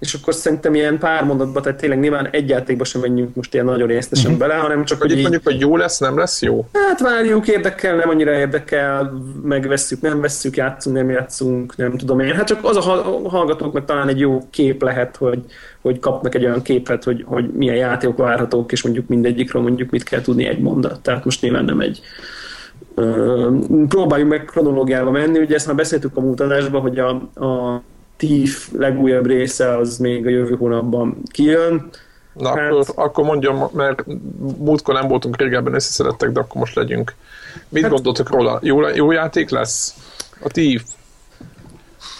és 0.00 0.14
akkor 0.14 0.34
szerintem 0.34 0.74
ilyen 0.74 0.98
pár 0.98 1.24
mondatban, 1.24 1.62
tehát 1.62 1.78
tényleg 1.78 2.00
nyilván 2.00 2.28
egy 2.30 2.48
játékba 2.48 2.84
sem 2.84 3.00
menjünk 3.00 3.34
most 3.34 3.54
ilyen 3.54 3.66
nagyon 3.66 3.88
részletesen 3.88 4.32
uh-huh. 4.32 4.46
bele, 4.46 4.60
hanem 4.60 4.84
csak 4.84 5.00
hogy, 5.00 5.12
hogy 5.12 5.20
mondjuk, 5.20 5.44
hogy 5.44 5.60
jó 5.60 5.76
lesz, 5.76 5.98
nem 5.98 6.18
lesz 6.18 6.42
jó? 6.42 6.68
Hát 6.72 7.00
várjuk, 7.00 7.48
érdekel, 7.48 7.96
nem 7.96 8.08
annyira 8.08 8.32
érdekel, 8.32 9.12
megvesszük, 9.42 10.00
nem 10.00 10.20
vesszük, 10.20 10.56
játszunk, 10.56 10.96
nem 10.96 11.10
játszunk, 11.10 11.76
nem 11.76 11.96
tudom 11.96 12.20
én. 12.20 12.34
Hát 12.34 12.46
csak 12.46 12.64
az 12.64 12.76
a 12.76 12.80
hallgatóknak 13.28 13.84
talán 13.84 14.08
egy 14.08 14.18
jó 14.18 14.42
kép 14.50 14.82
lehet, 14.82 15.16
hogy, 15.16 15.44
hogy 15.80 15.98
kapnak 15.98 16.34
egy 16.34 16.44
olyan 16.44 16.62
képet, 16.62 17.04
hogy, 17.04 17.24
hogy 17.26 17.50
milyen 17.52 17.76
játékok 17.76 18.16
várhatók, 18.16 18.72
és 18.72 18.82
mondjuk 18.82 19.08
mindegyikről 19.08 19.62
mondjuk 19.62 19.90
mit 19.90 20.02
kell 20.02 20.20
tudni 20.20 20.46
egy 20.46 20.60
mondat. 20.60 21.00
Tehát 21.00 21.24
most 21.24 21.42
nyilván 21.42 21.64
nem 21.64 21.80
egy 21.80 22.00
próbáljuk 23.88 24.28
meg 24.28 24.44
kronológiába 24.44 25.10
menni, 25.10 25.38
ugye 25.38 25.54
ezt 25.54 25.66
már 25.66 25.76
beszéltük 25.76 26.16
a 26.16 26.20
múlt 26.20 26.40
adásban, 26.40 26.80
hogy 26.80 26.98
a, 26.98 27.08
a 27.44 27.82
Thief 28.16 28.68
legújabb 28.72 29.26
része 29.26 29.76
az 29.76 29.98
még 29.98 30.26
a 30.26 30.30
jövő 30.30 30.54
hónapban 30.56 31.16
kijön. 31.32 31.90
Na, 32.32 32.48
hát... 32.48 32.70
akkor, 32.70 32.84
akkor 32.94 33.24
mondjam, 33.24 33.68
mert 33.72 34.04
múltkor 34.58 34.94
nem 34.94 35.08
voltunk 35.08 35.36
régebben 35.36 35.74
összeszerettek, 35.74 36.30
de 36.30 36.40
akkor 36.40 36.60
most 36.60 36.74
legyünk. 36.74 37.14
Mit 37.68 37.82
hát... 37.82 37.92
gondoltok 37.92 38.30
róla? 38.30 38.58
Jó, 38.62 38.88
jó 38.88 39.10
játék 39.10 39.50
lesz? 39.50 39.94
A 40.40 40.48
Thief? 40.48 40.82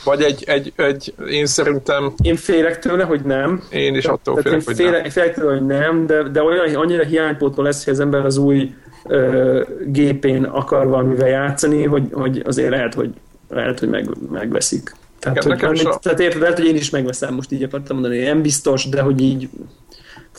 Vagy 0.04 0.22
egy, 0.22 0.44
egy, 0.46 0.72
egy, 0.76 1.14
én 1.30 1.46
szerintem... 1.46 2.12
Én 2.22 2.36
félek 2.36 2.78
tőle, 2.78 3.04
hogy 3.04 3.20
nem. 3.20 3.62
Én 3.70 3.94
is 3.94 4.04
attól 4.04 4.42
Tehát 4.42 4.62
félek, 4.62 4.64
hogy 4.64 4.76
félek, 4.76 5.02
nem. 5.02 5.10
Félek 5.10 5.34
tőle, 5.34 5.52
hogy 5.52 5.66
nem, 5.66 6.06
de, 6.06 6.22
de 6.22 6.42
olyan, 6.42 6.74
annyira 6.74 7.04
hiánypótol 7.04 7.64
lesz, 7.64 7.84
hogy 7.84 7.92
az 7.92 8.00
ember 8.00 8.24
az 8.24 8.36
új 8.36 8.74
ö, 9.04 9.62
gépén 9.86 10.44
akar 10.44 10.86
valamivel 10.86 11.28
játszani, 11.28 11.84
hogy, 11.84 12.08
hogy 12.12 12.42
azért 12.46 12.70
lehet, 12.70 12.94
hogy 12.94 13.10
lehet, 13.48 13.78
hogy 13.78 13.88
meg, 13.88 14.08
megveszik. 14.30 14.94
Tehát, 15.18 15.42
hogy, 15.42 15.80
a... 15.84 15.98
tehát 16.02 16.20
érted, 16.20 16.40
lehet, 16.40 16.58
hogy 16.58 16.66
én 16.66 16.76
is 16.76 16.90
megveszem, 16.90 17.34
most 17.34 17.52
így 17.52 17.62
akartam 17.62 17.96
mondani, 17.96 18.22
nem 18.22 18.42
biztos, 18.42 18.88
de 18.88 19.00
hogy 19.00 19.20
így 19.20 19.48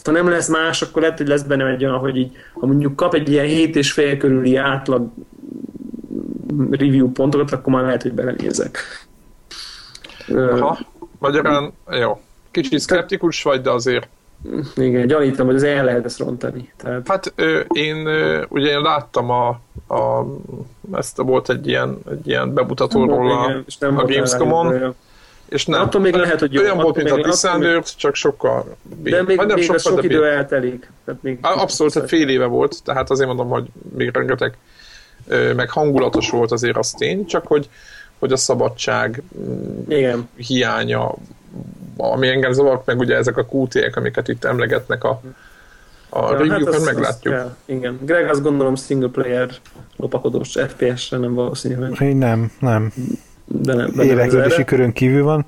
Ha 0.04 0.12
nem 0.12 0.30
lesz 0.30 0.48
más, 0.48 0.82
akkor 0.82 1.02
lehet, 1.02 1.18
hogy 1.18 1.28
lesz 1.28 1.42
benne 1.42 1.68
egy 1.68 1.86
olyan, 1.86 1.98
hogy 1.98 2.18
így, 2.18 2.32
ha 2.54 2.66
mondjuk 2.66 2.96
kap 2.96 3.14
egy 3.14 3.30
ilyen 3.30 3.46
7 3.46 3.76
és 3.76 3.92
fél 3.92 4.18
körüli 4.18 4.56
átlag 4.56 5.10
review 6.70 7.12
pontokat, 7.12 7.52
akkor 7.52 7.74
már 7.74 7.84
lehet, 7.84 8.02
hogy 8.02 8.14
belenézek. 8.14 8.78
Aha, 10.36 10.80
magyarán, 11.20 11.74
jó. 11.90 12.22
Kicsit 12.52 12.80
szkeptikus 12.80 13.44
vagy, 13.44 13.62
de 13.62 13.70
azért 13.70 14.08
igen, 14.76 15.08
gyanítom, 15.08 15.46
hogy 15.46 15.56
az 15.56 15.64
el 15.64 15.86
lehet 15.86 16.06
ezt 16.06 16.20
rontani. 16.20 16.72
Tehát... 16.78 17.08
Hát 17.08 17.34
én 17.68 18.08
ugye 18.50 18.70
én 18.70 18.82
láttam 18.82 19.30
a, 19.30 19.48
a 19.96 20.26
ezt 20.94 21.18
volt 21.18 21.50
egy 21.50 21.68
ilyen, 21.68 21.98
egy 22.12 22.28
ilyen 22.28 22.54
bemutatóról 22.54 23.32
a, 23.32 23.44
igen, 23.50 23.64
és 23.68 23.78
nem 23.78 23.98
a 23.98 24.06
Gamescom-on, 24.06 24.96
és 25.50 25.66
nem, 25.66 25.82
Attól 25.82 26.02
még 26.02 26.14
lehet, 26.14 26.40
hogy 26.40 26.54
jó. 26.54 26.62
olyan 26.62 26.78
volt, 26.78 26.96
mint 26.96 27.12
a 27.12 27.22
Dishonored, 27.22 27.86
csak 27.96 28.16
sokkal 28.16 28.76
De 28.84 29.24
még, 29.24 29.36
majdnem 29.36 29.58
még 29.58 29.66
sokkal, 29.66 29.80
sok 29.80 30.00
de 30.00 30.06
idő 30.06 30.26
eltelik. 30.26 30.92
Tehát 31.06 31.24
még 31.24 31.38
Abszolút, 31.42 31.94
tehát 31.94 32.10
fél 32.10 32.30
éve 32.30 32.46
volt, 32.46 32.84
tehát 32.84 33.10
azért 33.10 33.28
mondom, 33.28 33.50
hogy 33.50 33.68
még 33.96 34.10
rengeteg 34.14 34.58
meg 35.56 35.70
hangulatos 35.70 36.30
volt 36.30 36.52
azért 36.52 36.78
az 36.78 36.92
tény, 36.92 37.26
csak 37.26 37.48
hogy, 37.48 37.70
hogy 38.22 38.32
a 38.32 38.38
szabadság 38.38 39.22
mm, 39.40 39.80
Igen. 39.88 40.28
hiánya, 40.36 41.14
ami 41.98 42.28
engem 42.28 42.52
zavart, 42.52 42.86
meg 42.86 43.00
ugye 43.00 43.16
ezek 43.16 43.38
a 43.38 43.46
QT-ek, 43.52 43.96
amiket 43.96 44.28
itt 44.28 44.44
emlegetnek 44.44 45.04
a, 45.04 45.22
a 46.10 46.32
Ja, 46.32 46.38
review-ben, 46.38 46.74
azt- 46.74 46.86
meglátjuk. 46.86 47.34
azt 47.34 47.42
kell. 47.44 47.56
Igen. 47.66 48.00
Greg 48.06 48.30
azt 48.30 48.42
gondolom 48.42 48.76
single 48.76 49.08
player 49.10 49.50
lopakodós 49.98 50.58
FPS-re 50.68 51.18
nem 51.18 51.34
valószínű, 51.34 51.76
hogy 51.76 52.02
Én 52.02 52.16
nem, 52.18 52.52
nem. 52.60 52.92
de 53.46 53.74
nem. 53.74 53.92
de 53.96 54.04
Érdeklődési 54.04 54.64
körön 54.64 54.92
kívül 54.94 55.24
van, 55.24 55.46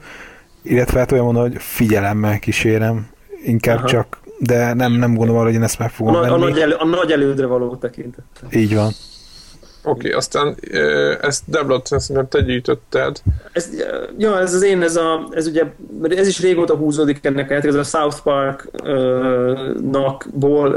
illetve 0.61 0.99
hát 0.99 1.11
olyan 1.11 1.25
mondom, 1.25 1.41
hogy 1.43 1.55
figyelemmel 1.61 2.39
kísérem, 2.39 3.07
inkább 3.45 3.77
Aha. 3.77 3.87
csak, 3.87 4.19
de 4.39 4.73
nem, 4.73 4.91
nem 4.93 5.09
gondolom 5.15 5.35
arra, 5.35 5.45
hogy 5.45 5.55
én 5.55 5.63
ezt 5.63 5.79
meg 5.79 5.87
A, 5.87 5.91
fogom 5.91 6.13
nagy, 6.13 6.27
a, 6.29 6.31
venni. 6.31 6.43
nagy 6.51 6.59
elő, 6.59 6.73
a 6.73 6.85
nagy 6.85 7.11
elődre 7.11 7.45
való 7.45 7.75
tekintet. 7.75 8.23
Így 8.51 8.75
van. 8.75 8.91
Oké, 9.85 10.07
okay, 10.07 10.11
aztán 10.11 10.55
ezt 11.21 11.43
Debla, 11.45 11.81
szerintem 11.83 12.27
te 12.27 12.41
gyűjtötted. 12.41 13.21
Ez, 13.51 13.69
ja, 14.17 14.39
ez 14.39 14.53
az 14.53 14.63
én, 14.63 14.81
ez, 14.81 14.95
a, 14.95 15.27
ez 15.31 15.47
ugye, 15.47 15.63
mert 16.01 16.13
ez 16.13 16.27
is 16.27 16.41
régóta 16.41 16.75
húzódik 16.75 17.25
ennek 17.25 17.49
a 17.49 17.53
játék, 17.53 17.69
ez 17.69 17.75
a 17.75 17.83
South 17.83 18.17
Park-nakból 18.23 19.21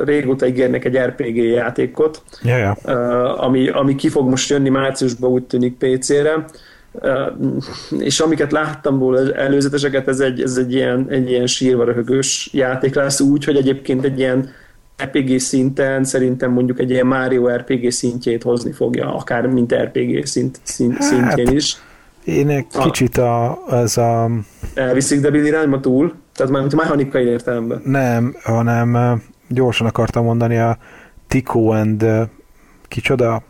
régóta 0.05 0.47
ígérnek 0.47 0.85
egy 0.85 0.99
RPG 0.99 1.37
játékot, 1.37 2.23
ja. 2.43 2.77
uh, 2.85 3.43
ami, 3.45 3.69
ami 3.69 3.95
ki 3.95 4.09
fog 4.09 4.29
most 4.29 4.51
jönni 4.51 4.69
márciusban, 4.69 5.31
úgy 5.31 5.45
tűnik 5.45 5.77
PC-re. 5.77 6.45
Uh, 6.93 7.33
és 7.99 8.21
amiket 8.21 8.53
láttam 8.53 8.99
ból 8.99 9.33
előzeteseket, 9.35 10.09
ez 10.09 10.21
egy, 10.21 10.43
ez 10.43 10.57
egy 10.57 10.73
ilyen, 10.73 11.07
egy 11.09 11.31
ilyen 11.31 11.47
sírva 11.47 11.85
röhögős 11.85 12.51
játék 12.53 12.95
lesz, 12.95 13.21
úgy, 13.21 13.45
hogy 13.45 13.57
egyébként 13.57 14.05
egy 14.05 14.19
ilyen 14.19 14.51
RPG 15.05 15.39
szinten 15.39 16.05
szerintem 16.05 16.53
mondjuk 16.53 16.79
egy 16.81 16.91
ilyen 16.91 17.07
Mario 17.07 17.49
RPG 17.49 17.91
szintjét 17.91 18.43
hozni 18.43 18.73
fogja, 18.73 19.15
akár 19.15 19.47
mint 19.47 19.75
RPG 19.75 20.27
szint, 20.27 20.61
szint, 20.63 20.93
Hát, 20.93 21.03
szintjén 21.03 21.57
is. 21.57 21.77
Én 22.25 22.49
egy 22.49 22.67
Ah. 22.73 22.85
kicsit 22.85 23.17
a, 23.17 23.65
az 23.67 23.99
a, 23.99 24.31
Elviszik 24.75 25.21
debil 25.21 25.45
irányba 25.45 25.81
túl, 25.81 26.15
tehát 26.35 26.53
már 26.53 26.75
mechanikai 26.75 27.25
értelemben. 27.25 27.81
nem, 27.85 28.37
hanem 28.43 29.23
gyorsan 29.49 29.87
akartam 29.87 30.25
mondani 30.25 30.59
a 30.59 30.79
Tico 31.29 31.71
and 31.71 32.05
kicsoda 32.89 33.43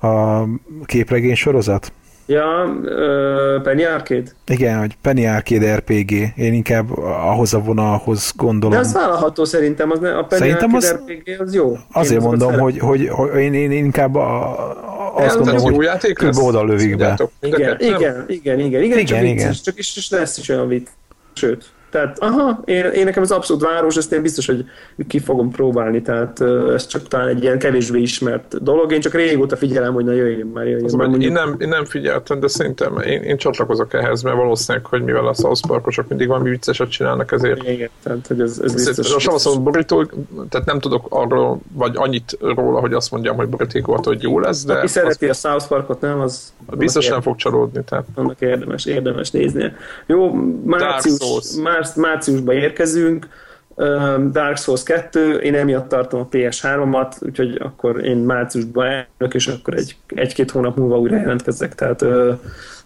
a 0.00 0.42
képregény 0.84 1.34
sorozat. 1.34 1.92
Ja, 2.28 2.64
uh, 2.82 3.62
Penny 3.62 3.84
Arcade. 3.84 4.30
Igen, 4.46 4.78
hogy 4.78 4.96
Penny 5.02 5.26
Arcade 5.26 5.76
RPG. 5.76 6.10
Én 6.36 6.52
inkább 6.52 6.98
ahhoz 6.98 7.54
a 7.54 7.58
vonalhoz 7.60 8.32
De 8.36 8.42
gondolom. 8.44 8.78
az 8.78 8.92
vállalható 8.92 9.44
szerintem, 9.44 9.90
az 9.90 9.98
ne, 9.98 10.16
a 10.18 10.24
Penny 10.24 10.38
Szerintem 10.38 10.74
Arcade 10.74 10.94
az- 10.94 11.10
RPG 11.10 11.40
az 11.40 11.54
jó. 11.54 11.70
Én 11.70 11.78
Azért 11.92 12.18
azokat 12.20 12.38
mondom, 12.38 12.60
hogy, 12.60 12.78
hogy, 12.78 13.08
hogy 13.08 13.40
én, 13.40 13.54
én 13.54 13.70
inkább 13.72 14.14
a, 14.14 14.42
a, 14.60 15.14
azt 15.14 15.26
Ez 15.26 15.34
gondolom, 15.36 15.68
jó 15.70 15.74
hogy 15.76 15.84
játék 15.84 16.20
lesz? 16.20 16.38
oda 16.38 16.64
lövik 16.64 16.96
be. 16.96 17.06
A 17.18 17.28
Igen, 17.40 17.60
ketten? 17.60 17.94
igen, 17.96 18.24
igen, 18.28 18.58
igen, 18.58 18.82
igen, 18.82 19.04
csak 19.04 19.20
Igen, 19.22 19.34
vicces, 19.34 19.60
csak 19.60 19.78
is, 19.78 19.96
és 19.96 20.10
lesz 20.10 20.38
is 20.38 20.48
olyan 20.48 20.68
vicc. 20.68 20.86
Sőt, 21.34 21.64
tehát 21.90 22.18
aha, 22.18 22.62
én, 22.64 22.84
én 22.84 23.04
nekem 23.04 23.22
ez 23.22 23.30
abszolút 23.30 23.62
város, 23.62 23.96
ezt 23.96 24.12
én 24.12 24.22
biztos, 24.22 24.46
hogy 24.46 24.64
ki 25.08 25.18
fogom 25.18 25.50
próbálni, 25.50 26.02
tehát 26.02 26.40
ez 26.74 26.86
csak 26.86 27.08
talán 27.08 27.28
egy 27.28 27.42
ilyen 27.42 27.58
kevésbé 27.58 28.00
ismert 28.00 28.62
dolog, 28.62 28.92
én 28.92 29.00
csak 29.00 29.14
régóta 29.14 29.56
figyelem, 29.56 29.94
hogy 29.94 30.04
na 30.04 30.12
jöjjön 30.12 30.46
már, 30.46 30.64
jöjjön 30.64 30.84
Az, 30.84 30.92
már. 30.92 31.08
hogy 31.08 31.22
én, 31.22 31.32
Mondjuk, 31.32 31.46
nem, 31.46 31.60
én 31.60 31.68
nem 31.68 31.84
figyeltem, 31.84 32.40
de 32.40 32.48
szerintem 32.48 32.98
én, 32.98 33.22
én 33.22 33.36
csatlakozok 33.36 33.94
ehhez, 33.94 34.22
mert 34.22 34.36
valószínűleg, 34.36 34.86
hogy 34.86 35.02
mivel 35.02 35.26
a 35.26 35.34
South 35.34 35.66
Parkosok 35.66 36.08
mindig 36.08 36.28
valami 36.28 36.50
vicceset 36.50 36.90
csinálnak, 36.90 37.32
ezért 37.32 37.68
igen, 37.68 37.88
tehát 38.02 38.26
hogy 38.26 38.40
ez, 38.40 38.60
ez 38.64 38.74
Biztos, 38.74 39.12
most 39.12 39.28
azt 39.28 39.44
mondom, 39.44 39.64
borító, 39.64 40.04
tehát 40.48 40.66
nem 40.66 40.78
tudok 40.78 41.06
arról, 41.08 41.58
vagy 41.72 41.92
annyit 41.94 42.36
róla, 42.40 42.80
hogy 42.80 42.92
azt 42.92 43.10
mondjam, 43.10 43.36
hogy 43.36 43.48
boríték 43.48 43.86
volt, 43.86 44.04
hogy 44.04 44.22
jó 44.22 44.38
lesz, 44.38 44.64
de 44.64 44.72
Aki 44.72 44.84
az 44.84 44.90
szereti 44.90 45.28
a 45.28 45.32
South 45.32 45.68
Parkot, 45.68 46.00
nem, 46.00 46.20
az 46.20 46.52
biztos 46.72 47.08
nem 47.08 47.20
fog 47.20 47.36
csalódni. 47.36 47.84
Tehát. 47.84 48.04
annak 48.14 48.40
érdemes, 48.40 48.84
érdemes 48.84 49.30
néznie. 49.30 49.76
Jó, 50.06 50.32
március, 50.64 51.56
Márc, 51.76 51.96
márciusban 51.96 52.54
érkezünk, 52.54 53.28
Öm, 53.74 54.32
Dark 54.32 54.56
Souls 54.56 54.82
2, 54.82 55.38
én 55.38 55.54
emiatt 55.54 55.88
tartom 55.88 56.20
a 56.20 56.28
PS3-at, 56.30 57.12
úgyhogy 57.20 57.56
akkor 57.60 58.04
én 58.04 58.16
márciusban 58.16 58.86
elnök, 58.86 59.34
és 59.34 59.46
akkor 59.46 59.74
egy, 59.74 59.96
egy-két 60.06 60.50
hónap 60.50 60.76
múlva 60.76 60.98
újra 60.98 61.16
jelentkezzek, 61.16 61.74
tehát 61.74 62.00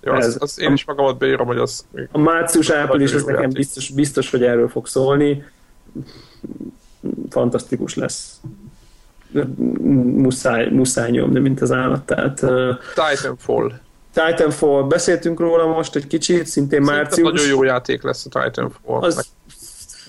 Jó, 0.03 0.15
Ez- 0.15 0.27
azt, 0.27 0.43
azt, 0.43 0.61
én 0.61 0.73
is 0.73 0.85
magamat 0.85 1.19
beírom, 1.19 1.47
hogy 1.47 1.59
az 1.59 1.85
a 2.13 2.19
március-április 2.19 3.15
az 3.15 3.25
nekem 3.25 3.51
biztos, 3.51 3.91
biztos, 3.91 4.31
hogy 4.31 4.43
erről 4.43 4.69
fog 4.69 4.87
szólni. 4.87 5.45
Fantasztikus 7.31 7.95
lesz. 7.95 8.41
Muszáj, 10.03 10.69
muszáj 10.71 11.11
nyomni, 11.11 11.39
mint 11.39 11.61
az 11.61 11.73
állat. 11.73 12.03
Tehát 12.03 12.45
Titanfall. 12.95 13.73
Titanfall, 14.13 14.83
beszéltünk 14.83 15.41
róla 15.41 15.67
most 15.67 15.97
egy 15.97 16.07
kicsit, 16.07 16.47
szintén 16.47 16.85
Szerintem 16.85 17.05
március. 17.05 17.31
nagyon 17.31 17.49
jó 17.49 17.63
játék 17.63 18.03
lesz 18.03 18.27
a 18.31 18.41
Titanfall. 18.43 19.01
Az, 19.01 19.29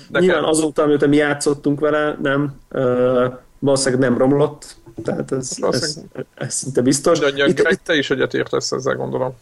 Nekem- 0.09 0.27
Nyilván 0.27 0.43
azóta, 0.49 0.83
amióta 0.83 1.07
mi 1.07 1.15
játszottunk 1.15 1.79
vele, 1.79 2.17
nem, 2.21 2.53
uh, 2.71 3.33
valószínűleg 3.59 4.09
nem 4.09 4.17
romlott, 4.17 4.75
tehát 5.03 5.31
ez, 5.31 5.57
ez, 5.71 5.99
ez 6.35 6.53
szinte 6.53 6.81
biztos. 6.81 7.19
Itt, 7.19 7.59
itt, 7.59 7.79
te 7.83 7.95
is 7.95 8.09
egyet 8.09 8.33
értesz 8.33 8.71
ezzel, 8.71 8.95
gondolom. 8.95 9.33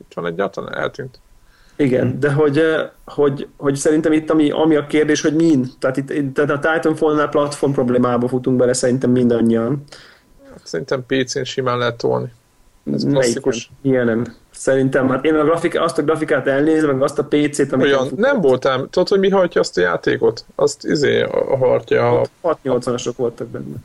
Itt 0.00 0.12
van 0.14 0.26
egyáltalán? 0.26 0.74
Eltűnt. 0.74 1.18
igen, 1.76 2.20
de 2.20 2.32
hogy, 2.32 2.62
hogy, 3.04 3.48
hogy 3.56 3.76
szerintem 3.76 4.12
itt 4.12 4.30
ami, 4.30 4.50
ami 4.50 4.76
a 4.76 4.86
kérdés, 4.86 5.20
hogy 5.20 5.34
min, 5.34 5.66
tehát 5.78 5.96
itt 5.96 6.10
itt- 6.10 6.34
tehát 6.34 6.50
a 6.50 6.72
Titanfall-nál 6.72 7.28
platform 7.28 7.72
problémába 7.72 8.28
futunk 8.28 8.56
bele 8.56 8.72
szerintem 8.72 9.10
mindannyian. 9.10 9.84
Hát 10.50 10.60
Szerintem 10.64 11.04
PC-n 11.06 11.42
simán 11.44 11.78
lehet 11.78 11.96
tolni. 11.96 12.32
Ez 12.92 13.04
klasszikus. 13.04 13.70
Ilyen 13.82 14.04
nem. 14.04 14.24
Szerintem, 14.50 15.08
hát 15.08 15.24
én 15.24 15.34
a 15.34 15.44
grafik, 15.44 15.80
azt 15.80 15.98
a 15.98 16.02
grafikát 16.02 16.46
elnézem, 16.46 16.90
meg 16.90 17.02
azt 17.02 17.18
a 17.18 17.24
PC-t, 17.24 17.72
amit 17.72 17.86
Olyan, 17.86 18.08
nem 18.16 18.40
voltál, 18.40 18.86
tudod, 18.90 19.08
hogy 19.08 19.18
mi 19.18 19.30
hajtja 19.30 19.60
azt 19.60 19.78
a 19.78 19.80
játékot? 19.80 20.44
Azt 20.54 20.84
izé 20.84 21.22
a 21.22 21.56
hartja, 21.56 22.20
a, 22.20 22.26
680-asok 22.42 23.12
voltak 23.16 23.48
benne. 23.48 23.76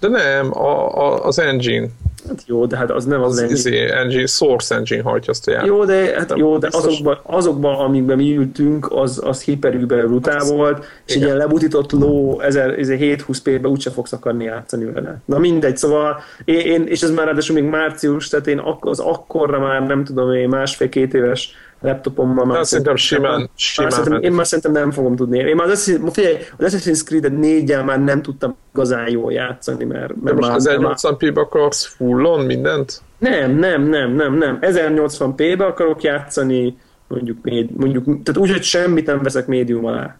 De 0.00 0.08
nem, 0.08 0.58
a, 0.58 0.96
a, 0.96 1.24
az 1.24 1.38
engine, 1.38 1.86
Hát 2.28 2.42
jó, 2.46 2.66
de 2.66 2.76
hát 2.76 2.90
az 2.90 3.04
nem 3.04 3.22
az, 3.22 3.32
az 3.32 3.42
az 3.42 3.50
izé 3.50 3.90
engine, 3.90 4.26
Source 4.26 4.74
engine 4.74 5.02
hajtja 5.02 5.32
azt 5.32 5.48
a 5.48 5.50
játékot. 5.50 5.76
Jó, 5.76 5.84
de, 5.84 6.14
hát 6.18 6.32
jó, 6.36 6.58
de 6.58 6.66
Biztos. 6.66 6.86
azokban, 6.86 7.18
azokban, 7.22 7.74
amikben 7.74 8.16
mi 8.16 8.36
ültünk, 8.36 8.92
az, 8.92 9.20
az 9.24 9.42
hiperűben 9.42 10.06
brutál 10.06 10.36
Az- 10.36 10.50
volt, 10.50 10.78
és 10.78 11.12
egy 11.12 11.16
igen. 11.16 11.26
ilyen 11.26 11.36
lebutított 11.38 11.92
ló 11.92 12.40
720p-be 12.44 13.68
úgyse 13.68 13.90
fogsz 13.90 14.12
akarni 14.12 14.44
játszani 14.44 14.84
vele. 14.84 15.20
Na 15.24 15.38
mindegy, 15.38 15.76
szóval 15.76 16.20
én, 16.44 16.58
én 16.58 16.86
és 16.86 17.02
ez 17.02 17.10
már 17.10 17.26
ráadásul 17.26 17.54
még 17.54 17.64
március, 17.64 18.28
tehát 18.28 18.46
én 18.46 18.62
az 18.80 19.00
akkorra 19.00 19.58
már 19.58 19.86
nem 19.86 20.04
tudom, 20.04 20.32
én 20.32 20.48
másfél-két 20.48 21.14
éves 21.14 21.52
laptopommal 21.84 22.44
már 22.44 22.66
szerintem 22.66 22.96
simán, 22.96 23.38
már 23.38 23.48
simán 23.54 23.90
szerintem, 23.90 24.22
én 24.22 24.32
már 24.32 24.46
szerintem 24.46 24.72
nem 24.72 24.90
fogom 24.90 25.16
tudni. 25.16 25.38
Én 25.38 25.54
már 25.54 25.68
az 25.68 26.00
figyelj, 26.12 26.36
az 26.58 26.74
Assassin's 26.76 27.04
Creed 27.04 27.38
4 27.38 27.76
már 27.84 28.04
nem 28.04 28.22
tudtam 28.22 28.56
igazán 28.72 29.10
jól 29.10 29.32
játszani, 29.32 29.84
mert, 29.84 30.08
De 30.08 30.20
mert 30.22 30.36
most 30.36 30.48
már, 30.48 30.56
az 30.56 30.64
már, 30.64 30.94
1080p-be 30.96 31.40
akarsz 31.40 31.86
fullon 31.86 32.44
mindent? 32.44 33.02
nem, 33.18 33.56
nem, 33.56 33.82
nem, 33.82 34.14
nem, 34.14 34.34
nem. 34.34 34.58
1080p-be 34.60 35.66
akarok 35.66 36.02
játszani, 36.02 36.76
mondjuk, 37.08 37.38
mondjuk 37.76 38.04
tehát 38.04 38.36
úgy, 38.36 38.50
hogy 38.50 38.62
semmit 38.62 39.06
nem 39.06 39.22
veszek 39.22 39.46
médium 39.46 39.84
alá. 39.84 40.18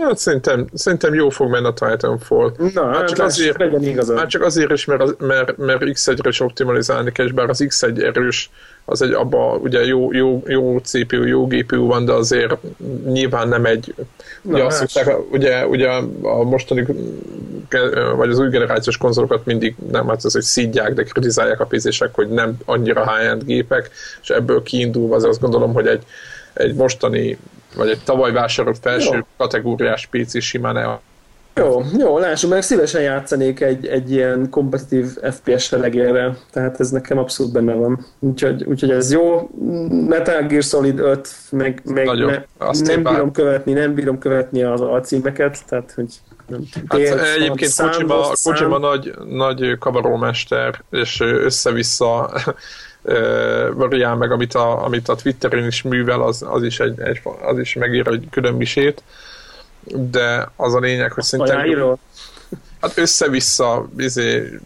Hát 0.00 0.18
szerintem, 0.18 0.66
szerintem 0.74 1.14
jó 1.14 1.28
fog 1.28 1.50
menni 1.50 1.66
a 1.66 1.72
Titanfall. 1.72 2.52
Na, 2.74 2.86
Hát 2.86 2.96
hát 2.96 3.06
csak 3.08 3.16
csak 3.16 3.26
azért- 3.26 3.58
legyen 3.58 3.82
igazad. 3.82 4.16
Már 4.16 4.26
csak 4.26 4.42
azért 4.42 4.70
is, 4.70 4.84
mert, 4.84 5.02
az- 5.02 5.16
mert, 5.18 5.56
mert 5.56 5.82
X1-re 5.84 6.28
is 6.28 6.40
optimalizálni 6.40 7.12
kell, 7.12 7.26
és 7.26 7.32
bár 7.32 7.48
az 7.48 7.64
X1 7.68 8.02
erős, 8.02 8.50
az 8.84 9.02
egy 9.02 9.12
abba 9.12 9.54
ugye 9.56 9.84
jó, 9.84 10.12
jó, 10.12 10.42
jó 10.46 10.78
CPU, 10.78 11.24
jó 11.24 11.46
GPU 11.46 11.86
van, 11.86 12.04
de 12.04 12.12
azért 12.12 12.56
nyilván 13.06 13.48
nem 13.48 13.64
egy 13.64 13.94
Na, 14.42 14.52
ugye, 14.52 14.64
azt 14.64 14.78
hát. 14.78 14.88
szokták, 14.88 15.32
ugye, 15.32 15.66
ugye 15.66 15.88
a 16.22 16.42
mostani 16.44 16.86
vagy 18.16 18.30
az 18.30 18.38
új 18.38 18.48
generációs 18.48 18.96
konzolokat 18.96 19.44
mindig 19.44 19.74
nem, 19.90 20.08
hát 20.08 20.24
ez 20.24 20.34
egy 20.34 20.42
szídják, 20.42 20.94
de 20.94 21.02
kritizálják 21.02 21.60
a 21.60 21.64
pénzések, 21.66 22.14
hogy 22.14 22.28
nem 22.28 22.56
annyira 22.64 23.14
high-end 23.16 23.44
gépek, 23.44 23.90
és 24.22 24.28
ebből 24.30 24.62
kiindulva 24.62 25.14
az 25.14 25.24
azt 25.24 25.40
gondolom, 25.40 25.72
hogy 25.72 25.86
egy, 25.86 26.02
egy 26.52 26.74
mostani 26.74 27.38
vagy 27.74 27.88
egy 27.88 28.00
tavaly 28.04 28.32
vásárolt 28.32 28.78
felső 28.78 29.14
jó. 29.14 29.26
kategóriás 29.36 30.06
PC 30.06 30.40
simán 30.42 30.76
el. 30.76 31.00
Jó, 31.54 31.82
jó, 31.98 32.18
lássuk 32.18 32.50
meg, 32.50 32.62
szívesen 32.62 33.00
játszanék 33.00 33.60
egy, 33.60 33.86
egy 33.86 34.10
ilyen 34.10 34.50
kompetitív 34.50 35.06
FPS 35.30 35.70
legére, 35.70 36.36
tehát 36.52 36.80
ez 36.80 36.90
nekem 36.90 37.18
abszolút 37.18 37.52
benne 37.52 37.72
van. 37.72 38.06
Úgyhogy, 38.18 38.64
úgyhogy 38.64 38.90
ez 38.90 39.12
jó. 39.12 39.50
Metal 40.08 40.42
Gear 40.42 40.62
Solid 40.62 40.98
5, 40.98 41.28
meg, 41.50 41.80
meg 41.84 42.06
Nagyon, 42.06 42.30
ne, 42.58 42.66
nem 42.70 43.02
bírom 43.02 43.02
bár... 43.02 43.30
követni, 43.32 43.72
nem 43.72 43.94
bírom 43.94 44.18
követni 44.18 44.62
az 44.62 44.80
alcímeket, 44.80 45.58
tehát 45.68 45.92
hogy 45.94 46.08
nem 46.50 46.60
hát, 46.86 47.00
egyébként 47.36 47.74
Kojima, 47.76 48.32
Kojima 48.42 48.78
nagy, 48.78 49.14
nagy 49.28 49.78
kavarómester, 49.78 50.82
és 50.90 51.20
össze-vissza 51.20 52.32
variál 53.74 54.16
meg, 54.16 54.32
amit 54.32 54.54
a, 54.54 54.84
amit 54.84 55.08
a 55.08 55.14
Twitteren 55.14 55.66
is 55.66 55.82
művel, 55.82 56.22
az, 56.22 56.44
az, 56.48 56.62
is, 56.62 56.80
egy, 56.80 57.00
egy, 57.00 57.20
az 57.42 57.58
is 57.58 57.74
megír 57.74 58.06
egy 58.06 58.26
külön 58.30 58.54
misét, 58.54 59.02
de 59.84 60.50
az 60.56 60.74
a 60.74 60.78
lényeg, 60.78 61.12
hogy 61.12 61.24
szerintem 61.24 61.98
hát 62.80 62.96
össze-vissza 62.98 63.88
izé, 63.96 64.58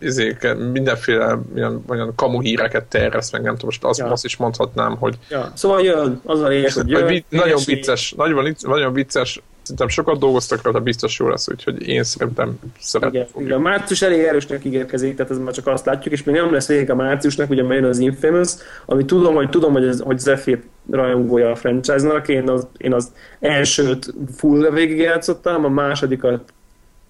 izé, 0.00 0.36
mindenféle 0.72 1.38
olyan, 1.54 1.84
olyan 1.88 2.14
kamu 2.14 2.40
híreket 2.40 2.84
terjeszt, 2.84 3.32
meg 3.32 3.42
nem 3.42 3.52
tudom, 3.52 3.66
most 3.66 3.84
azt, 3.84 3.98
ja. 3.98 4.06
azt 4.06 4.24
is 4.24 4.36
mondhatnám, 4.36 4.96
hogy... 4.96 5.18
Ja. 5.28 5.52
Szóval 5.54 5.82
jön, 5.82 6.20
az 6.24 6.40
a 6.40 6.48
lényeg, 6.48 6.72
hogy 6.72 6.88
jön. 6.88 7.24
Nagyon 7.28 7.60
vicces, 7.64 8.12
nagyon, 8.16 8.54
nagyon 8.60 8.92
vicces 8.92 9.42
Szerintem 9.72 10.04
sokat 10.04 10.18
dolgoztak 10.20 10.72
rá, 10.72 10.78
biztos 10.78 11.18
jó 11.18 11.28
lesz, 11.28 11.48
úgyhogy 11.48 11.88
én 11.88 12.02
szerintem 12.02 12.58
szeretném. 12.78 13.22
Igen, 13.30 13.44
igen, 13.44 13.58
a 13.58 13.60
március 13.60 14.02
elég 14.02 14.20
erősnek 14.20 14.64
ígérkezik, 14.64 15.16
tehát 15.16 15.32
ez 15.32 15.38
már 15.38 15.52
csak 15.52 15.66
azt 15.66 15.86
látjuk, 15.86 16.14
és 16.14 16.22
még 16.22 16.34
nem 16.34 16.52
lesz 16.52 16.68
végig 16.68 16.90
a 16.90 16.94
márciusnak, 16.94 17.50
ugye 17.50 17.62
jön 17.62 17.84
az 17.84 17.98
Infamous, 17.98 18.52
ami 18.86 19.04
tudom, 19.04 19.34
hogy 19.34 19.48
tudom, 19.48 19.72
hogy, 19.72 19.84
ez, 19.84 20.00
hogy 20.00 20.18
Zephyr 20.18 20.62
rajongója 20.90 21.50
a 21.50 21.54
franchise-nak, 21.54 22.28
én 22.28 22.48
az, 22.48 22.66
én 22.76 22.92
az 22.92 23.12
elsőt 23.40 24.14
full 24.36 24.70
végig 24.70 24.98
játszottam, 24.98 25.64
a 25.64 25.68
másodikat 25.68 26.52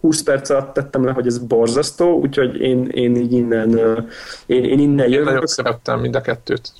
20 0.00 0.22
perc 0.22 0.50
alatt 0.50 0.72
tettem 0.72 1.04
le, 1.04 1.12
hogy 1.12 1.26
ez 1.26 1.38
borzasztó, 1.38 2.20
úgyhogy 2.20 2.60
én, 2.60 2.86
én 2.86 3.16
így 3.16 3.32
innen, 3.32 3.70
én, 4.46 4.64
én 4.64 4.78
innen 4.78 5.08
jövök. 5.08 5.26
Én 5.26 5.32
nagyon 5.32 5.46
szerettem 5.46 6.00
mind 6.00 6.14
a 6.14 6.20
kettőt 6.20 6.72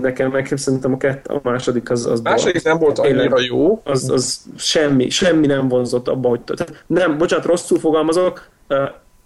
nekem 0.00 0.30
meg 0.30 0.52
szerintem 0.56 0.92
a, 0.92 0.96
kett, 0.96 1.26
a 1.26 1.40
második 1.42 1.90
az, 1.90 2.06
az 2.06 2.20
második 2.20 2.62
nem 2.62 2.78
volt 2.78 2.98
annyira 2.98 3.40
jó. 3.40 3.80
Az, 3.84 4.10
az 4.10 4.40
semmi, 4.56 5.08
semmi 5.08 5.46
nem 5.46 5.68
vonzott 5.68 6.08
abba, 6.08 6.28
hogy 6.28 6.40
tehát 6.40 6.84
nem, 6.86 7.18
bocsánat, 7.18 7.46
rosszul 7.46 7.78
fogalmazok, 7.78 8.48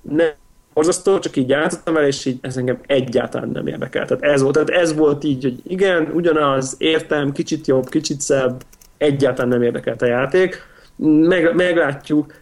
nem 0.00 0.30
borzasztó, 0.74 1.18
csak 1.18 1.36
így 1.36 1.48
játszottam 1.48 1.96
el, 1.96 2.06
és 2.06 2.24
így 2.24 2.38
ez 2.40 2.56
engem 2.56 2.78
egyáltalán 2.86 3.48
nem 3.48 3.66
érdekel. 3.66 4.06
Tehát 4.06 4.22
ez 4.22 4.42
volt, 4.42 4.54
tehát 4.54 4.70
ez 4.70 4.94
volt 4.94 5.24
így, 5.24 5.42
hogy 5.42 5.60
igen, 5.66 6.10
ugyanaz, 6.14 6.74
értem, 6.78 7.32
kicsit 7.32 7.66
jobb, 7.66 7.88
kicsit 7.88 8.20
szebb, 8.20 8.62
egyáltalán 8.98 9.50
nem 9.50 9.62
érdekelt 9.62 10.02
a 10.02 10.06
játék. 10.06 10.62
Meg, 10.96 11.54
meglátjuk, 11.54 12.34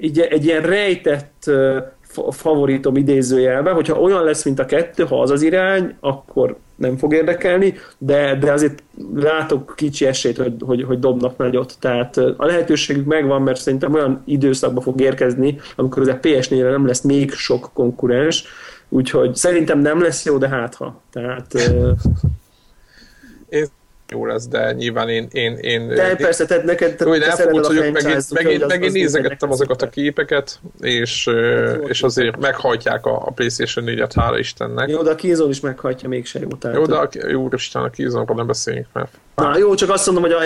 így 0.00 0.20
egy 0.20 0.44
ilyen 0.44 0.62
rejtett 0.62 1.50
favoritom 2.30 2.96
idézőjelben, 2.96 3.74
hogyha 3.74 4.00
olyan 4.00 4.24
lesz, 4.24 4.44
mint 4.44 4.58
a 4.58 4.64
kettő, 4.64 5.04
ha 5.04 5.20
az 5.20 5.30
az 5.30 5.42
irány, 5.42 5.94
akkor 6.00 6.56
nem 6.76 6.96
fog 6.96 7.12
érdekelni, 7.12 7.74
de, 7.98 8.36
de 8.38 8.52
azért 8.52 8.82
látok 9.14 9.72
kicsi 9.76 10.06
esélyt, 10.06 10.36
hogy, 10.36 10.54
hogy, 10.60 10.82
hogy 10.82 10.98
dobnak 10.98 11.36
nagyot. 11.36 11.76
Tehát 11.80 12.16
a 12.16 12.46
lehetőségük 12.46 13.06
megvan, 13.06 13.42
mert 13.42 13.60
szerintem 13.60 13.94
olyan 13.94 14.22
időszakba 14.24 14.80
fog 14.80 15.00
érkezni, 15.00 15.58
amikor 15.76 16.02
az 16.02 16.08
a 16.08 16.18
PS4-re 16.20 16.70
nem 16.70 16.86
lesz 16.86 17.02
még 17.02 17.32
sok 17.32 17.70
konkurens, 17.72 18.44
úgyhogy 18.88 19.34
szerintem 19.34 19.78
nem 19.78 20.02
lesz 20.02 20.24
jó, 20.24 20.38
de 20.38 20.48
hát 20.48 20.74
ha. 20.74 21.00
Tehát 21.12 21.54
jó 24.08 24.26
lesz, 24.26 24.48
de 24.48 24.72
nyilván 24.72 25.08
én... 25.08 25.28
én, 25.32 25.56
én 25.56 25.88
de 25.88 26.10
én, 26.10 26.16
persze, 26.16 26.46
tehát 26.46 26.64
neked 26.64 27.04
úgy, 27.04 27.20
te 27.20 27.26
elfogult 27.26 27.66
vagyok, 27.66 27.92
meg, 27.92 28.04
én, 28.04 28.20
meg, 28.30 28.46
én, 28.46 28.64
meg 28.68 28.82
én 28.82 28.92
nézegettem 28.92 29.50
azokat 29.50 29.82
a 29.82 29.88
képeket, 29.88 30.60
és, 30.80 31.30
és 31.86 32.02
azért 32.02 32.38
meghajtják 32.38 33.06
a, 33.06 33.22
a 33.26 33.30
PlayStation 33.30 33.84
4-et, 33.88 34.10
hála 34.14 34.38
Istennek. 34.38 34.88
Jó, 34.88 35.02
de 35.02 35.10
a 35.10 35.14
Killzone 35.14 35.50
is 35.50 35.60
meghajtja 35.60 36.08
mégse 36.08 36.40
jó. 36.40 36.48
Tehát, 36.48 36.76
jó, 36.76 36.86
de 36.86 36.94
a, 36.94 37.08
jó, 37.28 37.48
Isten, 37.52 37.82
a 37.82 37.90
Killzone-ról 37.90 38.36
nem 38.36 38.46
beszéljünk, 38.46 38.86
mert... 38.92 39.18
Na, 39.34 39.56
jó, 39.58 39.74
csak 39.74 39.90
azt 39.90 40.06
mondom, 40.06 40.24
hogy 40.24 40.32
a, 40.32 40.38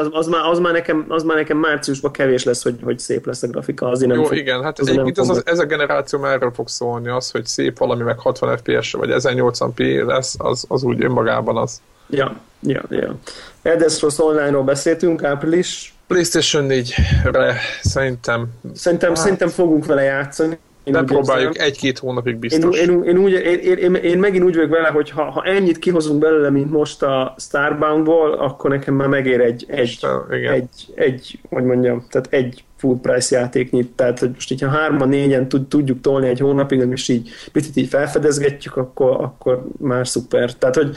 az, 0.00 0.08
az, 0.10 0.26
már, 0.26 0.44
az, 0.44 0.58
már 0.58 0.72
nekem, 0.72 1.04
az 1.08 1.22
már 1.22 1.36
nekem 1.36 1.58
márciusban 1.58 2.12
kevés 2.12 2.44
lesz, 2.44 2.62
hogy, 2.62 2.78
hogy 2.82 2.98
szép 2.98 3.26
lesz 3.26 3.42
a 3.42 3.46
grafika, 3.46 3.88
azért 3.88 4.10
nem 4.10 4.18
Jó, 4.18 4.24
fog, 4.24 4.36
igen, 4.36 4.62
hát 4.62 4.78
ez, 4.78 4.88
az, 5.14 5.28
az, 5.28 5.42
ez 5.46 5.58
a 5.58 5.64
generáció 5.64 6.18
már 6.18 6.32
erről 6.32 6.52
fog 6.54 6.68
szólni, 6.68 7.08
az, 7.08 7.30
hogy 7.30 7.46
szép 7.46 7.78
valami, 7.78 8.02
meg 8.02 8.18
60 8.18 8.56
FPS 8.56 8.92
vagy 8.92 9.10
1080p 9.12 10.06
lesz, 10.06 10.34
az, 10.38 10.64
az 10.68 10.82
úgy 10.82 11.04
önmagában 11.04 11.56
az. 11.56 11.80
Ja, 12.12 12.40
ja, 12.60 12.82
ja. 12.88 13.18
Elder 13.62 13.90
Scrolls 13.90 14.18
Online-ról 14.18 14.62
beszéltünk, 14.62 15.24
április. 15.24 15.94
PlayStation 16.06 16.66
4-re 16.68 17.56
szerintem... 17.82 18.48
Szerintem, 18.74 19.08
hát, 19.08 19.18
szerintem 19.18 19.48
fogunk 19.48 19.86
vele 19.86 20.02
játszani. 20.02 20.58
Én 20.84 20.92
nem 20.92 21.06
próbáljuk 21.06 21.58
egy-két 21.58 21.98
hónapig 21.98 22.36
biztos. 22.36 22.78
Én, 22.78 22.90
én, 22.90 23.02
én, 23.02 23.18
úgy, 23.18 23.32
én, 23.32 23.76
én, 23.78 23.94
én, 23.94 24.18
megint 24.18 24.44
úgy 24.44 24.54
vagyok 24.54 24.70
vele, 24.70 24.88
hogy 24.88 25.10
ha, 25.10 25.22
ha 25.30 25.42
ennyit 25.44 25.78
kihozunk 25.78 26.20
belőle, 26.20 26.50
mint 26.50 26.70
most 26.70 27.02
a 27.02 27.34
Starbound-ból, 27.38 28.32
akkor 28.32 28.70
nekem 28.70 28.94
már 28.94 29.08
megér 29.08 29.40
egy, 29.40 29.64
egy, 29.68 29.98
egy, 30.30 30.46
egy, 30.46 30.92
egy, 30.94 31.38
hogy 31.48 31.64
mondjam, 31.64 32.06
tehát 32.10 32.26
egy 32.30 32.64
full 32.76 32.98
price 33.02 33.36
játéknyit, 33.36 33.90
tehát 33.90 34.18
hogy 34.18 34.30
most 34.34 34.50
így 34.50 34.60
ha 34.60 34.68
hárman, 34.68 35.08
négyen 35.08 35.48
tud, 35.48 35.68
tudjuk 35.68 36.00
tolni 36.00 36.28
egy 36.28 36.40
hónapig, 36.40 36.88
és 36.90 37.08
így 37.08 37.30
picit 37.52 37.76
így 37.76 37.88
felfedezgetjük, 37.88 38.76
akkor, 38.76 39.10
akkor 39.20 39.66
már 39.78 40.08
szuper. 40.08 40.54
Tehát, 40.54 40.74
hogy 40.74 40.96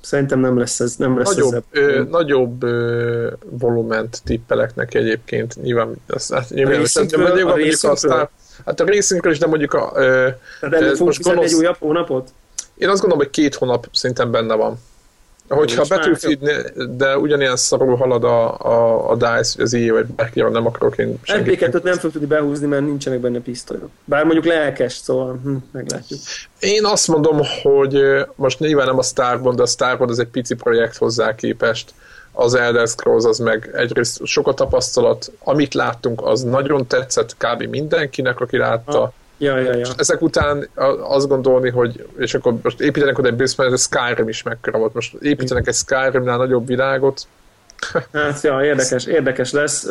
Szerintem 0.00 0.40
nem 0.40 0.58
lesz 0.58 0.80
ez. 0.80 0.96
Nem 0.96 1.18
lesz 1.18 1.34
nagyobb, 1.34 1.54
ez 1.54 1.62
ö, 1.70 2.02
nagyobb 2.10 2.62
ö, 2.62 3.32
volument 3.50 4.20
tippelek 4.24 4.74
neki 4.74 4.98
egyébként. 4.98 5.62
Nyilván, 5.62 5.94
azt, 6.06 6.32
hát, 6.32 6.50
nyilván, 6.50 6.80
a 6.80 7.00
nyilván, 7.00 7.52
a 7.52 7.56
mondjuk 7.56 7.82
aztán, 7.82 8.28
hát 8.64 8.80
a 8.80 8.84
részünkről 8.84 9.32
is, 9.32 9.38
de 9.38 9.46
mondjuk 9.46 9.72
a... 9.74 9.92
Ö, 9.94 10.28
Tehát 10.60 10.98
most 10.98 11.22
gonosz, 11.22 11.52
egy 11.52 11.58
újabb 11.58 11.76
hónapot? 11.78 12.28
Én 12.74 12.88
azt 12.88 13.00
gondolom, 13.00 13.24
hogy 13.24 13.34
két 13.34 13.54
hónap 13.54 13.88
szinten 13.92 14.30
benne 14.30 14.54
van. 14.54 14.78
Hogyha 15.48 15.84
Battlefield, 15.88 16.72
de 16.96 17.18
ugyanilyen 17.18 17.56
szarul 17.56 17.96
halad 17.96 18.24
a, 18.24 18.58
a, 18.58 19.10
a 19.10 19.14
DICE, 19.14 19.52
vagy 19.56 19.64
az 19.64 19.74
EA, 19.74 19.92
vagy 19.92 20.06
bárki, 20.06 20.40
nem 20.40 20.66
akarok 20.66 20.98
én 20.98 21.18
senkit. 21.22 21.58
FB2-t 21.60 21.82
nem 21.82 21.98
fog 21.98 22.12
tudni 22.12 22.26
behúzni, 22.26 22.66
mert 22.66 22.84
nincsenek 22.84 23.18
benne 23.18 23.40
pisztolyok. 23.40 23.88
Bár 24.04 24.24
mondjuk 24.24 24.44
lelkes, 24.44 24.92
szóval 24.92 25.40
hm, 25.42 25.56
meglátjuk. 25.72 26.20
Én 26.60 26.84
azt 26.84 27.08
mondom, 27.08 27.40
hogy 27.62 28.02
most 28.34 28.58
nyilván 28.58 28.86
nem 28.86 28.98
a 28.98 29.02
Starbound, 29.02 29.56
de 29.56 29.62
a 29.62 29.66
Starbound 29.66 30.10
az 30.10 30.18
egy 30.18 30.28
pici 30.28 30.54
projekt 30.54 30.96
hozzá 30.96 31.34
képest. 31.34 31.94
Az 32.32 32.54
Elder 32.54 32.88
Scrolls 32.88 33.24
az 33.24 33.38
meg 33.38 33.70
egyrészt 33.74 34.24
sok 34.24 34.48
a 34.48 34.54
tapasztalat, 34.54 35.32
amit 35.44 35.74
láttunk, 35.74 36.20
az 36.24 36.42
nagyon 36.42 36.86
tetszett 36.86 37.36
kb. 37.36 37.62
mindenkinek, 37.62 38.40
aki 38.40 38.56
látta. 38.56 39.02
Ah 39.02 39.10
Ja, 39.38 39.58
ja, 39.58 39.74
ja. 39.74 39.86
ezek 39.96 40.22
után 40.22 40.68
azt 41.00 41.28
gondolni, 41.28 41.70
hogy 41.70 42.08
és 42.18 42.34
akkor 42.34 42.54
most 42.62 42.80
építenek 42.80 43.18
oda 43.18 43.28
egy 43.28 43.34
Brisbane, 43.34 43.68
ez 43.68 43.74
a 43.74 43.96
Skyrim 43.96 44.28
is 44.28 44.42
mekkora 44.42 44.78
volt. 44.78 44.94
Most 44.94 45.14
építenek 45.20 45.66
egy 45.66 45.74
Skyrimnál 45.74 46.36
nagyobb 46.36 46.66
világot. 46.66 47.26
Hát, 48.12 48.42
ja, 48.42 48.64
érdekes, 48.64 49.04
érdekes 49.04 49.52
lesz. 49.52 49.86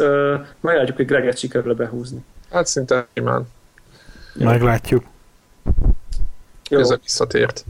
Meglátjuk, 0.59 0.95
hogy 0.95 1.05
Greget 1.05 1.37
sikerül 1.37 1.73
behúzni. 1.73 2.23
Hát 2.51 2.67
szinte 2.67 3.07
imán. 3.13 3.47
Meglátjuk. 4.33 5.03
Jó. 6.69 6.79
Ez 6.79 6.89
a 6.89 6.99
visszatért. 7.03 7.65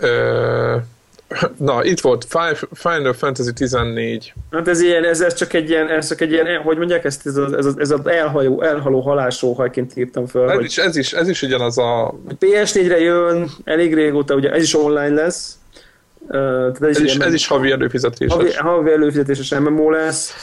Uh, 0.00 0.82
Na, 1.56 1.84
itt 1.84 2.00
volt 2.00 2.26
Final 2.72 3.12
Fantasy 3.12 3.52
14. 3.52 4.34
Hát 4.50 4.68
ez 4.68 4.80
ilyen, 4.80 5.04
ez, 5.04 5.20
ez 5.20 5.34
csak 5.34 5.52
egy 5.52 5.70
ilyen, 5.70 5.88
ez 5.88 6.08
csak 6.08 6.20
egy 6.20 6.32
ilyen, 6.32 6.62
hogy 6.62 6.76
mondják 6.76 7.04
ezt, 7.04 7.26
ez 7.26 7.36
az, 7.36 7.52
ez 7.52 7.66
az, 7.66 7.78
ez 7.78 7.90
az 7.90 8.06
elhajó, 8.06 8.62
elhaló 8.62 9.00
halásóhajként 9.00 9.96
írtam 9.96 10.26
föl. 10.26 10.50
Ez, 10.50 10.64
is, 10.64 10.78
ez, 10.78 10.96
is, 10.96 11.12
ez 11.12 11.28
is 11.28 11.42
ugyanaz 11.42 11.78
a... 11.78 12.14
PS4-re 12.40 13.00
jön, 13.00 13.50
elég 13.64 13.94
régóta, 13.94 14.34
ugye 14.34 14.50
ez 14.50 14.62
is 14.62 14.74
online 14.74 15.22
lesz. 15.22 15.58
Uh, 16.20 16.28
tehát 16.28 16.82
ez, 16.82 16.96
ez, 16.96 17.02
is, 17.02 17.16
ez 17.16 17.32
is 17.32 17.46
havi 17.46 17.70
előfizetéses. 17.70 18.36
Havi, 18.36 18.52
havi 18.52 18.90
előfizetéses 18.90 19.50
MMO 19.50 19.90
lesz. 19.90 20.34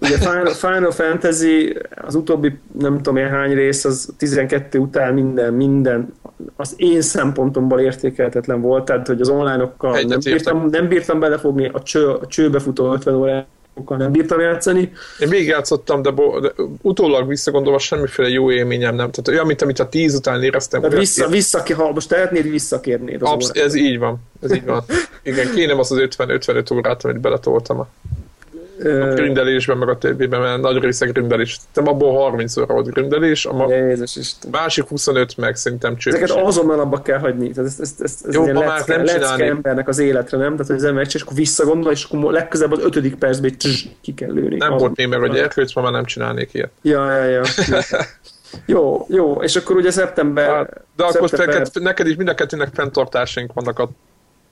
Ugye 0.00 0.16
Final, 0.18 0.46
Final 0.46 0.90
Fantasy, 0.90 1.76
az 2.06 2.14
utóbbi 2.14 2.58
nem 2.78 2.96
tudom 2.96 3.16
én 3.16 3.28
hány 3.28 3.54
rész, 3.54 3.84
az 3.84 4.08
12 4.16 4.78
után 4.78 5.14
minden, 5.14 5.54
minden 5.54 6.14
az 6.56 6.74
én 6.76 7.00
szempontomból 7.00 7.80
értékelhetetlen 7.80 8.60
volt, 8.60 8.84
tehát 8.84 9.06
hogy 9.06 9.20
az 9.20 9.28
online-okkal 9.28 10.00
nem 10.00 10.18
bírtam, 10.24 10.68
nem 10.70 10.88
bírtam 10.88 11.20
belefogni, 11.20 11.70
a, 11.72 11.82
cső, 11.82 12.08
a 12.08 12.26
csőbe 12.26 12.58
futó 12.58 12.92
50 12.92 13.14
órákkal 13.14 13.96
nem 13.96 14.12
bírtam 14.12 14.40
játszani. 14.40 14.92
Én 15.20 15.28
végigjátszottam, 15.28 16.02
de, 16.02 16.10
bo- 16.10 16.40
de 16.40 16.52
utólag 16.82 17.28
visszagondolva 17.28 17.78
semmiféle 17.78 18.28
jó 18.28 18.50
élményem 18.50 18.94
nem. 18.94 19.10
Tehát 19.10 19.28
olyan, 19.28 19.46
mint 19.46 19.62
amit 19.62 19.78
a 19.78 19.88
10 19.88 20.14
után 20.14 20.42
éreztem. 20.42 20.80
Tehát 20.80 20.96
vissza, 20.98 21.28
vissza, 21.28 21.62
ha 21.76 21.92
most 21.92 22.08
tehetnéd, 22.08 22.50
visszakérnéd 22.50 23.22
Absz- 23.22 23.56
Ez 23.56 23.74
így 23.74 23.98
van. 23.98 24.16
Ez 24.42 24.54
így 24.54 24.64
van. 24.64 24.84
Igen, 25.22 25.50
kéne 25.54 25.78
az 25.78 25.92
az 25.92 25.98
50-55 26.18 26.74
órát, 26.74 27.04
amit 27.04 27.20
beletoltam 27.20 27.78
a 27.80 27.88
a 28.84 29.14
grindelésben, 29.14 29.76
meg 29.76 29.88
a 29.88 29.98
többiben, 29.98 30.40
mert 30.40 30.60
nagy 30.60 30.82
része 30.82 31.06
grindelés. 31.06 31.58
Nem 31.74 31.88
abból 31.88 32.12
30 32.14 32.56
óra 32.56 32.74
volt 32.74 32.90
grindelés, 32.90 33.46
a 33.46 33.52
ma- 33.52 33.74
Jézus 33.74 34.16
Isten. 34.16 34.50
másik 34.50 34.84
25 34.84 35.36
meg 35.36 35.56
szerintem 35.56 35.96
csős. 35.96 36.14
Ezeket 36.14 36.44
azonnal 36.44 36.80
abba 36.80 37.02
kell 37.02 37.18
hagyni. 37.18 37.50
Tehát 37.50 37.70
ez, 37.70 37.80
ez, 37.80 37.94
ez, 38.00 38.22
ez 38.26 38.34
Jó, 38.34 38.52
ma 38.52 38.60
lecke, 38.60 38.96
nem 38.96 39.04
lecke 39.04 39.44
embernek 39.44 39.88
az 39.88 39.98
életre, 39.98 40.38
nem? 40.38 40.50
Tehát, 40.50 40.66
hogy 40.66 40.76
az 40.76 40.84
ember 40.84 41.06
és 41.14 41.22
akkor 41.22 41.36
visszagondol, 41.36 41.92
és 41.92 42.04
akkor 42.04 42.32
legközelebb 42.32 42.72
az 42.72 42.84
ötödik 42.84 43.14
percben 43.14 43.58
tss, 43.58 43.84
ki 44.00 44.14
kell 44.14 44.32
lőni. 44.32 44.56
Nem 44.56 44.76
volt 44.76 44.96
némer, 44.96 45.18
hogy 45.18 45.36
erkölcs, 45.36 45.74
ma 45.74 45.82
már 45.82 45.92
nem 45.92 46.04
csinálnék 46.04 46.54
ilyet. 46.54 46.70
Ja, 46.82 47.12
ja, 47.12 47.24
ja. 47.24 47.42
jó, 48.66 49.06
jó, 49.08 49.42
és 49.42 49.56
akkor 49.56 49.76
ugye 49.76 49.90
szeptember... 49.90 50.50
Hát, 50.50 50.80
De 50.96 51.04
akkor 51.04 51.28
szeptember 51.28 51.58
neked, 51.58 51.82
neked 51.82 52.06
is 52.06 52.16
mind 52.16 52.28
a 52.28 52.34
kettőnek 52.34 52.68
fenntartásaink 52.74 53.52
vannak 53.52 53.78
a 53.78 53.88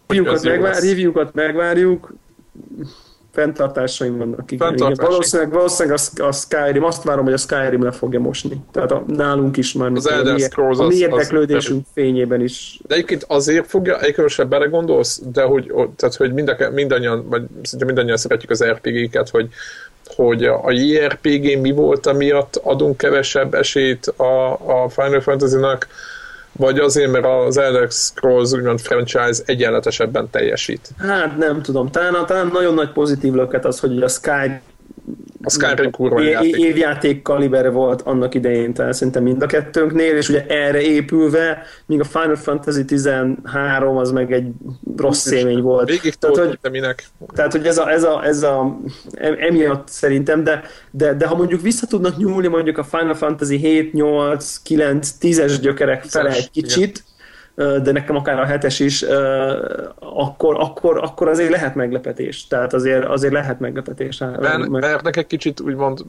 review-kat, 0.07 0.43
megvár, 0.43 0.83
review-kat 0.83 1.35
megvárjuk, 1.35 2.13
fenntartásaim 3.37 4.17
vannak. 4.17 4.51
Igen, 4.51 4.75
igen. 4.75 4.79
Fenntartásaink. 4.79 5.11
Valószínűleg, 5.11 5.53
valószínűleg 5.53 5.99
a, 6.17 6.23
a 6.27 6.33
Skyrim, 6.33 6.85
azt 6.85 7.03
várom, 7.03 7.25
hogy 7.25 7.33
a 7.33 7.37
Skyrim 7.37 7.83
le 7.83 7.91
fogja 7.91 8.21
mosni. 8.21 8.61
Tehát 8.73 8.93
a, 8.93 9.05
nálunk 9.07 9.57
is 9.57 9.73
már. 9.73 9.91
Az 9.95 10.07
a 10.07 10.13
Elder 10.13 10.39
Scrolls 10.39 10.79
A 10.79 10.83
az- 10.83 10.89
mi 10.89 10.95
az- 10.95 11.01
érdeklődésünk 11.01 11.87
fényében 11.95 12.41
is. 12.41 12.81
De 12.87 12.95
egyébként 12.95 13.25
azért 13.29 13.67
fogja, 13.67 13.95
egyébként 14.01 14.23
most 14.23 14.49
belegondolsz, 14.49 15.21
de 15.33 15.43
hogy, 15.43 15.73
tehát, 15.97 16.15
hogy 16.15 16.33
mind 16.33 16.49
a, 16.49 16.71
mindannyian, 16.71 17.29
vagy 17.29 17.43
szinte 17.63 17.85
mindannyian 17.85 18.17
szeretjük 18.17 18.51
az 18.51 18.65
RPG-ket, 18.65 19.29
hogy, 19.29 19.49
hogy 20.07 20.45
a 20.45 20.71
JRPG 20.71 21.61
mi 21.61 21.71
volt, 21.73 22.07
amiatt 22.07 22.57
adunk 22.63 22.97
kevesebb 22.97 23.55
esélyt 23.55 24.07
a, 24.07 24.53
a 24.53 24.89
Final 24.89 25.21
Fantasy-nak, 25.21 25.87
vagy 26.57 26.79
azért, 26.79 27.11
mert 27.11 27.25
az 27.25 27.57
Elder 27.57 27.91
Scrolls 27.91 28.53
úgymond 28.53 28.81
franchise 28.81 29.43
egyenletesebben 29.45 30.31
teljesít. 30.31 30.89
Hát 30.99 31.37
nem 31.37 31.63
tudom, 31.63 31.91
talán, 31.91 32.27
talán 32.27 32.51
nagyon 32.53 32.75
nagy 32.75 32.93
pozitív 32.93 33.33
löket 33.33 33.65
az, 33.65 33.81
hogy 33.81 34.03
a 34.03 34.09
Sky 34.09 34.61
A 35.43 35.51
Skyrim 35.51 35.91
kurva 35.91 36.21
játék. 36.21 36.57
évjáték 36.57 37.23
kaliber 37.23 37.73
volt 37.73 38.03
annak 38.03 38.35
idején, 38.35 38.75
tehát 38.75 38.93
szerintem 38.93 39.23
mind 39.23 39.43
a 39.43 39.47
kettőnknél, 39.47 40.17
és 40.17 40.29
ugye 40.29 40.47
erre 40.47 40.81
épülve, 40.81 41.63
míg 41.87 42.01
a 42.01 42.05
Final 42.05 42.37
Fantasy 42.37 42.85
13 42.85 43.97
az 43.97 44.11
meg 44.11 44.33
egy 44.33 44.49
rossz 44.97 45.31
élmény 45.31 45.61
volt. 45.61 45.89
Végig 45.89 46.15
Tehát, 46.15 46.37
hogy, 46.37 46.71
minek? 46.71 47.05
tehát, 47.35 47.53
hogy 47.53 47.67
ez 47.67 47.79
a, 47.79 47.91
ez 47.91 48.03
a, 48.03 48.25
ez 48.25 48.43
a 48.43 48.79
em- 49.15 49.41
emiatt 49.41 49.89
szerintem, 49.89 50.45
de, 50.45 50.63
de, 50.91 51.15
de 51.15 51.27
ha 51.27 51.37
mondjuk 51.37 51.61
vissza 51.61 51.87
tudnak 51.87 52.17
nyúlni 52.17 52.47
mondjuk 52.47 52.79
a 52.79 52.85
Final 52.85 53.15
Fantasy 53.15 53.57
7, 53.57 53.93
8, 53.93 54.63
9, 54.63 55.13
10-es 55.21 55.59
gyökerek 55.61 56.05
fele 56.05 56.31
egy 56.31 56.51
kicsit, 56.51 57.05
ö, 57.07 57.16
de 57.57 57.93
nekem 57.93 58.17
akár 58.17 58.41
a 58.41 58.45
hetes 58.45 58.81
is, 58.81 59.05
akkor, 59.99 60.57
akkor, 60.59 60.99
akkor 60.99 61.29
azért 61.29 61.51
lehet 61.51 61.75
meglepetés. 61.75 62.47
Tehát 62.47 62.73
azért, 62.73 63.05
azért 63.05 63.33
lehet 63.33 63.61
meglepetés. 63.61 64.19
Mert, 64.19 64.69
mert 64.69 65.17
egy 65.17 65.27
kicsit 65.27 65.61
úgymond 65.61 66.01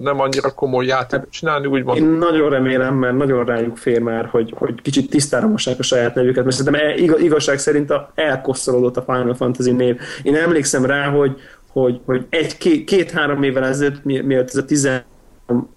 nem 0.00 0.20
annyira 0.20 0.50
komoly 0.50 0.86
játék 0.86 1.28
csinálni, 1.30 1.66
úgymond 1.66 1.98
Én 1.98 2.04
nagyon 2.04 2.50
remélem, 2.50 2.94
mert 2.94 3.16
nagyon 3.16 3.44
rájuk 3.44 3.76
fér 3.76 4.00
már, 4.00 4.26
hogy, 4.26 4.54
hogy 4.56 4.82
kicsit 4.82 5.10
tisztára 5.10 5.48
mossák 5.48 5.78
a 5.78 5.82
saját 5.82 6.14
nevüket, 6.14 6.44
mert 6.44 6.56
szerintem 6.56 6.88
e- 6.88 6.94
iga- 6.94 7.20
igazság 7.20 7.58
szerint 7.58 7.90
a, 7.90 8.12
elkoszolódott 8.14 8.96
a 8.96 9.02
Final 9.02 9.34
Fantasy 9.34 9.72
név. 9.72 10.00
Én 10.22 10.36
emlékszem 10.36 10.84
rá, 10.84 11.08
hogy, 11.08 11.40
hogy, 11.72 12.00
hogy 12.04 12.26
egy, 12.30 12.58
két, 12.58 12.84
két-három 12.84 13.42
évvel 13.42 13.64
ezelőtt, 13.64 14.04
mi- 14.04 14.20
mielőtt 14.20 14.48
ez 14.48 14.56
a 14.56 14.64
10 14.64 15.02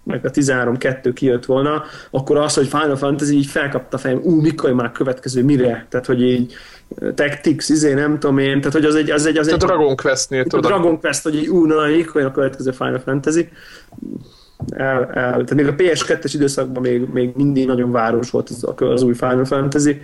meg 0.04 0.26
a 0.26 0.30
13-2 0.30 1.10
kijött 1.14 1.44
volna, 1.44 1.84
akkor 2.10 2.36
az, 2.36 2.54
hogy 2.54 2.66
Final 2.66 2.96
Fantasy 2.96 3.36
így 3.36 3.46
felkapta 3.46 3.96
a 3.96 4.00
fejem, 4.00 4.20
ú, 4.22 4.40
mikor 4.40 4.72
már 4.72 4.92
következő, 4.92 5.44
mire? 5.44 5.86
Tehát, 5.88 6.06
hogy 6.06 6.22
így 6.22 6.54
eh, 6.98 7.12
Tactics, 7.14 7.68
izé, 7.68 7.94
nem 7.94 8.18
tudom 8.18 8.38
én, 8.38 8.58
tehát, 8.58 8.72
hogy 8.72 8.84
az 8.84 8.94
egy, 8.94 9.10
az 9.10 9.26
egy, 9.26 9.36
az 9.36 9.48
a 9.48 9.52
egy 9.52 9.58
Dragon 9.58 9.96
Quest-nél 9.96 10.44
a 10.50 10.60
Dragon 10.60 11.00
Quest, 11.00 11.22
hogy 11.22 11.34
így, 11.34 11.48
ú, 11.48 11.64
na, 11.64 11.86
mikor 11.86 12.22
a 12.22 12.30
következő 12.30 12.70
Final 12.70 12.98
Fantasy. 12.98 13.48
El, 14.68 15.04
el, 15.04 15.44
tehát 15.44 15.54
még 15.54 15.66
a 15.66 15.74
PS2-es 15.74 16.30
időszakban 16.34 16.82
még, 16.82 17.08
még 17.12 17.32
mindig 17.34 17.66
nagyon 17.66 17.90
város 17.90 18.30
volt 18.30 18.48
az, 18.48 18.66
az 18.76 19.02
új 19.02 19.14
Final 19.14 19.44
Fantasy. 19.44 20.00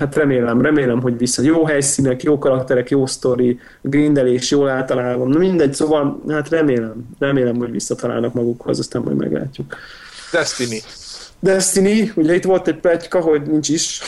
Hát 0.00 0.14
remélem, 0.14 0.60
remélem, 0.60 1.00
hogy 1.00 1.18
vissza. 1.18 1.42
Jó 1.42 1.64
helyszínek, 1.64 2.22
jó 2.22 2.38
karakterek, 2.38 2.90
jó 2.90 3.06
sztori, 3.06 3.58
grindelés, 3.80 4.50
jól 4.50 4.68
általában. 4.68 5.28
Na 5.28 5.38
mindegy, 5.38 5.74
szóval 5.74 6.22
hát 6.28 6.48
remélem, 6.48 7.08
remélem, 7.18 7.56
hogy 7.56 7.70
visszatalálnak 7.70 8.34
magukhoz, 8.34 8.78
aztán 8.78 9.02
majd 9.02 9.16
meglátjuk. 9.16 9.76
Destiny. 10.32 10.82
Destiny, 11.40 12.12
ugye 12.14 12.34
itt 12.34 12.44
volt 12.44 12.68
egy 12.68 12.76
pletyka, 12.76 13.20
hogy 13.20 13.42
nincs 13.42 13.68
is. 13.68 14.00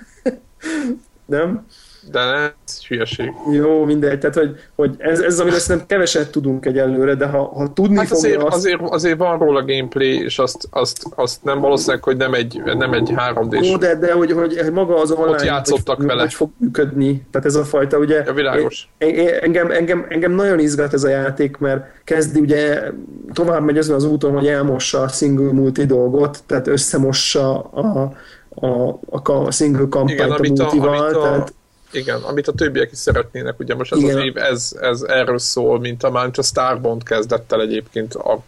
Nem? 1.26 1.66
De 2.10 2.54
ez 2.66 2.86
hülyeség. 2.86 3.32
Jó, 3.50 3.84
mindegy, 3.84 4.18
tehát 4.18 4.36
hogy, 4.36 4.56
hogy 4.74 4.94
ez, 4.98 5.20
ez 5.20 5.40
amiről 5.40 5.58
szerintem 5.58 5.88
keveset 5.88 6.30
tudunk 6.30 6.66
egyelőre, 6.66 7.14
de 7.14 7.26
ha, 7.26 7.44
ha 7.54 7.72
tudni 7.72 7.96
Hát 7.96 8.06
fogja 8.06 8.28
azért, 8.28 8.42
azt, 8.42 8.56
azért, 8.56 8.80
azért 8.80 9.18
van 9.18 9.38
róla 9.38 9.64
gameplay, 9.64 10.22
és 10.22 10.38
azt, 10.38 10.68
azt, 10.70 11.06
azt 11.14 11.44
nem 11.44 11.60
valószínűleg, 11.60 12.02
hogy 12.02 12.16
nem 12.16 12.34
egy, 12.34 12.62
nem 12.64 12.92
egy 12.92 13.12
3D-s. 13.16 13.68
Jó, 13.68 13.76
de, 13.76 13.94
de 13.94 14.12
hogy, 14.12 14.32
hogy 14.32 14.72
maga 14.72 15.00
az 15.00 15.10
online, 15.10 15.44
játszottak 15.44 15.96
hogy, 15.96 16.06
vele. 16.06 16.20
hogy 16.20 16.34
fog 16.34 16.50
működni. 16.56 17.26
Tehát 17.30 17.46
ez 17.46 17.54
a 17.54 17.64
fajta, 17.64 17.98
ugye... 17.98 18.22
Ja, 18.26 18.32
világos. 18.32 18.88
Én, 18.98 19.14
én, 19.14 19.28
engem, 19.28 19.70
engem, 19.70 20.06
engem 20.08 20.32
nagyon 20.32 20.58
izgat 20.58 20.92
ez 20.92 21.04
a 21.04 21.08
játék, 21.08 21.56
mert 21.56 21.84
kezdi 22.04 22.40
ugye 22.40 22.90
tovább 23.32 23.64
megy 23.64 23.78
azon 23.78 23.94
az 23.94 24.04
úton, 24.04 24.32
hogy 24.32 24.46
elmossa 24.46 25.00
a 25.00 25.08
single 25.08 25.52
multi 25.52 25.84
dolgot, 25.84 26.42
tehát 26.46 26.66
összemossa 26.66 27.60
a, 27.60 28.12
a, 28.54 29.00
a, 29.10 29.32
a 29.32 29.50
single 29.50 29.86
kampányt 29.88 30.10
Igen, 30.18 30.30
a 30.30 30.62
multival, 30.62 31.14
a, 31.14 31.22
tehát 31.22 31.54
igen, 31.92 32.20
amit 32.22 32.48
a 32.48 32.52
többiek 32.52 32.92
is 32.92 32.98
szeretnének, 32.98 33.58
ugye 33.58 33.74
most 33.74 33.92
ez 33.92 33.98
Igen. 33.98 34.16
az 34.16 34.24
év, 34.24 34.36
ez, 34.36 34.76
ez 34.80 35.02
erről 35.02 35.38
szól, 35.38 35.80
mint 35.80 36.02
a, 36.02 36.22
mint 36.22 36.38
a 36.38 36.42
Starbond 36.42 37.02
kezdett 37.02 37.52
el 37.52 37.60
egyébként 37.60 38.14
a 38.14 38.42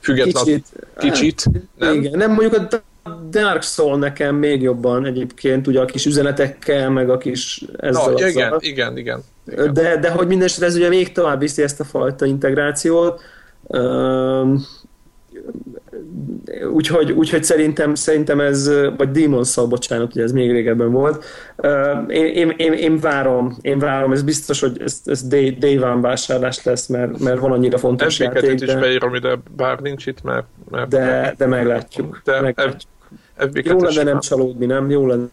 független 0.00 0.44
kicsit, 0.44 0.66
kicsit 0.98 1.44
nem? 1.44 1.62
nem? 1.78 1.94
Igen, 1.94 2.18
nem 2.18 2.32
mondjuk 2.32 2.54
a 2.54 2.82
Dark 3.30 3.62
Soul 3.62 3.98
nekem 3.98 4.34
még 4.34 4.62
jobban 4.62 5.06
egyébként, 5.06 5.66
ugye 5.66 5.80
a 5.80 5.84
kis 5.84 6.06
üzenetekkel, 6.06 6.90
meg 6.90 7.10
a 7.10 7.18
kis 7.18 7.64
ezzel 7.78 8.12
Na, 8.12 8.28
igen, 8.28 8.28
igen, 8.28 8.96
igen, 8.96 8.96
igen. 8.96 9.72
De, 9.72 9.96
de 9.96 10.10
hogy 10.10 10.26
mindenesetre 10.26 10.66
ez 10.66 10.76
ugye 10.76 10.88
még 10.88 11.12
tovább 11.12 11.40
viszi 11.40 11.62
ezt 11.62 11.80
a 11.80 11.84
fajta 11.84 12.26
integrációt. 12.26 13.22
Um, 13.62 14.66
úgyhogy, 16.72 17.12
úgyhogy 17.12 17.44
szerintem, 17.44 17.94
szerintem 17.94 18.40
ez, 18.40 18.70
vagy 18.96 19.08
Demon's 19.12 19.50
Soul, 19.50 19.66
bocsánat, 19.66 20.14
ugye 20.14 20.22
ez 20.22 20.32
még 20.32 20.50
régebben 20.50 20.92
volt. 20.92 21.24
Én, 22.08 22.26
én, 22.26 22.54
én, 22.56 22.72
én, 22.72 22.98
várom, 22.98 23.56
én 23.60 23.78
várom, 23.78 24.12
ez 24.12 24.22
biztos, 24.22 24.60
hogy 24.60 24.82
ez, 24.84 25.00
ez 25.04 25.22
day, 25.22 25.50
day 25.50 25.78
one 25.78 26.00
vásárlás 26.00 26.64
lesz, 26.64 26.86
mert, 26.86 27.18
mert 27.18 27.38
van 27.38 27.52
annyira 27.52 27.78
fontos 27.78 28.18
játék, 28.18 28.50
FB2-t 28.50 28.62
is 28.62 28.66
de, 28.66 28.80
beírom 28.80 29.14
ide, 29.14 29.38
bár 29.56 29.78
nincs 29.78 30.06
itt, 30.06 30.22
mert... 30.22 30.46
mert 30.70 30.88
de, 30.88 31.34
de 31.38 31.46
meglátjuk. 31.46 32.20
de 32.24 32.40
meglátjuk. 32.40 32.90
FB2 33.38 33.64
Jó 33.64 33.78
lenne 33.78 34.02
nem 34.02 34.20
csalódni, 34.20 34.66
nem? 34.66 34.90
Jó 34.90 35.06
lenne. 35.06 35.26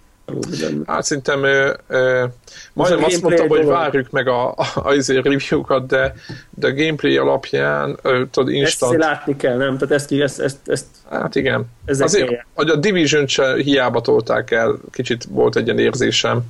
Hát 0.86 1.04
szerintem 1.04 1.44
ö, 1.44 1.74
ö, 1.88 2.26
majdnem 2.74 3.04
a 3.04 3.06
azt 3.06 3.22
mondtam, 3.22 3.48
hogy 3.48 3.60
dolog. 3.60 3.74
várjuk 3.74 4.10
meg 4.10 4.28
a, 4.28 4.50
a, 4.50 4.66
a 4.74 4.94
izé 4.94 5.18
review-kat, 5.18 5.88
de, 5.88 6.14
de 6.50 6.68
a 6.68 6.74
gameplay 6.74 7.18
alapján, 7.18 7.98
ö, 8.02 8.24
tudod, 8.32 8.50
Ezt 8.50 8.58
instant, 8.58 8.94
azért 8.94 9.10
látni 9.10 9.36
kell, 9.36 9.58
nem? 9.58 9.78
Tehát 9.78 9.94
ezt, 9.94 10.12
ezt, 10.12 10.40
ezt, 10.40 10.58
ezt 10.66 10.86
hát 11.10 11.36
igen. 11.36 11.66
Azért, 11.88 12.28
helye. 12.28 12.46
hogy 12.54 12.70
a 12.70 12.76
division 12.76 13.28
se 13.28 13.56
hiába 13.56 14.02
tolták 14.02 14.52
el, 14.52 14.80
kicsit 14.92 15.24
volt 15.30 15.56
egy 15.56 15.66
ilyen 15.66 15.80
érzésem, 15.80 16.42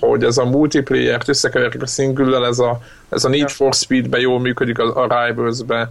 hogy 0.00 0.24
ez 0.24 0.38
a 0.38 0.44
multiplayer-t 0.44 1.28
összekeverik 1.28 1.82
a 1.82 1.86
single 1.86 2.46
ez 2.46 2.58
a, 2.58 2.80
ez 3.08 3.24
a 3.24 3.28
Need 3.28 3.40
Ja. 3.40 3.48
for 3.48 3.74
Speed-be 3.74 4.18
jól 4.18 4.40
működik 4.40 4.78
a, 4.78 5.02
a 5.02 5.26
Rivals-be, 5.26 5.90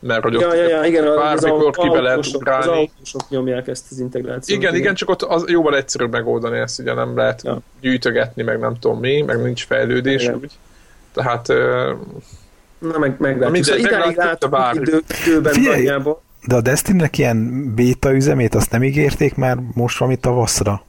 mert 0.00 0.22
hogy 0.22 0.36
ott 0.36 0.42
Ja, 0.42 0.54
ja, 0.54 0.68
ja, 0.68 0.84
igen, 0.84 1.04
bármikor 1.16 1.70
ki 1.76 1.88
be 1.88 2.00
lehet 2.00 2.16
autósok, 2.16 2.34
az 2.34 2.40
ugrálni. 2.40 2.66
autósok 2.68 3.20
nyomják 3.28 3.66
ezt 3.68 3.84
az 3.90 3.98
integrációt. 3.98 4.58
Igen, 4.60 4.74
igen, 4.74 4.94
csak 4.94 5.08
ott 5.10 5.22
az 5.22 5.44
jóval 5.48 5.76
egyszerűbb 5.76 6.10
megoldani 6.10 6.58
ezt, 6.58 6.78
ugye 6.78 6.94
nem 6.94 7.16
lehet 7.16 7.42
Ja. 7.42 7.58
gyűjtögetni, 7.80 8.42
meg 8.42 8.58
nem 8.58 8.76
tudom 8.80 8.98
mi, 8.98 9.22
meg 9.22 9.42
nincs 9.42 9.66
fejlődés, 9.66 10.22
Igen. 10.22 10.34
úgy. 10.34 10.52
Tehát 11.12 11.46
Na, 12.78 12.98
meg, 12.98 13.14
meglátjuk. 13.18 13.50
mindegy, 13.50 13.62
Szóval 13.82 13.98
idáig 14.10 14.16
látunk 14.16 14.56
idő, 14.74 15.00
időben 15.26 15.52
Figyelj! 15.52 15.76
nagyjából. 15.76 16.20
De 16.46 16.54
a 16.54 16.60
Destiny-nek 16.60 17.18
ilyen 17.18 17.72
béta 17.74 18.14
üzemét 18.14 18.54
azt 18.54 18.70
nem 18.70 18.82
ígérték 18.82 19.34
már 19.34 19.56
most 19.74 19.98
valami 19.98 20.16
tavaszra? 20.16 20.82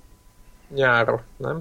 nyára, 0.75 1.23
nem? 1.37 1.59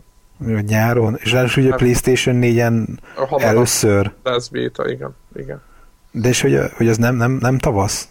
Nyáron? 0.66 1.16
És 1.22 1.32
ráadásul 1.32 1.62
ugye 1.62 1.68
a 1.72 1.74
Hát- 1.74 1.80
PlayStation 1.80 2.38
4-en 2.42 2.86
Hamarabb 3.14 3.40
először. 3.48 4.12
lesz 4.22 4.48
béta, 4.48 4.90
igen, 4.90 5.16
igen. 5.36 5.62
De 6.10 6.28
és 6.28 6.40
hogy, 6.40 6.58
hogy 6.76 6.88
az 6.88 6.96
nem, 6.96 7.14
nem, 7.14 7.32
nem 7.32 7.58
tavasz? 7.58 8.08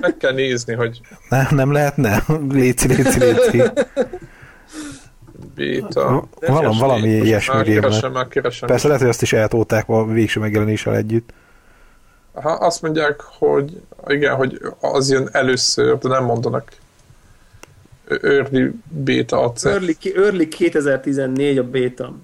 Meg 0.00 0.16
kell 0.16 0.32
nézni, 0.32 0.74
hogy 0.74 1.00
Nem, 1.28 1.46
nem 1.50 1.72
lehetne? 1.72 2.24
Léci, 2.50 2.88
léci, 2.88 3.18
léci. 3.18 3.62
béta. 5.54 6.28
Valami, 6.46 6.78
valami 6.78 7.08
ilyesmi 7.08 7.62
keresem, 7.62 8.12
már 8.12 8.28
keresem. 8.28 8.68
Persze 8.68 8.86
lehet, 8.86 9.02
hogy 9.02 9.10
azt 9.10 9.22
is 9.22 9.32
eltolták 9.32 9.88
a 9.88 10.06
végső 10.06 10.40
megjelenéssel 10.40 10.96
együtt. 10.96 11.30
Ha 12.32 12.50
azt 12.50 12.82
mondják, 12.82 13.20
hogy 13.20 13.80
igen, 14.06 14.34
hogy 14.34 14.60
az 14.80 15.10
jön 15.10 15.28
először, 15.32 15.98
de 15.98 16.08
nem 16.08 16.24
mondanak 16.24 16.72
early 18.22 18.70
beta 18.88 19.40
access. 19.40 19.72
Early, 19.72 19.96
early 20.16 20.48
2014 20.48 21.58
a 21.58 21.64
beta. 21.64 22.14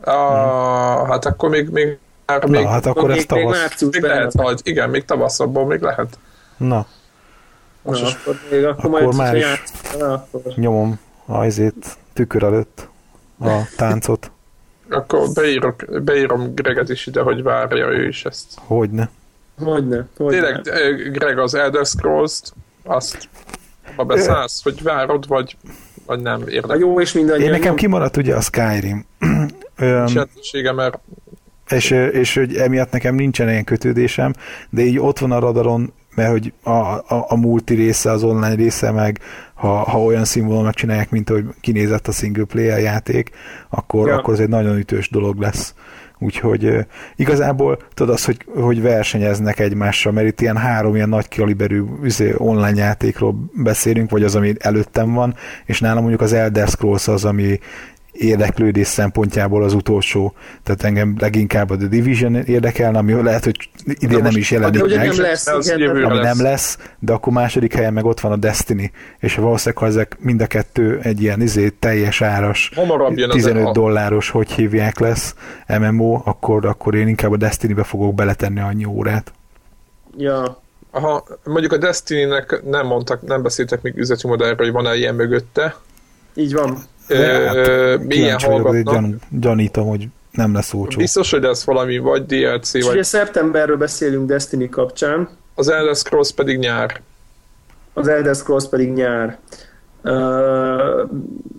Ah, 0.00 1.08
hát 1.08 1.24
akkor 1.24 1.50
még, 1.50 1.68
még 1.68 1.98
Na, 2.28 2.46
még, 2.48 2.66
hát 2.66 2.86
akkor 2.86 3.02
még, 3.08 3.10
ez 3.10 3.16
még 3.16 3.26
tavasz. 3.26 3.58
márciusban 3.58 4.00
még 4.00 4.10
lehet, 4.10 4.32
hogy 4.32 4.60
igen, 4.62 4.90
még 4.90 5.04
tavaszabban 5.04 5.66
még 5.66 5.80
lehet. 5.80 6.18
Na, 6.56 6.86
Most 7.82 8.02
Na, 8.02 8.08
is 8.08 8.14
akkor 8.14 8.38
még 8.50 8.64
akkor 8.64 8.84
Akkor 8.84 9.00
majd, 9.02 9.16
már 9.16 9.36
is. 9.36 9.44
na, 9.98 10.12
akkor 10.12 10.42
nyomom 10.54 11.00
a 11.26 11.44
izét 11.44 11.96
tükör 12.12 12.42
előtt 12.42 12.88
a 13.40 13.50
táncot. 13.76 14.30
Akkor 14.90 15.28
beírok, 15.34 15.84
beírom 16.04 16.54
Greget 16.54 16.88
is 16.88 17.06
ide, 17.06 17.20
hogy 17.20 17.42
várja 17.42 17.86
ő 17.86 18.06
is 18.06 18.24
ezt. 18.24 18.46
Hogyne. 18.66 19.10
Hogyne, 19.64 20.06
hogyne. 20.16 20.40
Tényleg, 20.40 20.66
ö, 20.66 21.10
Greg 21.10 21.38
az 21.38 21.54
Elder 21.54 21.86
Scrolls-t, 21.86 22.52
azt 22.84 23.28
abba 23.96 24.04
beszállsz, 24.04 24.62
hogy 24.62 24.82
várod, 24.82 25.26
vagy, 25.26 25.56
vagy 26.06 26.20
nem 26.20 26.42
A 26.46 26.50
érdekel. 26.50 26.76
jó 26.78 27.00
és 27.00 27.12
mindannyian. 27.12 27.46
Én 27.46 27.50
nekem 27.58 27.74
kimaradt 27.74 28.16
ugye 28.16 28.34
a 28.34 28.40
Skyrim. 28.40 29.06
Öm, 29.76 30.06
mert 30.74 30.98
és, 31.68 31.90
és 31.90 32.34
hogy 32.34 32.56
emiatt 32.56 32.92
nekem 32.92 33.14
nincsen 33.14 33.48
ilyen 33.48 33.64
kötődésem, 33.64 34.32
de 34.70 34.82
így 34.82 34.98
ott 34.98 35.18
van 35.18 35.32
a 35.32 35.38
radaron, 35.38 35.92
mert 36.14 36.30
hogy 36.30 36.52
a, 36.62 36.70
a, 36.70 37.04
a 37.28 37.36
multi 37.36 37.74
része, 37.74 38.10
az 38.10 38.22
online 38.22 38.54
része 38.54 38.90
meg, 38.90 39.18
ha, 39.54 39.68
ha 39.68 40.02
olyan 40.02 40.24
színvonalon 40.24 40.64
megcsinálják, 40.64 41.10
mint 41.10 41.28
hogy 41.28 41.44
kinézett 41.60 42.08
a 42.08 42.12
single 42.12 42.44
player 42.44 42.78
játék, 42.78 43.30
akkor, 43.68 44.08
Ja. 44.08 44.16
akkor 44.16 44.34
ez 44.34 44.40
egy 44.40 44.48
nagyon 44.48 44.78
ütős 44.78 45.10
dolog 45.10 45.40
lesz. 45.40 45.74
Úgyhogy 46.18 46.86
igazából 47.16 47.78
tudod 47.94 48.14
az, 48.14 48.24
hogy, 48.24 48.44
hogy 48.54 48.82
versenyeznek 48.82 49.58
egymással, 49.58 50.12
mert 50.12 50.26
itt 50.26 50.40
ilyen 50.40 50.56
három 50.56 50.94
ilyen 50.94 51.08
nagy 51.08 51.36
kaliberű 51.36 51.82
üzé, 52.02 52.34
online 52.36 52.78
játékról 52.78 53.50
beszélünk, 53.54 54.10
vagy 54.10 54.22
az, 54.22 54.34
ami 54.34 54.54
előttem 54.58 55.12
van, 55.12 55.34
és 55.64 55.80
nálam 55.80 56.00
mondjuk 56.00 56.20
az 56.20 56.32
Elder 56.32 56.68
Scrolls 56.68 57.08
az, 57.08 57.24
ami 57.24 57.58
érdeklődés 58.18 58.86
szempontjából 58.86 59.62
az 59.62 59.74
utolsó. 59.74 60.34
Tehát 60.62 60.82
engem 60.82 61.16
leginkább 61.18 61.70
a 61.70 61.76
The 61.76 61.86
Division 61.86 62.34
érdekelne, 62.34 62.98
ami 62.98 63.22
lehet, 63.22 63.44
hogy 63.44 63.70
idén 63.84 64.22
nem 64.22 64.36
is 64.36 64.50
jelenik 64.50 64.82
ugye 64.82 64.96
meg, 64.96 65.06
nem 65.06 65.20
lesz, 65.20 65.46
az 65.46 65.72
igen, 65.76 66.04
ami 66.04 66.16
lesz. 66.16 66.36
nem 66.36 66.46
lesz, 66.46 66.78
de 66.98 67.12
akkor 67.12 67.32
második 67.32 67.74
helyen 67.74 67.92
meg 67.92 68.04
ott 68.04 68.20
van 68.20 68.32
a 68.32 68.36
Destiny, 68.36 68.90
és 69.18 69.34
valószínűleg, 69.34 69.82
ha 69.82 69.86
ezek 69.86 70.16
mind 70.20 70.40
a 70.40 70.46
kettő 70.46 71.00
egy 71.02 71.22
ilyen 71.22 71.40
izé, 71.40 71.68
teljes 71.68 72.22
áras, 72.22 72.70
hamarabb 72.74 73.18
jön 73.18 73.30
az 73.30 73.34
15 73.34 73.66
a, 73.66 73.72
dolláros, 73.72 74.30
hogy 74.30 74.50
hívják 74.50 74.98
lesz 74.98 75.34
MMO, 75.78 76.20
akkor, 76.24 76.66
akkor 76.66 76.94
én 76.94 77.08
inkább 77.08 77.32
a 77.32 77.36
Destiny-be 77.36 77.82
fogok 77.82 78.14
beletenni 78.14 78.60
annyi 78.60 78.84
órát. 78.84 79.32
Ja, 80.16 80.62
ha 80.90 81.24
mondjuk 81.44 81.72
a 81.72 81.76
Destiny-nek 81.76 82.62
nem 82.64 82.86
mondtak, 82.86 83.22
nem 83.22 83.42
beszéltek 83.42 83.82
még 83.82 83.96
üzleti 83.96 84.26
modellről, 84.26 84.56
hogy 84.56 84.72
van-e 84.72 84.96
ilyen 84.96 85.14
mögötte. 85.14 85.76
így 86.34 86.52
van. 86.52 86.78
Ö, 87.08 87.16
Hát, 87.16 87.54
vagyok, 87.54 88.06
de 88.06 88.36
hallgatnak. 88.46 88.94
gyan, 88.94 89.20
gyanítom, 89.30 89.86
hogy 89.88 90.08
nem 90.30 90.54
lesz 90.54 90.72
olcsó. 90.74 90.98
Biztos, 90.98 91.30
hogy 91.30 91.44
ez 91.44 91.64
valami 91.64 91.98
vagy 91.98 92.26
DLC, 92.26 92.74
És 92.74 92.84
vagy 92.84 92.92
ugye 92.92 93.02
szeptemberről 93.02 93.76
beszélünk 93.76 94.28
Destiny 94.28 94.68
kapcsán, 94.68 95.28
az 95.54 95.68
Elder 95.68 95.96
Scrolls 95.96 96.32
pedig 96.32 96.58
nyár. 96.58 97.00
az 97.92 98.08
Elder 98.08 98.34
Scrolls 98.34 98.68
pedig 98.68 98.92
nyár. 98.92 99.38
Uh, 100.04 100.10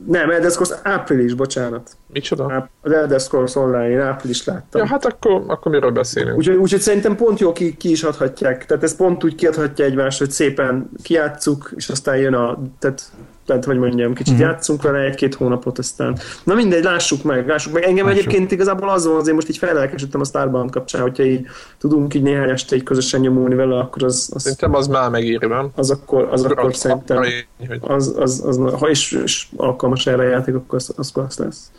nem, 0.08 0.30
Elder 0.30 0.52
Scrolls 0.52 0.72
április, 0.84 1.34
bocsánat. 1.34 1.90
Micsoda? 2.14 2.70
Az 2.82 2.92
Elder 2.92 3.20
Scrolls 3.20 3.56
online, 3.56 3.90
én 3.90 4.00
április 4.00 4.46
láttam. 4.46 4.82
Ja, 4.82 4.88
hát 4.88 5.06
akkor, 5.06 5.44
akkor 5.48 5.72
miről 5.72 5.92
beszélünk? 5.92 6.38
Úgyhogy, 6.38 6.56
úgyhogy 6.56 6.80
szerintem 6.80 7.16
pont 7.16 7.40
jó 7.40 7.52
ki, 7.52 7.78
ki 7.78 7.90
is 7.92 8.04
adhatják. 8.04 8.66
Tehát 8.66 8.84
ez 8.84 8.96
pont 8.96 9.24
úgy 9.24 9.36
kiadhatja 9.36 9.86
egymást, 9.86 10.20
hogy 10.20 10.32
szépen 10.32 10.90
kiátszuk, 11.04 11.72
és 11.76 11.90
aztán 11.90 12.18
jön 12.18 12.34
a... 12.34 12.60
Tehát, 12.80 13.02
tehát 13.50 13.66
hogy 13.66 13.78
mondjam, 13.78 14.14
kicsit 14.14 14.36
mm. 14.36 14.40
játszunk 14.40 14.82
vele 14.82 15.00
egy-két 15.00 15.36
hónapot, 15.36 15.78
aztán... 15.78 16.18
Na 16.44 16.54
mindegy, 16.54 16.84
lássuk 16.84 17.24
meg, 17.24 17.48
lássuk 17.48 17.74
meg. 17.74 17.84
Engem 17.84 18.06
Lássuk. 18.06 18.22
egyébként 18.22 18.52
igazából 18.52 18.90
azon 18.90 19.16
azért 19.16 19.36
most 19.36 19.50
így 19.50 19.58
felelkesedtem 19.58 20.22
a 20.22 20.24
Starbound 20.24 20.72
kapcsán, 20.72 21.02
hogyha 21.02 21.24
így 21.24 21.46
tudunk 21.78 22.14
így 22.14 22.22
néhány 22.22 22.50
este 22.50 22.76
így 22.76 22.84
közösen 22.84 23.20
nyomulni 23.20 23.56
vele, 23.56 23.78
akkor 23.80 24.04
az, 24.04 24.30
az, 24.34 24.42
Szerintem 24.42 24.76
az 24.76 24.88
már 24.88 25.12
nem? 25.12 25.70
az 25.76 25.90
akkor, 25.90 26.28
az 26.32 26.44
akkor 26.44 26.66
Az- 26.66 26.76
szerintem 26.76 27.18
hogy 27.18 27.80
az, 27.82 28.16
az, 28.18 28.44
az, 28.46 28.60
ha 28.80 28.90
is, 28.90 29.12
is 29.12 29.50
alkalmas 29.58 30.08
erre 30.08 30.24
a 30.24 30.30
játék, 30.30 30.56
akkor 30.56 30.76
az, 30.76 30.94
az, 30.96 31.12
az 31.14 31.38
lesz. 31.38 31.72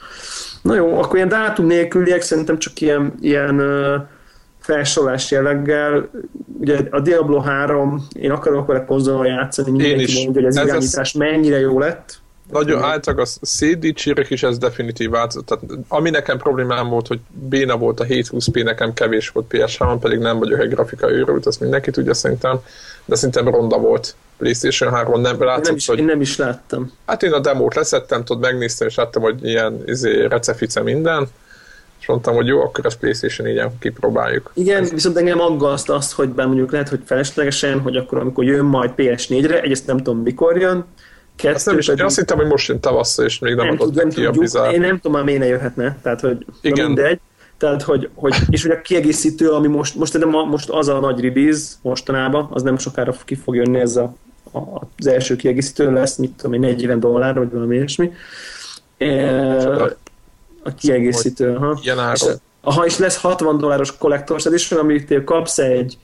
Na 0.62 0.74
jó, 0.74 0.98
akkor 0.98 1.16
ilyen 1.16 1.28
dátum 1.28 1.66
nélküliek 1.66 2.22
szerintem 2.22 2.58
csak 2.58 2.80
ilyen, 2.80 3.14
ilyen 3.20 3.60
uh, 3.60 4.02
felsorolás 4.70 5.30
jelleggel. 5.30 6.10
Ugye 6.60 6.78
a 6.90 7.00
Diablo 7.00 7.40
3, 7.40 8.06
én 8.12 8.30
akarok 8.30 8.66
vele 8.66 8.84
konzolon 8.84 9.26
játszani, 9.26 9.70
mindenki 9.70 10.02
is. 10.02 10.14
mondja, 10.14 10.40
hogy 10.40 10.50
az 10.50 10.56
Ez 10.56 10.66
irányítás 10.66 11.12
mennyire 11.12 11.58
jó 11.58 11.78
lett. 11.78 12.18
Nagyon 12.50 12.82
általában 12.82 13.26
a 13.26 13.46
szétdicsérek 13.46 14.30
is 14.30 14.42
ez 14.42 14.58
definitív 14.58 15.10
változott. 15.10 15.46
Tehát, 15.46 15.64
ami 15.88 16.10
nekem 16.10 16.38
problémám 16.38 16.88
volt, 16.88 17.06
hogy 17.06 17.20
béna 17.48 17.76
volt 17.76 18.00
a 18.00 18.04
720p, 18.04 18.64
nekem 18.64 18.92
kevés 18.92 19.28
volt 19.28 19.46
ps 19.46 19.78
3 19.78 19.98
pedig 19.98 20.18
nem 20.18 20.38
vagyok 20.38 20.60
egy 20.60 20.68
grafika 20.68 21.10
őrült, 21.10 21.46
azt 21.46 21.60
mindenki 21.60 21.90
tudja 21.90 22.14
szerintem, 22.14 22.60
de 23.04 23.14
szerintem 23.14 23.48
ronda 23.48 23.78
volt. 23.78 24.14
PlayStation 24.36 24.92
3 24.92 25.20
nem 25.20 25.32
Én 25.32 25.38
nem, 25.38 25.46
látszott, 25.46 25.76
is, 25.76 25.86
hogy 25.86 25.98
én 25.98 26.04
nem 26.04 26.20
is 26.20 26.36
láttam. 26.36 26.92
Hát 27.06 27.22
én 27.22 27.32
a 27.32 27.40
demót 27.40 27.74
leszettem, 27.74 28.24
tudod, 28.24 28.42
megnéztem, 28.42 28.88
és 28.88 28.94
láttam, 28.94 29.22
hogy 29.22 29.44
ilyen 29.44 29.82
izé, 29.86 30.26
recefice 30.26 30.82
minden, 30.82 31.28
mondtam, 32.10 32.34
hogy 32.34 32.46
jó, 32.46 32.60
akkor 32.62 32.86
ezt 32.86 32.98
PlayStation 32.98 33.48
4-en 33.48 33.70
kipróbáljuk. 33.78 34.50
Igen, 34.54 34.84
viszont 34.92 35.16
engem 35.16 35.40
aggaszt 35.40 35.90
azt, 35.90 36.12
hogy 36.12 36.28
bár 36.28 36.46
mondjuk 36.46 36.72
lehet, 36.72 36.88
hogy 36.88 37.00
feleslegesen, 37.04 37.80
hogy 37.80 37.96
akkor 37.96 38.18
amikor 38.18 38.44
jön 38.44 38.64
majd 38.64 38.90
PS4-re, 38.96 39.60
egyrészt 39.60 39.86
nem 39.86 39.96
tudom 39.96 40.18
mikor 40.18 40.56
jön, 40.56 40.84
kettő 41.36 41.54
Azt 41.54 41.66
nem 41.66 41.78
is, 41.78 41.86
pedig- 41.86 42.04
azt 42.04 42.16
hittem, 42.18 42.36
hogy 42.36 42.46
most 42.46 42.68
jön 42.68 42.80
tavasszal, 42.80 43.24
és 43.24 43.38
még 43.38 43.54
nem, 43.54 43.66
nem, 43.66 43.76
adott 43.80 43.94
nem 43.94 44.08
ki 44.08 44.24
a 44.24 44.30
Blizzard. 44.30 44.72
én 44.72 44.80
nem 44.80 44.96
tudom, 44.96 45.12
már 45.12 45.24
miért 45.24 45.40
ne 45.40 45.46
jöhetne, 45.46 45.98
tehát 46.02 46.20
hogy 46.20 46.46
Igen. 46.60 46.86
Mindegy. 46.86 47.20
Tehát, 47.56 47.82
hogy, 47.82 48.08
hogy, 48.14 48.34
és 48.50 48.64
ugye 48.64 48.74
a 48.74 48.80
kiegészítő, 48.80 49.48
ami 49.48 49.68
most, 49.68 49.94
most, 49.94 50.14
a, 50.14 50.44
most 50.44 50.70
az 50.70 50.88
a 50.88 51.00
nagy 51.00 51.20
release 51.20 51.74
mostanában, 51.82 52.48
az 52.50 52.62
nem 52.62 52.78
sokára 52.78 53.14
ki 53.24 53.34
fog 53.34 53.54
jönni, 53.54 53.78
ez 53.80 53.96
a, 53.96 54.14
a, 54.52 54.58
az 54.98 55.06
első 55.06 55.36
kiegészítő 55.36 55.92
lesz, 55.92 56.16
mit 56.16 56.32
tudom 56.32 56.52
én, 56.52 56.60
40 56.60 57.00
dollár, 57.00 57.34
vagy 57.34 57.50
valami 57.50 57.74
ilyesmi. 57.74 58.12
E, 58.98 59.96
a 60.62 60.74
kiegészítő, 60.74 61.54
ha. 61.54 61.78
Ilyen 61.82 62.12
És, 62.14 62.22
áron. 62.22 62.36
ha 62.62 62.86
is 62.86 62.98
lesz 62.98 63.20
60 63.20 63.58
dolláros 63.58 63.94
Collector's 64.00 64.46
Edition, 64.46 64.80
amit 64.80 65.24
kapsz 65.24 65.58
egy 65.58 65.98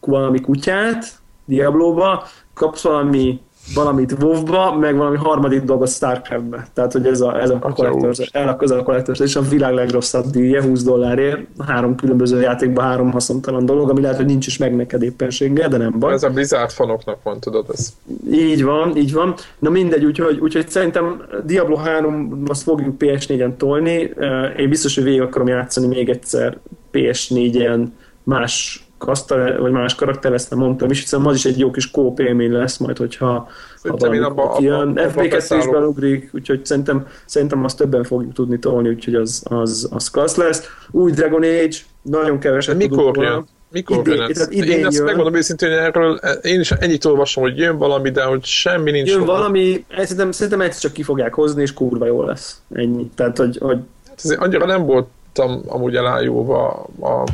valami 0.00 0.40
kutyát 0.40 1.18
Diablo-ba, 1.44 2.26
kapsz 2.54 2.82
valami 2.82 3.40
valamit 3.74 4.16
WoW-ba, 4.22 4.76
meg 4.78 4.96
valami 4.96 5.16
harmadik 5.16 5.62
dolgot 5.62 5.88
Starcraft-be. 5.88 6.66
Tehát, 6.72 6.92
hogy 6.92 7.06
ez 7.06 7.20
a, 7.20 7.40
ez 7.40 7.50
a 7.50 7.58
Collector's, 7.58 8.28
el 8.32 8.48
a 8.48 8.56
Collector's 8.56 9.20
és 9.20 9.36
a 9.36 9.40
világ 9.40 9.74
legrosszabb 9.74 10.24
díja, 10.24 10.62
20 10.62 10.82
dollárért, 10.82 11.40
három 11.66 11.94
különböző 11.96 12.40
játékban 12.40 12.84
három 12.84 13.10
haszontalan 13.10 13.66
dolog, 13.66 13.90
ami 13.90 14.00
lehet, 14.00 14.16
hogy 14.16 14.26
nincs 14.26 14.46
is 14.46 14.56
meg 14.56 14.76
neked 14.76 15.02
éppenséggel, 15.02 15.68
de 15.68 15.76
nem 15.76 15.98
baj. 15.98 16.12
Ez 16.12 16.22
a 16.22 16.30
Blizzard 16.30 16.70
fanoknak 16.70 17.22
van, 17.22 17.40
tudod, 17.40 17.66
ez. 17.72 17.92
Így 18.32 18.64
van, 18.64 18.96
így 18.96 19.12
van. 19.12 19.34
Na 19.58 19.70
mindegy, 19.70 20.04
úgyhogy, 20.04 20.38
úgyhogy 20.38 20.68
szerintem 20.68 21.22
Diablo 21.44 21.76
3 21.76 22.42
azt 22.46 22.62
fogjuk 22.62 22.94
PS4-en 22.98 23.56
tolni. 23.56 24.10
Én 24.56 24.68
biztos, 24.68 24.94
hogy 24.94 25.04
végig 25.04 25.20
akarom 25.20 25.46
játszani 25.48 25.86
még 25.86 26.08
egyszer 26.08 26.58
PS4-en 26.92 27.86
más 28.22 28.84
kasztal, 29.04 29.60
vagy 29.60 29.72
más 29.72 29.94
karakter, 29.94 30.32
ezt 30.32 30.50
nem 30.50 30.58
mondtam 30.58 30.90
is, 30.90 31.00
hiszen 31.00 31.26
az 31.26 31.34
is 31.34 31.44
egy 31.44 31.58
jó 31.58 31.70
kis 31.70 31.90
kóp 31.90 32.20
élmény 32.20 32.52
lesz 32.52 32.76
majd, 32.76 32.96
hogyha 32.98 33.26
ha 33.26 33.48
Szerintem 33.82 34.12
én 34.12 34.20
valamikor 34.20 34.44
abba- 34.44 34.58
kijön. 34.58 34.88
abba- 34.88 35.00
abba 35.06 35.22
FB2 35.22 35.56
is 35.58 35.68
belugrik, 35.68 36.30
úgyhogy 36.34 36.64
szerintem, 36.64 37.06
szerintem 37.24 37.64
azt 37.64 37.76
többen 37.76 38.02
fogjuk 38.04 38.32
tudni 38.32 38.58
tolni, 38.58 38.88
úgyhogy 38.88 39.14
az, 39.14 39.42
az, 39.48 39.88
az 39.92 40.10
klassz 40.10 40.36
lesz. 40.36 40.66
Új 40.90 41.10
Dragon 41.10 41.42
Age, 41.42 41.76
nagyon 42.02 42.38
keveset 42.38 42.78
tudunk 42.78 42.90
mikor 43.00 43.14
róla. 43.14 43.28
jön? 43.30 43.46
Mikor 43.70 43.96
Idén- 43.98 44.14
jön 44.16 44.30
ez? 44.30 44.48
idén 44.50 44.78
Én 44.78 44.86
ezt 44.86 44.96
jön. 44.96 45.04
megmondom 45.04 45.34
őszintén, 45.34 45.68
hogy 45.68 45.78
erről 45.78 46.20
én 46.42 46.60
is 46.60 46.70
ennyit 46.70 47.04
olvasom, 47.04 47.42
hogy 47.42 47.58
jön 47.58 47.78
valami, 47.78 48.10
de 48.10 48.22
hogy 48.24 48.44
semmi 48.44 48.90
nincs. 48.90 49.08
Jön 49.10 49.18
róla. 49.18 49.32
valami, 49.32 49.84
szerintem, 49.96 50.30
szerintem 50.32 50.60
egyszer 50.60 50.80
csak 50.80 50.92
ki 50.92 51.02
fogják 51.02 51.34
hozni, 51.34 51.62
és 51.62 51.72
kurva 51.74 52.06
jó 52.06 52.22
lesz. 52.22 52.60
Ennyi. 52.74 53.10
Tehát, 53.14 53.38
hogy, 53.38 53.58
hogy 53.60 53.78
Hát 54.08 54.20
Ezért 54.24 54.40
annyira 54.40 54.66
nem 54.66 54.84
voltam 54.84 55.62
amúgy 55.66 55.96
elájulva 55.96 56.86
a 57.00 57.24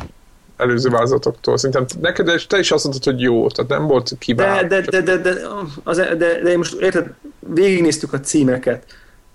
előző 0.61 0.89
változatoktól. 0.89 1.57
Szerintem 1.57 1.85
neked 2.01 2.27
is- 2.35 2.47
te 2.47 2.59
is 2.59 2.71
azt 2.71 2.83
mondtad, 2.83 3.13
hogy 3.13 3.21
jó, 3.21 3.47
tehát 3.49 3.71
nem 3.71 3.87
volt 3.87 4.09
de, 4.09 4.15
kiváló. 4.19 4.67
de, 4.67 4.81
de, 4.81 5.01
de, 5.01 5.17
de, 5.17 5.33
az, 5.83 5.97
de, 5.97 6.15
de, 6.15 6.31
én 6.51 6.57
most 6.57 6.73
érted, 6.81 7.13
végignéztük 7.39 8.13
a 8.13 8.19
címeket. 8.19 8.83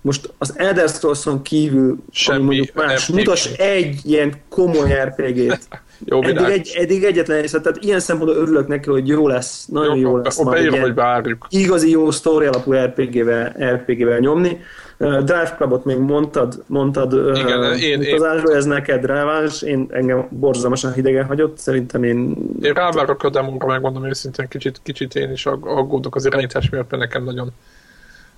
Most 0.01 0.33
az 0.37 0.53
Elder 0.55 0.89
Scrolls-on 0.89 1.41
kívül, 1.41 1.97
Semmi 2.11 2.43
mondjuk 2.43 2.73
más, 2.75 3.07
RPG. 3.07 3.15
mutass 3.15 3.45
egy 3.57 3.99
ilyen 4.03 4.33
komoly 4.49 4.93
RPG-t. 5.03 5.67
Jó, 6.05 6.21
Eddig, 6.21 6.35
világ. 6.35 6.51
egy, 6.51 6.73
eddig 6.79 7.03
egyetlen, 7.03 7.43
és 7.43 7.51
tehát 7.51 7.77
ilyen 7.79 7.99
szempontból 7.99 8.41
örülök 8.41 8.67
neki, 8.67 8.89
hogy 8.89 9.07
jó 9.07 9.27
lesz, 9.27 9.65
nagyon 9.65 9.95
jó, 9.97 10.09
jó, 10.09 10.17
lesz 10.17 10.43
beírom, 10.43 10.79
hogy 10.79 10.93
várjuk. 10.93 11.47
igazi 11.49 11.89
jó 11.89 12.11
sztori 12.11 12.45
alapú 12.45 12.73
RPG-vel, 12.73 13.55
RPG-vel 13.73 14.19
nyomni. 14.19 14.59
Uh, 14.99 15.17
Drive 15.17 15.53
Clubot 15.57 15.85
még 15.85 15.97
mondtad, 15.97 16.63
mondtad 16.65 17.13
Igen, 17.13 17.59
uh, 17.59 17.81
én- 17.81 18.01
én- 18.01 18.13
utazásról, 18.13 18.55
ez 18.55 18.65
neked 18.65 19.05
releváns, 19.05 19.61
én 19.61 19.87
engem 19.89 20.27
borzalmasan 20.29 20.93
hidegen 20.93 21.25
hagyott, 21.25 21.57
szerintem 21.57 22.03
én 22.03 22.35
Én 22.61 22.73
rávárok 22.73 23.23
a 23.23 23.29
demóra, 23.29 23.67
megmondom 23.67 24.05
őszintén, 24.05 24.47
kicsit, 24.47 24.79
kicsit 24.83 25.15
én 25.15 25.31
is 25.31 25.45
ag- 25.45 25.67
aggódok 25.67 26.15
az 26.15 26.25
irányítás 26.25 26.69
miatt, 26.69 26.89
mert 26.89 27.01
nekem 27.03 27.23
nagyon 27.23 27.51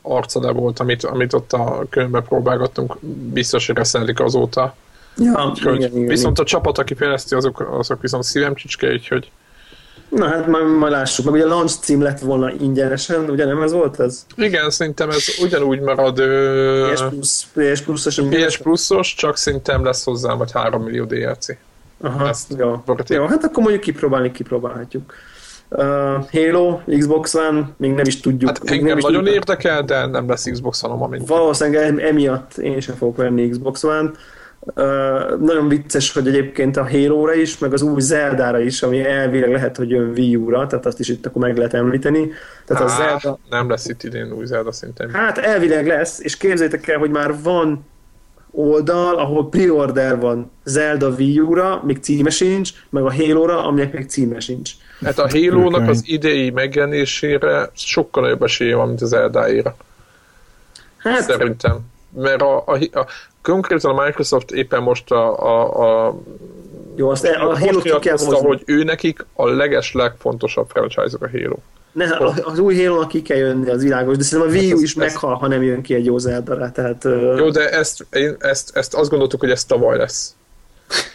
arca 0.01 0.41
le 0.41 0.51
volt, 0.51 0.80
amit, 0.80 1.03
amit 1.03 1.34
ott 1.34 1.53
a 1.53 1.86
könyvben 1.89 2.24
próbálgattunk, 2.24 2.97
biztos, 3.34 3.68
hogy 3.68 3.76
reszelik 3.76 4.20
azóta. 4.20 4.76
Ja, 5.18 5.47
Úgyhogy 5.49 5.76
igen, 5.76 5.91
igen, 5.91 6.07
viszont 6.07 6.34
igen. 6.38 6.45
a 6.45 6.49
csapat, 6.49 6.78
aki 6.78 6.93
fejleszti, 6.93 7.36
azok, 7.36 7.70
azok 7.80 8.01
viszont 8.01 8.24
szívem 8.24 8.53
csicske, 8.55 8.91
úgyhogy 8.91 9.32
Na 10.10 10.28
hát 10.28 10.47
majd, 10.47 10.66
majd 10.66 10.91
lássuk. 10.91 11.26
Meg 11.26 11.34
ugye 11.34 11.43
a 11.43 11.47
launch 11.47 11.80
cím 11.80 12.01
lett 12.01 12.20
volna 12.20 12.51
ingyenesen, 12.51 13.30
ugye 13.30 13.45
nem 13.45 13.62
ez 13.62 13.72
volt 13.72 13.99
ez? 13.99 14.26
igen, 14.36 14.70
szerintem 14.70 15.10
ez 15.10 15.26
ugyanúgy 15.41 15.80
marad 15.80 16.20
ö, 16.20 16.91
PS 16.93 17.01
Plus, 17.10 17.47
PS 17.53 17.82
Plus-os 17.82 18.22
PS 18.30 18.57
Plusos, 18.57 19.14
csak 19.16 19.38
szerintem 19.38 19.84
lesz 19.84 20.03
hozzá 20.03 20.34
majd 20.34 20.51
3 20.51 20.84
millió 20.84 21.05
DLC. 21.05 21.45
Aha, 22.01 22.28
ezt 22.28 22.53
jó. 22.57 22.82
Borti. 22.86 23.14
jó, 23.14 23.26
hát 23.26 23.43
akkor 23.43 23.64
mondjuk 23.64 23.84
kipróbálni, 23.84 24.32
kipróbálhatjuk. 24.32 25.14
Uh, 25.70 25.82
Halo, 26.32 26.80
Xbox 26.97 27.34
One, 27.34 27.70
még 27.78 27.91
nem 27.93 28.05
is 28.05 28.20
tudjuk. 28.20 28.49
Hát 28.49 28.70
engem 28.70 28.86
nem 28.86 28.97
is 28.97 29.03
nagyon 29.03 29.24
tudjuk. 29.24 29.36
érdekel, 29.36 29.84
de 29.84 30.05
nem 30.05 30.30
lesz 30.30 30.49
Xbox 30.51 30.84
amint. 30.84 31.28
Valószínűleg 31.28 31.84
em- 31.84 31.99
emiatt 31.99 32.57
én 32.57 32.80
sem 32.80 32.95
fogok 32.95 33.18
venni 33.18 33.49
Xbox 33.49 33.84
One. 33.84 34.12
Uh, 34.76 35.39
nagyon 35.39 35.67
vicces, 35.67 36.11
hogy 36.11 36.28
egyébként 36.28 36.78
a 36.78 36.89
Halo-ra 36.89 37.34
is, 37.34 37.57
meg 37.57 37.74
az 37.74 37.82
új 37.82 38.01
Zelda-ra 38.01 38.59
is, 38.59 38.82
ami 38.82 39.05
elvileg 39.05 39.51
lehet, 39.51 39.78
hogy 39.78 39.89
jön 39.89 40.11
Wii 40.15 40.36
U-ra, 40.36 40.67
tehát 40.67 40.86
azt 40.86 40.99
is 40.99 41.07
itt 41.09 41.26
akkor 41.26 41.41
meg 41.41 41.57
lehet 41.57 41.74
említeni. 41.74 42.32
Tehát 42.65 42.84
a 42.84 42.91
Á, 42.91 42.97
Zelda, 42.97 43.39
Nem 43.49 43.70
lesz 43.70 43.88
itt 43.88 44.03
idén 44.03 44.32
új 44.32 44.45
Zelda 44.45 44.72
szerintem. 44.72 45.09
Hát 45.13 45.38
elvileg 45.38 45.88
lesz, 45.88 46.20
és 46.20 46.38
képzeljétek 46.38 46.88
el, 46.88 46.97
hogy 46.97 47.09
már 47.09 47.41
van 47.43 47.86
oldal, 48.51 49.15
ahol 49.15 49.49
pre-order 49.49 50.20
van 50.20 50.51
Zelda 50.63 51.09
Wii 51.09 51.39
U-ra, 51.39 51.82
még 51.86 51.97
címe 52.01 52.30
sincs, 52.30 52.72
meg 52.89 53.03
a 53.03 53.13
Halo-ra, 53.13 53.65
aminek 53.65 53.93
még 53.93 54.09
címe 54.09 54.39
sincs. 54.39 54.72
Hát 55.01 55.20
a 55.20 55.30
Halo-nak 55.30 55.89
az 55.89 56.01
idei 56.05 56.49
megjelenésére 56.49 57.70
sokkal 57.74 58.24
nagyobb 58.24 58.43
esélye 58.43 58.76
van, 58.76 58.88
mint 58.88 59.01
az 59.01 59.09
Zelda-ére. 59.09 59.76
Hát, 60.97 61.22
Szerintem. 61.22 61.80
Mert 62.14 62.41
a, 62.41 62.64
a, 62.66 62.78
a, 62.99 63.05
konkrétan 63.41 63.97
a 63.97 64.03
Microsoft 64.03 64.51
éppen 64.51 64.82
most 64.84 65.12
a, 65.12 65.39
a, 65.39 66.07
a 66.07 66.16
jó, 66.95 67.10
azt 67.10 67.26
el, 67.26 67.41
a 67.41 67.45
most 67.49 67.66
Halo-t 67.66 67.99
kell 67.99 68.18
hozni. 68.18 68.47
hogy 68.47 68.62
ő 68.66 68.84
nekik 68.84 69.26
a 69.34 69.47
leges 69.49 69.93
legfontosabb 69.93 70.68
franchise 70.70 71.18
a 71.20 71.30
Halo. 71.32 71.55
Ne, 71.91 72.05
a- 72.05 72.34
az 72.45 72.60
új 72.60 72.84
halo 72.86 73.07
ki 73.07 73.22
kell 73.22 73.38
jönni, 73.38 73.70
az 73.70 73.84
világos, 73.84 74.18
de 74.18 74.24
szerintem 74.24 74.53
a 74.53 74.57
Wii 74.60 74.72
U 74.72 74.76
ez- 74.76 74.82
is 74.82 74.89
ez- 74.89 74.95
meghal, 74.95 75.34
ha 75.36 75.47
nem 75.47 75.64
jön 75.64 75.82
ki 75.82 75.93
egy 75.93 76.05
jó 76.05 76.18
Zelda-ra, 76.18 76.72
tehát 76.72 77.03
Jó, 77.38 77.49
de 77.49 77.70
ezt, 77.70 78.05
én, 78.12 78.36
ezt, 78.39 78.76
ezt 78.78 78.93
azt 78.95 79.10
gondoltuk, 79.10 79.39
hogy 79.39 79.49
ez 79.51 79.66
tavaly 79.66 79.97
lesz. 79.97 80.36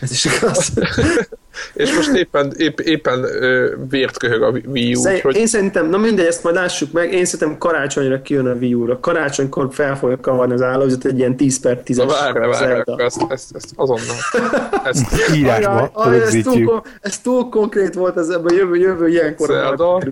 Ez 0.01 0.11
is 0.11 0.25
igaz. 0.25 0.73
És 1.75 1.95
most 1.95 2.13
éppen, 2.13 2.53
épp, 2.57 2.79
éppen 2.81 3.23
ö, 3.23 3.75
vért 3.91 4.19
köhög 4.19 4.43
a 4.43 4.53
Wii 4.67 4.95
U, 4.95 5.01
Szerint- 5.01 5.25
úgyhogy 5.25 5.41
Én 5.41 5.47
szerintem, 5.47 5.89
na 5.89 5.97
mindegy, 5.99 6.27
ezt 6.27 6.43
majd 6.43 6.55
lássuk 6.55 6.93
meg, 6.93 7.13
én 7.13 7.25
szerintem 7.25 7.59
karácsonyra 7.59 8.23
kijön 8.23 8.47
a 8.47 8.53
Wii 8.53 8.75
U-ra. 8.75 9.01
Karácsonykor 9.01 9.69
fel 9.73 9.97
fogja 9.97 10.21
kavarni 10.21 10.53
az 10.53 10.63
állózat 10.63 11.05
egy 11.05 11.19
ilyen 11.19 11.37
10 11.37 11.61
per 11.61 11.77
10 11.79 11.97
Na 11.97 12.07
várj, 12.07 12.39
várj, 12.39 12.83
ezt, 12.97 13.25
ezt, 13.29 13.55
ezt 13.55 13.73
azonnal. 13.77 14.17
Ezt, 14.85 15.35
Írásba 15.35 15.93
ez, 16.13 16.37
túl, 16.43 16.83
ez 17.01 17.19
túl 17.19 17.49
konkrét 17.49 17.95
volt, 17.95 18.17
ez 18.17 18.29
ebben 18.29 18.55
jövő, 18.55 18.77
jövő 18.77 19.09
ilyenkor. 19.09 19.47
Zelda. 19.47 20.03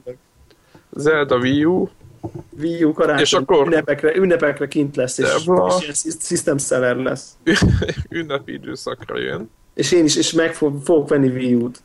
Zelda 0.91 1.37
Wii 1.37 1.65
U, 1.65 1.89
Wii 2.61 2.85
U 2.85 2.93
karácsony, 2.93 3.21
És 3.23 3.33
akkor- 3.33 3.67
ünnepekre, 3.67 4.17
ünnepekre 4.17 4.69
kint 4.69 4.97
lesz, 4.97 5.19
és, 5.19 5.27
Debla. 5.45 5.67
és 5.77 5.83
ilyen 5.83 5.95
sys- 5.95 6.23
system 6.23 6.59
seller 6.59 6.97
lesz. 6.97 7.29
ünnepi 8.11 8.53
időszakra 8.53 9.19
jön, 9.19 9.51
És 9.75 9.93
én 9.93 10.05
is, 10.05 10.17
és 10.17 10.33
meg 10.33 10.55
fog, 10.55 10.83
fogok 10.85 11.09
venni 11.09 11.29
Wii 11.29 11.55
U-t. 11.55 11.83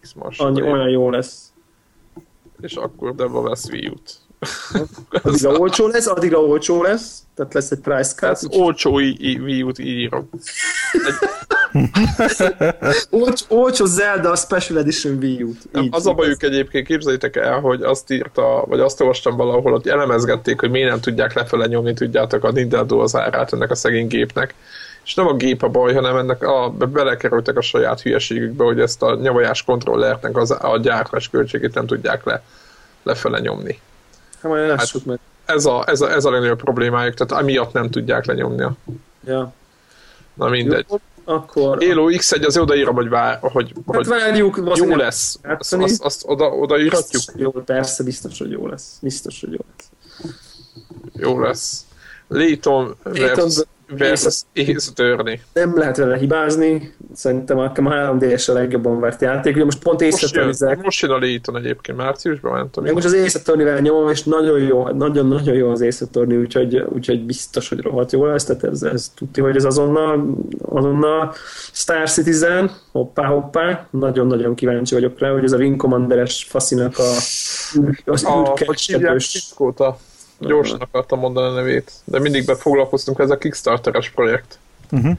X 0.00 0.14
Annyi, 0.36 0.62
olyan 0.62 0.88
jó 0.88 1.10
lesz. 1.10 1.52
és 2.60 2.74
akkor 2.74 3.14
Debla 3.14 3.40
vesz 3.40 3.68
Wii 3.70 3.88
U-t. 3.88 4.18
Addigra 5.22 5.52
olcsó 5.58 5.86
lesz, 5.86 6.06
addigra 6.06 6.38
olcsó 6.38 6.82
lesz, 6.82 7.22
tehát 7.34 7.54
lesz 7.54 7.70
egy 7.70 7.80
price 7.80 8.14
cut. 8.14 8.28
Ez 8.30 8.46
olcsó 8.50 8.92
Wii 8.94 9.62
U-t 9.62 9.78
írom. 9.78 10.28
Olcs, 13.10 13.42
olcsó 13.48 13.84
Zelda 13.84 14.36
Special 14.36 14.78
Edition 14.78 15.16
Wii 15.16 15.42
U-t. 15.42 15.58
Így. 15.80 15.88
Az 15.92 16.06
a 16.06 16.12
bajuk 16.12 16.42
egyébként, 16.42 16.86
képzeljétek 16.86 17.36
el, 17.36 17.60
hogy 17.60 17.82
azt 17.82 18.10
írta, 18.10 18.64
vagy 18.66 18.80
azt 18.80 19.00
olvastam 19.00 19.36
valahol, 19.36 19.72
hogy 19.72 19.88
elemezgették, 19.88 20.60
hogy 20.60 20.70
miért 20.70 20.88
nem 20.90 21.00
tudják 21.00 21.32
lefele 21.32 21.66
nyomni, 21.66 21.94
tudjátok, 21.94 22.44
a 22.44 22.50
Nintendo 22.50 22.98
az 22.98 23.16
árát 23.16 23.52
ennek 23.52 23.70
a 23.70 23.74
szegény 23.74 24.06
gépnek. 24.06 24.54
És 25.04 25.14
nem 25.14 25.26
a 25.26 25.34
gép 25.34 25.62
a 25.62 25.68
baj, 25.68 25.94
hanem 25.94 26.16
ennek 26.16 26.42
a, 26.42 26.70
be- 26.70 26.86
belekerültek 26.86 27.56
a 27.56 27.60
saját 27.62 28.00
hülyeségükbe, 28.00 28.64
hogy 28.64 28.80
ezt 28.80 29.02
a 29.02 29.14
nyavajás 29.14 29.62
kontrollernek 29.62 30.36
az, 30.36 30.50
a 30.50 30.78
gyártás 30.82 31.28
költségét 31.30 31.74
nem 31.74 31.86
tudják 31.86 32.24
le, 32.24 32.42
lefele 33.02 33.38
nyomni. 33.38 33.80
Hát 34.42 34.50
majd 34.52 34.68
lássuk 34.68 35.04
meg. 35.04 35.18
Ez 35.44 35.64
a, 35.66 35.84
ez 35.86 36.00
a, 36.00 36.10
ez 36.12 36.24
a 36.24 36.30
legnagyobb 36.30 36.62
problémájuk, 36.62 37.14
tehát 37.14 37.42
amiatt 37.42 37.72
nem 37.72 37.90
tudják 37.90 38.24
lenyomni. 38.24 38.62
a- 38.62 38.76
Ja. 39.26 39.52
Na 40.34 40.48
mindegy. 40.48 40.86
Jó, 40.90 40.96
akkor... 41.28 41.84
Halo 41.84 42.08
X1 42.10 42.46
az 42.46 42.58
odaírom, 42.58 42.94
hogy, 42.94 43.08
vár, 43.08 43.38
hogy, 43.40 43.72
Hát 43.86 43.96
hogy 43.96 44.06
várjuk, 44.06 44.62
jó 44.74 44.96
lesz. 44.96 45.38
Azt, 45.58 45.72
azt, 45.72 46.02
azt 46.02 46.22
oda, 46.26 46.44
odaírhatjuk? 46.44 47.22
Jó, 47.36 47.50
persze, 47.50 48.02
biztos, 48.02 48.38
hogy 48.38 48.50
jó 48.50 48.66
lesz. 48.66 48.98
Biztos, 49.02 49.40
hogy 49.40 49.52
jó 49.52 49.64
lesz. 49.76 49.88
Jó 51.12 51.40
lesz. 51.40 51.84
Layton 52.28 52.96
Layton 53.02 53.36
versus, 53.36 53.64
versus 53.88 54.42
Ace 54.54 54.90
Attorney. 54.90 55.40
Nem 55.52 55.78
lehet 55.78 55.96
vele 55.96 56.16
hibázni, 56.16 56.94
szerintem 57.14 57.58
a 57.58 57.72
3DS 57.72 58.50
a 58.50 58.52
legjobban 58.52 59.00
vert 59.00 59.20
játék. 59.20 59.54
Ugye 59.54 59.64
most 59.64 59.82
pont 59.82 60.00
észre 60.00 60.44
most 60.82 61.00
jön 61.00 61.10
a 61.10 61.18
Layton 61.18 61.56
egyébként, 61.56 61.98
márciusban, 61.98 62.70
tudom. 62.70 62.88
Én 62.88 62.94
most 62.94 63.06
az 63.06 63.12
Ace 63.12 63.38
Attorney-vel 63.38 63.80
nyomom, 63.80 64.10
és 64.10 64.22
nagyon 64.22 64.60
jó, 64.60 64.88
nagyon-nagyon 64.88 65.54
jó 65.54 65.70
az 65.70 65.82
Ace 65.82 66.04
Attorney, 66.04 66.36
úgyhogy, 66.36 66.84
úgyhogy 66.88 67.24
biztos, 67.24 67.68
hogy 67.68 67.80
rohadt 67.80 68.12
jó 68.12 68.26
lesz, 68.26 68.44
tehát 68.44 68.64
ez, 68.64 68.82
ez 68.82 69.12
tudti, 69.14 69.40
hogy 69.40 69.56
ez 69.56 69.64
azonnal, 69.64 70.36
azonnal 70.62 71.34
Star 71.72 72.10
Citizen, 72.10 72.70
hoppá, 72.92 73.26
hoppá, 73.26 73.86
nagyon-nagyon 73.90 74.54
kíváncsi 74.54 74.94
vagyok 74.94 75.18
rá, 75.18 75.32
hogy 75.32 75.44
ez 75.44 75.52
a 75.52 75.56
Wing 75.56 75.76
Commander-es 75.76 76.46
faszinak 76.48 76.98
a, 76.98 77.12
az 78.04 78.24
a, 78.24 78.54
hogy 78.66 79.16
Kiskóta? 79.16 79.98
Gyorsan 80.38 80.80
akartam 80.80 81.18
mondani 81.18 81.46
a 81.46 81.52
nevét, 81.52 81.92
de 82.04 82.20
mindig 82.20 82.46
befoglalkoztunk, 82.46 83.18
ez 83.18 83.30
a 83.30 83.38
Kickstarteres 83.38 84.10
projekt. 84.10 84.58
Uh-huh. 84.90 85.12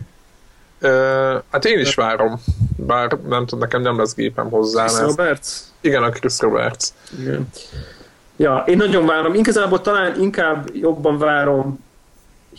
Uh, 0.82 1.42
hát 1.52 1.66
én 1.66 1.80
is 1.80 1.96
várom, 1.96 2.42
bár 2.76 3.18
nem 3.28 3.46
tudom, 3.46 3.60
nekem 3.60 3.82
nem 3.82 3.98
lesz 3.98 4.16
gépem 4.16 4.50
hozzá. 4.50 4.86
Chris 4.86 4.98
Mert 4.98 5.10
Roberts. 5.10 5.48
igen, 5.82 6.04
a 6.04 6.10
Chris 6.10 6.40
Roberts. 6.40 6.88
Igen. 7.20 7.50
Ja, 8.36 8.64
én 8.68 8.78
nagyon 8.78 9.06
várom. 9.06 9.34
Igazából 9.34 9.82
talán 9.82 10.22
inkább 10.22 10.70
jobban 10.76 11.18
várom 11.18 11.86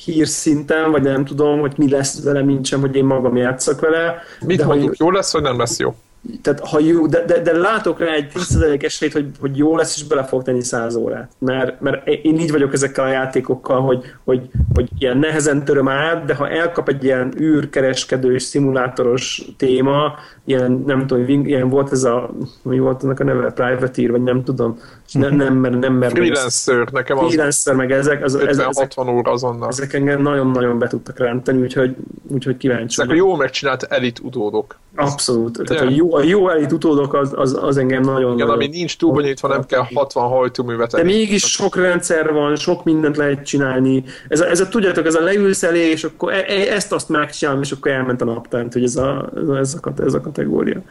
hírszinten, 0.04 0.90
vagy 0.90 1.02
nem 1.02 1.24
tudom, 1.24 1.60
hogy 1.60 1.72
mi 1.76 1.90
lesz 1.90 2.22
vele, 2.22 2.42
mint 2.42 2.66
sem, 2.66 2.80
hogy 2.80 2.96
én 2.96 3.04
magam 3.04 3.36
játszak 3.36 3.80
vele. 3.80 4.22
Mit 4.40 4.58
de 4.58 4.64
mondjuk, 4.64 4.88
hogy, 4.88 4.98
jó 4.98 5.10
lesz, 5.10 5.32
vagy 5.32 5.42
nem 5.42 5.58
lesz 5.58 5.78
jó? 5.78 5.94
Tehát, 6.42 6.60
ha 6.60 6.80
jó, 6.80 7.06
de, 7.06 7.24
de, 7.24 7.40
de, 7.40 7.56
látok 7.56 7.98
rá 7.98 8.12
egy 8.12 8.32
10% 8.34 8.84
esélyt, 8.84 9.12
hogy, 9.12 9.26
hogy 9.40 9.56
jó 9.56 9.76
lesz, 9.76 9.96
és 9.96 10.04
bele 10.04 10.24
fog 10.24 10.42
tenni 10.42 10.62
100 10.62 10.94
órát. 10.94 11.30
Mert, 11.38 11.80
mert 11.80 12.06
én 12.06 12.38
így 12.38 12.50
vagyok 12.50 12.72
ezekkel 12.72 13.04
a 13.04 13.08
játékokkal, 13.08 13.80
hogy, 13.80 14.04
hogy, 14.24 14.50
hogy 14.74 14.88
ilyen 14.98 15.18
nehezen 15.18 15.64
töröm 15.64 15.88
át, 15.88 16.24
de 16.24 16.34
ha 16.34 16.48
elkap 16.48 16.88
egy 16.88 17.04
ilyen 17.04 17.34
űrkereskedős, 17.40 18.42
szimulátoros 18.42 19.42
téma, 19.56 20.14
ilyen, 20.44 20.82
nem 20.86 21.06
tudom, 21.06 21.44
ilyen 21.46 21.68
volt 21.68 21.92
ez 21.92 22.04
a, 22.04 22.30
mi 22.62 22.78
volt 22.78 23.04
ennek 23.04 23.20
a 23.20 23.24
neve, 23.24 23.50
Privateer, 23.50 24.10
vagy 24.10 24.22
nem 24.22 24.44
tudom, 24.44 24.78
és 25.06 25.12
ne, 25.12 25.28
nem, 25.28 25.54
mert 25.54 25.78
nem 25.78 25.92
mer 25.92 26.10
Freelancer, 26.10 26.88
nekem 26.92 27.18
az 27.18 27.26
Freelancer, 27.26 27.74
meg 27.74 27.92
ezek, 27.92 28.24
az, 28.24 28.34
ez, 28.34 28.58
ezek, 28.58 28.92
50-60 28.96 29.14
óra 29.14 29.30
azonnal. 29.30 29.68
ezek 29.68 29.92
engem 29.92 30.22
nagyon-nagyon 30.22 30.78
be 30.78 30.86
tudtak 30.86 31.18
rántani, 31.18 31.60
úgyhogy, 31.60 31.96
úgyhogy 32.28 32.56
kíváncsi 32.56 33.00
Ezek 33.00 33.12
a 33.12 33.14
jól 33.14 33.36
megcsinált 33.36 33.82
elit 33.82 34.18
utódok. 34.18 34.78
Abszolút. 34.94 35.62
Tehát 35.64 35.82
Ja. 35.82 35.88
a 35.88 35.92
jó, 35.94 36.07
a 36.10 36.22
jó 36.22 36.48
elit 36.48 36.72
utódok 36.72 37.14
az, 37.14 37.32
az, 37.36 37.58
az 37.60 37.76
engem 37.76 38.02
nagyon 38.02 38.34
Igen, 38.34 38.48
ami 38.48 38.66
nincs 38.66 38.96
túl 38.96 39.12
bonyolítva, 39.12 39.48
nem 39.48 39.66
kell 39.66 39.84
60 39.94 40.28
hajtóművet 40.28 40.90
De 40.90 41.02
mégis 41.02 41.42
sok 41.42 41.76
rendszer 41.76 42.32
van, 42.32 42.56
sok 42.56 42.84
mindent 42.84 43.16
lehet 43.16 43.44
csinálni. 43.44 44.04
Ez 44.28 44.40
a, 44.40 44.48
ez 44.48 44.60
a 44.60 44.68
tudjátok, 44.68 45.06
ez 45.06 45.14
a 45.14 45.20
leülsz 45.20 45.62
elé, 45.62 45.90
és 45.90 46.04
akkor 46.04 46.32
e, 46.32 46.44
e, 46.48 46.74
ezt 46.74 46.92
azt 46.92 47.08
megcsinálom, 47.08 47.62
és 47.62 47.72
akkor 47.72 47.90
elment 47.90 48.20
a 48.20 48.24
naptánt, 48.24 48.72
hogy 48.72 48.82
ez 48.82 48.96
a, 48.96 49.30
ez 49.60 49.78
a, 49.82 50.02
ez 50.02 50.14
a, 50.14 50.20
kategória. 50.20 50.82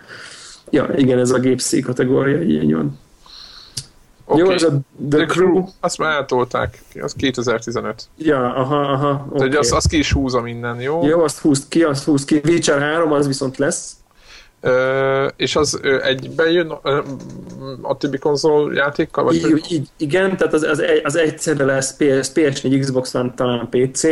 Ja, 0.69 0.89
igen, 0.95 1.19
ez 1.19 1.31
a 1.31 1.39
gépszí 1.39 1.79
kategória, 1.79 2.41
így 2.41 2.73
van. 2.73 2.99
Okay. 4.25 4.41
Jó, 4.41 4.49
ez 4.49 4.63
a 4.63 4.69
The, 5.09 5.17
The 5.17 5.25
Crew. 5.25 5.51
Crew, 5.51 5.65
azt 5.79 5.97
már 5.97 6.15
eltolták, 6.15 6.81
az 7.01 7.13
2015. 7.13 8.03
Ja, 8.17 8.55
aha, 8.55 8.79
aha. 8.79 9.11
Okay. 9.11 9.25
Okay. 9.29 9.49
De 9.49 9.57
az, 9.57 9.71
az 9.71 9.85
ki 9.85 9.97
is 9.97 10.11
húzza 10.11 10.41
minden, 10.41 10.81
jó? 10.81 11.05
Jó, 11.05 11.23
azt 11.23 11.39
húzd 11.39 11.67
ki, 11.67 11.83
azt 11.83 12.03
húzd 12.03 12.27
ki. 12.27 12.41
Witcher 12.45 12.81
3, 12.81 13.11
az 13.11 13.27
viszont 13.27 13.57
lesz. 13.57 13.91
Ö, 14.61 15.27
és 15.35 15.55
az 15.55 15.79
ö, 15.81 16.03
egyben 16.03 16.51
jön 16.51 16.73
ö, 16.83 17.01
a 17.81 17.97
többi 17.97 18.17
konzol 18.17 18.73
játékkal? 18.73 19.23
Vagy 19.23 19.35
Így, 19.35 19.65
így, 19.71 19.87
igen, 19.97 20.37
tehát 20.37 20.53
az, 20.53 20.63
az, 20.63 20.79
egy- 20.79 21.01
az 21.03 21.15
egyszerre 21.15 21.65
lesz 21.65 21.93
PS, 21.95 22.27
PS4, 22.35 22.77
Xbox 22.79 23.13
One, 23.13 23.33
talán 23.35 23.69
PC, 23.69 24.03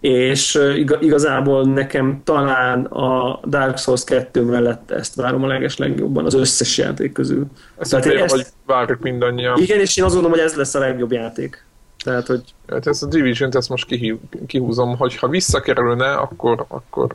és 0.00 0.58
igazából 1.00 1.64
nekem 1.64 2.20
talán 2.24 2.84
a 2.84 3.40
Dark 3.46 3.78
Souls 3.78 4.04
2 4.04 4.42
mellett 4.42 4.90
ezt 4.90 5.14
várom 5.14 5.44
a 5.44 5.46
leges 5.46 5.76
legjobban 5.76 6.24
az 6.24 6.34
összes 6.34 6.78
játék 6.78 7.12
közül. 7.12 7.46
Ezt 7.78 7.90
Tehát 7.90 8.06
én 8.06 8.16
ezt- 8.18 8.34
hogy 8.34 8.46
várjuk 8.66 9.00
mindannyian. 9.00 9.58
Igen, 9.62 9.80
és 9.80 9.96
én 9.96 10.04
azt 10.04 10.14
gondolom, 10.14 10.38
hogy 10.38 10.46
ez 10.46 10.54
lesz 10.54 10.74
a 10.74 10.78
legjobb 10.78 11.12
játék. 11.12 11.64
Tehát, 12.04 12.26
hogy 12.26 12.42
Hát 12.68 12.86
ezt 12.86 13.02
a 13.02 13.06
Division-t 13.06 13.54
ezt 13.54 13.68
most 13.68 13.86
kihív, 13.86 14.16
kihúzom, 14.46 14.96
hogy 14.96 15.16
ha 15.16 15.28
visszakerülne, 15.28 16.12
akkor, 16.12 16.64
akkor 16.68 17.14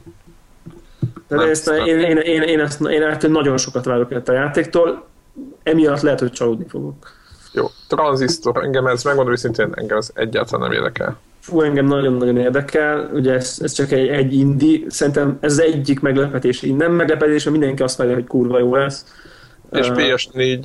De 1.28 1.36
Nem, 1.36 1.50
ezt, 1.50 1.66
nem. 1.66 1.86
én, 1.86 2.00
én, 2.00 2.18
én, 2.18 2.42
én, 2.42 2.60
ezt, 2.60 2.82
én 2.82 3.02
ettől 3.02 3.32
nagyon 3.32 3.58
sokat 3.58 3.86
várok 3.86 4.12
el 4.12 4.22
a 4.26 4.32
játéktól, 4.32 5.06
emiatt 5.64 6.02
lehet, 6.02 6.20
hogy 6.20 6.32
csalódni 6.32 6.66
fogok. 6.68 7.12
Jó, 7.54 7.66
tranzisztor, 7.88 8.64
engem 8.64 8.86
ez, 8.86 9.04
megmondom 9.04 9.34
őszintén, 9.34 9.70
engem 9.76 9.98
ez 9.98 10.10
egyáltalán 10.14 10.70
nem 10.70 10.78
érdekel. 10.78 11.18
Fú, 11.40 11.62
engem 11.62 11.86
nagyon-nagyon 11.86 12.38
érdekel, 12.38 13.10
ugye 13.14 13.34
ez, 13.34 13.58
ez 13.62 13.72
csak 13.72 13.92
egy, 13.92 14.08
egy 14.08 14.34
indi, 14.34 14.86
szerintem 14.88 15.38
ez 15.40 15.58
egyik 15.58 16.00
meglepetés, 16.00 16.62
nem 16.62 16.92
meglepetés, 16.92 17.44
mert 17.44 17.58
mindenki 17.58 17.84
azt 17.84 17.98
várja, 17.98 18.14
hogy 18.14 18.28
kurva 18.28 18.60
jó 18.60 18.76
lesz. 18.76 19.06
És 19.72 19.90
Ö, 19.90 19.94
PS4, 19.96 20.60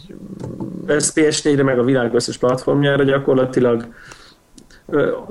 Ez 0.87 1.13
PS4-re 1.17 1.63
meg 1.63 1.79
a 1.79 1.85
világ 1.85 2.15
összes 2.15 2.37
platformjára 2.37 3.03
gyakorlatilag. 3.03 3.87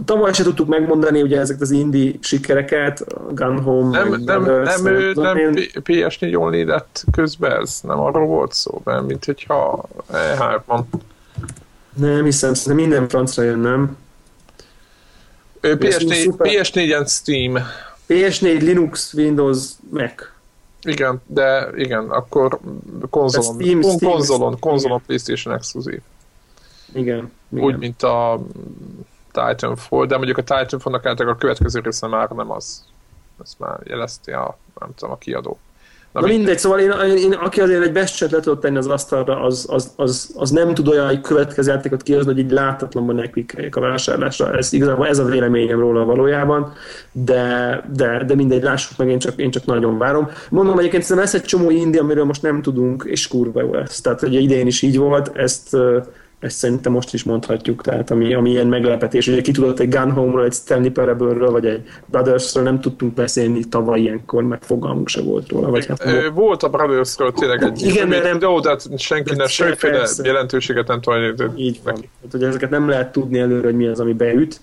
Tavaly 0.06 0.34
se 0.34 0.44
tudtuk 0.44 0.68
megmondani 0.68 1.22
ugye 1.22 1.40
ezeket 1.40 1.62
az 1.62 1.72
indie 1.72 2.12
sikereket, 2.20 3.04
Gun 3.34 3.62
Home, 3.62 3.98
nem, 3.98 4.10
nem, 4.10 4.44
Brothers, 4.44 4.82
nem, 4.82 4.94
ő, 4.94 5.14
nem. 5.14 5.54
P- 5.54 5.82
PS4 5.86 6.38
only 6.40 6.64
lett 6.64 7.04
közben 7.12 7.62
ez, 7.62 7.80
nem 7.84 8.00
arról 8.00 8.26
volt 8.26 8.54
szó, 8.54 8.82
nem, 8.86 9.06
mint 9.06 9.26
hogyha 9.26 9.84
E3-on. 10.12 10.82
nem 11.94 12.24
hiszem, 12.24 12.54
szerintem 12.54 12.88
minden 12.90 13.10
francra 13.10 13.44
jön, 13.44 13.60
nem? 13.60 13.98
Ő 15.62 15.72
Ez 15.82 15.96
PS4, 15.98 16.14
szuper. 16.24 16.48
PS4-en 16.52 17.08
Steam, 17.10 17.54
PS4, 18.08 18.62
Linux, 18.62 19.14
Windows, 19.14 19.68
Mac. 19.90 20.12
igen, 20.82 21.22
de 21.26 21.70
igen, 21.76 22.10
akkor 22.10 22.60
konzolon, 23.10 23.54
Steam- 23.62 23.82
kon- 23.82 23.96
Steam- 23.96 24.12
konzolon, 24.14 24.60
konzolon 24.60 25.02
PlayStation 25.06 25.54
exkluzív. 25.54 26.00
Igen. 26.94 27.32
igen. 27.52 27.64
Úgy, 27.64 27.78
mint 27.78 28.04
a 28.04 28.40
Titanfall, 29.46 30.06
de 30.06 30.16
mondjuk 30.16 30.38
a 30.38 30.42
Titanfallnak 30.42 31.06
általában 31.06 31.36
a 31.36 31.40
következő 31.40 31.80
része 31.80 32.08
már 32.08 32.30
nem 32.30 32.52
az. 32.52 32.84
Ezt 33.44 33.60
már 33.60 33.80
jelezti 33.84 34.32
a, 34.32 34.58
nem 34.80 34.90
tudom, 34.96 35.14
a 35.14 35.18
kiadó. 35.18 35.58
Na, 36.12 36.22
Na 36.22 36.28
mindegy, 36.28 36.60
szóval 36.60 36.80
én, 36.80 36.92
én, 36.92 37.18
én, 37.18 37.34
aki 37.34 37.62
azért 37.62 37.84
egy 37.84 37.92
bestset 37.92 38.32
le 38.32 38.40
tudott 38.40 38.62
tenni 38.62 38.78
az 38.78 38.88
asztalra, 38.88 39.42
az, 39.42 39.66
az, 39.70 39.92
az, 39.96 40.34
az 40.38 40.50
nem 40.50 40.74
tud 40.74 40.88
olyan 40.88 41.22
következő 41.22 41.72
játékot 41.72 42.04
kihozni, 42.04 42.34
hogy 42.34 42.44
így 42.44 42.52
láthatatlanban 42.52 43.16
nekik 43.16 43.76
a 43.76 43.80
vásárlásra. 43.80 44.58
Ez 44.58 44.74
igazából 44.74 45.08
ez 45.08 45.20
a 45.20 45.26
véleményem 45.26 45.80
róla 45.80 46.06
valójában, 46.06 46.74
de, 47.12 47.84
de, 47.94 48.24
de 48.24 48.36
mindegy, 48.36 48.64
lássuk 48.64 48.98
meg, 48.98 49.10
én 49.10 49.20
csak, 49.20 49.38
én 49.38 49.52
csak 49.52 49.66
nagyon 49.66 49.98
várom. 49.98 50.30
Mondom 50.50 50.80
egyébként, 50.80 51.04
szerintem 51.04 51.32
lesz 51.32 51.42
egy 51.42 51.48
csomó 51.48 51.70
indi, 51.70 51.98
amiről 51.98 52.26
most 52.26 52.42
nem 52.42 52.62
tudunk, 52.62 53.04
és 53.08 53.28
kurva 53.28 53.62
jó 53.62 53.74
lesz. 53.74 54.02
Tehát, 54.02 54.20
hogy 54.20 54.34
idén 54.34 54.68
is 54.68 54.82
így 54.82 54.98
volt, 54.98 55.36
ezt, 55.36 55.78
ezt 56.40 56.58
szerintem 56.58 56.92
most 56.92 57.14
is 57.14 57.24
mondhatjuk, 57.24 57.82
tehát 57.82 58.12
ami, 58.12 58.34
ami 58.34 58.50
ilyen 58.50 58.68
meglepetés, 58.68 59.28
ugye 59.28 59.42
ki 59.42 59.52
tudott 59.52 59.80
egy 59.80 59.90
Gun 59.90 60.12
Home-ról, 60.12 60.44
egy 60.44 60.54
Stanley 60.54 60.92
Parable-ről, 60.92 61.52
vagy 61.52 61.66
egy 61.66 61.84
Brothers-ről 62.06 62.64
nem 62.64 62.82
tudtunk 62.82 63.14
beszélni 63.14 63.64
tavaly 63.64 64.00
ilyenkor, 64.00 64.44
meg 64.44 64.62
fogalmunk 64.64 65.08
se 65.08 65.22
volt 65.22 65.50
róla, 65.50 65.70
vagy 65.70 65.86
hát 65.86 66.06
Ö, 66.06 66.30
Volt 66.34 66.64
a 66.64 66.70
Brothers-ről 66.70 67.32
tényleg 67.32 67.64
egy 67.64 67.82
Igen, 67.82 68.10
de 68.10 68.22
nem- 68.22 68.38
Jó, 68.42 68.60
de 68.60 68.70
hát 68.70 69.00
senki 69.00 69.36
nem, 69.36 69.48
semmiféle 69.48 70.08
jelentőséget 70.24 70.88
nem 70.88 71.02
tulajdonított 71.02 71.60
Így 71.60 71.80
van. 71.84 71.96
Hát, 71.96 72.32
hogy 72.32 72.44
ezeket 72.44 72.70
nem 72.70 72.90
lehet 72.90 73.12
tudni 73.12 73.40
előre, 73.40 73.66
hogy 73.66 73.76
mi 73.76 73.88
az, 73.88 74.00
ami 74.00 74.14
beüt. 74.14 74.60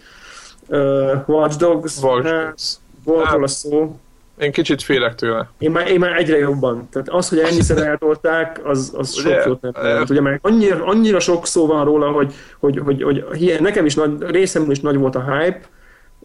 Uh, 0.68 1.12
Watch 1.26 1.58
Dogs, 1.58 2.02
Watch 2.02 2.26
hát, 2.26 2.44
Dogs. 2.46 2.76
volt 3.04 3.24
Hát. 3.24 3.34
róla 3.34 3.46
szó. 3.46 3.96
Én 4.38 4.52
kicsit 4.52 4.82
félek 4.82 5.14
tőle. 5.14 5.50
Én 5.58 5.70
már, 5.70 5.88
én 5.88 5.98
már 5.98 6.16
egyre 6.16 6.38
jobban. 6.38 6.88
Tehát 6.90 7.08
az, 7.08 7.28
hogy 7.28 7.38
ennyiszer 7.38 7.78
eltolták, 7.86 8.60
az, 8.64 8.92
az 8.96 9.14
sok 9.14 9.44
jót 9.46 9.60
nem 9.60 9.72
jelent. 9.82 10.10
Ugye, 10.10 10.20
mert 10.20 10.38
annyira, 10.42 10.84
annyira 10.84 11.20
sok 11.20 11.46
szó 11.46 11.66
van 11.66 11.84
róla, 11.84 12.10
hogy, 12.10 12.34
hogy, 12.58 12.78
hogy, 12.78 13.02
hogy 13.02 13.24
hiány, 13.32 13.62
nekem 13.62 13.86
is 13.86 13.94
nagy, 13.94 14.22
részemről 14.22 14.72
is 14.72 14.80
nagy 14.80 14.96
volt 14.96 15.14
a 15.14 15.38
hype, 15.38 15.60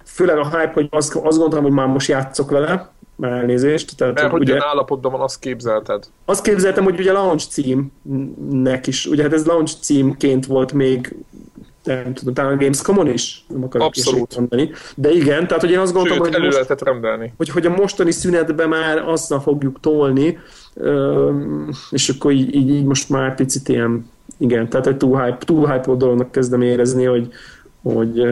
főleg 0.06 0.38
a 0.38 0.46
hype, 0.46 0.72
hogy 0.74 0.88
azt, 0.92 1.16
azt 1.16 1.38
gondoltam, 1.38 1.64
hogy 1.64 1.72
már 1.72 1.88
most 1.88 2.08
játszok 2.08 2.52
vele, 2.52 2.92
már 3.16 3.32
elnézést. 3.32 3.98
Tehát, 3.98 4.14
Mert 4.14 4.32
hogy 4.32 4.42
ugye, 4.42 4.52
ilyen 4.52 4.66
állapotban 4.66 5.12
van, 5.12 5.22
azt 5.22 5.40
képzelted. 5.40 6.04
azt 6.26 6.44
képzeltem, 6.44 6.84
hogy 6.84 7.00
ugye 7.00 7.12
launch 7.12 7.48
címnek 7.48 8.88
is, 8.88 9.06
ugye 9.06 9.24
hát 9.24 9.34
ez 9.34 9.46
launch 9.46 9.76
címként 9.82 10.46
volt 10.46 10.74
még 10.74 11.16
nem 11.96 12.14
tudom, 12.14 12.34
talán 12.34 12.54
a 12.54 12.58
Gamescom-on 12.58 13.08
is, 13.08 13.46
nem 13.48 13.64
akarok 13.64 13.88
Abszolút. 13.88 14.38
mondani. 14.38 14.72
De 14.96 15.12
igen, 15.12 15.48
tehát 15.48 15.62
hogy 15.62 15.72
én 15.72 15.80
azt 15.80 15.94
gondoltam, 15.94 16.26
Sőt, 16.26 16.34
hogy 16.34 16.44
most, 16.44 16.54
lehetett 16.54 16.84
rendelni. 16.84 17.34
hogy, 17.38 17.50
hogy 17.50 17.66
a 17.66 17.70
mostani 17.70 18.12
szünetben 18.12 18.70
már 18.70 18.98
azzal 18.98 19.40
fogjuk 19.40 19.80
tolni, 19.80 20.38
és 21.90 22.10
akkor 22.10 22.32
így, 22.32 22.56
így, 22.56 22.70
így 22.70 22.84
most 22.84 23.10
már 23.10 23.36
picit 23.36 23.70
ilyen, 23.70 24.10
igen, 24.38 24.70
tehát 24.70 24.88
egy 24.88 24.98
túl 24.98 25.24
hype, 25.24 25.38
túl 25.46 25.68
hype 25.72 25.96
dolognak 25.96 26.32
kezdem 26.32 26.62
érezni, 26.62 27.04
hogy, 27.04 27.28
hogy 27.82 28.24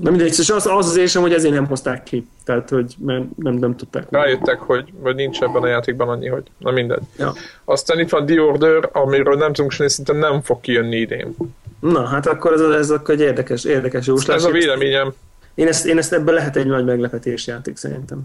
nem 0.00 0.12
mindegy, 0.12 0.38
és 0.38 0.50
az, 0.50 0.66
az 0.66 0.88
az 0.88 0.96
érzem, 0.96 1.22
hogy 1.22 1.32
ezért 1.32 1.54
nem 1.54 1.66
hozták 1.66 2.02
ki. 2.02 2.28
Tehát, 2.44 2.68
hogy 2.68 2.94
mert 2.98 3.24
nem, 3.36 3.54
nem 3.54 3.76
tudták. 3.76 4.06
Rájöttek, 4.10 4.58
hogy, 4.58 4.92
hogy 5.02 5.14
nincs 5.14 5.40
ebben 5.40 5.62
a 5.62 5.66
játékban 5.66 6.08
annyi, 6.08 6.28
hogy 6.28 6.42
na 6.58 6.70
mindegy. 6.70 7.02
Ja. 7.18 7.32
Aztán 7.64 7.98
itt 7.98 8.08
van 8.08 8.26
The 8.26 8.40
Order, 8.40 8.88
amiről 8.92 9.36
nem 9.36 9.52
tudunk 9.52 9.72
semmi, 9.72 9.90
szinte 9.90 10.12
nem 10.12 10.42
fog 10.42 10.60
kijönni 10.60 10.96
idén. 10.96 11.36
Na, 11.80 12.06
hát 12.06 12.26
akkor 12.26 12.52
ez, 12.52 12.60
ez 12.60 12.90
akkor 12.90 13.14
egy 13.14 13.20
érdekes, 13.20 13.64
érdekes 13.64 14.06
jóslás. 14.06 14.36
Ez 14.36 14.44
a 14.44 14.50
véleményem. 14.50 15.12
Én 15.54 15.66
ezt, 15.66 15.86
én 15.86 15.98
ezt 15.98 16.12
ebből 16.12 16.34
lehet 16.34 16.56
egy 16.56 16.66
nagy 16.66 16.84
meglepetés 16.84 17.46
játék 17.46 17.76
szerintem. 17.76 18.22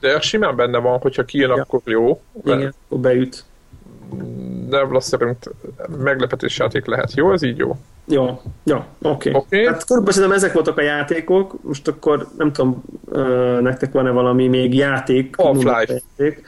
De 0.00 0.20
simán 0.20 0.56
benne 0.56 0.78
van, 0.78 0.98
hogyha 0.98 1.24
kijön, 1.24 1.50
Ja. 1.56 1.62
akkor 1.62 1.80
jó. 1.84 2.20
Igen, 2.44 2.74
akkor 2.86 2.98
beüt. 2.98 3.44
De 4.68 5.00
szerint 5.00 5.50
meglepetés 6.02 6.58
játék 6.58 6.86
lehet. 6.86 7.14
Jó, 7.14 7.32
ez 7.32 7.42
így 7.42 7.56
jó. 7.58 7.76
Jó, 8.06 8.40
jó, 8.64 8.84
oké. 9.02 9.32
Oké. 9.34 9.66
Hát 9.66 9.84
körülbelül 9.84 10.14
szerintem 10.14 10.38
ezek 10.38 10.52
voltak 10.52 10.78
a 10.78 10.82
játékok, 10.82 11.54
most 11.62 11.88
akkor 11.88 12.26
nem 12.38 12.52
tudom, 12.52 12.82
nektek 13.60 13.92
van-e 13.92 14.10
valami 14.10 14.48
még 14.48 14.74
játék? 14.74 15.36
Half-Life. 15.36 16.00
Játék. 16.16 16.42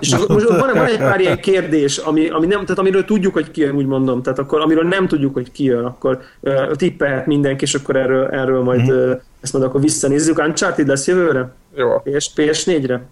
És 0.00 0.16
most 0.16 0.48
van, 0.48 0.70
van 0.74 0.86
egy 0.86 0.98
pár 0.98 1.20
ilyen 1.20 1.40
kérdés, 1.40 1.98
ami, 1.98 2.28
ami 2.28 2.46
nem, 2.46 2.60
tehát 2.60 2.78
amiről 2.78 3.04
tudjuk, 3.04 3.32
hogy 3.32 3.50
kijön, 3.50 3.74
úgy 3.76 3.86
mondom, 3.86 4.22
tehát 4.22 4.38
akkor 4.38 4.60
amiről 4.60 4.84
nem 4.84 5.06
tudjuk, 5.06 5.34
hogy 5.34 5.52
kijön, 5.52 5.84
akkor 5.84 6.20
uh, 6.40 6.70
tippelhet 6.70 7.26
mindenki, 7.26 7.64
és 7.64 7.74
akkor 7.74 7.96
erről, 7.96 8.26
erről 8.26 8.62
majd 8.62 8.80
Mhm. 8.80 8.90
uh, 8.90 9.20
ezt 9.40 9.52
majd 9.52 9.64
akkor 9.64 9.80
visszanézzük. 9.80 10.38
Uncharted 10.38 10.86
lesz 10.86 11.06
jövőre? 11.06 11.52
Jó. 11.74 11.98
PS, 11.98 12.30
PS4-re? 12.36 13.02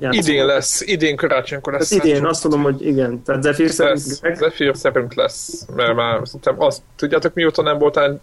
Játszunk. 0.00 0.26
Idén 0.26 0.46
lesz, 0.46 0.80
idén 0.80 1.16
karácsonykor 1.16 1.72
lesz. 1.72 1.88
Tehát 1.88 2.04
idén, 2.04 2.24
azt 2.26 2.42
mondom, 2.44 2.62
hogy 2.62 2.86
igen. 2.86 3.22
Tehát 3.22 3.42
Zephyr 3.42 3.70
szerint 3.70 4.20
lesz. 4.22 4.38
Zephyr 4.38 4.76
szerint 4.76 5.14
lesz. 5.14 5.66
Mert 5.76 5.94
már 5.94 6.20
szerintem 6.24 6.54
azt, 6.62 6.82
tudjátok 6.96 7.34
mióta 7.34 7.62
nem 7.62 7.78
voltál 7.78 8.20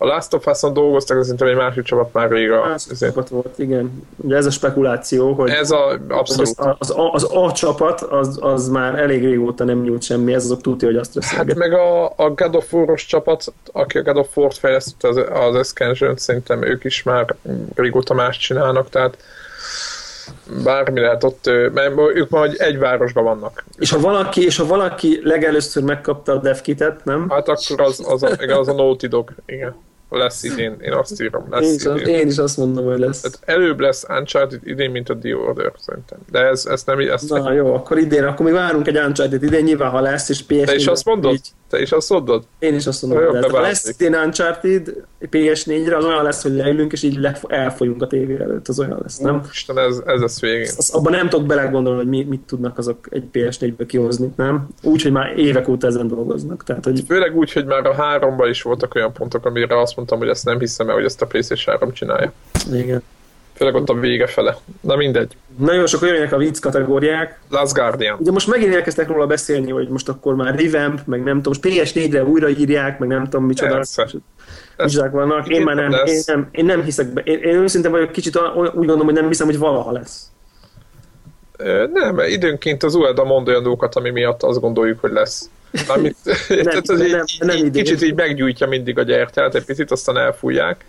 a 0.00 0.06
Last 0.06 0.34
of 0.34 0.46
Us-on 0.46 0.72
dolgoztak, 0.72 1.22
szerintem 1.22 1.48
egy 1.48 1.56
másik 1.56 1.82
csapat 1.82 2.12
már 2.12 2.30
rég 2.30 2.50
a, 2.50 2.74
csapat 2.98 3.28
volt, 3.28 3.58
igen. 3.58 4.06
Ugye 4.16 4.36
ez 4.36 4.46
a 4.46 4.50
spekuláció, 4.50 5.32
hogy 5.32 5.50
Ez 5.50 5.70
a 5.70 5.98
abszolút. 6.08 6.48
az, 6.56 6.76
az, 6.78 6.90
A, 6.90 7.12
az 7.12 7.24
A 7.24 7.52
csapat 7.52 8.00
az, 8.00 8.38
az 8.40 8.68
már 8.68 8.98
elég 8.98 9.24
régóta 9.24 9.64
nem 9.64 9.82
nyújt 9.82 10.02
semmi, 10.02 10.34
ez 10.34 10.44
azok 10.44 10.60
tudja, 10.60 10.88
hogy 10.88 10.96
azt 10.96 11.14
Hát 11.14 11.22
reszelget. 11.22 11.56
meg 11.56 11.72
a, 11.72 12.04
a 12.06 12.30
God 12.34 12.54
of 12.54 12.72
War-os 12.72 13.06
csapat, 13.06 13.52
aki 13.72 13.98
a 13.98 14.02
God 14.02 14.16
of 14.16 14.36
War-t 14.36 14.56
fejlesztette 14.58 15.08
az, 15.08 15.16
az 15.48 15.54
expansion 15.54 16.16
szerintem 16.16 16.62
ők 16.62 16.84
is 16.84 17.02
már 17.02 17.34
régóta 17.74 18.14
más 18.14 18.38
csinálnak, 18.38 18.88
tehát 18.90 19.16
bármi 20.64 21.00
lehet 21.00 21.24
ott, 21.24 21.50
mert 21.72 21.92
ők 22.14 22.28
majd 22.28 22.54
egy 22.58 22.78
városban 22.78 23.24
vannak. 23.24 23.64
És 23.78 23.90
ha 23.90 24.00
valaki, 24.00 24.44
és 24.44 24.56
ha 24.56 24.66
valaki 24.66 25.20
legelőször 25.22 25.82
megkapta 25.82 26.32
a 26.32 26.36
devkitet, 26.36 27.04
nem? 27.04 27.28
Hát 27.30 27.48
akkor 27.48 27.80
az, 27.80 28.02
az, 28.06 28.22
a, 28.22 28.30
igen, 28.40 28.56
az 28.56 28.68
a 28.68 28.72
Naughty 28.72 29.06
Dog, 29.06 29.32
igen. 29.46 29.74
Lesz 30.10 30.42
idén, 30.42 30.76
én 30.80 30.92
azt 30.92 31.22
írom, 31.22 31.42
Én 31.42 31.48
lesz 31.50 31.84
az, 31.86 32.00
idén. 32.00 32.14
én 32.14 32.26
is 32.26 32.38
azt 32.38 32.56
mondom, 32.56 32.84
hogy 32.84 32.98
lesz. 32.98 33.20
Tehát 33.20 33.38
előbb 33.44 33.80
lesz 33.80 34.04
Uncharted 34.08 34.60
idén, 34.64 34.90
mint 34.90 35.08
a 35.08 35.18
The 35.18 35.36
Order, 35.36 35.72
szerintem. 35.78 36.18
De 36.30 36.38
ez, 36.38 36.66
ez 36.66 36.82
nem 36.84 36.98
ezt 36.98 37.28
Na 37.28 37.52
jó, 37.52 37.74
akkor 37.74 37.98
idén, 37.98 38.24
akkor 38.24 38.46
még 38.46 38.54
várunk 38.54 38.86
egy 38.86 38.96
Uncharted 38.96 39.42
idén, 39.42 39.64
nyilván 39.64 39.90
ha 39.90 40.00
lesz, 40.00 40.28
és 40.28 40.44
PS4 40.48 40.64
Te 40.64 40.74
is 40.74 40.86
azt 40.86 41.04
mondod? 41.04 41.32
Így, 41.32 41.48
Te 41.68 41.80
is 41.80 41.92
azt 41.92 42.10
mondod? 42.10 42.44
én 42.58 42.74
is 42.74 42.86
azt 42.86 43.02
mondom, 43.02 43.32
lesz. 43.32 43.50
Ha 43.50 43.60
lesz 43.60 43.88
idén 43.88 44.14
Uncharted 44.14 45.04
PS4-re, 45.20 45.96
az 45.96 46.04
olyan 46.04 46.22
lesz, 46.22 46.42
hogy 46.42 46.52
leülünk, 46.52 46.92
és 46.92 47.02
így 47.02 47.16
le, 47.16 47.38
elfolyunk 47.46 48.02
a 48.02 48.06
tévé 48.06 48.40
előtt, 48.40 48.68
az 48.68 48.78
olyan 48.78 48.98
lesz, 49.02 49.18
nem? 49.18 49.42
Isten, 49.50 49.78
ez, 49.78 50.02
ez 50.06 50.20
lesz 50.20 50.40
végén. 50.40 50.70
Azt, 50.76 50.94
abban 50.94 51.12
nem 51.12 51.28
tudok 51.28 51.46
belegondolni, 51.46 51.98
hogy 51.98 52.08
mi, 52.08 52.22
mit 52.22 52.40
tudnak 52.40 52.78
azok 52.78 53.06
egy 53.10 53.24
PS4-ből 53.32 53.84
kihozni, 53.86 54.32
nem? 54.36 54.68
Úgy, 54.82 55.02
hogy 55.02 55.12
már 55.12 55.38
évek 55.38 55.68
óta 55.68 55.86
ezen 55.86 56.08
dolgoznak. 56.08 56.64
Tehát, 56.64 56.84
hogy 56.84 57.02
Főleg 57.06 57.36
úgy, 57.36 57.52
hogy 57.52 57.64
már 57.64 57.86
a 57.86 57.94
háromban 57.94 58.48
is 58.48 58.62
voltak 58.62 58.94
olyan 58.94 59.12
pontok, 59.12 59.46
amire 59.46 59.80
azt 59.80 59.96
mondtam, 59.96 60.18
hogy 60.18 60.28
ezt 60.28 60.44
nem 60.44 60.58
hiszem 60.58 60.88
el, 60.88 60.94
hogy 60.94 61.04
ezt 61.04 61.22
a 61.22 61.26
PlayStation 61.26 61.76
3 61.76 61.92
csinálja. 61.92 62.32
igen. 62.72 63.02
Főleg 63.58 63.74
ott 63.74 63.88
a 63.88 63.94
vége 63.94 64.26
fele. 64.26 64.56
Na 64.80 64.96
mindegy. 64.96 65.36
Nagyon 65.56 65.86
sok 65.86 66.00
jöjjenek 66.00 66.32
a 66.32 66.36
vicc 66.36 66.58
kategóriák. 66.58 67.40
Last 67.50 67.74
Guardian. 67.74 68.18
Ugye 68.20 68.30
most 68.30 68.46
megint 68.46 68.74
elkezdtek 68.74 69.08
róla 69.08 69.26
beszélni, 69.26 69.70
hogy 69.70 69.88
most 69.88 70.08
akkor 70.08 70.34
már 70.34 70.60
revamp, 70.60 71.00
meg 71.06 71.22
nem 71.22 71.42
tudom, 71.42 71.52
most 71.62 71.94
PS4-re 71.94 72.24
újraírják, 72.24 72.98
meg 72.98 73.08
nem 73.08 73.24
tudom 73.24 73.44
micsoda. 73.44 73.74
Persze. 73.74 74.08
Micsodák 74.76 75.10
vannak. 75.10 75.48
Én 75.48 75.62
már 75.62 75.76
nem, 75.76 75.92
én 76.04 76.22
nem, 76.26 76.48
én 76.50 76.64
nem 76.64 76.82
hiszek 76.82 77.12
be. 77.12 77.20
Én, 77.20 77.38
én 77.38 77.54
őszintén 77.54 77.90
vagyok 77.90 78.12
kicsit 78.12 78.38
úgy 78.56 78.72
gondolom, 78.72 79.04
hogy 79.04 79.14
nem 79.14 79.26
hiszem, 79.26 79.46
hogy 79.46 79.58
valaha 79.58 79.92
lesz. 79.92 80.30
Nem, 81.92 82.18
időnként 82.18 82.82
az 82.82 82.94
Ueda 82.94 83.24
mond 83.24 83.48
olyan 83.48 83.62
dolgokat, 83.62 83.94
ami 83.94 84.10
miatt 84.10 84.42
azt 84.42 84.60
gondoljuk, 84.60 85.00
hogy 85.00 85.12
lesz. 85.12 85.50
Amit, 85.88 86.16
tehát 86.64 86.88
az 86.88 86.98
nem, 86.98 87.06
így, 87.06 87.12
nem, 87.12 87.24
nem 87.38 87.56
így, 87.56 87.70
kicsit 87.70 88.02
így 88.02 88.14
meggyújtja 88.14 88.66
mindig 88.66 88.98
a 88.98 89.02
gyertyát, 89.02 89.54
egy 89.54 89.64
picit 89.64 89.90
aztán 89.90 90.16
elfújják. 90.16 90.84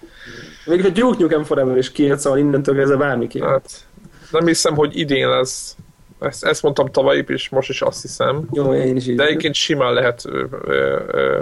Még 0.65 0.85
a 0.85 0.89
Duke 0.89 1.17
Nukem 1.19 1.43
Forever 1.43 1.77
is 1.77 1.91
kijött, 1.91 2.19
szóval 2.19 2.39
innentől 2.39 2.75
kezdve 2.75 2.97
bármi 2.97 3.27
kijött. 3.27 3.47
Hát, 3.47 3.85
nem 4.31 4.45
hiszem, 4.45 4.75
hogy 4.75 4.97
idén 4.97 5.29
lesz. 5.29 5.75
Ezt, 6.19 6.43
ezt 6.43 6.63
mondtam 6.63 6.91
tavaly 6.91 7.23
is, 7.27 7.49
most 7.49 7.69
is 7.69 7.81
azt 7.81 8.01
hiszem. 8.01 8.47
Jó, 8.51 8.73
én 8.73 8.95
is 8.95 9.07
így. 9.07 9.15
De 9.15 9.25
egyébként 9.25 9.55
simán 9.55 9.93
lehet 9.93 10.25
ö, 10.25 10.45
ö, 10.65 10.99
ö, 11.07 11.39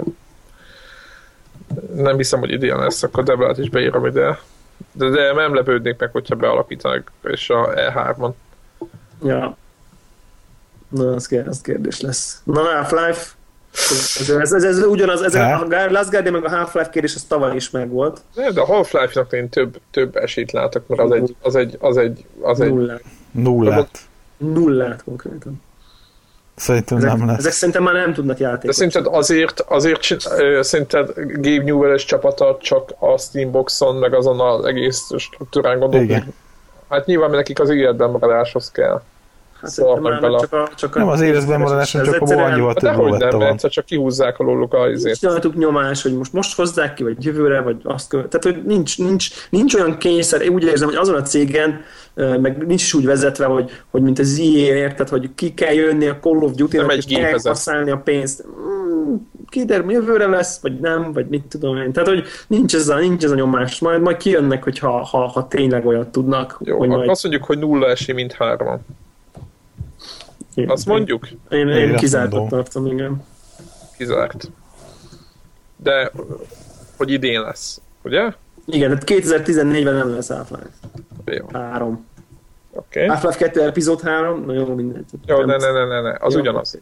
nem 1.94 2.16
hiszem, 2.16 2.40
hogy 2.40 2.50
idén 2.50 2.76
lesz, 2.76 3.02
akkor 3.02 3.22
Deblát 3.22 3.58
is 3.58 3.70
beírom 3.70 4.06
ide. 4.06 4.38
De, 4.92 5.08
de 5.08 5.32
nem 5.32 5.54
lepődnék 5.54 5.98
meg, 5.98 6.10
hogyha 6.12 6.34
bealakítanak, 6.34 7.12
és 7.22 7.50
a 7.50 7.72
E3-on. 7.74 8.32
Ja. 9.24 9.56
Na, 10.88 11.12
az, 11.12 11.34
az 11.46 11.60
kérdés 11.60 12.00
lesz. 12.00 12.40
Na, 12.44 12.60
Half-Life. 12.60 13.37
Ez, 14.20 14.30
ez, 14.30 14.52
ez, 14.52 14.64
ez 14.64 14.82
ugyanaz, 14.82 15.22
ez 15.22 15.34
a 15.34 15.66
Last 15.90 16.10
Guardian 16.10 16.32
meg 16.32 16.44
a 16.44 16.48
Half-Life 16.48 16.90
kérdés, 16.90 17.14
ez 17.14 17.24
tavaly 17.24 17.54
is 17.56 17.70
megvolt. 17.70 18.20
De, 18.34 18.50
de 18.50 18.60
a 18.60 18.64
Half-Life-nak 18.64 19.32
én 19.32 19.48
több, 19.48 19.80
több 19.90 20.16
esélyt 20.16 20.52
látok, 20.52 20.86
mert 20.86 21.00
az 21.00 21.10
egy, 21.12 21.36
az 21.40 21.56
egy, 21.56 21.76
az 21.80 21.96
egy, 21.96 22.24
az 22.40 22.60
egy 22.60 22.72
Nullát. 22.72 23.02
Nullát. 23.30 23.98
Nullát 24.36 25.02
konkrétan. 25.04 25.62
Szerintem 26.56 26.98
Ezek, 26.98 27.10
nem 27.16 27.26
lesz. 27.26 27.38
ezek 27.38 27.52
szerintem 27.52 27.82
már 27.82 27.94
nem 27.94 28.12
tudnak 28.12 28.38
de 28.38 28.44
játékot. 28.44 28.74
szerinted 28.76 29.06
azért, 29.10 29.60
azért 29.60 30.00
szerinted 30.60 31.12
Gabe 31.16 31.62
Newell-es 31.64 32.04
csapata 32.04 32.58
csak 32.60 32.90
a 32.98 33.18
Steamboxon, 33.18 33.96
meg 33.96 34.14
azon 34.14 34.40
az 34.40 34.64
egész 34.64 35.10
struktúrán 35.16 35.78
gondolkodik? 35.78 36.24
Hát 36.88 37.06
nyilván 37.06 37.30
nekik 37.30 37.60
az 37.60 37.70
életben 37.70 38.10
maradáshoz 38.10 38.70
kell. 38.70 39.02
Hát 39.60 39.70
szerintem 39.70 40.02
bele. 40.02 40.20
már 40.20 40.40
csak 40.40 40.52
a, 40.52 40.68
csak 40.74 40.96
a, 40.96 40.98
Nem 40.98 41.08
az 41.08 41.20
életben 41.20 41.60
maradáson, 41.60 42.02
csak 42.02 42.14
abban 42.14 42.22
egyszerűen 42.28 42.52
annyival 42.52 42.68
Hát 42.68 42.78
több 42.78 42.96
lóvette 42.96 43.26
nem, 43.26 43.38
van. 43.38 43.46
egyszer 43.46 43.70
csak 43.70 43.84
kihúzzák 43.84 44.38
alóluk 44.38 44.74
a 44.74 44.90
izét. 44.90 45.04
Nincs 45.04 45.34
rajtuk 45.34 45.56
nyomás, 45.56 46.02
hogy 46.02 46.16
most, 46.16 46.32
most 46.32 46.56
hozzák 46.56 46.94
ki, 46.94 47.02
vagy 47.02 47.24
jövőre, 47.24 47.60
vagy 47.60 47.76
azt 47.82 48.08
követ. 48.08 48.28
Tehát, 48.28 48.56
hogy 48.56 48.66
nincs, 48.66 48.98
nincs, 48.98 49.28
nincs 49.50 49.74
olyan 49.74 49.98
kényszer. 49.98 50.40
Én 50.40 50.52
úgy 50.52 50.64
érzem, 50.64 50.88
hogy 50.88 50.96
azon 50.96 51.14
a 51.14 51.22
cégen, 51.22 51.80
meg 52.14 52.66
nincs 52.66 52.82
is 52.82 52.94
úgy 52.94 53.04
vezetve, 53.04 53.44
hogy, 53.44 53.70
hogy 53.90 54.02
mint 54.02 54.18
az 54.18 54.38
EA, 54.38 54.74
érted, 54.74 55.08
hogy 55.08 55.30
ki 55.34 55.54
kell 55.54 55.72
jönni 55.72 56.06
a 56.06 56.18
Call 56.20 56.36
of 56.36 56.52
Duty-nak, 56.52 56.92
egy 56.92 57.10
és 57.10 57.16
kell 57.16 57.38
használni 57.44 57.90
a 57.90 57.96
pénzt. 57.96 58.44
Mm, 58.46 59.14
Kiderül, 59.48 59.90
jövőre 59.90 60.26
lesz, 60.26 60.60
vagy 60.60 60.80
nem, 60.80 61.12
vagy 61.12 61.26
mit 61.28 61.44
tudom 61.44 61.76
én. 61.76 61.92
Tehát, 61.92 62.08
hogy 62.08 62.24
nincs 62.46 62.74
ez 62.74 62.88
a, 62.88 62.98
nincs 62.98 63.24
ez 63.24 63.30
a 63.30 63.34
nyomás. 63.34 63.80
Majd, 63.80 64.00
majd 64.00 64.16
kijönnek, 64.16 64.62
hogy 64.62 64.78
ha, 64.78 65.04
ha, 65.04 65.46
tényleg 65.48 65.86
olyat 65.86 66.08
tudnak. 66.08 66.58
Jó, 66.60 66.78
hogy 66.78 66.88
majd, 66.88 67.08
azt 67.08 67.22
mondjuk, 67.22 67.44
hogy 67.44 67.58
nulla 67.58 67.88
esély 67.88 68.14
mint 68.14 68.32
hárman. 68.32 68.80
Én, 70.58 70.70
Azt 70.70 70.86
mondjuk? 70.86 71.28
Én, 71.50 71.68
én, 71.68 71.68
Én 71.68 71.96
én 72.12 72.48
tartom, 72.48 72.86
igen. 72.86 73.24
Kizárt. 73.96 74.50
De 75.76 76.12
hogy 76.96 77.10
idén 77.10 77.40
lesz, 77.40 77.80
ugye? 78.02 78.32
Igen, 78.66 78.88
tehát 78.88 79.04
2014-ben 79.06 79.94
nem 79.94 80.14
lesz 80.14 80.28
Half-Life 80.28 80.68
Jó, 81.24 81.46
3. 81.52 82.06
oké. 82.70 83.04
Okay. 83.04 83.06
Half-Life 83.06 83.38
2 83.38 83.62
epizód 83.62 84.00
3, 84.00 84.44
na 84.46 84.52
jó, 84.52 84.74
mindegy. 84.74 85.04
Jó, 85.26 85.44
ne, 85.44 85.56
ne, 85.56 85.70
ne, 85.70 85.84
ne, 85.84 86.00
ne, 86.00 86.16
az 86.20 86.34
Jó. 86.34 86.40
ugyanaz. 86.40 86.70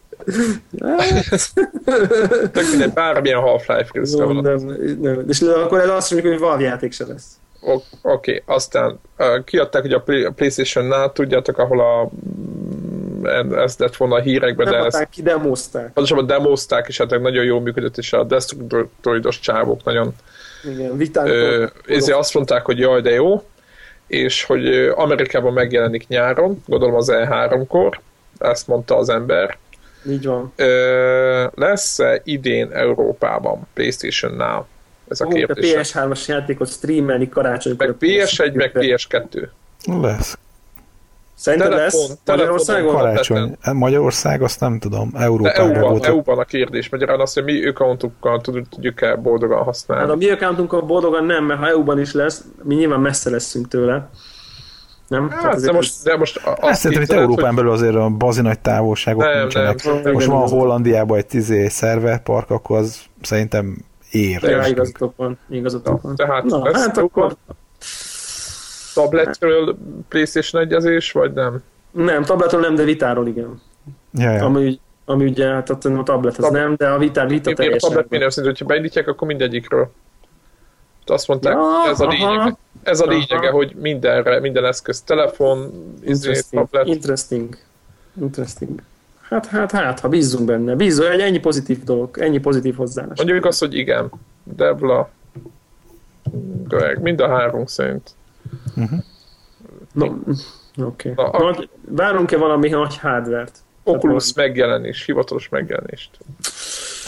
Tök 2.53 2.71
mindegy, 2.71 2.93
bármilyen 2.93 3.41
Half-Life 3.41 3.91
részre 3.93 4.25
van. 4.25 4.37
nem, 4.37 4.77
nem. 5.01 5.25
És 5.29 5.41
akkor 5.41 5.81
ez 5.81 5.89
azt 5.89 6.11
mondjuk, 6.11 6.33
hogy 6.33 6.43
Valve 6.43 6.63
játék 6.63 6.93
se 6.93 7.07
lesz. 7.07 7.39
Oké, 7.61 7.85
okay. 8.03 8.43
aztán 8.45 8.99
uh, 9.19 9.45
kiadták 9.45 9.85
ugye 9.85 9.97
a 9.97 10.01
Play- 10.01 10.27
a 10.27 10.31
Playstation-nál, 10.31 11.13
tudjátok, 11.13 11.59
ahol 11.59 11.81
a 11.81 12.11
ez 13.57 13.77
lett 13.79 13.97
volna 13.97 14.15
a 14.15 14.21
hírekben, 14.21 14.69
Nem 14.69 14.81
de 14.81 14.87
ezt 14.87 15.09
ki, 15.11 15.23
demozták. 15.23 15.85
pontosabban 15.93 16.27
demozták, 16.27 16.89
és 16.89 16.99
hát 16.99 17.21
nagyon 17.21 17.45
jól 17.45 17.61
működött, 17.61 17.97
és 17.99 18.13
a 18.13 18.25
Destructoidos 18.25 19.41
csávok 19.41 19.85
nagyon 19.85 20.15
Igen, 20.65 20.97
vitán. 20.97 21.27
Ö, 21.27 21.67
ezért 21.87 22.19
azt 22.19 22.35
mondták, 22.35 22.65
hogy 22.65 22.79
jaj, 22.79 23.01
de 23.01 23.11
jó, 23.11 23.43
és 24.07 24.45
hogy 24.45 24.67
Amerikában 24.95 25.53
megjelenik 25.53 26.09
nyáron, 26.09 26.63
gondolom 26.67 26.95
az 26.95 27.09
E3-kor, 27.13 28.01
ezt 28.39 28.67
mondta 28.67 28.97
az 28.97 29.09
ember. 29.09 29.59
Így 30.09 30.27
van. 30.27 30.53
Ö, 30.57 31.47
lesz-e 31.55 32.21
idén 32.25 32.73
Európában 32.73 33.67
PlayStation-nál? 33.75 34.67
Ez 35.09 35.21
a 35.21 35.25
a 35.25 35.29
kérdés. 35.29 35.73
PS3-as 35.93 36.27
játékot 36.27 36.69
streamelni 36.69 37.29
karácsonykor. 37.29 37.87
Meg 37.87 37.97
PS1, 38.01 38.53
meg 38.53 38.71
PS2. 38.75 39.49
Szerinted 41.37 41.71
Lesz. 41.71 41.93
Telefon, 41.93 42.09
lesz? 42.09 42.19
telefon, 42.25 42.47
Magyarországon? 42.47 42.93
kar- 42.95 43.03
Karácsony. 43.03 43.57
Magyarország, 43.73 44.43
azt 44.43 44.61
nem 44.61 44.79
tudom. 44.79 45.11
Európában 45.15 45.75
EU-ban, 45.75 45.91
volt. 45.91 46.05
EU-ban 46.07 46.39
a 46.39 46.45
kérdés. 46.45 46.89
Magyarán 46.89 47.21
azt, 47.21 47.35
hogy 47.35 47.45
mi 47.45 47.67
accountunkkal 47.67 48.41
tud- 48.41 48.69
tudjuk-e 48.69 49.17
boldogan 49.17 49.57
Hát 49.57 49.67
használni. 49.67 50.11
a 50.11 50.15
mi 50.15 50.31
accountunkon 50.31 50.87
boldogan 50.87 51.25
nem, 51.25 51.45
mert 51.45 51.61
ha 51.61 51.69
EU-ban 51.69 52.01
is 52.01 52.13
lesz, 52.13 52.45
mi 52.63 52.75
nyilván 52.75 53.01
messze 53.01 53.31
leszünk 53.31 53.69
tőle. 53.69 54.09
Nem? 55.09 55.31
Hát, 55.31 55.61
de 55.61 55.73
most, 55.73 56.05
de 56.05 56.17
most 56.17 56.41
Azt 56.61 56.81
szerintem 56.81 57.03
itt 57.07 57.23
Európán 57.23 57.47
hogy 57.47 57.55
belül 57.57 57.71
azért 57.71 57.95
a 57.95 58.09
bazi 58.11 58.41
nagy 58.41 58.59
távolságok 58.61 59.23
Nem, 59.23 59.39
nincsenek. 59.39 59.85
nem, 59.85 60.01
nem, 60.03 60.13
Most 60.13 60.27
nem, 60.27 60.37
van 60.37 60.49
nem. 60.49 60.59
Hollandiában 60.59 61.19
egy 61.19 61.27
tizé 61.27 61.69
szerverpark, 61.69 62.51
akkor 62.51 62.79
az 62.79 63.01
szerintem 63.23 63.85
ér. 64.11 64.41
De- 64.41 64.51
Ja, 64.51 64.67
igazatok 64.67 65.13
van. 65.17 65.39
Igazatok 65.51 66.03
van. 66.03 66.15
tehát 66.17 66.45
Na, 66.45 66.65
lesz 66.65 66.87
hát 66.87 66.99
akkor 66.99 67.37
tabletről 69.03 69.77
PlayStation 70.09 70.63
egyezés, 70.63 71.13
vagy 71.13 71.33
nem? 71.33 71.63
nem, 71.91 72.23
tabletról 72.23 72.61
nem, 72.61 72.75
de 72.75 72.83
vitáról 72.85 73.27
igen. 73.27 73.61
Ja, 74.13 74.31
ja. 74.31 74.45
Ami, 74.45 74.81
ami 75.05 75.25
ugye, 75.25 75.49
hát 75.49 75.71
a 75.71 75.79
a 75.97 76.03
tablet 76.03 76.37
az 76.37 76.45
Tab- 76.45 76.53
nem, 76.53 76.75
de 76.77 76.89
a 76.89 76.99
vita, 76.99 77.27
vita 77.27 77.49
Én 77.51 77.55
a 77.55 77.59
teljesen. 77.59 77.89
tablet 77.89 78.09
minél 78.09 78.31
szerint, 78.31 78.53
hogyha 78.53 78.67
beindítják, 78.67 79.09
akkor 79.09 79.29
mindegyikről. 79.29 79.91
Azt 81.07 81.29
mondták, 81.29 81.53
Ja, 81.53 81.91
ez 81.91 82.01
a 82.01 82.07
lényege. 82.07 82.57
Ez 82.83 83.01
a 83.01 83.05
Aha. 83.05 83.13
lényege, 83.13 83.51
hogy 83.51 83.73
mindenre, 83.81 84.41
minden 84.41 84.65
eszköz, 84.65 85.01
telefon, 85.01 85.59
izé, 86.01 86.29
Interesting. 86.29 86.63
tablet. 86.63 86.87
Interesting. 86.87 87.57
Interesting. 88.21 88.83
Hát, 89.21 89.47
hát, 89.47 89.71
hát, 89.71 90.01
ha 90.01 90.09
bízzunk 90.09 90.47
benne. 90.47 90.75
Bízzunk, 90.75 91.11
egy 91.11 91.21
ennyi 91.21 91.39
pozitív 91.39 91.85
dolog, 91.85 92.19
ennyi 92.19 92.39
pozitív 92.39 92.77
hozzáállás. 92.77 93.17
Mondjuk 93.17 93.45
azt, 93.45 93.59
hogy 93.61 93.75
igen. 93.75 94.11
Debla, 94.45 95.11
Greg, 96.69 97.01
mind 97.03 97.21
a 97.21 97.29
három 97.29 97.67
szerint. 97.67 98.11
Oké. 99.97 100.13
Na, 100.75 100.85
Okay. 100.87 101.13
a- 101.17 101.67
Várunk-e 101.89 102.37
valami 102.37 102.69
nagy 102.69 102.99
hardvert? 102.99 103.59
Oculus 103.85 104.33
megjelenés, 104.35 105.05
hivatalos 105.05 105.49
megjelenést. 105.49 106.11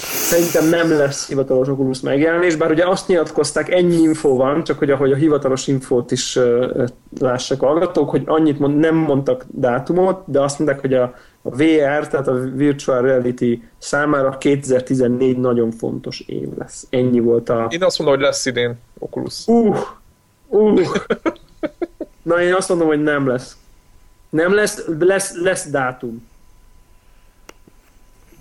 Szerintem 0.02 0.69
nem 0.69 0.90
lesz 0.98 1.28
hivatalos 1.28 1.69
Oculus 1.69 2.01
megjelenés, 2.01 2.56
bár 2.56 2.70
ugye 2.70 2.86
azt 2.89 3.09
nyilatkozták, 3.09 3.70
ennyi 3.70 3.97
info 3.97 4.36
van, 4.36 4.65
csak 4.65 4.78
hogy 4.78 4.90
ahogy 4.90 5.12
a 5.12 5.16
hivatalos 5.16 5.66
infót 5.66 6.10
is 6.10 6.36
uh, 6.36 6.85
lássak 7.20 7.62
a 7.62 7.66
hallgatók, 7.66 8.10
hogy 8.10 8.23
annyit 8.27 8.59
mond, 8.59 8.77
nem 8.78 8.94
mondtak 8.94 9.44
dátumot, 9.48 10.23
de 10.27 10.40
azt 10.40 10.59
mondták, 10.59 10.81
hogy 10.81 10.94
a, 10.94 11.02
a 11.43 11.51
VR, 11.51 12.09
tehát 12.09 12.28
a 12.28 12.32
Virtual 12.55 13.01
Reality 13.02 13.62
számára 13.78 14.39
2014 14.39 15.39
nagyon 15.39 15.70
fontos 15.70 16.20
év 16.20 16.48
lesz. 16.59 16.86
Ennyi 16.90 17.20
volt 17.20 17.48
a... 17.48 17.66
Én 17.70 17.82
azt 17.82 17.98
mondom, 17.98 18.16
hogy 18.16 18.24
lesz 18.27 18.47
idén 18.47 18.78
Oculus. 18.98 19.47
Uh, 19.47 19.77
uh. 20.48 20.80
Na 22.22 22.40
én 22.42 22.54
azt 22.54 22.68
mondom, 22.68 22.86
hogy 22.86 23.02
nem 23.02 23.26
lesz. 23.26 23.56
Nem 24.28 24.54
lesz, 24.54 24.84
lesz, 24.98 25.34
lesz 25.42 25.70
dátum. 25.70 26.28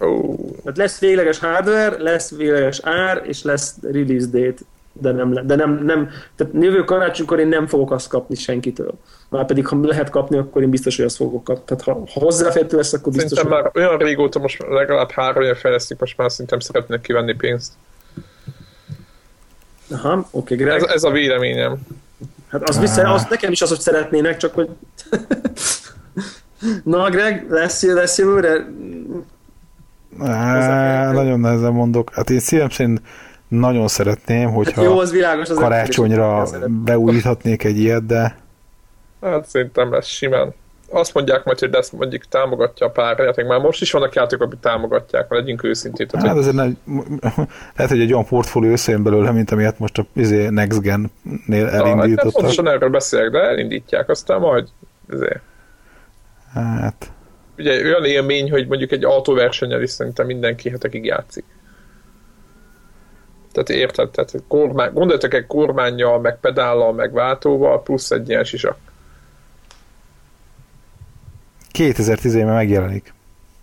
Ó, 0.01 0.35
Tehát 0.63 0.77
lesz 0.77 0.99
végleges 0.99 1.39
hardware, 1.39 1.97
lesz 2.03 2.35
végleges 2.35 2.79
ár, 2.83 3.21
és 3.25 3.43
lesz 3.43 3.75
release 3.81 4.25
date, 4.25 4.61
de 4.93 5.11
nem, 5.11 5.33
le- 5.33 5.41
de 5.41 5.55
nem, 5.55 5.83
nem 5.83 6.09
tehát 6.35 6.53
jövő 6.59 6.83
karácsonykor 6.83 7.39
én 7.39 7.47
nem 7.47 7.67
fogok 7.67 7.91
azt 7.91 8.07
kapni 8.07 8.35
senkitől. 8.35 8.91
Már 9.29 9.45
pedig, 9.45 9.67
ha 9.67 9.79
lehet 9.81 10.09
kapni, 10.09 10.37
akkor 10.37 10.61
én 10.61 10.69
biztos, 10.69 10.95
hogy 10.95 11.05
azt 11.05 11.15
fogok 11.15 11.43
kapni. 11.43 11.63
Tehát 11.65 11.83
ha, 11.83 11.91
ha 11.93 12.19
hozzáférhető 12.19 12.77
lesz, 12.77 12.93
akkor 12.93 13.13
biztos, 13.13 13.37
Szerintem 13.37 13.61
hogy... 13.61 13.71
már 13.73 13.83
olyan 13.83 13.97
régóta, 13.97 14.39
most 14.39 14.63
legalább 14.69 15.11
három 15.11 15.43
éve 15.43 15.55
fejlesztik, 15.55 15.99
most 15.99 16.17
már 16.17 16.31
szerintem 16.31 16.59
szeretnék 16.59 17.01
kivenni 17.01 17.33
pénzt. 17.35 17.73
Aha, 19.91 20.27
oké, 20.31 20.55
Greg. 20.55 20.75
Ez, 20.75 20.83
ez 20.83 21.03
a 21.03 21.11
véleményem. 21.11 21.77
Hát 22.47 22.69
az, 22.69 22.79
vissza, 22.79 23.13
az 23.13 23.25
nekem 23.29 23.51
is 23.51 23.61
az, 23.61 23.69
hogy 23.69 23.79
szeretnének, 23.79 24.37
csak 24.37 24.53
hogy... 24.53 24.69
Na, 26.83 27.09
Greg, 27.09 27.45
lesz, 27.49 27.83
lesz 27.83 28.17
jövőre? 28.17 28.67
Á, 30.19 31.11
nagyon 31.11 31.39
nehezen 31.39 31.73
mondok. 31.73 32.13
Hát 32.13 32.29
én 32.29 32.39
szívem 32.39 32.69
szerint 32.69 33.01
nagyon 33.47 33.87
szeretném, 33.87 34.49
hogyha 34.49 34.81
Jó, 34.81 34.99
az 34.99 35.11
világos. 35.11 35.49
Az 35.49 35.57
karácsonyra 35.57 36.47
beújíthatnék 36.83 37.63
egy 37.63 37.77
ilyet, 37.77 38.05
de 38.05 38.37
Hát 39.21 39.47
szerintem 39.47 39.91
lesz 39.91 40.07
simán. 40.07 40.53
Azt 40.89 41.13
mondják 41.13 41.43
majd, 41.43 41.59
hogy 41.59 41.71
lesz 41.71 41.89
mondjuk 41.89 42.25
támogatja 42.25 42.85
a 42.85 42.89
pár 42.89 43.19
játék. 43.19 43.45
Már 43.45 43.59
most 43.59 43.81
is 43.81 43.91
vannak 43.91 44.13
játékok, 44.13 44.45
akik 44.45 44.59
támogatják, 44.59 45.29
mert 45.29 45.41
legyünk 45.41 45.63
őszintén. 45.63 46.07
Tehát, 46.07 46.25
hát 46.25 46.35
hogy 46.35 46.45
azért 46.45 46.55
nem, 46.55 46.77
lehet, 47.75 47.91
hogy 47.91 48.01
egy 48.01 48.13
olyan 48.13 48.25
portfólió 48.25 48.71
összejön 48.71 49.03
belőle, 49.03 49.31
mint 49.31 49.51
amilyet 49.51 49.79
most 49.79 49.97
a 49.97 50.05
izé, 50.13 50.49
Next 50.49 50.81
Gen-nél 50.81 51.65
Na, 51.65 51.71
hát 51.71 51.73
elindítottak. 51.73 52.33
pontosan 52.33 52.67
erről 52.67 52.89
beszélek, 52.89 53.31
de 53.31 53.39
elindítják, 53.39 54.09
aztán 54.09 54.39
majd 54.39 54.67
ezért. 55.09 55.41
Hát, 56.53 57.11
Ugye 57.57 57.83
olyan 57.83 58.05
élmény, 58.05 58.51
hogy 58.51 58.67
mondjuk 58.67 58.91
egy 58.91 59.03
autóversennyel 59.03 59.81
is 59.81 59.89
szerintem 59.89 60.25
mindenki 60.25 60.69
hetekig 60.69 61.05
játszik. 61.05 61.43
Tehát 63.51 63.69
érted? 63.69 64.09
Tehát 64.09 64.33
kormány, 64.47 64.93
gondoljatok 64.93 65.33
egy 65.33 65.47
kormányjal, 65.47 66.19
meg 66.19 66.39
pedállal, 66.39 66.93
meg 66.93 67.13
váltóval, 67.13 67.83
plusz 67.83 68.11
egy 68.11 68.29
ilyen 68.29 68.43
sisak. 68.43 68.77
2010-ben 71.77 72.45
megjelenik. 72.53 73.13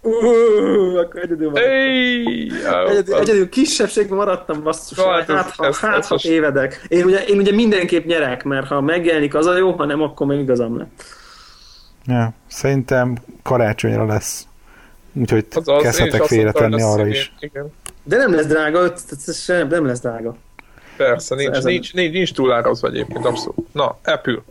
Uh, 0.03 0.99
akkor 0.99 1.21
egyedül 1.23 1.51
van. 1.51 1.63
Hey, 1.63 2.51
Egyedül, 2.89 3.15
egyedül 3.15 3.49
kisebbségben 3.49 4.17
maradtam, 4.17 4.63
basszus. 4.63 4.99
Ja, 4.99 5.11
hát 5.13 5.27
hát, 5.31 5.51
ha, 5.51 5.67
ez- 5.67 5.79
hát, 5.79 5.97
ez 5.99 6.07
ha 6.07 6.15
most- 6.15 6.25
évedek. 6.27 6.85
Én 6.89 7.05
ugye, 7.05 7.25
én 7.25 7.39
ugye 7.39 7.53
mindenképp 7.53 8.07
nyerek, 8.07 8.45
mert 8.45 8.67
ha 8.67 8.81
megjelenik 8.81 9.35
az 9.35 9.47
a 9.47 9.57
jó, 9.57 9.73
ha 9.73 9.85
nem, 9.85 10.03
akkor 10.03 10.27
meg 10.27 10.39
igazam 10.39 10.79
lett. 10.79 11.05
Ja, 12.07 12.33
szerintem 12.47 13.17
karácsonyra 13.43 14.07
lesz. 14.07 14.47
Úgyhogy 15.13 15.47
Az 15.55 15.69
az, 15.69 15.83
kezdhetek 15.83 16.23
félretenni 16.23 16.83
arra 16.83 17.07
is. 17.07 17.33
Igen. 17.41 17.73
De 18.03 18.17
nem 18.17 18.35
lesz 18.35 18.47
drága, 18.47 18.93
ez 19.27 19.53
nem 19.69 19.87
lesz 19.87 20.01
drága. 20.01 20.37
Persze, 20.97 21.35
nincs, 21.35 21.63
nincs, 21.63 21.95
nincs, 21.95 22.13
nincs 22.13 22.33
túlárazva 22.35 22.89
egyébként, 22.89 23.25
abszolút. 23.25 23.67
Na, 23.73 23.99
Apple. 24.05 24.43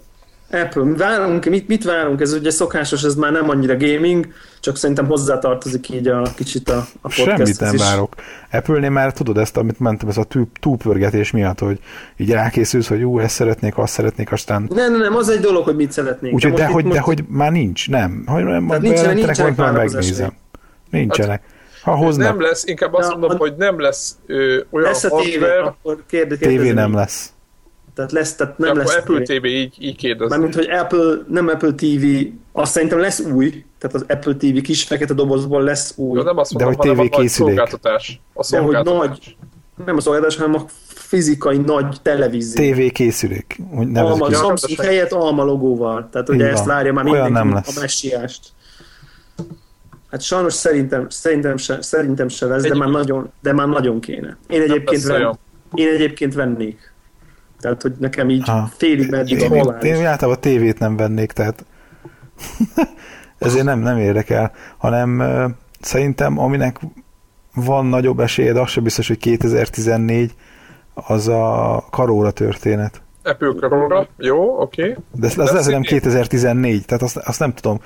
Apple, 0.54 0.84
várunk, 0.98 1.46
mit, 1.46 1.68
mit 1.68 1.84
várunk? 1.84 2.22
Ez 2.22 2.34
ugye 2.34 2.50
szokásos, 2.52 3.04
ez 3.04 3.16
már 3.16 3.32
nem 3.32 3.50
annyira 3.50 3.78
gaming, 3.78 4.28
csak 4.60 4.78
szerintem 4.78 5.06
hozzátartozik 5.06 5.90
így 5.90 6.08
a 6.08 6.22
kicsit 6.36 6.70
a, 6.70 6.86
a 7.02 7.10
Semmit 7.10 7.30
podcasthez 7.32 7.60
nem 7.60 7.74
is. 7.74 7.82
várok. 7.82 8.16
Apple-nél 8.52 8.90
már 8.90 9.14
tudod 9.14 9.38
ezt, 9.38 9.58
amit 9.58 9.80
mentem, 9.80 10.10
ez 10.10 10.18
a 10.18 10.26
túlpörgetés 10.60 11.32
miatt, 11.32 11.60
hogy 11.60 11.80
így 12.18 12.32
rákészülsz, 12.32 12.88
hogy 12.88 13.04
ú, 13.04 13.20
ezt 13.20 13.36
szeretnék, 13.36 13.78
azt 13.78 13.94
szeretnék, 13.94 14.32
aztán 14.32 14.68
Nem, 14.74 14.92
nem, 14.92 15.02
nem, 15.02 15.16
az 15.16 15.30
egy 15.30 15.40
dolog, 15.40 15.64
hogy 15.64 15.76
mit 15.76 15.92
szeretnénk. 15.92 16.36
Úgyhogy, 16.36 16.54
de, 16.54 16.62
most 16.62 16.74
hogy, 16.74 16.86
itt 16.86 16.92
de 16.92 17.00
most- 17.00 17.08
hogy 17.20 17.24
már 17.28 17.52
nincs, 17.52 17.90
nem. 17.90 18.24
Hogy 18.26 18.44
nem, 18.44 18.64
majd 18.64 18.82
nincsenek- 18.82 19.16
nincsenek 19.16 19.56
várakozásaink. 19.56 19.94
megnézem. 19.94 20.32
Nincsenek. 20.90 21.42
Ha 21.84 21.96
hoznak, 21.96 22.28
Nem 22.28 22.42
lesz, 22.42 22.66
inkább 22.66 22.94
azt 22.94 23.10
mondom, 23.12 23.30
a- 23.30 23.36
hogy 23.38 23.54
nem 23.58 23.80
lesz 23.80 24.16
ö, 24.26 24.60
olyan 24.70 24.88
lesz 24.88 25.04
a 25.04 25.10
tévé, 25.10 25.32
hardware, 25.32 25.62
akkor 25.62 26.04
kérde, 26.08 26.36
tévé 26.36 26.72
nem 26.72 26.94
lesz. 26.94 27.33
Tehát 27.96 28.12
lesz, 28.12 28.36
tehát 28.36 28.58
nem 28.58 28.70
akkor 28.70 28.84
lesz 28.84 28.96
Apple. 28.96 29.22
TV 29.22 29.46
így, 29.46 29.76
így 29.80 29.96
kérdezni. 29.96 30.30
Mármint, 30.36 30.56
hogy 30.56 30.70
Apple, 30.70 31.14
nem 31.28 31.48
Apple 31.48 31.72
TV, 31.74 32.06
azt 32.52 32.72
szerintem 32.72 33.00
lesz 33.00 33.20
új, 33.20 33.64
tehát 33.78 33.96
az 33.96 34.06
Apple 34.08 34.36
TV 34.36 34.62
kis 34.62 34.84
fekete 34.84 35.14
dobozból 35.14 35.64
lesz 35.64 35.94
új. 35.98 36.18
De 36.18 36.24
nem 36.24 36.38
azt 36.38 36.58
De 36.58 36.64
mondom, 36.66 36.80
hogy 36.82 36.88
hanem 36.90 37.06
a 37.06 37.08
TV 37.08 37.12
nagy 37.12 37.22
készülék. 37.22 37.56
szolgáltatás. 37.56 38.22
A 38.34 38.48
De 38.50 38.58
hogy 38.60 38.74
szolgáltatás. 38.74 39.08
nagy, 39.08 39.36
nem 39.86 39.96
a 39.98 40.02
szolgáltatás, 40.02 40.38
hanem 40.40 40.56
a 40.56 40.66
fizikai 40.88 41.58
nagy 41.58 41.98
televízió. 42.02 42.74
TV 42.74 42.92
készülék. 42.92 43.60
Hogy 43.76 43.88
Alma, 43.98 44.32
Samsung 44.34 44.80
helyett 44.80 45.12
alma 45.12 45.44
logóval. 45.44 46.10
Tehát 46.12 46.30
ugye 46.30 46.48
ezt 46.50 46.66
várja 46.66 46.94
már 46.94 47.06
Olyan 47.06 47.24
mindenki 47.24 47.48
nem 47.48 47.52
a 47.52 47.56
lesz. 47.66 47.80
messiást. 47.80 48.42
Hát 50.12 50.22
sajnos 50.22 50.54
szerintem, 50.54 51.10
szerintem, 51.10 51.58
se, 51.58 51.82
szerintem 51.82 52.28
se 52.28 52.46
lesz, 52.46 52.62
de 52.64 52.76
már, 52.76 52.90
nagyon, 52.90 53.32
de 53.42 53.54
már 53.54 53.68
nagyon 53.68 54.00
kéne. 54.00 54.38
Én 54.48 54.62
egyébként, 54.62 55.06
olyan. 55.06 55.40
én 55.74 55.88
egyébként 55.88 56.34
vennék. 56.34 56.93
Tehát, 57.64 57.82
hogy 57.82 57.94
nekem 58.00 58.30
így 58.30 58.44
Aha. 58.46 58.70
félig 58.78 59.10
meddig 59.10 59.42
a 59.42 59.44
Én, 59.44 59.52
én, 59.54 59.64
halál. 59.64 59.82
én 59.82 60.06
általában 60.06 60.42
tévét 60.42 60.80
nem 60.80 60.96
vennék, 60.96 61.32
tehát 61.32 61.66
ezért 63.38 63.66
nem, 63.66 63.80
nem 63.80 63.98
érdekel, 63.98 64.52
hanem 64.78 65.20
ö, 65.20 65.46
szerintem 65.80 66.40
aminek 66.40 66.80
van 67.56 67.86
nagyobb 67.86 68.20
esélye, 68.20 68.54
de 68.54 68.60
az 68.60 68.70
sem 68.70 68.84
biztos, 68.84 69.08
hogy 69.08 69.18
2014, 69.18 70.34
az 70.94 71.28
a 71.28 71.84
karóra 71.90 72.32
történet. 72.32 73.02
Apple 73.24 73.54
karóra, 73.60 74.08
jó, 74.18 74.62
oké. 74.62 74.82
Okay. 74.82 74.96
De 75.12 75.28
ez, 75.28 75.38
az 75.38 75.52
Lesz 75.52 75.66
nem 75.66 75.82
idén? 75.82 76.00
2014, 76.00 76.86
tehát 76.86 77.04
azt, 77.04 77.18
azt 77.18 77.40
nem 77.40 77.54
tudom. 77.54 77.80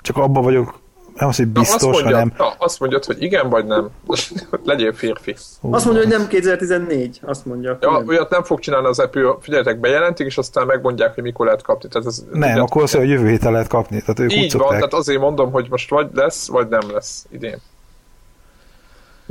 Csak 0.00 0.16
abban 0.16 0.42
vagyok, 0.42 0.80
nem 1.20 1.28
az, 1.28 1.36
hogy 1.36 1.52
Na, 1.52 1.60
azt 1.60 1.70
biztos, 1.70 1.92
mondjad, 1.92 2.12
hanem 2.12 2.32
na, 2.36 2.54
azt 2.58 2.80
mondjad, 2.80 3.04
hogy 3.04 3.22
igen 3.22 3.48
vagy 3.48 3.66
nem. 3.66 3.88
Legyél 4.64 4.92
férfi. 4.92 5.36
Azt 5.70 5.84
mondja, 5.84 6.02
hogy 6.02 6.12
nem 6.12 6.26
2014, 6.28 7.20
azt 7.22 7.46
mondja. 7.46 7.78
Ja, 7.80 7.90
nem. 7.90 8.08
olyat 8.08 8.30
nem 8.30 8.42
fog 8.42 8.58
csinálni 8.58 8.86
az 8.86 8.98
Apple, 8.98 9.34
figyeljetek, 9.40 9.80
bejelentik, 9.80 10.26
és 10.26 10.38
aztán 10.38 10.66
megmondják, 10.66 11.14
hogy 11.14 11.22
mikor 11.22 11.44
lehet 11.46 11.62
kapni. 11.62 11.88
Tehát 11.88 12.06
ez, 12.08 12.24
nem, 12.32 12.50
ugye- 12.50 12.60
akkor 12.60 12.82
az, 12.82 12.90
hogy 12.92 13.00
a 13.00 13.04
jövő 13.04 13.28
héten 13.28 13.52
lehet 13.52 13.68
kapni. 13.68 14.00
Tehát 14.00 14.18
ők 14.18 14.26
úgy 14.30 14.32
Így 14.32 14.40
van, 14.40 14.48
szokták. 14.60 14.76
tehát 14.78 14.92
azért 14.94 15.20
mondom, 15.20 15.50
hogy 15.52 15.66
most 15.70 15.90
vagy 15.90 16.08
lesz, 16.14 16.48
vagy 16.48 16.68
nem 16.68 16.90
lesz 16.92 17.26
idén. 17.30 17.60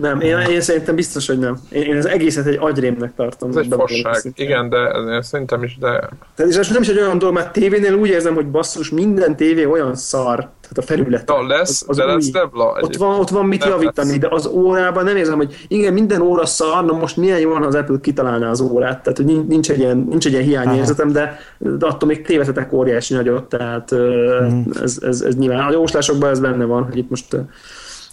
Nem, 0.01 0.21
én, 0.21 0.37
én 0.37 0.61
szerintem 0.61 0.95
biztos, 0.95 1.27
hogy 1.27 1.39
nem. 1.39 1.57
Én, 1.69 1.81
én 1.81 1.97
az 1.97 2.07
egészet 2.07 2.45
egy 2.45 2.57
agyrémnek 2.59 3.13
tartom. 3.15 3.49
Ez 3.49 3.55
egy 3.55 3.67
fasság. 3.69 4.33
Igen, 4.35 4.69
de 4.69 4.77
szerintem 5.21 5.63
is, 5.63 5.77
de 5.77 6.09
Tehát, 6.35 6.51
és 6.51 6.57
ez 6.57 6.69
nem 6.69 6.81
is 6.81 6.87
egy 6.87 6.97
olyan 6.97 7.17
dolog, 7.17 7.35
mert 7.35 7.51
tévénél 7.51 7.93
úgy 7.93 8.09
érzem, 8.09 8.35
hogy 8.35 8.47
basszus, 8.47 8.89
minden 8.89 9.35
tévé 9.35 9.65
olyan 9.65 9.95
szar, 9.95 10.35
tehát 10.35 10.77
a 10.77 10.81
felület. 10.81 11.27
na, 11.27 11.47
lesz, 11.47 11.85
de 11.95 12.05
lesz 12.05 12.29
Debla. 12.29 12.77
Ott 12.81 12.95
van, 12.95 13.19
ott 13.19 13.29
van 13.29 13.45
mit 13.45 13.59
Nem 13.59 13.69
javítani, 13.69 14.09
lesz. 14.09 14.19
de 14.19 14.27
az 14.29 14.45
órában 14.45 15.03
nem 15.03 15.15
érzem, 15.15 15.37
hogy 15.37 15.65
igen, 15.67 15.93
minden 15.93 16.21
óra 16.21 16.45
szar, 16.45 16.85
na 16.85 16.93
most 16.93 17.17
milyen 17.17 17.39
jó 17.39 17.49
van, 17.49 17.61
ha 17.61 17.67
az 17.67 17.75
Apple 17.75 17.97
kitalálná 18.01 18.49
az 18.49 18.61
órát. 18.61 19.03
Tehát, 19.03 19.17
hogy 19.17 19.47
nincs, 19.47 19.71
egy 19.71 19.79
ilyen, 19.79 20.07
nincs 20.09 20.25
egy 20.25 20.31
ilyen 20.31 20.43
hiányérzetem, 20.43 21.11
de, 21.11 21.37
de 21.57 21.85
attól 21.85 22.09
még 22.09 22.21
tévedhetek 22.21 22.73
óriási 22.73 23.13
nagyot, 23.13 23.43
tehát 23.43 23.95
mm. 23.95 24.61
ez, 24.81 24.99
ez, 25.01 25.21
ez, 25.21 25.35
nyilván 25.35 25.67
a 25.67 25.71
jóslásokban 25.71 26.29
ez 26.29 26.39
benne 26.39 26.65
van, 26.65 26.83
hogy 26.83 26.97
itt 26.97 27.09
most 27.09 27.35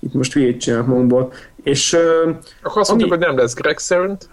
itt 0.00 0.14
most 0.14 0.32
hülyét 0.32 0.60
csinálunk 0.60 0.88
magunkból. 0.88 1.32
És 1.66 1.92
uh, 1.92 2.00
Akkor 2.62 2.80
azt 2.80 2.90
Ami- 2.90 2.98
mondjuk, 3.00 3.10
hogy 3.10 3.18
nem 3.18 3.36
lesz 3.36 3.54
Greg 3.54 3.78
szerint, 3.78 4.28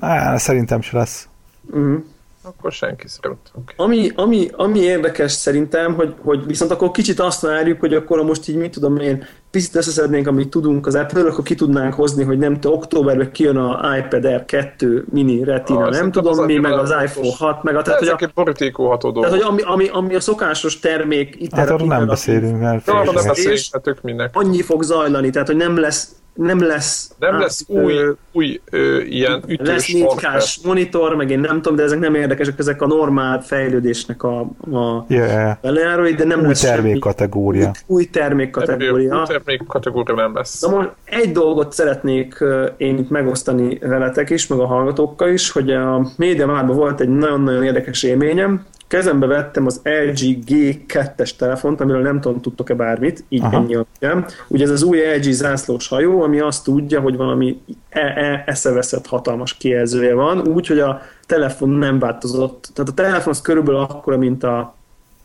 Á, 0.00 0.36
szerintem 0.36 0.80
se 0.80 0.96
lesz. 0.96 1.28
uh, 1.70 1.94
akkor 2.42 2.72
senki 2.72 3.08
szerint. 3.08 3.38
Okay. 3.52 3.74
Ami, 3.76 4.10
ami, 4.14 4.48
ami 4.52 4.78
érdekes 4.78 5.32
szerintem, 5.32 5.94
hogy, 5.94 6.14
hogy 6.22 6.46
viszont 6.46 6.70
akkor 6.70 6.90
kicsit 6.90 7.20
azt 7.20 7.40
várjuk, 7.40 7.80
hogy 7.80 7.94
akkor 7.94 8.22
most 8.22 8.48
így 8.48 8.56
mit 8.56 8.70
tudom 8.72 8.96
én, 8.98 9.24
picit 9.50 9.74
összeszednénk, 9.74 10.26
amit 10.26 10.48
tudunk 10.48 10.86
az 10.86 10.94
apple 10.94 11.20
akkor 11.22 11.44
ki 11.44 11.54
tudnánk 11.54 11.94
hozni, 11.94 12.24
hogy 12.24 12.38
nem 12.38 12.60
tudom, 12.60 12.76
októberben 12.76 13.32
kijön 13.32 13.56
a 13.56 13.96
iPad 13.96 14.24
Air 14.24 14.44
2 14.44 15.04
mini 15.12 15.44
retina, 15.44 15.84
Ah, 15.84 15.90
nem 15.90 16.10
tudom 16.10 16.32
az 16.32 16.46
mi, 16.46 16.56
meg 16.58 16.72
az 16.72 16.94
iPhone 17.04 17.34
6, 17.38 17.62
meg 17.62 17.76
a, 17.76 17.82
Tehát 17.82 17.98
hogy, 17.98 18.08
a, 18.08 18.16
egy 18.18 18.30
borítékolható 18.34 19.12
tehát, 19.12 19.30
hogy 19.30 19.40
ami, 19.46 19.62
ami, 19.62 19.88
ami 19.92 20.14
a 20.14 20.20
szokásos 20.20 20.78
termék 20.78 21.38
Hát 21.54 21.70
arról 21.70 21.86
nem 21.88 22.06
beszélünk 22.06 22.62
arra 22.86 23.04
nem 23.04 23.14
és- 23.14 23.26
beszélünk, 23.26 23.84
mert 23.84 24.02
minek. 24.02 24.30
annyi 24.32 24.62
fog 24.62 24.82
zajlani, 24.82 25.30
tehát 25.30 25.46
hogy 25.48 25.56
nem 25.56 25.78
lesz 25.78 26.12
nem 26.34 26.66
lesz, 26.66 27.10
Nem 27.18 27.34
át- 27.34 27.40
lesz 27.40 27.64
ö, 27.68 27.82
új, 27.82 27.94
új 28.32 28.60
ö, 28.70 28.98
ilyen 29.00 29.42
ütős 29.46 29.68
lesz 29.68 29.92
hardware. 30.02 30.38
4K-s 30.38 30.60
monitor, 30.64 31.14
meg 31.16 31.30
én 31.30 31.38
nem 31.40 31.56
tudom, 31.62 31.76
de 31.76 31.82
ezek 31.82 31.98
nem 31.98 32.14
érdekesek, 32.14 32.58
ezek 32.58 32.82
a 32.82 32.86
normál 32.86 33.40
fejlődésnek 33.42 34.22
a, 34.22 34.40
a 34.72 35.04
Yeah. 35.08 35.56
belejárói, 35.62 36.12
de 36.14 36.24
nem 36.24 36.40
Új 36.40 36.46
lesz 36.46 36.60
semmi- 36.60 36.74
termékkategória. 36.74 37.70
új 37.86 38.04
termék 38.04 38.50
kategória. 38.50 39.14
Termék 39.44 39.66
kategória 39.66 40.14
nem 40.14 40.34
lesz. 40.34 40.60
Na 40.60 40.70
most 40.70 40.90
egy 41.04 41.32
dolgot 41.32 41.72
szeretnék 41.72 42.44
én 42.76 42.98
itt 42.98 43.10
megosztani 43.10 43.78
veletek 43.78 44.30
is, 44.30 44.46
meg 44.46 44.58
a 44.58 44.66
hallgatókkal 44.66 45.28
is, 45.28 45.50
hogy 45.50 45.70
a 45.70 46.06
MediaMarktban 46.16 46.76
volt 46.76 47.00
egy 47.00 47.08
nagyon-nagyon 47.08 47.64
érdekes 47.64 48.02
élményem. 48.02 48.66
Kezembe 48.88 49.26
vettem 49.26 49.66
az 49.66 49.80
LG 49.84 50.38
G2-es 50.46 51.36
telefont, 51.36 51.80
amiről 51.80 52.02
nem 52.02 52.20
tudom, 52.20 52.40
tudtok-e 52.40 52.74
bármit, 52.74 53.24
így 53.28 53.42
Aha. 53.42 53.56
ennyi 53.56 53.74
alapján. 53.74 54.26
Ugye 54.48 54.64
ez 54.64 54.70
az 54.70 54.82
új 54.82 54.98
LG 55.16 55.22
zászlós 55.22 55.88
hajó, 55.88 56.22
ami 56.22 56.40
azt 56.40 56.64
tudja, 56.64 57.00
hogy 57.00 57.16
valami 57.16 57.60
e- 57.88 58.00
e- 58.00 58.42
eszeveszett 58.46 59.06
hatalmas 59.06 59.54
kijelzője 59.56 60.14
van, 60.14 60.48
úgy, 60.48 60.66
hogy 60.66 60.78
a 60.78 61.00
telefon 61.26 61.68
nem 61.68 61.98
változott. 61.98 62.70
Tehát 62.74 62.90
a 62.90 62.94
telefon 62.94 63.32
az 63.32 63.40
körülbelül 63.40 63.80
akkora, 63.80 64.16
mint 64.16 64.44
a 64.44 64.77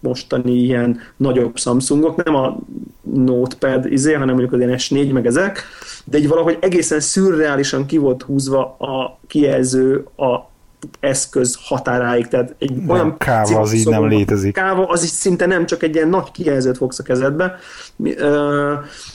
mostani 0.04 0.52
ilyen 0.52 1.00
nagyobb 1.18 1.58
Samsungok, 1.58 2.24
nem 2.24 2.36
a 2.36 2.58
Notepad 3.02 3.92
izé, 3.92 4.14
hanem 4.14 4.36
mondjuk 4.36 4.54
az 4.54 4.60
ilyen 4.60 4.78
S4 4.78 5.14
meg 5.14 5.26
ezek, 5.26 5.64
de 6.06 6.18
így 6.18 6.28
valahogy 6.28 6.58
egészen 6.62 7.00
szürreálisan 7.00 7.86
ki 7.86 7.98
volt 7.98 8.22
húzva 8.22 8.76
a 8.78 9.20
kijelző 9.28 10.06
a 10.16 10.52
eszköz 11.00 11.58
határáig, 11.64 12.28
tehát 12.28 12.56
egy 12.60 12.76
Nem, 12.76 12.90
olyan 12.90 13.18
káva 13.18 13.60
az 13.60 13.74
így 13.74 13.88
nem 13.88 14.08
létezik. 14.08 14.54
Káva 14.54 14.86
az 14.88 15.04
is 15.04 15.10
szinte 15.10 15.46
nem 15.46 15.66
csak 15.66 15.84
egy 15.84 15.96
ilyen 15.96 16.10
nagy 16.10 16.32
kijelzőt 16.32 16.78
fogsz 16.78 17.00
a 17.00 17.04
kezedbe, 17.04 17.56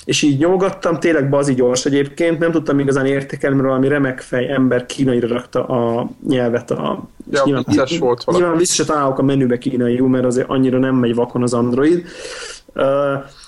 és 0.05 0.23
így 0.23 0.39
nyomogattam, 0.39 1.01
tényleg 1.01 1.29
bazi 1.29 1.55
gyors 1.55 1.85
egyébként, 1.85 2.39
nem 2.39 2.51
tudtam 2.51 2.79
igazán 2.79 3.07
értékelni, 3.07 3.57
mert 3.57 3.69
valami 3.69 3.89
remek 3.89 4.21
fej 4.21 4.53
ember 4.53 4.87
kínaira 4.87 5.29
rakta 5.29 5.67
a 5.67 6.09
nyelvet 6.29 6.71
a 6.71 7.09
Ja, 7.31 7.43
nyilván, 7.45 7.65
vicces 7.67 7.99
volt 7.99 8.25
valami. 8.25 8.43
nyilván 8.43 8.61
vissza 8.61 8.75
se 8.75 8.85
találok 8.85 9.19
a 9.19 9.23
menübe 9.23 9.59
kínaiul, 9.59 10.09
mert 10.09 10.25
azért 10.25 10.49
annyira 10.49 10.79
nem 10.79 10.95
megy 10.95 11.15
vakon 11.15 11.43
az 11.43 11.55
Android, 11.55 12.05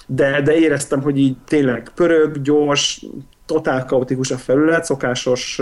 de, 0.06 0.40
de 0.44 0.54
éreztem, 0.58 1.02
hogy 1.02 1.18
így 1.18 1.36
tényleg 1.46 1.90
pörög, 1.94 2.42
gyors, 2.42 3.06
totál 3.52 3.84
kaotikus 3.84 4.30
a 4.30 4.36
felület, 4.36 4.84
szokásos, 4.84 5.60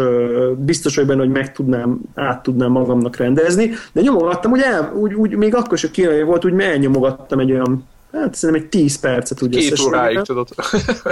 biztos 0.57 0.97
vagy 0.97 1.07
benne, 1.07 1.21
hogy 1.21 1.31
meg 1.31 1.53
tudnám, 1.53 2.01
át 2.15 2.43
tudnám 2.43 2.71
magamnak 2.71 3.17
rendezni, 3.17 3.71
de 3.93 4.01
nyomogattam, 4.01 4.51
hogy 4.51 4.61
el, 4.61 4.93
úgy, 4.95 5.15
úgy 5.15 5.37
még 5.37 5.55
akkor 5.55 5.73
is 5.73 5.85
a 5.85 5.91
kínai 5.91 6.23
volt, 6.23 6.45
úgy 6.45 6.61
elnyomogattam 6.61 7.39
egy 7.39 7.53
olyan, 7.53 7.87
hát 8.13 8.35
szerintem 8.35 8.65
egy 8.65 8.71
10 8.71 9.01
percet 9.01 9.43
úgy 9.43 9.57
Két 9.57 9.81
óráig 9.81 10.21
tudod. 10.21 10.49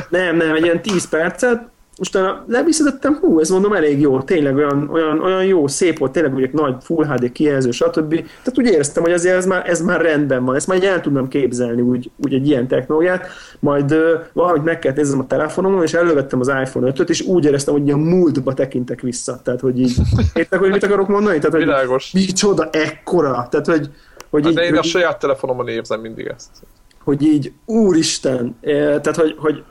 Nem, 0.08 0.36
nem, 0.36 0.54
egy 0.54 0.64
ilyen 0.64 0.82
10 0.82 1.08
percet, 1.08 1.68
Utána 1.98 2.44
leviszedettem, 2.48 3.18
hú, 3.20 3.40
ez 3.40 3.48
mondom 3.48 3.72
elég 3.72 4.00
jó, 4.00 4.20
tényleg 4.20 4.56
olyan, 4.56 4.88
olyan, 4.92 5.20
olyan 5.20 5.44
jó, 5.44 5.66
szép 5.66 5.98
volt, 5.98 6.12
tényleg 6.12 6.34
ugye 6.34 6.48
nagy 6.52 6.74
Full 6.80 7.06
HD 7.06 7.32
kijelző, 7.32 7.70
stb. 7.70 8.14
Tehát 8.14 8.58
úgy 8.58 8.66
éreztem, 8.66 9.02
hogy 9.02 9.12
azért 9.12 9.36
ez 9.36 9.46
már, 9.46 9.70
ez 9.70 9.80
már 9.80 10.00
rendben 10.00 10.44
van, 10.44 10.54
ezt 10.54 10.66
már 10.66 10.84
el 10.84 11.00
tudnam 11.00 11.28
képzelni 11.28 11.80
úgy, 11.80 12.10
úgy 12.24 12.34
egy 12.34 12.46
ilyen 12.48 12.68
technológiát, 12.68 13.26
majd 13.60 13.92
uh, 13.92 13.98
valahogy 14.32 14.62
meg 14.62 14.78
kellett 14.78 14.96
néznem 14.96 15.18
a 15.18 15.26
telefonomon, 15.26 15.82
és 15.82 15.94
elővettem 15.94 16.40
az 16.40 16.48
iPhone 16.48 16.92
5-öt, 16.92 17.10
és 17.10 17.20
úgy 17.20 17.44
éreztem, 17.44 17.74
hogy 17.74 17.90
a 17.90 17.96
múltba 17.96 18.54
tekintek 18.54 19.00
vissza. 19.00 19.40
Tehát, 19.44 19.60
hogy 19.60 19.80
így, 19.80 19.96
értek, 20.34 20.58
hogy 20.58 20.70
mit 20.70 20.84
akarok 20.84 21.08
mondani? 21.08 21.36
Tehát, 21.38 21.52
hogy 21.52 21.64
Világos. 21.64 22.12
micsoda, 22.12 22.68
ekkora. 22.70 23.46
Tehát, 23.50 23.66
hogy, 23.66 23.90
hogy 24.30 24.42
Hát 24.42 24.50
így, 24.50 24.56
de 24.58 24.64
én 24.64 24.76
a 24.76 24.82
saját 24.82 25.18
telefonomon 25.18 25.68
érzem 25.68 26.00
mindig 26.00 26.26
ezt. 26.26 26.50
hogy 27.04 27.22
így, 27.22 27.52
úristen, 27.64 28.56
eh, 28.60 28.74
tehát, 28.74 29.16
hogy, 29.16 29.34
hogy 29.38 29.62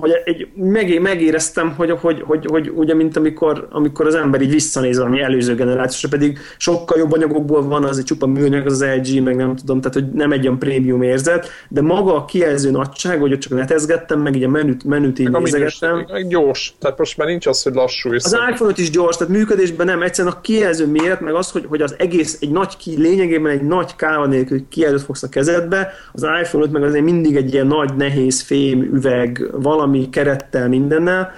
hogy 0.00 0.10
egy, 0.24 0.48
meg, 0.54 1.00
megéreztem, 1.00 1.74
hogy, 1.76 1.90
hogy, 1.90 2.22
hogy, 2.26 2.46
hogy 2.46 2.70
ugye, 2.74 2.94
mint 2.94 3.16
amikor, 3.16 3.68
amikor 3.70 4.06
az 4.06 4.14
ember 4.14 4.40
így 4.40 4.50
visszanéz 4.50 4.98
valami 4.98 5.20
előző 5.20 5.54
generációsra, 5.54 6.08
pedig 6.08 6.38
sokkal 6.56 6.98
jobb 6.98 7.12
anyagokból 7.12 7.62
van, 7.62 7.84
az 7.84 7.98
egy 7.98 8.04
csupa 8.04 8.26
műanyag, 8.26 8.66
az, 8.66 8.84
LG, 8.84 9.22
meg 9.22 9.36
nem 9.36 9.56
tudom, 9.56 9.80
tehát 9.80 9.94
hogy 9.94 10.12
nem 10.12 10.32
egy 10.32 10.46
olyan 10.46 10.58
prémium 10.58 11.02
érzet, 11.02 11.48
de 11.68 11.82
maga 11.82 12.16
a 12.16 12.24
kijelző 12.24 12.70
nagyság, 12.70 13.20
hogy 13.20 13.32
ott 13.32 13.40
csak 13.40 13.52
netezgettem, 13.52 14.20
meg 14.20 14.36
így 14.36 14.44
a 14.44 14.48
menüt, 14.48 14.84
menüt 14.84 15.18
így 15.18 15.30
Meg, 15.30 15.42
nézegettem. 15.42 16.06
meg 16.12 16.28
gyors. 16.28 16.74
Tehát 16.78 16.98
most 16.98 17.16
már 17.16 17.28
nincs 17.28 17.46
az, 17.46 17.62
hogy 17.62 17.74
lassú 17.74 18.12
és 18.12 18.24
Az 18.24 18.36
iPhone 18.50 18.70
5 18.70 18.78
is 18.78 18.90
gyors, 18.90 19.16
tehát 19.16 19.32
működésben 19.32 19.86
nem, 19.86 20.02
egyszerűen 20.02 20.34
a 20.34 20.40
kijelző 20.40 20.86
méret, 20.86 21.20
meg 21.20 21.34
az, 21.34 21.50
hogy, 21.50 21.64
hogy 21.68 21.82
az 21.82 21.94
egész, 21.98 22.38
egy 22.40 22.50
nagy 22.50 22.76
ki, 22.76 22.96
lényegében 22.96 23.52
egy 23.52 23.62
nagy 23.62 23.96
káva 23.96 24.26
nélkül 24.26 24.68
kijelzőt 24.68 25.02
fogsz 25.02 25.22
a 25.22 25.28
kezedbe, 25.28 25.92
az 26.12 26.22
iPhone 26.42 26.64
5 26.64 26.72
meg 26.72 26.82
azért 26.82 27.04
mindig 27.04 27.36
egy 27.36 27.52
ilyen 27.52 27.66
nagy, 27.66 27.90
nehéz 27.96 28.40
fém 28.40 28.82
üveg, 28.82 29.50
valami 29.52 29.83
kerettel, 30.10 30.68
mindennel. 30.68 31.32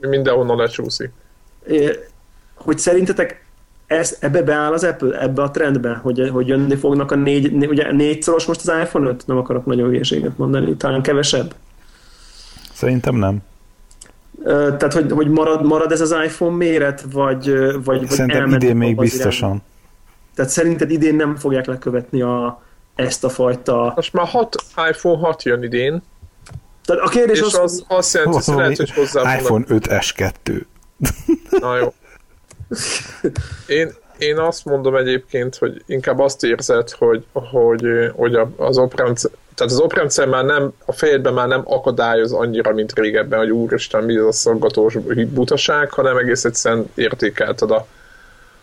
Mindenhonnan 0.00 0.56
lecsúszik. 0.56 1.10
hogy 2.54 2.78
szerintetek 2.78 3.44
ez, 3.86 4.16
ebbe 4.20 4.42
beáll 4.42 4.72
az 4.72 4.84
Apple, 4.84 5.20
ebbe 5.20 5.42
a 5.42 5.50
trendbe, 5.50 6.00
hogy, 6.02 6.28
hogy 6.32 6.46
jönni 6.46 6.74
fognak 6.74 7.10
a 7.10 7.14
négy, 7.14 7.52
né- 7.52 7.70
ugye 7.70 7.92
négyszoros 7.92 8.44
most 8.44 8.68
az 8.68 8.80
iPhone 8.82 9.08
5? 9.08 9.26
Nem 9.26 9.36
akarok 9.36 9.66
nagyon 9.66 9.88
hülyeséget 9.88 10.38
mondani, 10.38 10.76
talán 10.76 11.02
kevesebb. 11.02 11.54
Szerintem 12.72 13.14
nem. 13.14 13.38
Tehát, 14.44 14.92
hogy, 14.92 15.12
hogy 15.12 15.28
marad, 15.28 15.64
marad 15.64 15.92
ez 15.92 16.00
az 16.00 16.14
iPhone 16.24 16.56
méret, 16.56 17.04
vagy, 17.12 17.52
vagy, 17.72 17.84
vagy 17.84 18.08
Szerintem 18.08 18.40
elmentek 18.40 18.62
idén 18.62 18.76
még 18.76 18.96
biztosan. 18.96 19.48
irányba? 19.48 19.64
Tehát 20.34 20.50
szerinted 20.50 20.90
idén 20.90 21.14
nem 21.14 21.36
fogják 21.36 21.66
lekövetni 21.66 22.22
a, 22.22 22.62
ezt 22.94 23.24
a 23.24 23.28
fajta... 23.28 23.92
Most 23.96 24.12
már 24.12 24.26
hat 24.26 24.56
iPhone 24.90 25.18
6 25.18 25.42
jön 25.42 25.62
idén, 25.62 26.02
Tehát 26.86 27.02
a 27.02 27.08
kérdés 27.08 27.38
és 27.38 27.44
az, 27.44 27.54
az 27.54 27.84
azt 27.88 28.14
jelenti, 28.14 28.40
hogy 28.44 28.56
lehet, 28.56 28.76
hogy 28.76 28.90
hozzá 28.90 29.38
iPhone 29.38 29.64
5S2. 29.68 30.60
Na 31.60 31.76
jó. 31.76 31.92
Én, 33.66 33.92
én 34.18 34.38
azt 34.38 34.64
mondom 34.64 34.96
egyébként, 34.96 35.56
hogy 35.56 35.82
inkább 35.86 36.18
azt 36.18 36.44
érzed, 36.44 36.90
hogy, 36.90 37.24
hogy, 37.32 37.84
hogy 38.14 38.34
a- 38.34 38.50
az 38.56 38.78
oprendszer, 38.78 39.30
tehát 39.54 39.72
az 39.72 39.80
oprendszer 39.80 40.28
már 40.28 40.44
nem, 40.44 40.72
a 40.84 40.92
fejedben 40.92 41.34
már 41.34 41.48
nem 41.48 41.62
akadályoz 41.64 42.32
annyira, 42.32 42.72
mint 42.72 42.98
régebben, 42.98 43.38
hogy 43.38 43.50
úristen, 43.50 44.04
mi 44.04 44.16
ez 44.16 44.24
a 44.24 44.32
szaggatós 44.32 44.94
butaság, 45.28 45.90
hanem 45.90 46.16
egész 46.16 46.44
egyszerűen 46.44 46.90
értékelted 46.94 47.70
a, 47.70 47.86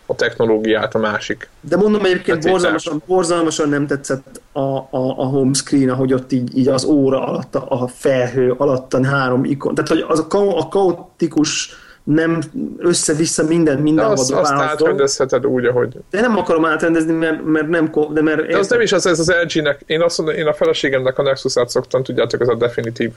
a 0.06 0.14
technológiát 0.14 0.94
a 0.94 0.98
másik. 0.98 1.48
de 1.60 1.76
mondom 1.76 2.04
egyébként 2.04 2.24
Feltétel. 2.24 2.50
borzalmasan, 2.50 3.02
borzalmasan 3.06 3.68
nem 3.68 3.86
tetszett 3.86 4.40
a, 4.52 4.60
a, 4.60 4.88
a 4.90 5.24
home 5.24 5.52
screen, 5.54 5.88
ahogy 5.88 6.12
ott 6.12 6.32
így, 6.32 6.58
így 6.58 6.68
az 6.68 6.84
óra 6.84 7.26
alatt, 7.26 7.54
a, 7.54 7.88
felhő 7.94 8.54
alatt 8.56 8.94
a 8.94 9.06
három 9.06 9.44
ikon. 9.44 9.74
Tehát, 9.74 9.90
hogy 9.90 10.04
az 10.08 10.18
a, 10.18 10.26
ka- 10.26 10.58
a 10.58 10.68
kaotikus 10.68 11.70
nem 12.04 12.42
össze-vissza 12.78 13.44
minden, 13.44 13.76
De 13.76 13.82
minden 13.82 14.04
azt, 14.06 14.32
azt 14.32 14.52
átrendezheted 14.52 15.46
úgy, 15.46 15.64
ahogy... 15.64 15.96
De 16.10 16.20
nem 16.20 16.36
akarom 16.36 16.64
átrendezni, 16.64 17.12
mert, 17.12 17.44
mert 17.44 17.68
nem... 17.68 17.92
De, 18.12 18.22
mert 18.22 18.46
De 18.46 18.58
az 18.58 18.68
nem 18.68 18.80
is 18.80 18.92
az, 18.92 19.06
ez 19.06 19.18
az 19.18 19.32
LG-nek, 19.42 19.80
én 19.86 20.02
azt 20.02 20.18
mondom, 20.18 20.36
én 20.36 20.46
a 20.46 20.54
feleségemnek 20.54 21.18
a 21.18 21.22
Nexus-át 21.22 21.68
szoktam, 21.68 22.02
tudjátok, 22.02 22.40
ez 22.40 22.48
a 22.48 22.54
definitív 22.54 23.10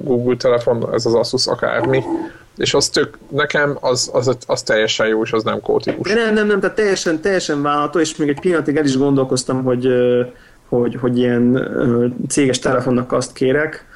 Google 0.00 0.36
telefon, 0.36 0.88
ez 0.92 1.06
az 1.06 1.14
Asus 1.14 1.46
akármi, 1.46 2.02
és 2.56 2.74
az 2.74 2.88
tök, 2.88 3.18
nekem 3.28 3.76
az, 3.80 4.10
az, 4.12 4.36
az 4.46 4.62
teljesen 4.62 5.06
jó, 5.06 5.22
és 5.22 5.32
az 5.32 5.42
nem 5.42 5.60
kótikus. 5.60 6.12
Nem, 6.12 6.34
nem, 6.34 6.46
nem, 6.46 6.60
tehát 6.60 6.76
teljesen, 6.76 7.20
teljesen 7.20 7.62
vállalható, 7.62 7.98
és 7.98 8.16
még 8.16 8.28
egy 8.28 8.40
pillanatig 8.40 8.76
el 8.76 8.84
is 8.84 8.96
gondolkoztam, 8.96 9.62
hogy, 9.62 9.88
hogy, 10.68 10.96
hogy 11.00 11.18
ilyen 11.18 11.68
céges 12.28 12.58
telefonnak 12.58 13.12
azt 13.12 13.32
kérek, 13.32 13.86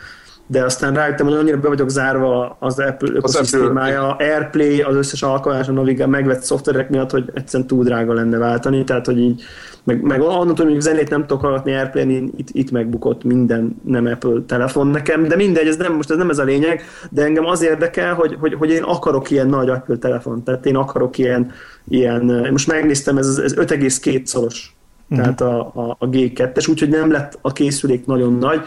de 0.50 0.64
aztán 0.64 0.94
rájöttem, 0.94 1.26
hogy 1.26 1.34
annyira 1.34 1.56
be 1.56 1.68
vagyok 1.68 1.88
zárva 1.88 2.56
az 2.60 2.78
Apple 2.78 3.08
ökoszisztémája, 3.12 4.16
Airplay, 4.16 4.80
az 4.80 4.94
összes 4.94 5.22
alkalmás, 5.22 5.68
a 5.68 5.72
navigál 5.72 6.08
megvett 6.08 6.42
szoftverek 6.42 6.90
miatt, 6.90 7.10
hogy 7.10 7.30
egyszerűen 7.34 7.68
túl 7.68 7.84
drága 7.84 8.12
lenne 8.12 8.38
váltani, 8.38 8.84
tehát 8.84 9.06
hogy 9.06 9.18
így, 9.18 9.42
meg, 9.84 10.02
meg 10.02 10.20
annól, 10.20 10.54
hogy 10.56 10.80
zenét 10.80 11.10
nem 11.10 11.20
tudok 11.20 11.40
hallgatni 11.42 11.74
Airplay-n, 11.74 12.32
itt, 12.36 12.48
itt 12.52 12.70
megbukott 12.70 13.24
minden 13.24 13.80
nem 13.84 14.06
Apple 14.06 14.40
telefon 14.46 14.86
nekem, 14.86 15.28
de 15.28 15.36
mindegy, 15.36 15.66
ez 15.66 15.76
nem, 15.76 15.92
most 15.92 16.10
ez 16.10 16.16
nem 16.16 16.30
ez 16.30 16.38
a 16.38 16.44
lényeg, 16.44 16.82
de 17.10 17.22
engem 17.22 17.44
az 17.44 17.62
érdekel, 17.62 18.14
hogy, 18.14 18.36
hogy, 18.40 18.54
hogy 18.54 18.70
én 18.70 18.82
akarok 18.82 19.30
ilyen 19.30 19.46
nagy 19.46 19.68
Apple 19.68 19.96
telefon, 19.96 20.42
tehát 20.42 20.66
én 20.66 20.76
akarok 20.76 21.18
ilyen, 21.18 21.50
ilyen 21.88 22.48
most 22.50 22.66
megnéztem, 22.66 23.18
ez, 23.18 23.40
ez 23.44 23.54
5,2 23.54 24.24
szoros, 24.24 24.76
tehát 25.16 25.40
a, 25.40 25.58
a, 25.60 25.96
a 25.98 26.08
G2-es, 26.08 26.70
úgyhogy 26.70 26.88
nem 26.88 27.10
lett 27.10 27.38
a 27.40 27.52
készülék 27.52 28.06
nagyon 28.06 28.38
nagy, 28.38 28.60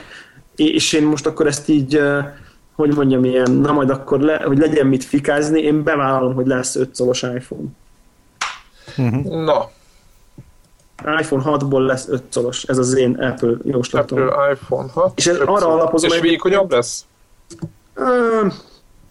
és 0.68 0.94
én 0.94 1.04
most 1.04 1.26
akkor 1.26 1.48
ezt 1.48 1.70
így, 1.70 2.02
hogy 2.76 2.96
mondjam, 2.96 3.24
ilyen, 3.26 3.52
na 3.52 3.72
majd 3.72 3.90
akkor, 3.90 4.20
le, 4.20 4.42
hogy 4.46 4.58
legyen 4.58 4.88
mit 4.88 5.04
fikázni, 5.04 5.62
én 5.62 5.84
bevállalom, 5.84 6.34
hogy 6.34 6.48
lesz 6.48 6.76
5 6.76 6.96
szoros 6.96 7.22
iPhone. 7.22 7.68
Na, 9.24 9.70
iPhone 11.20 11.44
6-ból 11.46 11.86
lesz 11.86 12.08
5 12.08 12.24
szoros, 12.30 12.64
ez 12.64 12.78
az 12.78 12.96
én 12.96 13.16
Apple 13.16 13.54
jóslatom. 13.64 14.22
Apple 14.22 14.52
iPhone 14.52 14.92
6. 14.94 15.18
És 15.18 15.28
ez 15.28 15.40
arra 15.40 15.68
alapozom, 15.68 16.10
És 16.10 16.20
hogy- 16.20 16.30
vékonyabb 16.30 16.72
lesz? 16.72 17.06
Ö, 17.94 18.48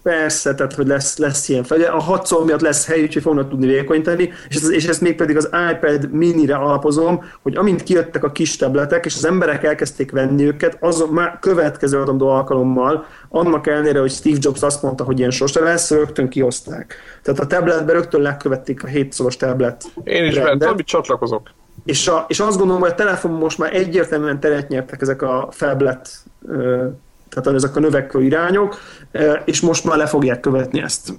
Persze, 0.03 0.55
tehát 0.55 0.75
hogy 0.75 0.87
lesz, 0.87 1.17
lesz 1.17 1.49
ilyen 1.49 1.65
fel. 1.65 1.83
A 1.83 2.01
6 2.01 2.27
szó 2.27 2.45
miatt 2.45 2.61
lesz 2.61 2.87
hely, 2.87 3.03
úgyhogy 3.03 3.23
fognak 3.23 3.49
tudni 3.49 3.67
vékonyítani, 3.67 4.33
és, 4.49 4.57
ez, 4.57 4.71
és 4.71 4.87
ezt 4.87 5.01
még 5.01 5.15
pedig 5.15 5.37
az 5.37 5.51
iPad 5.73 6.11
minire 6.13 6.55
alapozom, 6.55 7.25
hogy 7.43 7.57
amint 7.57 7.83
kijöttek 7.83 8.25
a 8.25 8.33
kis 8.33 8.57
tabletek, 8.57 9.05
és 9.05 9.15
az 9.17 9.25
emberek 9.25 9.65
elkezdték 9.65 10.11
venni 10.11 10.45
őket, 10.45 10.77
azon 10.81 11.09
már 11.09 11.39
következő 11.41 12.01
adandó 12.01 12.29
alkalommal, 12.29 13.07
annak 13.29 13.67
ellenére, 13.67 14.01
hogy 14.01 14.11
Steve 14.11 14.39
Jobs 14.41 14.63
azt 14.63 14.83
mondta, 14.83 15.05
hogy 15.05 15.19
ilyen 15.19 15.31
sose 15.31 15.61
lesz, 15.61 15.91
rögtön 15.91 16.29
kihozták. 16.29 16.95
Tehát 17.23 17.41
a 17.41 17.47
tabletbe 17.47 17.93
rögtön 17.93 18.21
lekövették 18.21 18.85
a 18.85 18.87
7 18.87 19.13
szoros 19.13 19.37
tablet 19.37 19.85
Én 20.05 20.25
is 20.25 20.39
bent, 20.39 20.65
amit 20.65 20.87
csatlakozok. 20.87 21.51
és, 21.85 22.09
a, 22.09 22.25
és 22.29 22.41
azt 22.41 22.59
gondolom, 22.59 22.81
hogy 22.81 22.91
a 22.91 22.95
telefon 22.95 23.31
most 23.31 23.59
már 23.59 23.75
egyértelműen 23.75 24.41
teret 24.41 24.69
nyertek 24.69 25.01
ezek 25.01 25.23
a 25.23 25.49
phablet, 25.57 26.09
ö, 26.49 26.87
tehát 27.31 27.55
ezek 27.59 27.77
a 27.77 27.81
növekvő 27.81 28.23
irányok, 28.23 28.77
ö, 29.13 29.33
és 29.45 29.61
most 29.61 29.85
már 29.85 29.97
le 29.97 30.07
fogják 30.07 30.41
követni 30.41 30.81
ezt. 30.81 31.13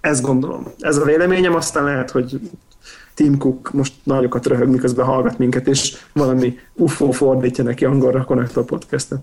Ezt 0.00 0.22
gondolom. 0.22 0.66
Ez 0.78 0.96
a 0.96 1.04
véleményem, 1.04 1.54
aztán 1.54 1.84
lehet, 1.84 2.10
hogy 2.10 2.40
Tim 3.14 3.38
Cook 3.38 3.72
most 3.72 3.92
nagyokat 4.04 4.46
röhög, 4.46 4.68
miközben 4.68 5.06
hallgat 5.06 5.38
minket, 5.38 5.66
és 5.66 5.96
valami 6.12 6.58
UFO 6.74 7.10
fordítja 7.10 7.64
neki 7.64 7.84
angolra 7.84 8.20
a 8.20 8.24
Connector 8.24 8.64
podcastet. 8.64 9.20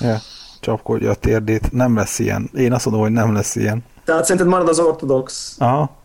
Ja, 0.00 0.16
csapkodja 0.60 1.10
a 1.10 1.14
térdét. 1.14 1.72
Nem 1.72 1.96
lesz 1.96 2.18
ilyen. 2.18 2.50
Én 2.54 2.72
azt 2.72 2.84
mondom, 2.84 3.02
hogy 3.02 3.12
nem 3.12 3.32
lesz 3.32 3.56
ilyen. 3.56 3.84
Tehát 4.04 4.24
szerinted 4.24 4.48
marad 4.50 4.68
az 4.68 4.78
ortodox 4.78 5.56
Aha. 5.58 5.96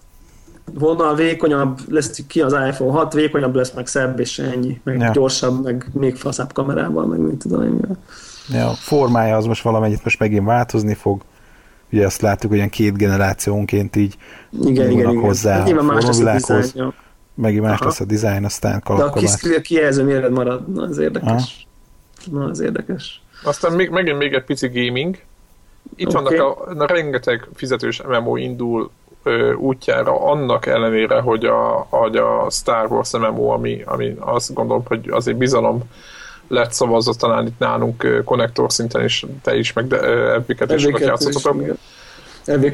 vonal, 0.73 1.15
vékonyabb 1.15 1.79
lesz 1.89 2.21
ki 2.27 2.41
az 2.41 2.53
iPhone 2.53 2.91
6, 2.91 3.13
vékonyabb 3.13 3.55
lesz, 3.55 3.71
meg 3.71 3.87
szebb, 3.87 4.19
és 4.19 4.39
ennyi. 4.39 4.81
Meg 4.83 4.99
Ja. 4.99 5.11
gyorsabb, 5.11 5.63
meg 5.63 5.87
még 5.93 6.15
faszább 6.15 6.53
kamerával, 6.53 7.05
meg 7.05 7.19
mit 7.19 7.37
tudom 7.37 7.63
én. 7.63 7.97
Ja, 8.49 8.69
a 8.69 8.73
formája 8.73 9.35
az 9.35 9.45
most 9.45 9.61
valamennyit 9.61 10.03
most 10.03 10.19
megint 10.19 10.45
változni 10.45 10.93
fog. 10.93 11.21
Ugye 11.91 12.05
azt 12.05 12.21
láttuk, 12.21 12.49
hogy 12.49 12.57
ilyen 12.57 12.69
két 12.69 12.97
generációnként 12.97 13.95
így 13.95 14.17
Igen, 14.61 14.91
igen, 14.91 15.09
igen. 15.09 15.21
hozzá 15.21 15.53
Hát 15.53 15.61
a 15.61 15.65
nyilván 15.65 15.85
más 15.85 16.03
lesz 16.03 16.19
a 16.19 16.23
formavilághoz, 16.23 16.73
megint 17.33 17.63
más 17.63 17.79
Aha. 17.79 17.85
lesz 17.85 17.99
a 17.99 18.05
dizájn, 18.05 18.45
aztán 18.45 18.83
De 18.85 19.03
a 19.03 19.61
kijelző 19.61 20.03
méret 20.03 20.31
marad, 20.31 20.73
na 20.73 20.83
az 20.83 20.97
érdekes. 20.97 21.67
Na 22.31 22.45
az 22.45 22.59
érdekes. 22.59 23.21
Aztán 23.43 23.73
még, 23.73 23.89
megint 23.89 24.17
még 24.17 24.33
egy 24.33 24.43
pici 24.43 24.67
gaming. 24.67 25.17
Itt 25.95 26.15
okay. 26.15 26.37
vannak 26.37 26.57
a, 26.67 26.73
na, 26.73 26.85
rengeteg 26.85 27.47
fizetős 27.53 28.01
MMO 28.01 28.35
indul 28.35 28.91
ö, 29.23 29.53
útjára, 29.53 30.25
annak 30.25 30.65
ellenére, 30.65 31.19
hogy 31.19 31.45
a, 31.45 31.87
hogy 31.89 32.15
a 32.15 32.47
Star 32.49 32.91
Wars 32.91 33.11
MMO, 33.11 33.47
ami, 33.47 33.81
ami 33.85 34.15
azt 34.19 34.53
gondolom, 34.53 34.83
hogy 34.85 35.09
azért 35.09 35.37
bizalom 35.37 35.83
lett 36.47 36.71
szavazva 36.71 37.13
talán 37.13 37.45
itt 37.45 37.59
nálunk 37.59 38.21
konnektor 38.25 38.71
szinten 38.71 39.03
is, 39.03 39.25
te 39.41 39.57
is, 39.57 39.73
meg 39.73 39.93
Epiket 40.35 40.71
is 40.71 40.81
sokat 40.81 41.01
játszottatok. 41.01 41.77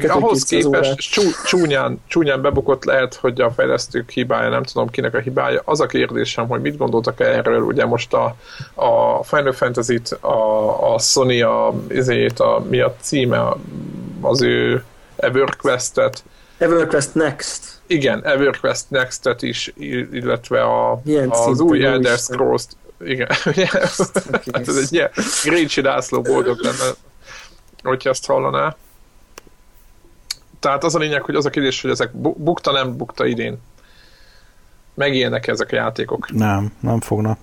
Ahhoz 0.08 0.44
200 0.44 0.64
órát. 0.64 0.82
képest 0.82 1.10
csú, 1.10 1.22
csúnyán, 1.44 2.00
csúnyán 2.06 2.42
bebukott 2.42 2.84
lehet, 2.84 3.14
hogy 3.14 3.40
a 3.40 3.50
fejlesztők 3.50 4.10
hibája, 4.10 4.48
nem 4.48 4.62
tudom 4.62 4.88
kinek 4.88 5.14
a 5.14 5.18
hibája. 5.18 5.62
Az 5.64 5.80
a 5.80 5.86
kérdésem, 5.86 6.48
hogy 6.48 6.60
mit 6.60 6.76
gondoltak 6.76 7.20
erről, 7.20 7.62
ugye 7.62 7.84
most 7.84 8.12
a, 8.12 8.36
a 8.74 9.22
Final 9.24 9.52
Fantasy-t, 9.52 10.12
a, 10.20 10.94
a 10.94 10.98
Sony, 10.98 11.42
a, 11.42 11.72
ezért 11.88 12.40
a, 12.40 12.64
mi 12.68 12.80
a 12.80 12.96
címe, 13.00 13.48
az 14.20 14.42
ő 14.42 14.84
EverQuest-et, 15.16 16.24
EverQuest 16.58 17.14
Next. 17.14 17.64
igen, 17.86 18.24
EverQuest 18.24 18.84
Next-et 18.90 19.42
is, 19.42 19.72
illetve 20.12 20.62
a, 20.62 21.02
az 21.28 21.60
új 21.60 21.84
Elder. 21.84 22.18
Scrolls-t, 22.18 22.76
igen, 23.04 23.28
hát 24.52 24.68
ez 24.68 24.76
egy 24.76 24.92
ilyen 24.92 25.10
Grécsi 25.44 25.82
László 25.82 26.22
boldog 26.22 26.58
lenne, 26.58 26.92
hogyha 27.82 28.10
ezt 28.10 28.26
hallaná. 28.26 28.76
Tehát 30.58 30.84
az 30.84 30.94
a 30.94 30.98
lényeg, 30.98 31.22
hogy 31.22 31.34
az 31.34 31.46
a 31.46 31.50
kérdés, 31.50 31.82
hogy 31.82 31.90
ezek 31.90 32.12
bu- 32.12 32.38
bukta, 32.38 32.72
nem 32.72 32.96
bukta 32.96 33.26
idén. 33.26 33.58
Megélnek 34.94 35.46
ezek 35.46 35.72
a 35.72 35.74
játékok. 35.74 36.32
Nem, 36.32 36.72
nem 36.80 37.00
fognak. 37.00 37.38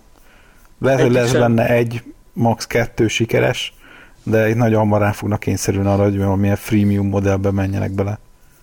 Lehet, 0.79 1.01
hogy 1.01 1.11
lesz 1.11 1.31
sem. 1.31 1.39
benne 1.39 1.67
egy, 1.67 2.03
max. 2.33 2.67
kettő 2.67 3.07
sikeres, 3.07 3.73
de 4.23 4.49
itt 4.49 4.55
nagyon 4.55 4.79
hamar 4.79 5.01
rá 5.01 5.11
fognak 5.11 5.39
kényszerülni 5.39 5.87
arra, 5.87 6.03
hogy 6.03 6.17
valamilyen 6.17 6.55
freemium 6.55 7.07
modellbe 7.07 7.51
menjenek 7.51 7.91
bele. 7.91 8.19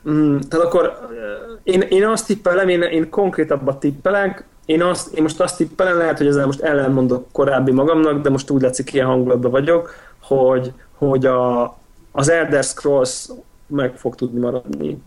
Mm, 0.08 0.38
tehát 0.38 0.66
akkor 0.66 0.84
eh, 0.84 1.74
én, 1.74 1.80
én 1.80 2.06
azt 2.06 2.26
tippelem, 2.26 2.68
én, 2.68 2.82
én 2.82 3.10
konkrétabbat 3.10 3.80
tippelek, 3.80 4.44
én, 4.66 4.82
azt, 4.82 5.12
én 5.12 5.22
most 5.22 5.40
azt 5.40 5.56
tippelem, 5.56 5.98
lehet, 5.98 6.18
hogy 6.18 6.26
ezzel 6.26 6.46
most 6.46 6.60
ellenmondok 6.60 7.26
korábbi 7.32 7.72
magamnak, 7.72 8.22
de 8.22 8.30
most 8.30 8.50
úgy 8.50 8.62
látszik, 8.62 8.92
ilyen 8.92 9.06
hangulatban 9.06 9.50
vagyok, 9.50 9.94
hogy, 10.22 10.72
hogy 10.98 11.26
a, 11.26 11.64
az 12.12 12.28
Elder 12.28 12.64
Scrolls 12.64 13.28
meg 13.66 13.96
fog 13.96 14.14
tudni 14.14 14.40
maradni 14.40 14.98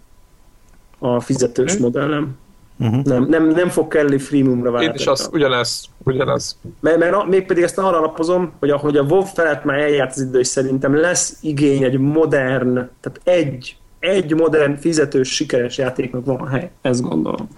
a 0.99 1.19
fizetős 1.19 1.73
Oké. 1.73 1.81
modellem. 1.81 2.37
Uh-huh. 2.79 3.03
Nem, 3.03 3.23
nem, 3.23 3.47
nem 3.47 3.69
fog 3.69 3.87
kellni 3.87 4.17
freemiumra 4.17 4.67
Én 4.67 4.73
váltani. 4.73 4.99
is 4.99 5.07
az, 5.07 5.29
ugyanez, 5.31 5.85
ugyanez. 6.03 6.57
Mert, 6.79 6.97
mert 6.97 7.25
mégpedig 7.25 7.63
ezt 7.63 7.77
arra 7.77 7.97
alapozom, 7.97 8.51
hogy 8.59 8.69
ahogy 8.69 8.97
a 8.97 9.03
WoW 9.03 9.21
felett 9.21 9.63
már 9.63 9.79
eljárt 9.79 10.11
az 10.11 10.21
idő, 10.21 10.39
és 10.39 10.47
szerintem 10.47 10.95
lesz 10.95 11.37
igény 11.41 11.83
egy 11.83 11.97
modern, 11.97 12.73
tehát 12.73 13.21
egy, 13.23 13.77
egy 13.99 14.33
modern, 14.33 14.75
fizetős, 14.75 15.35
sikeres 15.35 15.77
játéknak 15.77 16.25
van 16.25 16.47
hely. 16.47 16.71
Ezt 16.81 17.01
gondolom. 17.01 17.49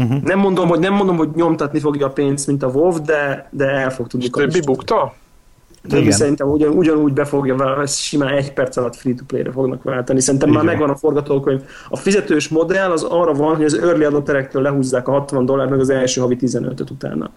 Uh-huh. 0.00 0.22
Nem 0.22 0.38
mondom, 0.38 0.68
hogy 0.68 0.78
nem 0.78 0.94
mondom, 0.94 1.16
hogy 1.16 1.28
nyomtatni 1.34 1.80
fogja 1.80 2.06
a 2.06 2.10
pénzt, 2.10 2.46
mint 2.46 2.62
a 2.62 2.66
WoW, 2.66 3.02
de, 3.02 3.48
de 3.50 3.64
el 3.68 3.90
fog 3.90 4.06
tudni 4.06 4.28
Többi 4.28 4.46
kapni. 4.46 4.60
bukta? 4.60 5.14
Többi 5.88 6.02
Igen. 6.02 6.16
szerintem 6.16 6.48
ugyan, 6.48 6.72
ugyanúgy 6.72 7.12
be 7.12 7.24
fogja 7.24 7.86
simán 7.86 8.32
egy 8.32 8.52
perc 8.52 8.76
alatt 8.76 8.96
free-to-play-re 8.96 9.50
fognak 9.50 9.82
váltani. 9.82 10.20
Szerintem 10.20 10.48
Így 10.48 10.54
már 10.54 10.64
van. 10.64 10.72
megvan 10.72 10.90
a 10.90 10.96
forgatókönyv. 10.96 11.62
A 11.88 11.96
fizetős 11.96 12.48
modell 12.48 12.90
az 12.90 13.02
arra 13.02 13.32
van, 13.32 13.56
hogy 13.56 13.64
az 13.64 13.78
early 13.78 14.04
adopterektől 14.04 14.62
lehúzzák 14.62 15.08
a 15.08 15.12
60 15.12 15.44
dollár, 15.44 15.68
meg 15.68 15.80
az 15.80 15.90
első 15.90 16.20
havi 16.20 16.36
15-öt 16.40 16.90
utána. 16.90 17.30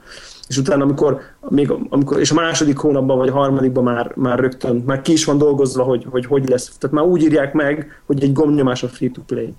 És 0.47 0.57
utána, 0.57 0.83
amikor, 0.83 1.19
még, 1.49 1.73
amikor 1.89 2.19
és 2.19 2.31
a 2.31 2.33
második 2.33 2.77
hónapban 2.77 3.17
vagy 3.17 3.29
a 3.29 3.33
harmadikban 3.33 3.83
már, 3.83 4.11
már 4.15 4.39
rögtön, 4.39 4.83
már 4.85 5.01
ki 5.01 5.11
is 5.11 5.25
van 5.25 5.37
dolgozva, 5.37 5.83
hogy, 5.83 6.05
hogy 6.09 6.25
hogy 6.25 6.49
lesz. 6.49 6.71
Tehát 6.79 6.95
már 6.95 7.05
úgy 7.05 7.23
írják 7.23 7.53
meg, 7.53 8.01
hogy 8.05 8.23
egy 8.23 8.33
gombnyomás 8.33 8.83
a 8.83 8.87
free-to-play. 8.87 9.53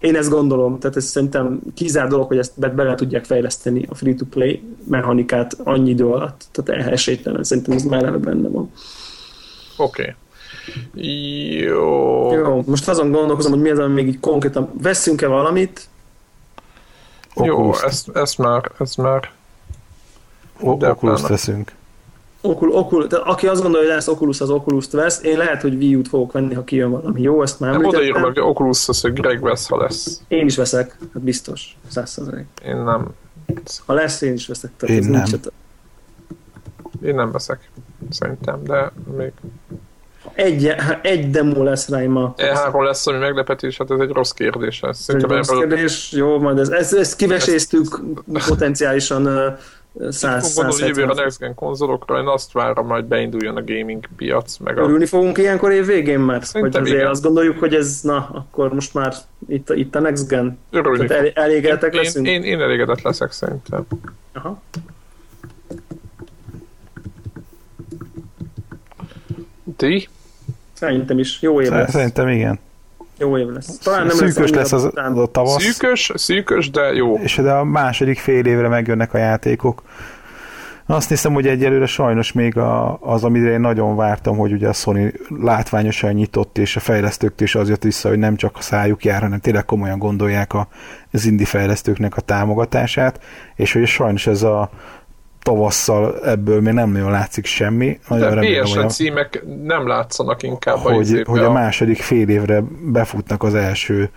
Én 0.00 0.16
ezt 0.16 0.30
gondolom, 0.30 0.78
tehát 0.78 0.96
ez 0.96 1.04
szerintem 1.04 1.60
kizár 1.74 2.08
dolog, 2.08 2.26
hogy 2.26 2.38
ezt 2.38 2.52
be- 2.56 2.68
bele 2.68 2.94
tudják 2.94 3.24
fejleszteni 3.24 3.86
a 3.88 3.94
free-to-play 3.94 4.62
mechanikát 4.84 5.56
annyi 5.64 5.90
idő 5.90 6.06
alatt. 6.06 6.44
Tehát 6.52 6.86
esélytelen, 6.86 7.44
szerintem 7.44 7.74
ez 7.74 7.82
már 7.82 8.02
eleve 8.02 8.18
benne 8.18 8.48
van. 8.48 8.72
Oké. 9.76 10.14
Jó. 10.94 12.32
Jó, 12.32 12.62
most 12.66 12.88
azon 12.88 13.10
gondolkozom, 13.10 13.52
hogy 13.52 13.60
mi 13.60 13.70
az, 13.70 13.78
ami 13.78 13.94
még 13.94 14.06
így 14.06 14.20
konkrétan 14.20 14.70
veszünk-e 14.82 15.26
valamit, 15.26 15.88
Jó, 17.34 17.74
ezt, 17.74 18.08
ezt 18.14 18.38
már, 18.38 18.70
ezt 18.78 18.96
már. 18.96 19.30
Oculus 20.60 21.22
veszünk. 21.22 21.72
Okul, 22.42 22.72
okul, 22.72 23.06
tehát 23.06 23.26
aki 23.26 23.46
azt 23.46 23.62
gondolja, 23.62 23.86
hogy 23.86 23.96
lesz 23.96 24.08
Oculus, 24.08 24.40
az 24.40 24.50
Oculus-t 24.50 24.92
vesz. 24.92 25.22
Én 25.22 25.38
lehet, 25.38 25.62
hogy 25.62 25.74
Wii 25.74 25.94
U-t 25.94 26.08
fogok 26.08 26.32
venni, 26.32 26.54
ha 26.54 26.64
kijön 26.64 26.90
valami 26.90 27.20
jó, 27.20 27.42
ezt 27.42 27.60
már 27.60 27.70
Nem 27.70 27.84
odaírom, 27.84 28.16
említettem. 28.16 28.44
hogy 28.44 28.50
Oculus 28.50 28.88
az, 28.88 29.00
hogy 29.00 29.12
Greg 29.12 29.40
vesz, 29.42 29.68
ha 29.68 29.76
lesz. 29.76 30.20
Én 30.28 30.46
is 30.46 30.56
veszek, 30.56 30.96
hát 31.12 31.22
biztos, 31.22 31.76
100%. 31.94 32.44
Én 32.64 32.76
nem. 32.76 33.06
Ha 33.86 33.92
lesz, 33.92 34.20
én 34.20 34.32
is 34.32 34.46
veszek. 34.46 34.70
Tehát 34.76 34.96
Én 34.96 35.02
ez 35.02 35.10
nem. 35.10 35.22
Nincs, 35.22 35.46
Én 37.02 37.14
nem 37.14 37.30
veszek. 37.30 37.70
Szerintem, 38.10 38.64
de 38.64 38.92
még 39.16 39.32
egy, 40.34 40.74
ha 40.86 41.00
egy 41.02 41.30
demo 41.30 41.62
lesz 41.62 41.88
rá, 41.88 42.06
ma. 42.06 42.34
E3 42.36 42.84
lesz, 42.84 43.06
ami 43.06 43.18
meglepetés, 43.18 43.76
hát 43.76 43.90
ez 43.90 43.98
egy 44.00 44.10
rossz 44.10 44.30
kérdés. 44.30 44.82
Ez 44.82 44.98
Szerintem 44.98 45.36
Rossz 45.36 45.48
kérdés, 45.48 46.12
jó, 46.12 46.38
majd 46.38 46.58
ez, 46.58 46.68
ezt, 46.68 46.94
ezt 46.94 47.16
kiveséztük 47.16 48.00
potenciálisan 48.48 49.26
uh, 49.26 49.58
100 50.08 50.52
Fog 50.52 50.54
gondolni, 50.64 50.80
hogy 50.82 50.88
jövőre 50.96 51.10
a 51.10 51.14
170 51.14 51.24
Next 51.24 51.38
Gen 51.38 51.54
konzolokra, 51.54 52.18
én 52.20 52.26
azt 52.26 52.52
várom, 52.52 52.86
majd 52.86 53.04
beinduljon 53.04 53.56
a 53.56 53.64
gaming 53.64 54.04
piac, 54.16 54.56
meg 54.58 54.78
a... 54.78 54.82
Örülni 54.82 55.06
fogunk 55.06 55.38
ilyenkor 55.38 55.72
év 55.72 55.86
végén 55.86 56.18
már? 56.20 56.36
Vagy 56.38 56.44
Szerintem 56.46 56.82
azért 56.82 56.96
igen. 56.98 57.10
azt 57.10 57.22
gondoljuk, 57.22 57.58
hogy 57.58 57.74
ez, 57.74 58.00
na, 58.02 58.16
akkor 58.32 58.72
most 58.72 58.94
már 58.94 59.14
itt, 59.48 59.70
a- 59.70 59.74
itt 59.74 59.94
a 59.94 60.00
Next 60.00 60.28
Gen. 60.28 60.58
Örülni 60.70 61.06
Tehát 61.06 61.24
el, 61.36 61.44
elégedettek 61.44 61.94
én, 61.94 62.00
leszünk? 62.00 62.26
én, 62.26 62.42
én 62.42 62.60
elégedett 62.60 63.02
leszek 63.02 63.32
szerintem. 63.32 63.86
Aha. 64.32 64.62
Ti? 69.76 70.08
Szerintem 70.72 71.18
is. 71.18 71.42
Jó 71.42 71.60
év 71.60 71.70
lesz. 71.70 71.90
Szerintem 71.90 72.28
igen. 72.28 72.58
Jó 73.20 73.38
év 73.38 73.46
lesz. 73.46 73.78
Talán 73.78 74.06
nem 74.06 74.16
Szűkös 74.16 74.36
annyira 74.36 74.56
lesz 74.56 74.72
az, 74.72 74.84
az 74.94 75.18
a 75.18 75.26
tavasz, 75.26 75.62
Szűkös, 75.62 76.12
szűkös, 76.14 76.70
de 76.70 76.80
jó. 76.80 77.14
és 77.14 77.36
de 77.36 77.52
a 77.52 77.64
második 77.64 78.18
fél 78.18 78.46
évre 78.46 78.68
megjönnek 78.68 79.14
a 79.14 79.18
játékok. 79.18 79.82
Azt 80.86 81.08
hiszem, 81.08 81.32
hogy 81.32 81.46
egyelőre 81.46 81.86
sajnos 81.86 82.32
még 82.32 82.56
a, 82.56 82.98
az, 83.00 83.24
amire 83.24 83.50
én 83.50 83.60
nagyon 83.60 83.96
vártam, 83.96 84.36
hogy 84.36 84.52
ugye 84.52 84.68
a 84.68 84.72
Sony 84.72 85.12
látványosan 85.42 86.12
nyitott, 86.12 86.58
és 86.58 86.76
a 86.76 86.80
fejlesztőktől 86.80 87.46
is 87.46 87.54
az 87.54 87.68
jött 87.68 87.82
vissza, 87.82 88.08
hogy 88.08 88.18
nem 88.18 88.36
csak 88.36 88.56
a 88.56 88.62
szájuk 88.62 89.04
jár, 89.04 89.20
hanem 89.20 89.38
tényleg 89.38 89.64
komolyan 89.64 89.98
gondolják 89.98 90.54
a, 90.54 90.68
az 91.12 91.26
indie 91.26 91.46
fejlesztőknek 91.46 92.16
a 92.16 92.20
támogatását, 92.20 93.20
és 93.56 93.72
hogy 93.72 93.86
sajnos 93.86 94.26
ez 94.26 94.42
a 94.42 94.70
tavasszal 95.42 96.24
ebből 96.24 96.60
még 96.60 96.72
nem 96.74 96.90
nagyon 96.90 97.10
látszik 97.10 97.44
semmi. 97.44 97.98
Nagyon 98.08 98.28
De 98.28 98.34
remélem, 98.34 98.66
hogy 98.66 98.84
a, 98.84 98.86
címek 98.86 99.44
nem 99.62 99.86
látszanak 99.86 100.42
inkább 100.42 100.74
a 100.74 100.78
hogy, 100.78 101.00
izébe 101.00 101.30
hogy 101.30 101.40
a 101.40 101.52
második 101.52 102.02
fél 102.02 102.28
évre 102.28 102.62
befutnak 102.92 103.42
az 103.42 103.54
első 103.54 104.10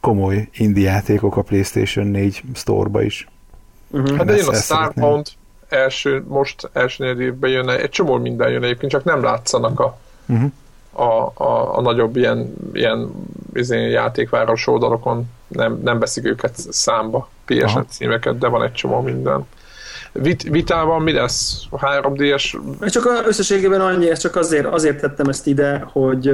komoly 0.00 0.48
indie 0.52 0.90
játékok 0.90 1.36
a 1.36 1.42
PlayStation 1.42 2.06
4 2.06 2.42
store-ba 2.54 3.02
is. 3.02 3.28
Uh-huh. 3.90 4.16
Hát 4.16 4.30
Ezt- 4.30 4.38
jön 4.38 4.48
a. 4.48 4.54
Starbound, 4.54 5.26
első, 5.68 6.24
most 6.28 6.70
első 6.72 7.20
évben 7.22 7.50
jön, 7.50 7.68
egy 7.68 7.88
csomó 7.90 8.16
minden 8.16 8.50
jön 8.50 8.62
egyébként, 8.62 8.92
csak 8.92 9.04
nem 9.04 9.22
látszanak 9.22 9.80
a, 9.80 9.98
Uh-huh. 10.30 10.50
a, 10.92 11.32
a, 11.44 11.76
a 11.76 11.80
nagyobb 11.80 12.16
ilyen, 12.16 12.54
ilyen 12.72 13.10
izé, 13.54 13.90
játékváros 13.90 14.66
oldalokon, 14.66 15.30
nem, 15.48 15.80
nem 15.84 15.98
veszik 15.98 16.24
őket 16.24 16.54
számba, 16.56 17.28
PSN 17.44 17.62
Aha. 17.64 17.84
címeket, 17.88 18.38
de 18.38 18.48
van 18.48 18.62
egy 18.62 18.72
csomó 18.72 19.00
minden. 19.00 19.46
Vit, 20.12 20.42
vitában 20.42 21.02
mi 21.02 21.12
lesz? 21.12 21.64
3D-es 21.70 22.58
Csak 22.88 23.06
a, 23.06 23.26
összességében 23.26 23.80
annyi, 23.80 24.10
ezt 24.10 24.20
csak 24.20 24.36
azért, 24.36 24.66
azért 24.66 25.00
tettem 25.00 25.26
ezt 25.28 25.46
ide, 25.46 25.86
hogy, 25.92 26.30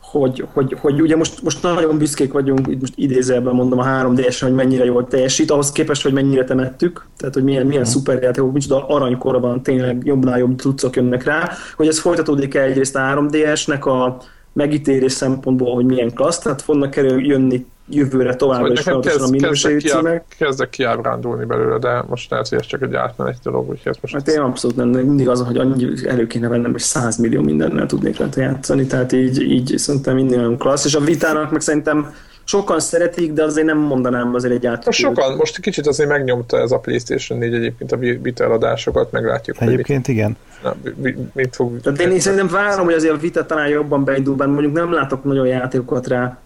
hogy, 0.00 0.44
hogy, 0.52 0.76
hogy 0.80 1.00
ugye 1.00 1.16
most, 1.16 1.42
most 1.42 1.62
nagyon 1.62 1.98
büszkék 1.98 2.32
vagyunk, 2.32 2.66
itt 2.68 2.80
most 2.80 2.92
idézelben 2.96 3.54
mondom 3.54 3.78
a 3.78 3.82
3 3.82 4.14
ds 4.14 4.40
hogy 4.40 4.54
mennyire 4.54 4.84
jól 4.84 5.06
teljesít, 5.06 5.50
ahhoz 5.50 5.72
képest, 5.72 6.02
hogy 6.02 6.12
mennyire 6.12 6.44
temettük, 6.44 7.06
tehát 7.16 7.34
hogy 7.34 7.44
milyen, 7.44 7.66
milyen 7.66 7.84
szuper 7.84 8.22
játékok, 8.22 8.52
micsoda 8.52 8.86
aranykorban 8.86 9.62
tényleg 9.62 10.00
jobbnál 10.04 10.38
jobb 10.38 10.58
cuccok 10.58 10.96
jönnek 10.96 11.24
rá, 11.24 11.50
hogy 11.76 11.86
ez 11.86 11.98
folytatódik 11.98 12.54
el 12.54 12.64
egyrészt 12.64 12.96
a 12.96 13.00
3DS-nek 13.00 13.84
a 13.84 14.16
megítélés 14.52 15.12
szempontból, 15.12 15.74
hogy 15.74 15.84
milyen 15.84 16.14
klassz, 16.14 16.38
tehát 16.38 16.62
fognak 16.62 16.90
kerül 16.90 17.26
jönni 17.26 17.66
jövőre 17.94 18.34
továbbra 18.34 18.66
Hogy 18.66 18.72
is 18.72 18.80
folyamatosan 18.80 19.18
a 19.18 19.20
kezd, 19.20 19.32
minőségű 19.32 19.76
kezdek, 19.78 20.00
címek. 20.00 20.24
kezdek 20.38 20.70
kiábrándulni 20.70 21.44
belőle, 21.44 21.78
de 21.78 22.04
most 22.08 22.30
lehet, 22.30 22.48
hogy 22.48 22.58
ez 22.58 22.66
csak 22.66 22.82
egy 22.82 22.94
átmenet 22.94 23.36
dolog, 23.42 23.68
úgyhogy 23.70 23.92
ez 23.92 23.96
most 24.00 24.14
Hát 24.14 24.28
én 24.28 24.40
abszolút 24.40 24.76
nem, 24.76 24.88
mindig 24.88 25.28
az, 25.28 25.40
hogy 25.40 25.56
annyi 25.56 25.86
elő 26.06 26.26
kéne 26.26 26.48
vennem, 26.48 26.70
hogy 26.70 26.80
100 26.80 27.16
millió 27.16 27.42
mindennel 27.42 27.86
tudnék 27.86 28.18
rá 28.18 28.26
játszani, 28.36 28.86
tehát 28.86 29.12
így, 29.12 29.40
így 29.42 29.74
szerintem 29.76 30.14
minden 30.14 30.38
olyan 30.38 30.58
klassz, 30.58 30.84
és 30.84 30.94
a 30.94 31.00
vitának 31.00 31.50
meg 31.50 31.60
szerintem 31.60 32.14
sokan 32.44 32.80
szeretik, 32.80 33.32
de 33.32 33.44
azért 33.44 33.66
nem 33.66 33.78
mondanám 33.78 34.34
azért 34.34 34.54
egy 34.54 34.66
át. 34.66 34.84
Most 34.84 34.98
sokan, 34.98 35.36
most 35.36 35.60
kicsit 35.60 35.86
azért 35.86 36.08
megnyomta 36.08 36.58
ez 36.58 36.70
a 36.70 36.78
PlayStation 36.78 37.38
4 37.38 37.54
egyébként 37.54 37.92
a 37.92 37.96
Vita 37.96 38.44
eladásokat, 38.44 39.10
meglátjuk, 39.12 39.56
hogy 39.56 39.68
Egyébként 39.68 40.08
igen. 40.08 40.36
na, 40.62 40.74
mi- 41.02 41.16
mit 41.32 41.54
fog... 41.54 41.80
Tehát 41.80 42.00
én, 42.00 42.10
én 42.10 42.20
szerintem 42.20 42.48
várom, 42.48 42.84
hogy 42.84 42.94
azért 42.94 43.14
a 43.14 43.16
vita 43.16 43.46
talán 43.46 43.68
jobban 43.68 44.04
beindul, 44.04 44.34
bár 44.34 44.48
mondjuk 44.48 44.72
nem 44.72 44.92
látok 44.92 45.24
nagyon 45.24 45.46
játékokat 45.46 46.06
rá. 46.06 46.38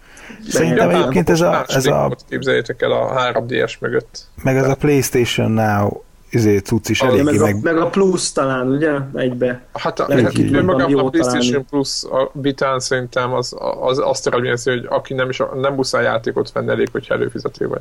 Szerintem 0.48 0.89
De- 0.89 0.94
egyébként 0.97 1.31
ez 1.31 1.40
a, 1.40 1.65
ez 1.69 1.86
a 1.86 2.16
Képzeljétek 2.28 2.82
el 2.82 2.93
a 2.93 3.32
3DS 3.32 3.78
mögött. 3.78 4.24
meg 4.43 4.57
ez 4.57 4.69
a 4.69 4.74
PlayStation 4.74 5.51
Now 5.51 6.03
izé, 6.31 6.59
cucc 6.59 6.89
is 6.89 7.03
eléggé 7.03 7.23
meg, 7.23 7.40
meg... 7.40 7.55
a, 7.55 7.59
meg 7.62 7.77
a 7.77 7.86
plusz 7.86 8.32
talán, 8.32 8.69
ugye? 8.69 8.93
Egybe. 9.15 9.62
Hát 9.73 10.01
a, 10.01 10.07
hát, 10.12 10.32
hogy 10.32 10.55
önmagában 10.55 10.90
jobban 10.90 11.07
a 11.07 11.11
PlayStation 11.11 11.47
találni. 11.47 11.66
Plus 11.70 12.05
a 12.05 12.31
vitán 12.32 12.81
szerintem 12.81 13.32
az, 13.32 13.57
az 13.81 13.98
azt 13.98 14.27
eredményezi, 14.27 14.70
hogy 14.70 14.86
aki 14.89 15.15
nem, 15.15 15.28
is, 15.28 15.43
nem 15.61 15.74
muszáj 15.74 16.03
játékot 16.05 16.53
venni, 16.53 16.70
elég, 16.70 16.89
hogyha 16.93 17.15
előfizető 17.15 17.69
vagy. 17.69 17.81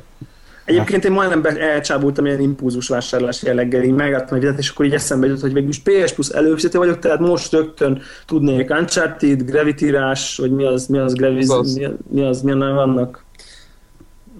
Egyébként 0.66 1.04
én 1.04 1.12
majdnem 1.12 1.42
be- 1.42 1.58
elcsábultam 1.60 2.26
ilyen 2.26 2.40
impulzus 2.40 2.88
vásárlás 2.88 3.42
jelleggel, 3.42 3.82
így 3.82 3.92
megadtam 3.92 4.34
egy 4.36 4.40
videót, 4.40 4.58
és 4.58 4.70
akkor 4.70 4.86
így 4.86 4.92
eszembe 4.92 5.26
jutott, 5.26 5.40
hogy 5.42 5.52
végül 5.52 5.68
is 5.68 5.78
PS 5.78 6.12
Plus 6.12 6.28
előfizető 6.28 6.78
vagyok, 6.78 6.98
tehát 6.98 7.18
most 7.18 7.52
rögtön 7.52 8.02
tudnék 8.26 8.70
Uncharted, 8.70 9.42
Gravity 9.42 9.90
Rush, 9.90 10.40
vagy 10.40 10.50
mi 10.50 10.64
az, 10.64 10.86
mi 10.86 10.98
az, 10.98 11.14
Gravis, 11.14 11.42
Az 11.48 11.50
az. 11.50 11.74
mi, 11.74 11.88
mi 12.10 12.22
az, 12.22 12.42
milyen 12.42 12.58
vannak? 12.58 13.24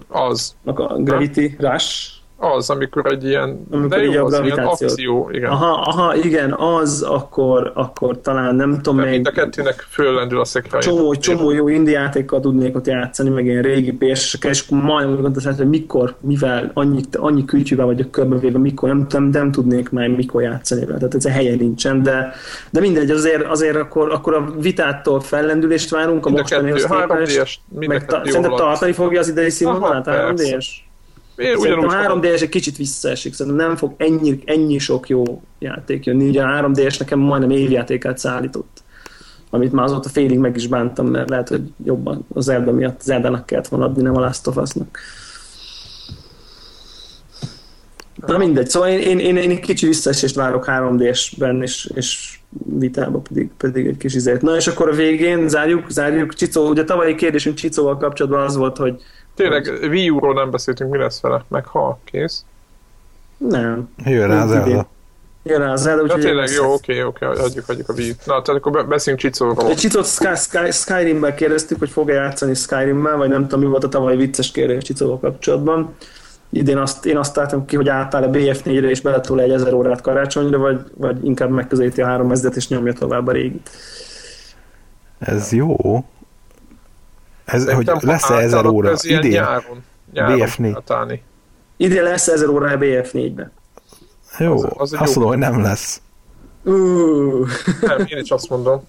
Az, 0.07 0.55
A 0.63 0.71
Gravity 1.01 1.55
Rush? 1.59 2.16
Az, 2.39 2.69
amikor 2.69 3.11
egy 3.11 3.23
ilyen, 3.25 3.67
Amikor 3.71 3.89
de 3.89 4.03
jó, 4.03 4.25
az 4.25 4.39
ilyen 4.43 4.57
akció, 4.57 5.29
igen. 5.31 5.49
Aha, 5.49 5.81
aha, 5.85 6.15
igen, 6.15 6.53
az, 6.53 7.01
akkor, 7.01 7.71
akkor 7.75 8.21
talán 8.21 8.55
nem 8.55 8.75
tudom 8.81 8.99
még, 8.99 9.09
mind 9.09 9.27
a 9.27 9.31
kettőnek 9.31 9.85
föllendül 9.89 10.39
a 10.39 10.45
szekre. 10.45 10.79
csomó, 10.79 11.15
csomó 11.15 11.51
jó 11.51 11.67
indie 11.67 11.99
játékkal 11.99 12.39
tudnék 12.39 12.75
ott 12.75 12.87
játszani, 12.87 13.29
meg 13.29 13.45
ilyen 13.45 13.61
régi 13.61 13.91
ps 13.91 14.37
és 14.41 14.63
akkor 14.65 14.83
majdnem 14.83 15.15
úgy 15.15 15.21
gondoltam, 15.21 15.55
hogy 15.55 15.69
mikor, 15.69 16.15
mivel 16.19 16.71
annyi, 16.73 17.01
annyi 17.11 17.45
kütyűvel 17.45 17.85
vagyok 17.85 18.11
körbevéve, 18.11 18.57
mikor, 18.57 18.89
nem, 18.89 19.05
nem, 19.09 19.23
nem 19.23 19.51
tudnék 19.51 19.89
már 19.89 20.07
mikor 20.07 20.41
játszani 20.41 20.85
vele, 20.85 20.97
tehát 20.97 21.15
ez 21.15 21.25
a 21.25 21.29
helye 21.29 21.55
nincsen, 21.55 22.03
de, 22.03 22.33
de 22.69 22.79
mindegy, 22.79 23.11
azért, 23.11 23.43
azért 23.43 23.75
akkor, 23.75 24.11
akkor 24.11 24.33
a 24.33 24.53
vitától 24.59 25.19
fellendülést 25.19 25.89
várunk, 25.89 26.25
a 26.25 26.29
Mind 26.29 26.39
a 26.39 26.41
mostanihoz 26.41 26.85
kettő, 26.85 27.07
képest, 27.07 27.37
3D-es, 27.39 27.79
mind 27.79 27.91
a 27.91 27.93
meg 27.93 28.05
ta, 28.05 28.21
szerintem 28.25 28.55
tartani 28.55 28.91
fogja 28.91 29.19
az 29.19 29.29
idei 29.29 29.49
színvonalát, 29.49 30.07
Aha, 30.07 30.33
3D-es? 30.33 30.65
Én 31.37 31.55
ugyanúgy 31.55 31.85
a 31.85 32.19
3D-es 32.19 32.41
egy 32.41 32.49
kicsit 32.49 32.77
visszaesik, 32.77 33.33
szerintem 33.33 33.67
nem 33.67 33.75
fog 33.75 33.93
ennyi, 33.97 34.39
ennyi 34.45 34.77
sok 34.77 35.09
jó 35.09 35.41
játék 35.59 36.05
jönni. 36.05 36.27
Ugye 36.27 36.43
a 36.43 36.61
3D-es 36.61 36.99
nekem 36.99 37.19
majdnem 37.19 37.49
évjátékát 37.49 38.17
szállított. 38.17 38.83
Amit 39.49 39.71
már 39.71 39.85
azóta 39.85 40.09
félig 40.09 40.37
meg 40.37 40.55
is 40.55 40.67
bántam, 40.67 41.07
mert 41.07 41.29
lehet, 41.29 41.49
hogy 41.49 41.61
jobban 41.85 42.25
az 42.33 42.43
Zelda 42.43 42.71
miatt 42.71 43.01
Zelda-nak 43.01 43.45
kellett 43.45 43.67
volna 43.67 43.85
adni, 43.85 44.01
nem 44.01 44.15
a 44.15 44.19
Last 44.19 44.47
of 44.47 44.55
Us-nak. 44.55 44.99
Na 48.25 48.37
mindegy, 48.37 48.69
szóval 48.69 48.89
én, 48.89 48.99
én, 48.99 49.19
én, 49.19 49.37
én 49.37 49.49
egy 49.49 49.59
kicsi 49.59 49.85
visszaesést 49.85 50.35
várok 50.35 50.65
3D-esben, 50.67 51.61
és, 51.61 51.91
és 51.95 52.39
vitába 52.65 53.19
pedig, 53.19 53.49
pedig 53.57 53.87
egy 53.87 53.97
kis 53.97 54.13
izért. 54.13 54.41
Na 54.41 54.55
és 54.55 54.67
akkor 54.67 54.89
a 54.89 54.95
végén 54.95 55.47
zárjuk, 55.47 55.89
zárjuk. 55.89 56.33
Csicó, 56.33 56.69
ugye 56.69 56.83
tavalyi 56.83 57.15
kérdésünk 57.15 57.55
Csicóval 57.55 57.97
kapcsolatban 57.97 58.43
az 58.43 58.55
volt, 58.55 58.77
hogy 58.77 59.01
Tényleg, 59.37 59.77
Wii 59.89 60.09
U-ról 60.09 60.33
nem 60.33 60.51
beszéltünk, 60.51 60.91
mi 60.91 60.97
lesz 60.97 61.21
vele? 61.21 61.43
Meg 61.47 61.65
ha, 61.65 61.99
kész. 62.03 62.45
nem, 63.37 63.89
Jön 64.05 64.27
rá 64.27 64.43
az. 64.43 64.49
Zelda. 64.49 64.87
jön 65.43 65.59
rá 65.59 65.71
az 65.71 65.81
Zelda, 65.81 65.97
Ja, 65.99 66.03
úgyhogy 66.05 66.21
tényleg, 66.21 66.49
jó, 66.49 66.73
oké, 66.73 67.01
oké, 67.01 67.25
hagyjuk, 67.25 67.65
hagyjuk 67.65 67.89
a 67.89 67.93
Wii. 67.93 68.09
Na, 68.25 68.41
tehát 68.41 68.49
akkor 68.61 68.71
be- 68.71 68.83
beszéljünk 68.83 69.23
Csicóról. 69.25 69.69
Egy 69.69 69.75
Csicót 69.77 70.05
Sky, 70.05 70.35
Sky, 70.35 70.71
Skyrim-ben 70.71 71.35
kérdeztük, 71.35 71.79
hogy 71.79 71.89
fog-e 71.89 72.13
játszani 72.13 72.53
Skyrim-mel, 72.53 73.17
vagy 73.17 73.29
nem 73.29 73.41
tudom, 73.41 73.59
mi 73.59 73.65
volt 73.65 73.83
a 73.83 73.89
tavalyi 73.89 74.17
vicces 74.17 74.51
kérdés 74.51 74.83
Csicóval 74.83 75.19
kapcsolatban. 75.19 75.95
Idén 76.49 76.77
azt, 76.77 77.05
én 77.05 77.17
azt 77.17 77.33
találtam 77.33 77.65
ki, 77.65 77.75
hogy 77.75 77.89
átáll 77.89 78.23
a 78.23 78.29
BF4-re 78.29 78.89
és 78.89 79.01
beletol 79.01 79.41
egy 79.41 79.51
1000 79.51 79.73
órát 79.73 80.01
karácsonyra, 80.01 80.57
vagy, 80.57 80.79
vagy 80.95 81.25
inkább 81.25 81.49
megközelíti 81.49 82.01
a 82.01 82.05
3000 82.05 82.51
és 82.55 82.67
nyomja 82.67 82.93
tovább 82.93 83.27
a 83.27 83.31
régit. 83.31 83.69
Ez 85.19 85.51
jó. 85.51 85.75
Ez, 87.47 87.59
hogy 87.59 87.65
Szerintem, 87.85 87.95
ha 87.99 88.07
lesz-e 88.07 88.33
ezer 88.33 88.65
óra 88.65 88.89
Ez 88.89 89.05
idén? 89.05 89.31
nyáron. 89.31 89.83
nyáron 90.13 90.39
BF4. 90.39 90.73
átállni. 90.75 91.23
Idén 91.77 92.03
lesz 92.03 92.27
1000 92.27 92.47
óra 92.49 92.69
a 92.71 92.77
BF4-be. 92.77 93.51
Jó, 94.39 94.53
Az- 94.53 94.63
az 94.77 94.93
azt 94.99 95.15
jó. 95.15 95.21
mondom, 95.21 95.27
hogy 95.27 95.51
nem 95.51 95.61
lesz. 95.61 96.01
Uh, 96.63 97.47
Nem, 97.81 97.99
én 98.05 98.17
is 98.21 98.29
azt 98.29 98.49
mondom. 98.49 98.83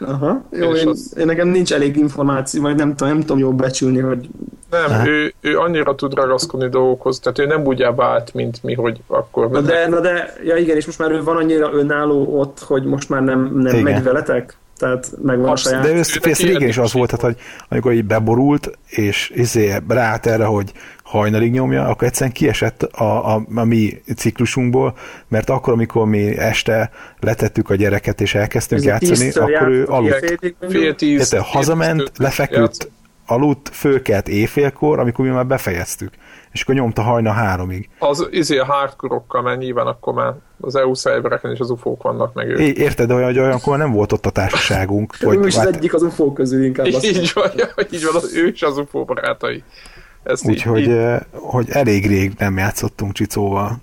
aha. 0.00 0.42
Jó, 0.50 0.72
És 0.72 0.80
én, 0.82 0.88
az- 0.88 1.14
én, 1.18 1.26
nekem 1.26 1.48
nincs 1.48 1.72
elég 1.72 1.96
információ, 1.96 2.62
vagy 2.62 2.74
nem 2.76 2.94
tudom, 2.94 3.12
nem 3.12 3.20
tudom 3.20 3.38
jól 3.38 3.52
becsülni, 3.52 3.98
hogy 4.00 4.28
Nem, 4.70 4.84
Aha. 4.90 5.08
ő, 5.08 5.34
ő 5.40 5.58
annyira 5.58 5.94
tud 5.94 6.14
ragaszkodni 6.14 6.68
dolgokhoz, 6.68 7.18
tehát 7.18 7.38
ő 7.38 7.46
nem 7.46 7.64
úgy 7.64 7.84
vált, 7.96 8.34
mint 8.34 8.62
mi, 8.62 8.74
hogy 8.74 9.00
akkor... 9.06 9.50
Na 9.50 9.60
de, 9.60 9.88
na 9.88 10.00
de, 10.00 10.32
ja 10.44 10.56
igen, 10.56 10.76
és 10.76 10.86
most 10.86 10.98
már 10.98 11.10
ő 11.10 11.22
van 11.22 11.36
annyira 11.36 11.72
önálló 11.72 12.38
ott, 12.40 12.58
hogy 12.58 12.84
most 12.84 13.08
már 13.08 13.22
nem, 13.22 13.50
nem 13.54 13.72
Igen. 13.74 13.82
megy 13.92 14.02
veletek? 14.02 14.56
Tehát 14.76 15.10
megvan 15.22 15.48
a 15.48 15.50
Abszolút. 15.50 15.78
saját... 15.78 15.94
De 15.94 16.00
ez, 16.00 16.10
Őnek 16.16 16.26
ez 16.26 16.38
régen 16.38 16.68
is 16.68 16.78
az 16.78 16.92
volt, 16.92 17.10
tehát, 17.10 17.24
hogy 17.24 17.36
amikor 17.68 17.92
így 17.92 18.04
beborult, 18.04 18.78
és 18.86 19.32
izé 19.34 19.76
ráállt 19.88 20.26
erre, 20.26 20.44
hogy 20.44 20.72
hajnalig 21.02 21.52
nyomja, 21.52 21.86
akkor 21.86 22.06
egyszerűen 22.06 22.32
kiesett 22.32 22.82
a, 22.82 23.34
a, 23.34 23.46
a 23.54 23.64
mi 23.64 24.02
ciklusunkból, 24.16 24.96
mert 25.28 25.50
akkor, 25.50 25.72
amikor 25.72 26.06
mi 26.06 26.38
este 26.38 26.90
letettük 27.20 27.70
a 27.70 27.74
gyereket, 27.74 28.20
és 28.20 28.34
elkezdtünk 28.34 28.80
Ez 28.80 28.86
a 28.86 28.90
játszani, 28.90 29.30
akkor 29.30 29.68
ő 29.68 29.84
aludt. 29.84 30.54
Fél 30.68 30.94
tíz. 30.94 31.36
Hazament, 31.38 32.10
lefeküdt, 32.16 32.90
aludt, 33.26 33.70
fölkelt 33.72 34.28
éjfélkor, 34.28 34.98
amikor 34.98 35.24
mi 35.24 35.30
már 35.30 35.46
befejeztük. 35.46 36.10
És 36.54 36.62
akkor 36.62 36.74
nyomta 36.74 37.02
hajna 37.02 37.30
háromig. 37.30 37.88
Az 37.98 38.28
izé 38.30 38.58
a 38.58 38.64
hardcore-okkal, 38.64 39.42
mert 39.42 39.58
nyilván 39.58 39.86
akkor 39.86 40.14
már 40.14 40.34
az 40.60 40.76
EU 40.76 40.94
szervereken 40.94 41.52
is 41.52 41.58
az 41.58 41.70
ufók 41.70 42.02
vannak 42.02 42.34
meg 42.34 42.48
ők. 42.48 42.58
É, 42.58 42.72
érted, 42.76 43.08
de 43.08 43.14
olyan, 43.14 43.26
hogy 43.26 43.38
olyankor 43.38 43.78
nem 43.78 43.92
volt 43.92 44.12
ott 44.12 44.26
a 44.26 44.30
társaságunk. 44.30 45.16
Ő 45.20 45.46
is 45.46 45.56
az 45.56 45.64
hát- 45.64 45.74
egyik 45.76 45.94
az 45.94 46.02
UFO 46.02 46.32
közül 46.32 46.64
inkább. 46.64 46.86
azt 46.86 47.04
Így 47.04 47.30
van, 47.34 47.50
így 47.92 48.04
van, 48.04 48.14
az, 48.14 48.34
ő 48.36 48.46
is 48.46 48.62
az 48.62 48.78
UFO 48.78 49.04
barátai. 49.04 49.54
Így- 49.54 50.48
Úgyhogy 50.48 50.80
így, 50.80 51.18
hogy 51.32 51.66
elég 51.70 52.06
rég 52.06 52.32
nem 52.38 52.56
játszottunk 52.56 53.12
Csicóval. 53.12 53.76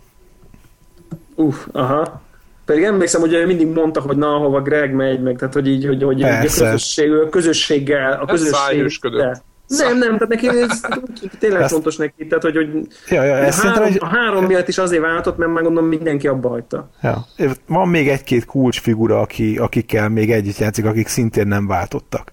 Uff, 1.35 1.65
aha. 1.71 2.21
Pedig 2.65 2.83
emlékszem, 2.83 3.21
hogy 3.21 3.43
mindig 3.45 3.67
mondta, 3.67 4.01
hogy 4.01 4.17
na, 4.17 4.27
hova 4.37 4.61
Greg 4.61 4.93
megy, 4.93 5.21
meg 5.21 5.37
tehát, 5.37 5.53
hogy 5.53 5.67
így, 5.67 5.85
hogy, 5.85 6.03
hogy 6.03 6.23
a 6.23 6.27
Persze. 6.27 6.63
közösség, 6.65 7.11
a 7.11 7.29
közösséggel, 7.29 8.11
a 8.11 8.21
Ez 8.21 8.27
közösség... 8.29 8.53
szájősködött. 8.53 9.43
Nem, 9.77 9.97
nem, 9.97 10.11
tehát 10.17 10.27
neki 10.27 10.47
ez 10.69 10.81
tényleg 11.39 11.61
Ezt- 11.61 11.71
fontos 11.71 11.95
neki, 11.95 12.27
tehát 12.27 12.43
hogy, 12.43 12.55
hogy 12.55 12.69
Ja, 13.09 13.23
ja, 13.23 13.33
a, 13.33 13.37
ezt 13.37 13.61
három, 13.61 13.77
szerintem, 13.77 14.07
a 14.07 14.11
három 14.15 14.45
miatt 14.45 14.67
is 14.67 14.77
azért 14.77 15.01
váltott, 15.01 15.37
mert 15.37 15.51
meg 15.53 15.63
gondolom 15.63 15.89
mindenki 15.89 16.27
abba 16.27 16.49
hagyta. 16.49 16.89
ja. 17.01 17.25
Van 17.67 17.87
még 17.87 18.09
egy-két 18.09 18.45
kulcsfigura, 18.45 19.19
aki, 19.19 19.57
akikkel 19.57 20.09
még 20.09 20.31
együtt 20.31 20.57
játszik, 20.57 20.85
akik 20.85 21.07
szintén 21.07 21.47
nem 21.47 21.67
váltottak. 21.67 22.31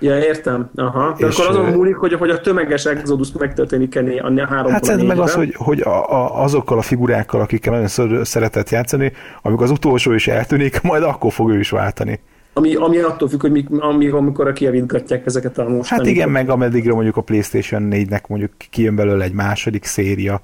Ja, 0.00 0.18
értem. 0.18 0.70
Aha. 0.74 1.14
De 1.18 1.26
És, 1.26 1.38
akkor 1.38 1.50
azon 1.50 1.64
múlik, 1.72 1.96
hogy, 1.96 2.12
hogy 2.12 2.30
a 2.30 2.40
tömeges 2.40 2.84
exodus 2.84 3.32
megtörténik-e 3.38 4.00
né- 4.00 4.20
a 4.20 4.46
három 4.48 4.72
Hát 4.72 4.84
szerintem 4.84 5.08
meg 5.08 5.18
az, 5.18 5.34
hogy, 5.34 5.54
hogy 5.56 5.80
a, 5.80 6.10
a, 6.12 6.42
azokkal 6.42 6.78
a 6.78 6.82
figurákkal, 6.82 7.40
akikkel 7.40 7.72
nagyon 7.72 8.24
szeretett 8.24 8.70
játszani, 8.70 9.12
amikor 9.42 9.64
az 9.64 9.70
utolsó 9.70 10.12
is 10.12 10.28
eltűnik, 10.28 10.82
majd 10.90 11.02
akkor 11.02 11.32
fog 11.32 11.50
ő 11.50 11.58
is 11.58 11.70
váltani. 11.70 12.20
Ami, 12.58 12.74
ami 12.74 12.98
attól 12.98 13.28
függ, 13.28 13.40
hogy 13.40 13.50
mi, 13.50 13.64
ami, 13.78 14.08
amikor 14.08 14.52
kiavítgatják 14.52 15.26
ezeket 15.26 15.58
a 15.58 15.68
mostani. 15.68 16.00
Hát 16.00 16.10
igen, 16.10 16.30
meg 16.30 16.48
ameddigre 16.48 16.92
mondjuk 16.92 17.16
a 17.16 17.20
PlayStation 17.20 17.88
4-nek 17.92 18.26
mondjuk 18.26 18.52
kijön 18.70 18.96
belőle 18.96 19.24
egy 19.24 19.32
második 19.32 19.84
széria, 19.84 20.40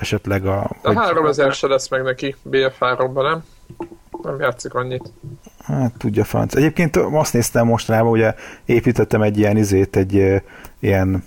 esetleg 0.00 0.46
a... 0.46 0.70
De 0.82 0.94
3000 0.94 1.52
se 1.52 1.66
lesz 1.66 1.88
meg 1.88 2.02
neki 2.02 2.34
BF3-ban, 2.50 3.22
nem? 3.22 3.44
Nem 4.22 4.40
játszik 4.40 4.74
annyit. 4.74 5.12
Hát 5.64 5.92
tudja 5.98 6.24
franc. 6.24 6.54
Egyébként 6.54 6.96
azt 6.96 7.32
néztem 7.32 7.66
mostanában, 7.66 8.10
ugye 8.10 8.34
építettem 8.64 9.22
egy 9.22 9.38
ilyen 9.38 9.56
izét, 9.56 9.96
egy 9.96 10.18
eh, 10.18 10.40
ilyen 10.78 11.24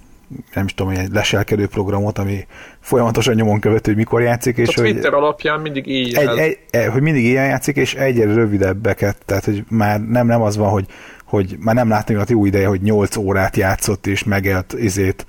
nem 0.54 0.66
is 0.66 0.74
tudom, 0.74 0.94
egy 0.94 1.12
leselkedő 1.12 1.68
programot, 1.68 2.18
ami 2.18 2.46
folyamatosan 2.80 3.36
nyomon 3.36 3.60
követő, 3.60 3.92
hogy 3.92 4.00
mikor 4.00 4.22
játszik, 4.22 4.58
és 4.58 4.78
a 4.78 4.82
hogy, 4.82 4.92
Twitter 4.92 5.14
alapján 5.14 5.60
mindig 5.60 5.88
így 5.88 6.14
egy, 6.14 6.38
egy, 6.38 6.60
egy, 6.70 6.88
hogy 6.88 7.02
mindig 7.02 7.24
ilyen 7.24 7.46
játszik, 7.46 7.76
és 7.76 7.96
egyre 7.96 8.34
rövidebbeket, 8.34 9.18
tehát 9.26 9.46
hogy 9.46 9.64
már 9.70 10.02
nem, 10.02 10.28
nem 10.28 10.42
az 10.42 10.58
van, 10.58 10.70
hogy, 10.70 10.86
hogy 11.26 11.56
már 11.60 11.76
nem 11.76 11.90
látni 11.90 12.16
a 12.16 12.24
jó 12.28 12.46
ideje, 12.46 12.68
hogy 12.68 12.82
8 12.82 13.16
órát 13.16 13.56
játszott, 13.56 14.08
és 14.08 14.24
megelt 14.24 14.74
izét 14.74 15.26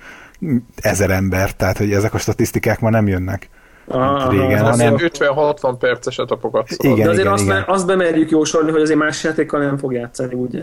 ezer 0.77 1.11
ember, 1.11 1.53
tehát 1.53 1.79
hogy 1.79 1.93
ezek 1.93 2.15
a 2.15 2.19
statisztikák 2.19 2.81
már 2.81 2.93
nem 2.93 3.09
jönnek. 3.09 3.49
Aha, 3.87 4.31
régen, 4.31 4.61
hanem- 4.65 4.99
szóval- 4.99 5.55
50-60 5.61 5.77
perces 5.79 6.19
etapokat 6.19 6.71
Igen. 6.71 6.79
szólod. 6.91 7.05
De 7.05 7.11
azért 7.11 7.29
azt, 7.29 7.45
igen. 7.45 7.65
azt 7.67 7.87
bemerjük 7.87 8.31
jósolni, 8.31 8.71
hogy 8.71 8.81
azért 8.81 8.99
más 8.99 9.25
játékkal 9.25 9.61
nem 9.61 9.79
fog 9.79 9.93
játszani, 9.93 10.35
ugye? 10.35 10.63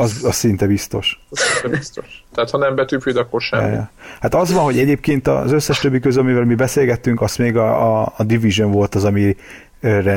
Az, 0.00 0.24
az 0.24 0.34
szinte 0.34 0.66
biztos. 0.66 1.20
Az 1.30 1.38
szinte 1.38 1.76
biztos. 1.76 2.24
Tehát 2.34 2.50
ha 2.50 2.58
nem 2.58 2.74
betűfűd, 2.74 3.16
akkor 3.16 3.40
semmi. 3.40 3.72
Ja. 3.72 3.90
Hát 4.20 4.34
az 4.34 4.52
van, 4.52 4.64
hogy 4.64 4.78
egyébként 4.78 5.28
az 5.28 5.52
összes 5.52 5.78
többi 5.78 6.00
közül, 6.00 6.22
amivel 6.22 6.44
mi 6.44 6.54
beszélgettünk, 6.54 7.20
az 7.20 7.36
még 7.36 7.56
a, 7.56 8.00
a, 8.00 8.12
a 8.16 8.22
Division 8.22 8.70
volt 8.70 8.94
az, 8.94 9.04
amire 9.04 9.34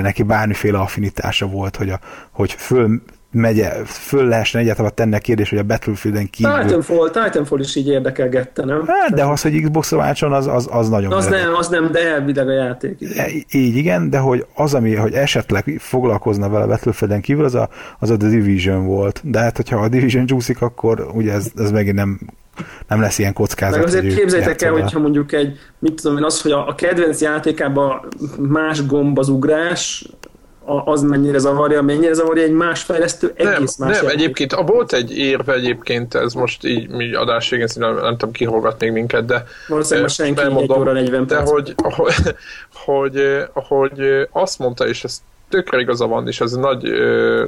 neki 0.02 0.24
bármiféle 0.24 0.80
affinitása 0.80 1.48
volt, 1.48 1.76
hogy, 1.76 1.90
a, 1.90 2.00
hogy 2.32 2.52
föl 2.52 3.02
megye, 3.32 3.70
föl 3.86 4.28
lehessen 4.28 4.62
egyáltalán 4.62 4.92
tenni 4.96 5.16
a 5.16 5.20
kérdés, 5.20 5.50
hogy 5.50 5.60
a 5.60 5.64
Battlefield-en 5.64 6.30
kívül. 6.30 6.60
Titanfall, 6.60 7.10
Titanfall 7.10 7.60
is 7.60 7.76
így 7.76 7.88
érdekelgette, 7.88 8.66
nem? 8.66 8.84
Hát, 8.88 9.14
de 9.14 9.24
az, 9.24 9.42
hogy 9.42 9.62
Xbox-ra 9.62 9.98
váltson, 9.98 10.34
az, 10.34 10.48
az, 10.48 10.68
az 10.72 10.90
nagyon 10.90 11.12
Az 11.12 11.24
meredek. 11.26 11.46
nem, 11.48 11.56
az 11.56 11.68
nem, 11.68 11.92
de 11.92 12.08
elvileg 12.14 12.48
a 12.48 12.52
játék. 12.52 12.96
igen. 13.00 13.28
Így 13.52 13.76
igen, 13.76 14.10
de 14.10 14.18
hogy 14.18 14.46
az, 14.56 14.74
ami, 14.74 14.96
hogy 14.96 15.14
esetleg 15.14 15.76
foglalkozna 15.80 16.50
vele 16.50 16.66
Battlefield-en 16.66 17.22
kívül, 17.22 17.46
az 17.46 17.56
a, 17.56 17.70
az 18.00 18.10
a 18.10 18.18
The 18.18 18.28
Division 18.28 18.86
volt. 18.86 19.22
De 19.24 19.40
hát, 19.40 19.56
hogyha 19.56 19.78
a 19.78 19.88
Division 19.88 20.26
csúszik, 20.26 20.62
akkor 20.62 21.08
ugye 21.14 21.34
ez, 21.34 21.52
ez 21.56 21.72
megint 21.72 21.96
nem 21.96 22.20
nem 22.88 23.02
lesz 23.02 23.20
ilyen 23.20 23.34
kockázat. 23.34 23.78
Meg 23.78 23.88
azért 23.88 24.16
képzeljétek 24.16 24.62
el, 24.62 24.72
hogyha 24.72 25.00
mondjuk 25.00 25.32
egy, 25.32 25.60
mit 25.80 26.02
tudom 26.02 26.18
én, 26.18 26.24
az, 26.24 26.42
hogy 26.42 26.52
a, 26.52 26.68
a 26.68 26.76
kedvenc 26.76 27.22
játékában 27.22 28.08
más 28.38 28.86
gomb 28.86 29.20
az 29.20 29.30
ugrás, 29.30 30.10
az 30.66 31.02
mennyire 31.02 31.38
zavarja, 31.38 31.82
mennyire 31.82 32.14
zavarja 32.14 32.44
egy 32.44 32.52
más 32.52 32.82
fejlesztő, 32.82 33.34
Nem, 33.38 33.54
egész 33.54 33.78
más 33.78 33.90
nem 33.90 34.04
játék. 34.04 34.20
egyébként 34.20 34.54
a 34.54 34.64
volt 34.64 34.94
egy 34.94 35.18
érve 35.18 35.54
egyébként, 35.54 36.16
ez 36.16 36.34
most 36.34 36.66
így 36.66 36.90
mi 36.90 37.14
adás 37.14 37.50
végén 37.50 37.68
nem, 37.76 37.96
nem 37.96 38.18
tudom 38.18 38.32
kihallgat 38.32 38.80
még 38.80 38.92
minket, 38.92 39.26
de 39.26 39.44
Valószínűleg 39.68 40.04
most 40.04 40.16
senki 40.16 40.42
elmondom, 40.42 40.76
1 40.76 40.82
óra 40.82 40.92
40 40.92 41.28
de 41.28 41.36
perc. 41.36 41.50
hogy, 41.50 41.76
hogy, 42.06 42.36
hogy, 42.74 43.22
hogy 43.54 44.28
azt 44.32 44.60
mondta, 44.60 44.88
és 44.88 45.04
ez 45.04 45.22
tökre 45.50 45.80
igaza 45.80 46.08
van, 46.08 46.28
és 46.28 46.42
ez 46.42 46.52
nagy, 46.52 46.84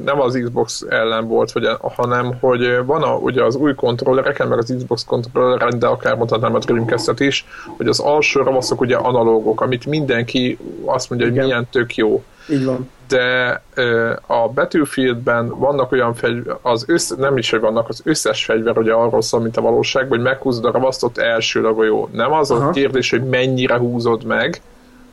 nem 0.06 0.22
az 0.22 0.40
Xbox 0.44 0.86
ellen 0.90 1.28
volt, 1.28 1.52
vagy, 1.52 1.70
hanem 1.82 2.38
hogy 2.40 2.86
van 2.86 3.02
a, 3.02 3.16
ugye 3.16 3.44
az 3.44 3.56
új 3.56 3.76
kontrollereken, 3.76 4.48
meg 4.48 4.58
az 4.58 4.74
Xbox 4.78 5.06
kontrolleren, 5.06 5.80
de 5.80 5.88
akár 5.88 6.16
mondhatnám 6.16 6.56
a 6.56 6.60
Dreamcast-et 6.60 7.20
is, 7.20 7.46
hogy 7.78 7.88
az 7.88 8.00
alsó 8.00 8.42
ravaszok 8.42 8.82
ugye 8.82 8.96
analógok, 8.96 9.62
amit 9.62 9.86
mindenki 9.86 10.58
azt 10.86 11.10
mondja, 11.10 11.28
hogy 11.28 11.36
Igen. 11.36 11.48
milyen 11.48 11.68
tök 11.72 11.96
jó 11.96 12.24
Így 12.50 12.66
van. 12.66 12.90
De 13.14 13.62
ö, 13.74 14.14
a 14.28 14.50
Battlefieldben 14.50 15.48
vannak 15.60 15.92
olyan 15.92 16.14
fegyver, 16.14 16.58
az 16.62 16.86
össz, 16.88 17.10
nem 17.10 17.38
is, 17.38 17.50
hogy 17.50 17.60
vannak, 17.60 17.90
az 17.90 18.02
összes 18.04 18.46
fegyver 18.46 18.78
ugye 18.78 18.94
arról 18.94 19.22
szól, 19.22 19.40
mint 19.40 19.58
a 19.58 19.62
valóság, 19.62 20.08
hogy 20.08 20.22
meghúzod 20.22 20.66
a 20.66 20.72
ravasztot 20.72 21.18
elsőleg 21.18 21.78
a 21.78 21.84
jó. 21.84 22.10
Nem 22.12 22.32
az 22.32 22.52
Aha. 22.52 22.68
a 22.68 22.72
kérdés, 22.72 23.10
hogy 23.10 23.24
mennyire 23.24 23.78
húzod 23.78 24.24
meg, 24.26 24.62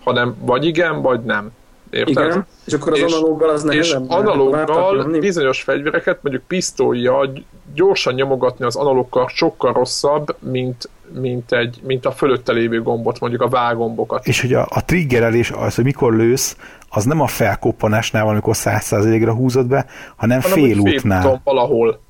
hanem 0.04 0.36
vagy 0.40 0.64
igen, 0.64 1.02
vagy 1.02 1.20
nem. 1.20 1.50
Érted? 1.90 2.24
Igen, 2.24 2.46
és 2.64 2.72
akkor 2.72 2.92
az 2.92 2.98
És- 2.98 3.12
analóggal 3.12 3.48
az 3.48 3.64
És 3.64 3.68
nehezebb. 3.68 4.00
mert 4.08 4.10
tovább 4.10 4.26
analóggal 4.68 5.18
bizonyos 5.18 5.62
fegyvereket, 5.62 6.18
mondjuk 6.22 6.44
pisztolyjal 6.46 7.32
gyorsan 7.74 8.14
nyomogatni 8.14 8.64
az 8.64 8.76
analókkal 8.76 9.28
sokkal 9.28 9.72
rosszabb, 9.72 10.36
mint, 10.38 10.88
mint, 11.20 11.52
egy, 11.52 11.80
mint 11.86 12.06
a 12.06 12.10
fölötte 12.12 12.52
lévő 12.52 12.82
gombot, 12.82 13.20
mondjuk 13.20 13.42
a 13.42 13.48
vágombokat. 13.48 14.26
És 14.26 14.40
hogy 14.40 14.54
a, 14.54 14.66
a 14.70 14.84
triggerelés, 14.84 15.50
az, 15.50 15.74
hogy 15.74 15.84
mikor 15.84 16.14
lősz, 16.16 16.56
az 16.88 17.04
nem 17.04 17.20
a 17.20 17.26
felkoppanásnál 17.26 18.22
van, 18.24 18.32
amikor 18.32 18.54
100%-ra 18.58 19.34
húzod 19.34 19.66
be, 19.66 19.86
hanem 20.16 20.40
Hanem, 20.40 20.56
félútnál. 20.58 21.20
félúton 21.20 21.40
valahol. 21.44 22.00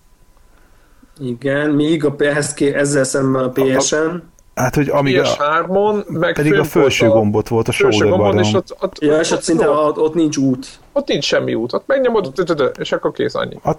Igen, 1.18 1.70
míg 1.70 2.04
a 2.04 2.14
ké, 2.54 2.74
ezzel 2.74 3.04
szemben 3.04 3.42
a 3.44 3.48
PSN, 3.48 4.16
Hát, 4.60 4.74
hogy 4.74 4.88
amíg 4.88 5.18
a, 5.18 5.22
PS3-on, 5.22 6.06
meg 6.06 6.34
pedig 6.34 6.54
a 6.54 6.64
felső 6.64 7.06
volt 7.06 7.18
gombot 7.18 7.48
volt 7.48 7.68
a 7.68 7.72
felső 7.72 7.96
shoulder 7.96 8.18
gombon, 8.18 8.38
és 8.44 8.52
ott, 8.52 8.76
ott, 8.80 9.00
ja, 9.00 9.18
és 9.18 9.30
ott 9.30 9.42
szinte 9.42 9.70
ott, 9.70 9.98
ott, 9.98 10.14
nincs 10.14 10.36
út. 10.36 10.66
ott 10.92 11.08
nincs 11.08 11.24
semmi 11.24 11.54
út. 11.54 11.72
Ott 11.72 11.86
megnyomod, 11.86 12.32
és 12.78 12.92
akkor 12.92 13.12
kész 13.12 13.34
annyi. 13.34 13.56
A, 13.62 13.74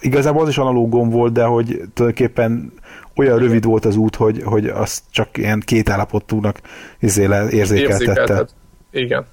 igazából 0.00 0.42
az 0.42 0.48
is 0.48 0.58
analóg 0.58 0.88
gomb 0.90 1.12
volt, 1.12 1.32
de 1.32 1.44
hogy 1.44 1.80
tulajdonképpen 1.94 2.72
olyan 3.16 3.38
rövid 3.38 3.64
volt 3.64 3.84
az 3.84 3.96
út, 3.96 4.16
hogy, 4.16 4.42
hogy 4.44 4.66
azt 4.66 5.02
csak 5.10 5.38
ilyen 5.38 5.62
két 5.64 5.88
állapotúnak 5.88 6.60
izé 7.00 7.22
érzékeltette. 7.50 7.80
Érzékelted. 7.80 8.48
Igen. 8.90 9.26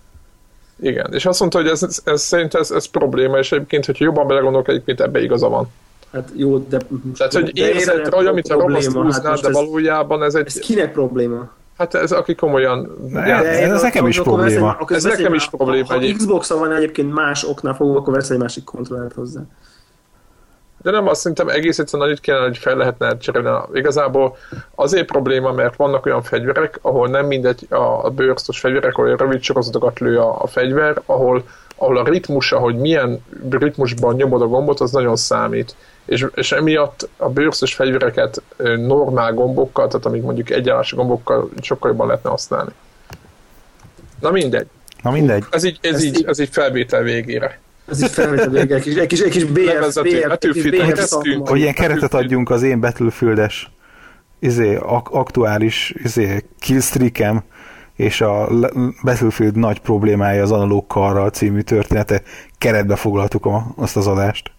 Igen. 0.80 1.14
És 1.14 1.26
azt 1.26 1.40
mondta, 1.40 1.58
hogy 1.58 1.68
ez, 1.68 1.84
ez, 1.84 2.02
ez 2.03 2.22
szerint 2.22 2.53
ez, 2.53 2.72
ez 2.72 2.86
probléma, 2.86 3.38
és 3.38 3.52
egyébként, 3.52 3.86
hogyha 3.86 4.06
jobban 4.06 4.28
belegondolok, 4.28 4.68
egyébként 4.68 5.02
ebbe 5.02 5.22
igaza 5.22 5.49
van. 5.49 5.72
Hát 6.11 6.29
jó, 6.35 6.57
de... 6.57 6.77
Tehát, 7.17 7.33
hogy 7.33 7.51
de 7.53 7.67
érzed 7.67 8.13
olyan, 8.13 8.33
mint 8.33 8.47
a 8.47 8.59
hát 8.61 8.83
húznál, 8.83 9.03
most 9.31 9.41
de 9.41 9.47
ez, 9.49 9.53
valójában 9.55 10.23
ez 10.23 10.35
egy, 10.35 10.45
ez 10.45 10.59
kinek 10.59 10.91
probléma? 10.91 11.49
hát 11.77 11.93
ez 11.93 12.11
aki 12.11 12.35
komolyan, 12.35 12.91
Ne, 13.09 13.27
ja, 13.27 13.35
ez- 13.45 13.71
ez 13.71 13.81
nekem 13.81 14.07
is 14.07 14.21
probléma. 14.21 14.75
veszem- 14.79 14.97
Ez 14.97 15.03
nekem 15.03 15.33
is 15.33 15.49
probléma 15.49 15.85
Ha 15.88 15.93
egyébként. 15.93 16.17
Xbox-on 16.17 16.59
van 16.59 16.71
egyébként 16.75 17.13
más 17.13 17.43
oknál 17.43 17.73
fogva, 17.73 17.97
akkor 17.99 18.13
vesz 18.13 18.29
egy 18.29 18.38
másik 18.38 18.63
kontrollert 18.63 19.13
hozzá. 19.13 19.41
De 20.81 20.91
nem, 20.91 21.07
azt 21.07 21.19
szerintem 21.21 21.49
egész 21.49 21.79
egyszerűen 21.79 22.07
annyit 22.07 22.19
kellene, 22.19 22.45
hogy 22.45 22.57
fel 22.57 22.75
lehetne 22.75 23.17
cserélni. 23.17 23.49
Igazából 23.73 24.38
azért 24.75 25.05
probléma, 25.05 25.51
mert 25.51 25.75
vannak 25.75 26.05
olyan 26.05 26.21
fegyverek, 26.21 26.79
ahol 26.81 27.07
nem 27.07 27.25
mindegy 27.25 27.67
a, 27.69 28.05
a 28.05 28.09
bőrsztos 28.09 28.59
fegyverek, 28.59 28.97
ahol 28.97 29.15
rövid 29.15 29.41
sorozatokat 29.41 29.99
lő 29.99 30.17
a, 30.19 30.41
a 30.41 30.47
fegyver, 30.47 31.01
ahol, 31.05 31.43
ahol 31.75 31.97
a 31.97 32.03
ritmusa, 32.03 32.57
hogy 32.57 32.75
milyen 32.77 33.23
ritmusban 33.49 34.15
nyomod 34.15 34.41
a 34.41 34.47
gombot, 34.47 34.79
az 34.79 34.91
nagyon 34.91 35.15
számít. 35.15 35.75
És, 36.06 36.26
és 36.34 36.52
emiatt 36.52 37.10
a 37.18 37.30
bőrsztos 37.30 37.73
fegyvereket 37.73 38.41
normál 38.78 39.34
gombokkal, 39.34 39.88
tehát 39.88 40.06
amik 40.06 40.22
mondjuk 40.23 40.49
egyenlás 40.49 40.94
gombokkal 40.94 41.49
sokkal 41.61 41.90
jobban 41.90 42.07
lehetne 42.07 42.30
használni. 42.30 42.72
Na 44.19 44.32
mindegy. 44.32 44.68
Na 45.02 45.11
mindegy. 45.11 45.44
Ez 45.52 45.64
így, 45.64 45.78
ez 45.82 45.94
Ezt 45.94 46.03
így, 46.03 46.23
ez 46.28 46.40
így 46.40 46.49
felvétel 46.52 47.02
végére. 47.02 47.60
Ez 47.90 48.03
így 48.03 48.10
felvét 48.10 48.40
a 48.40 48.49
vége, 48.49 48.76
egy 48.76 48.82
kis, 48.82 48.95
egy 48.95 49.07
kis, 49.07 49.19
egy 49.19 49.32
kis 49.32 49.44
BF, 49.44 50.02
BF, 50.02 50.69
BF. 50.69 51.49
Hogy 51.49 51.60
ilyen 51.60 51.73
keretet 51.73 52.14
adjunk 52.14 52.49
az 52.49 52.64
én 52.64 52.80
Battlefieldes 52.80 53.72
izé, 54.40 54.76
ak- 54.76 55.14
aktuális 55.14 55.94
izé, 56.03 56.45
killstreakem 56.60 57.44
és 57.95 58.22
a 58.22 58.60
le- 58.60 58.72
Battlefield 59.03 59.56
nagy 59.56 59.80
problémája 59.80 60.44
az 60.44 60.52
analóg 60.52 60.88
karral 60.88 61.30
című 61.30 61.61
története. 61.61 62.22
Keretbe 62.57 62.95
foglaltuk 62.95 63.45
a, 63.45 63.73
azt 63.76 63.98
az 63.98 64.07
adást. 64.07 64.52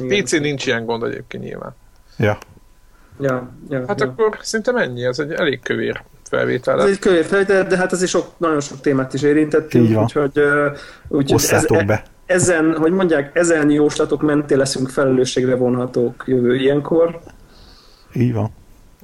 Igen. 0.00 0.24
PC 0.24 0.30
nincs 0.40 0.66
ilyen 0.66 0.84
gond 0.84 1.02
egyébként 1.02 1.42
nyilván. 1.44 1.74
Ja. 2.16 2.38
Ja, 3.20 3.50
ja, 3.68 3.84
Hát 3.86 4.00
ja. 4.00 4.06
akkor 4.06 4.38
szerintem 4.40 4.76
ennyi, 4.76 5.04
ez 5.04 5.18
egy 5.18 5.32
elég 5.32 5.60
kövér 5.62 6.02
felvétel. 6.22 6.82
Ez 6.82 6.88
egy 6.88 6.98
kövér 6.98 7.24
felvétel, 7.24 7.66
de 7.66 7.76
hát 7.76 7.92
azért 7.92 8.10
sok, 8.10 8.26
nagyon 8.36 8.60
sok 8.60 8.80
témát 8.80 9.14
is 9.14 9.22
érintettünk, 9.22 10.00
úgyhogy, 10.02 10.40
úgyhogy 11.08 11.34
Osszátok 11.34 11.84
be. 11.84 12.02
ezen, 12.26 12.76
hogy 12.76 12.92
mondják, 12.92 13.36
ezen 13.36 13.70
jóslatok 13.70 14.22
mentén 14.22 14.58
leszünk 14.58 14.88
felelősségre 14.88 15.54
vonhatók 15.56 16.24
jövő 16.26 16.54
ilyenkor. 16.56 17.20
Így 18.14 18.32
van. 18.32 18.50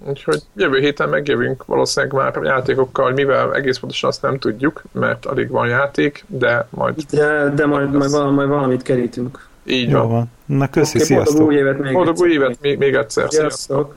Úgyhogy 0.06 0.42
jövő 0.56 0.78
héten 0.78 1.08
megjövünk 1.08 1.64
valószínűleg 1.64 2.14
már 2.16 2.44
játékokkal, 2.44 3.12
mivel 3.12 3.54
egész 3.54 3.78
pontosan 3.78 4.08
azt 4.08 4.22
nem 4.22 4.38
tudjuk, 4.38 4.82
mert 4.92 5.26
alig 5.26 5.48
van 5.48 5.68
játék, 5.68 6.24
de 6.26 6.66
majd 6.70 6.94
De, 7.10 7.52
de 7.54 7.66
majd, 7.66 7.92
majd, 7.92 8.10
majd 8.10 8.48
valamit 8.48 8.82
kerítünk. 8.82 9.48
Így 9.66 9.88
Jó 9.90 9.98
van. 9.98 10.08
van. 10.08 10.30
Na 10.46 10.68
köszi, 10.68 10.98
boldog 10.98 11.06
sziasztok. 11.26 11.46
új 11.46 11.54
évet 11.54 11.78
még 11.78 11.92
Boldog 11.92 12.12
egyszer. 12.14 12.26
új 12.26 12.32
évet 12.32 12.60
még, 12.60 12.78
még 12.78 12.94
egyszer. 12.94 13.28
Sziasztok! 13.30 13.50
Sziasztok! 13.50 13.96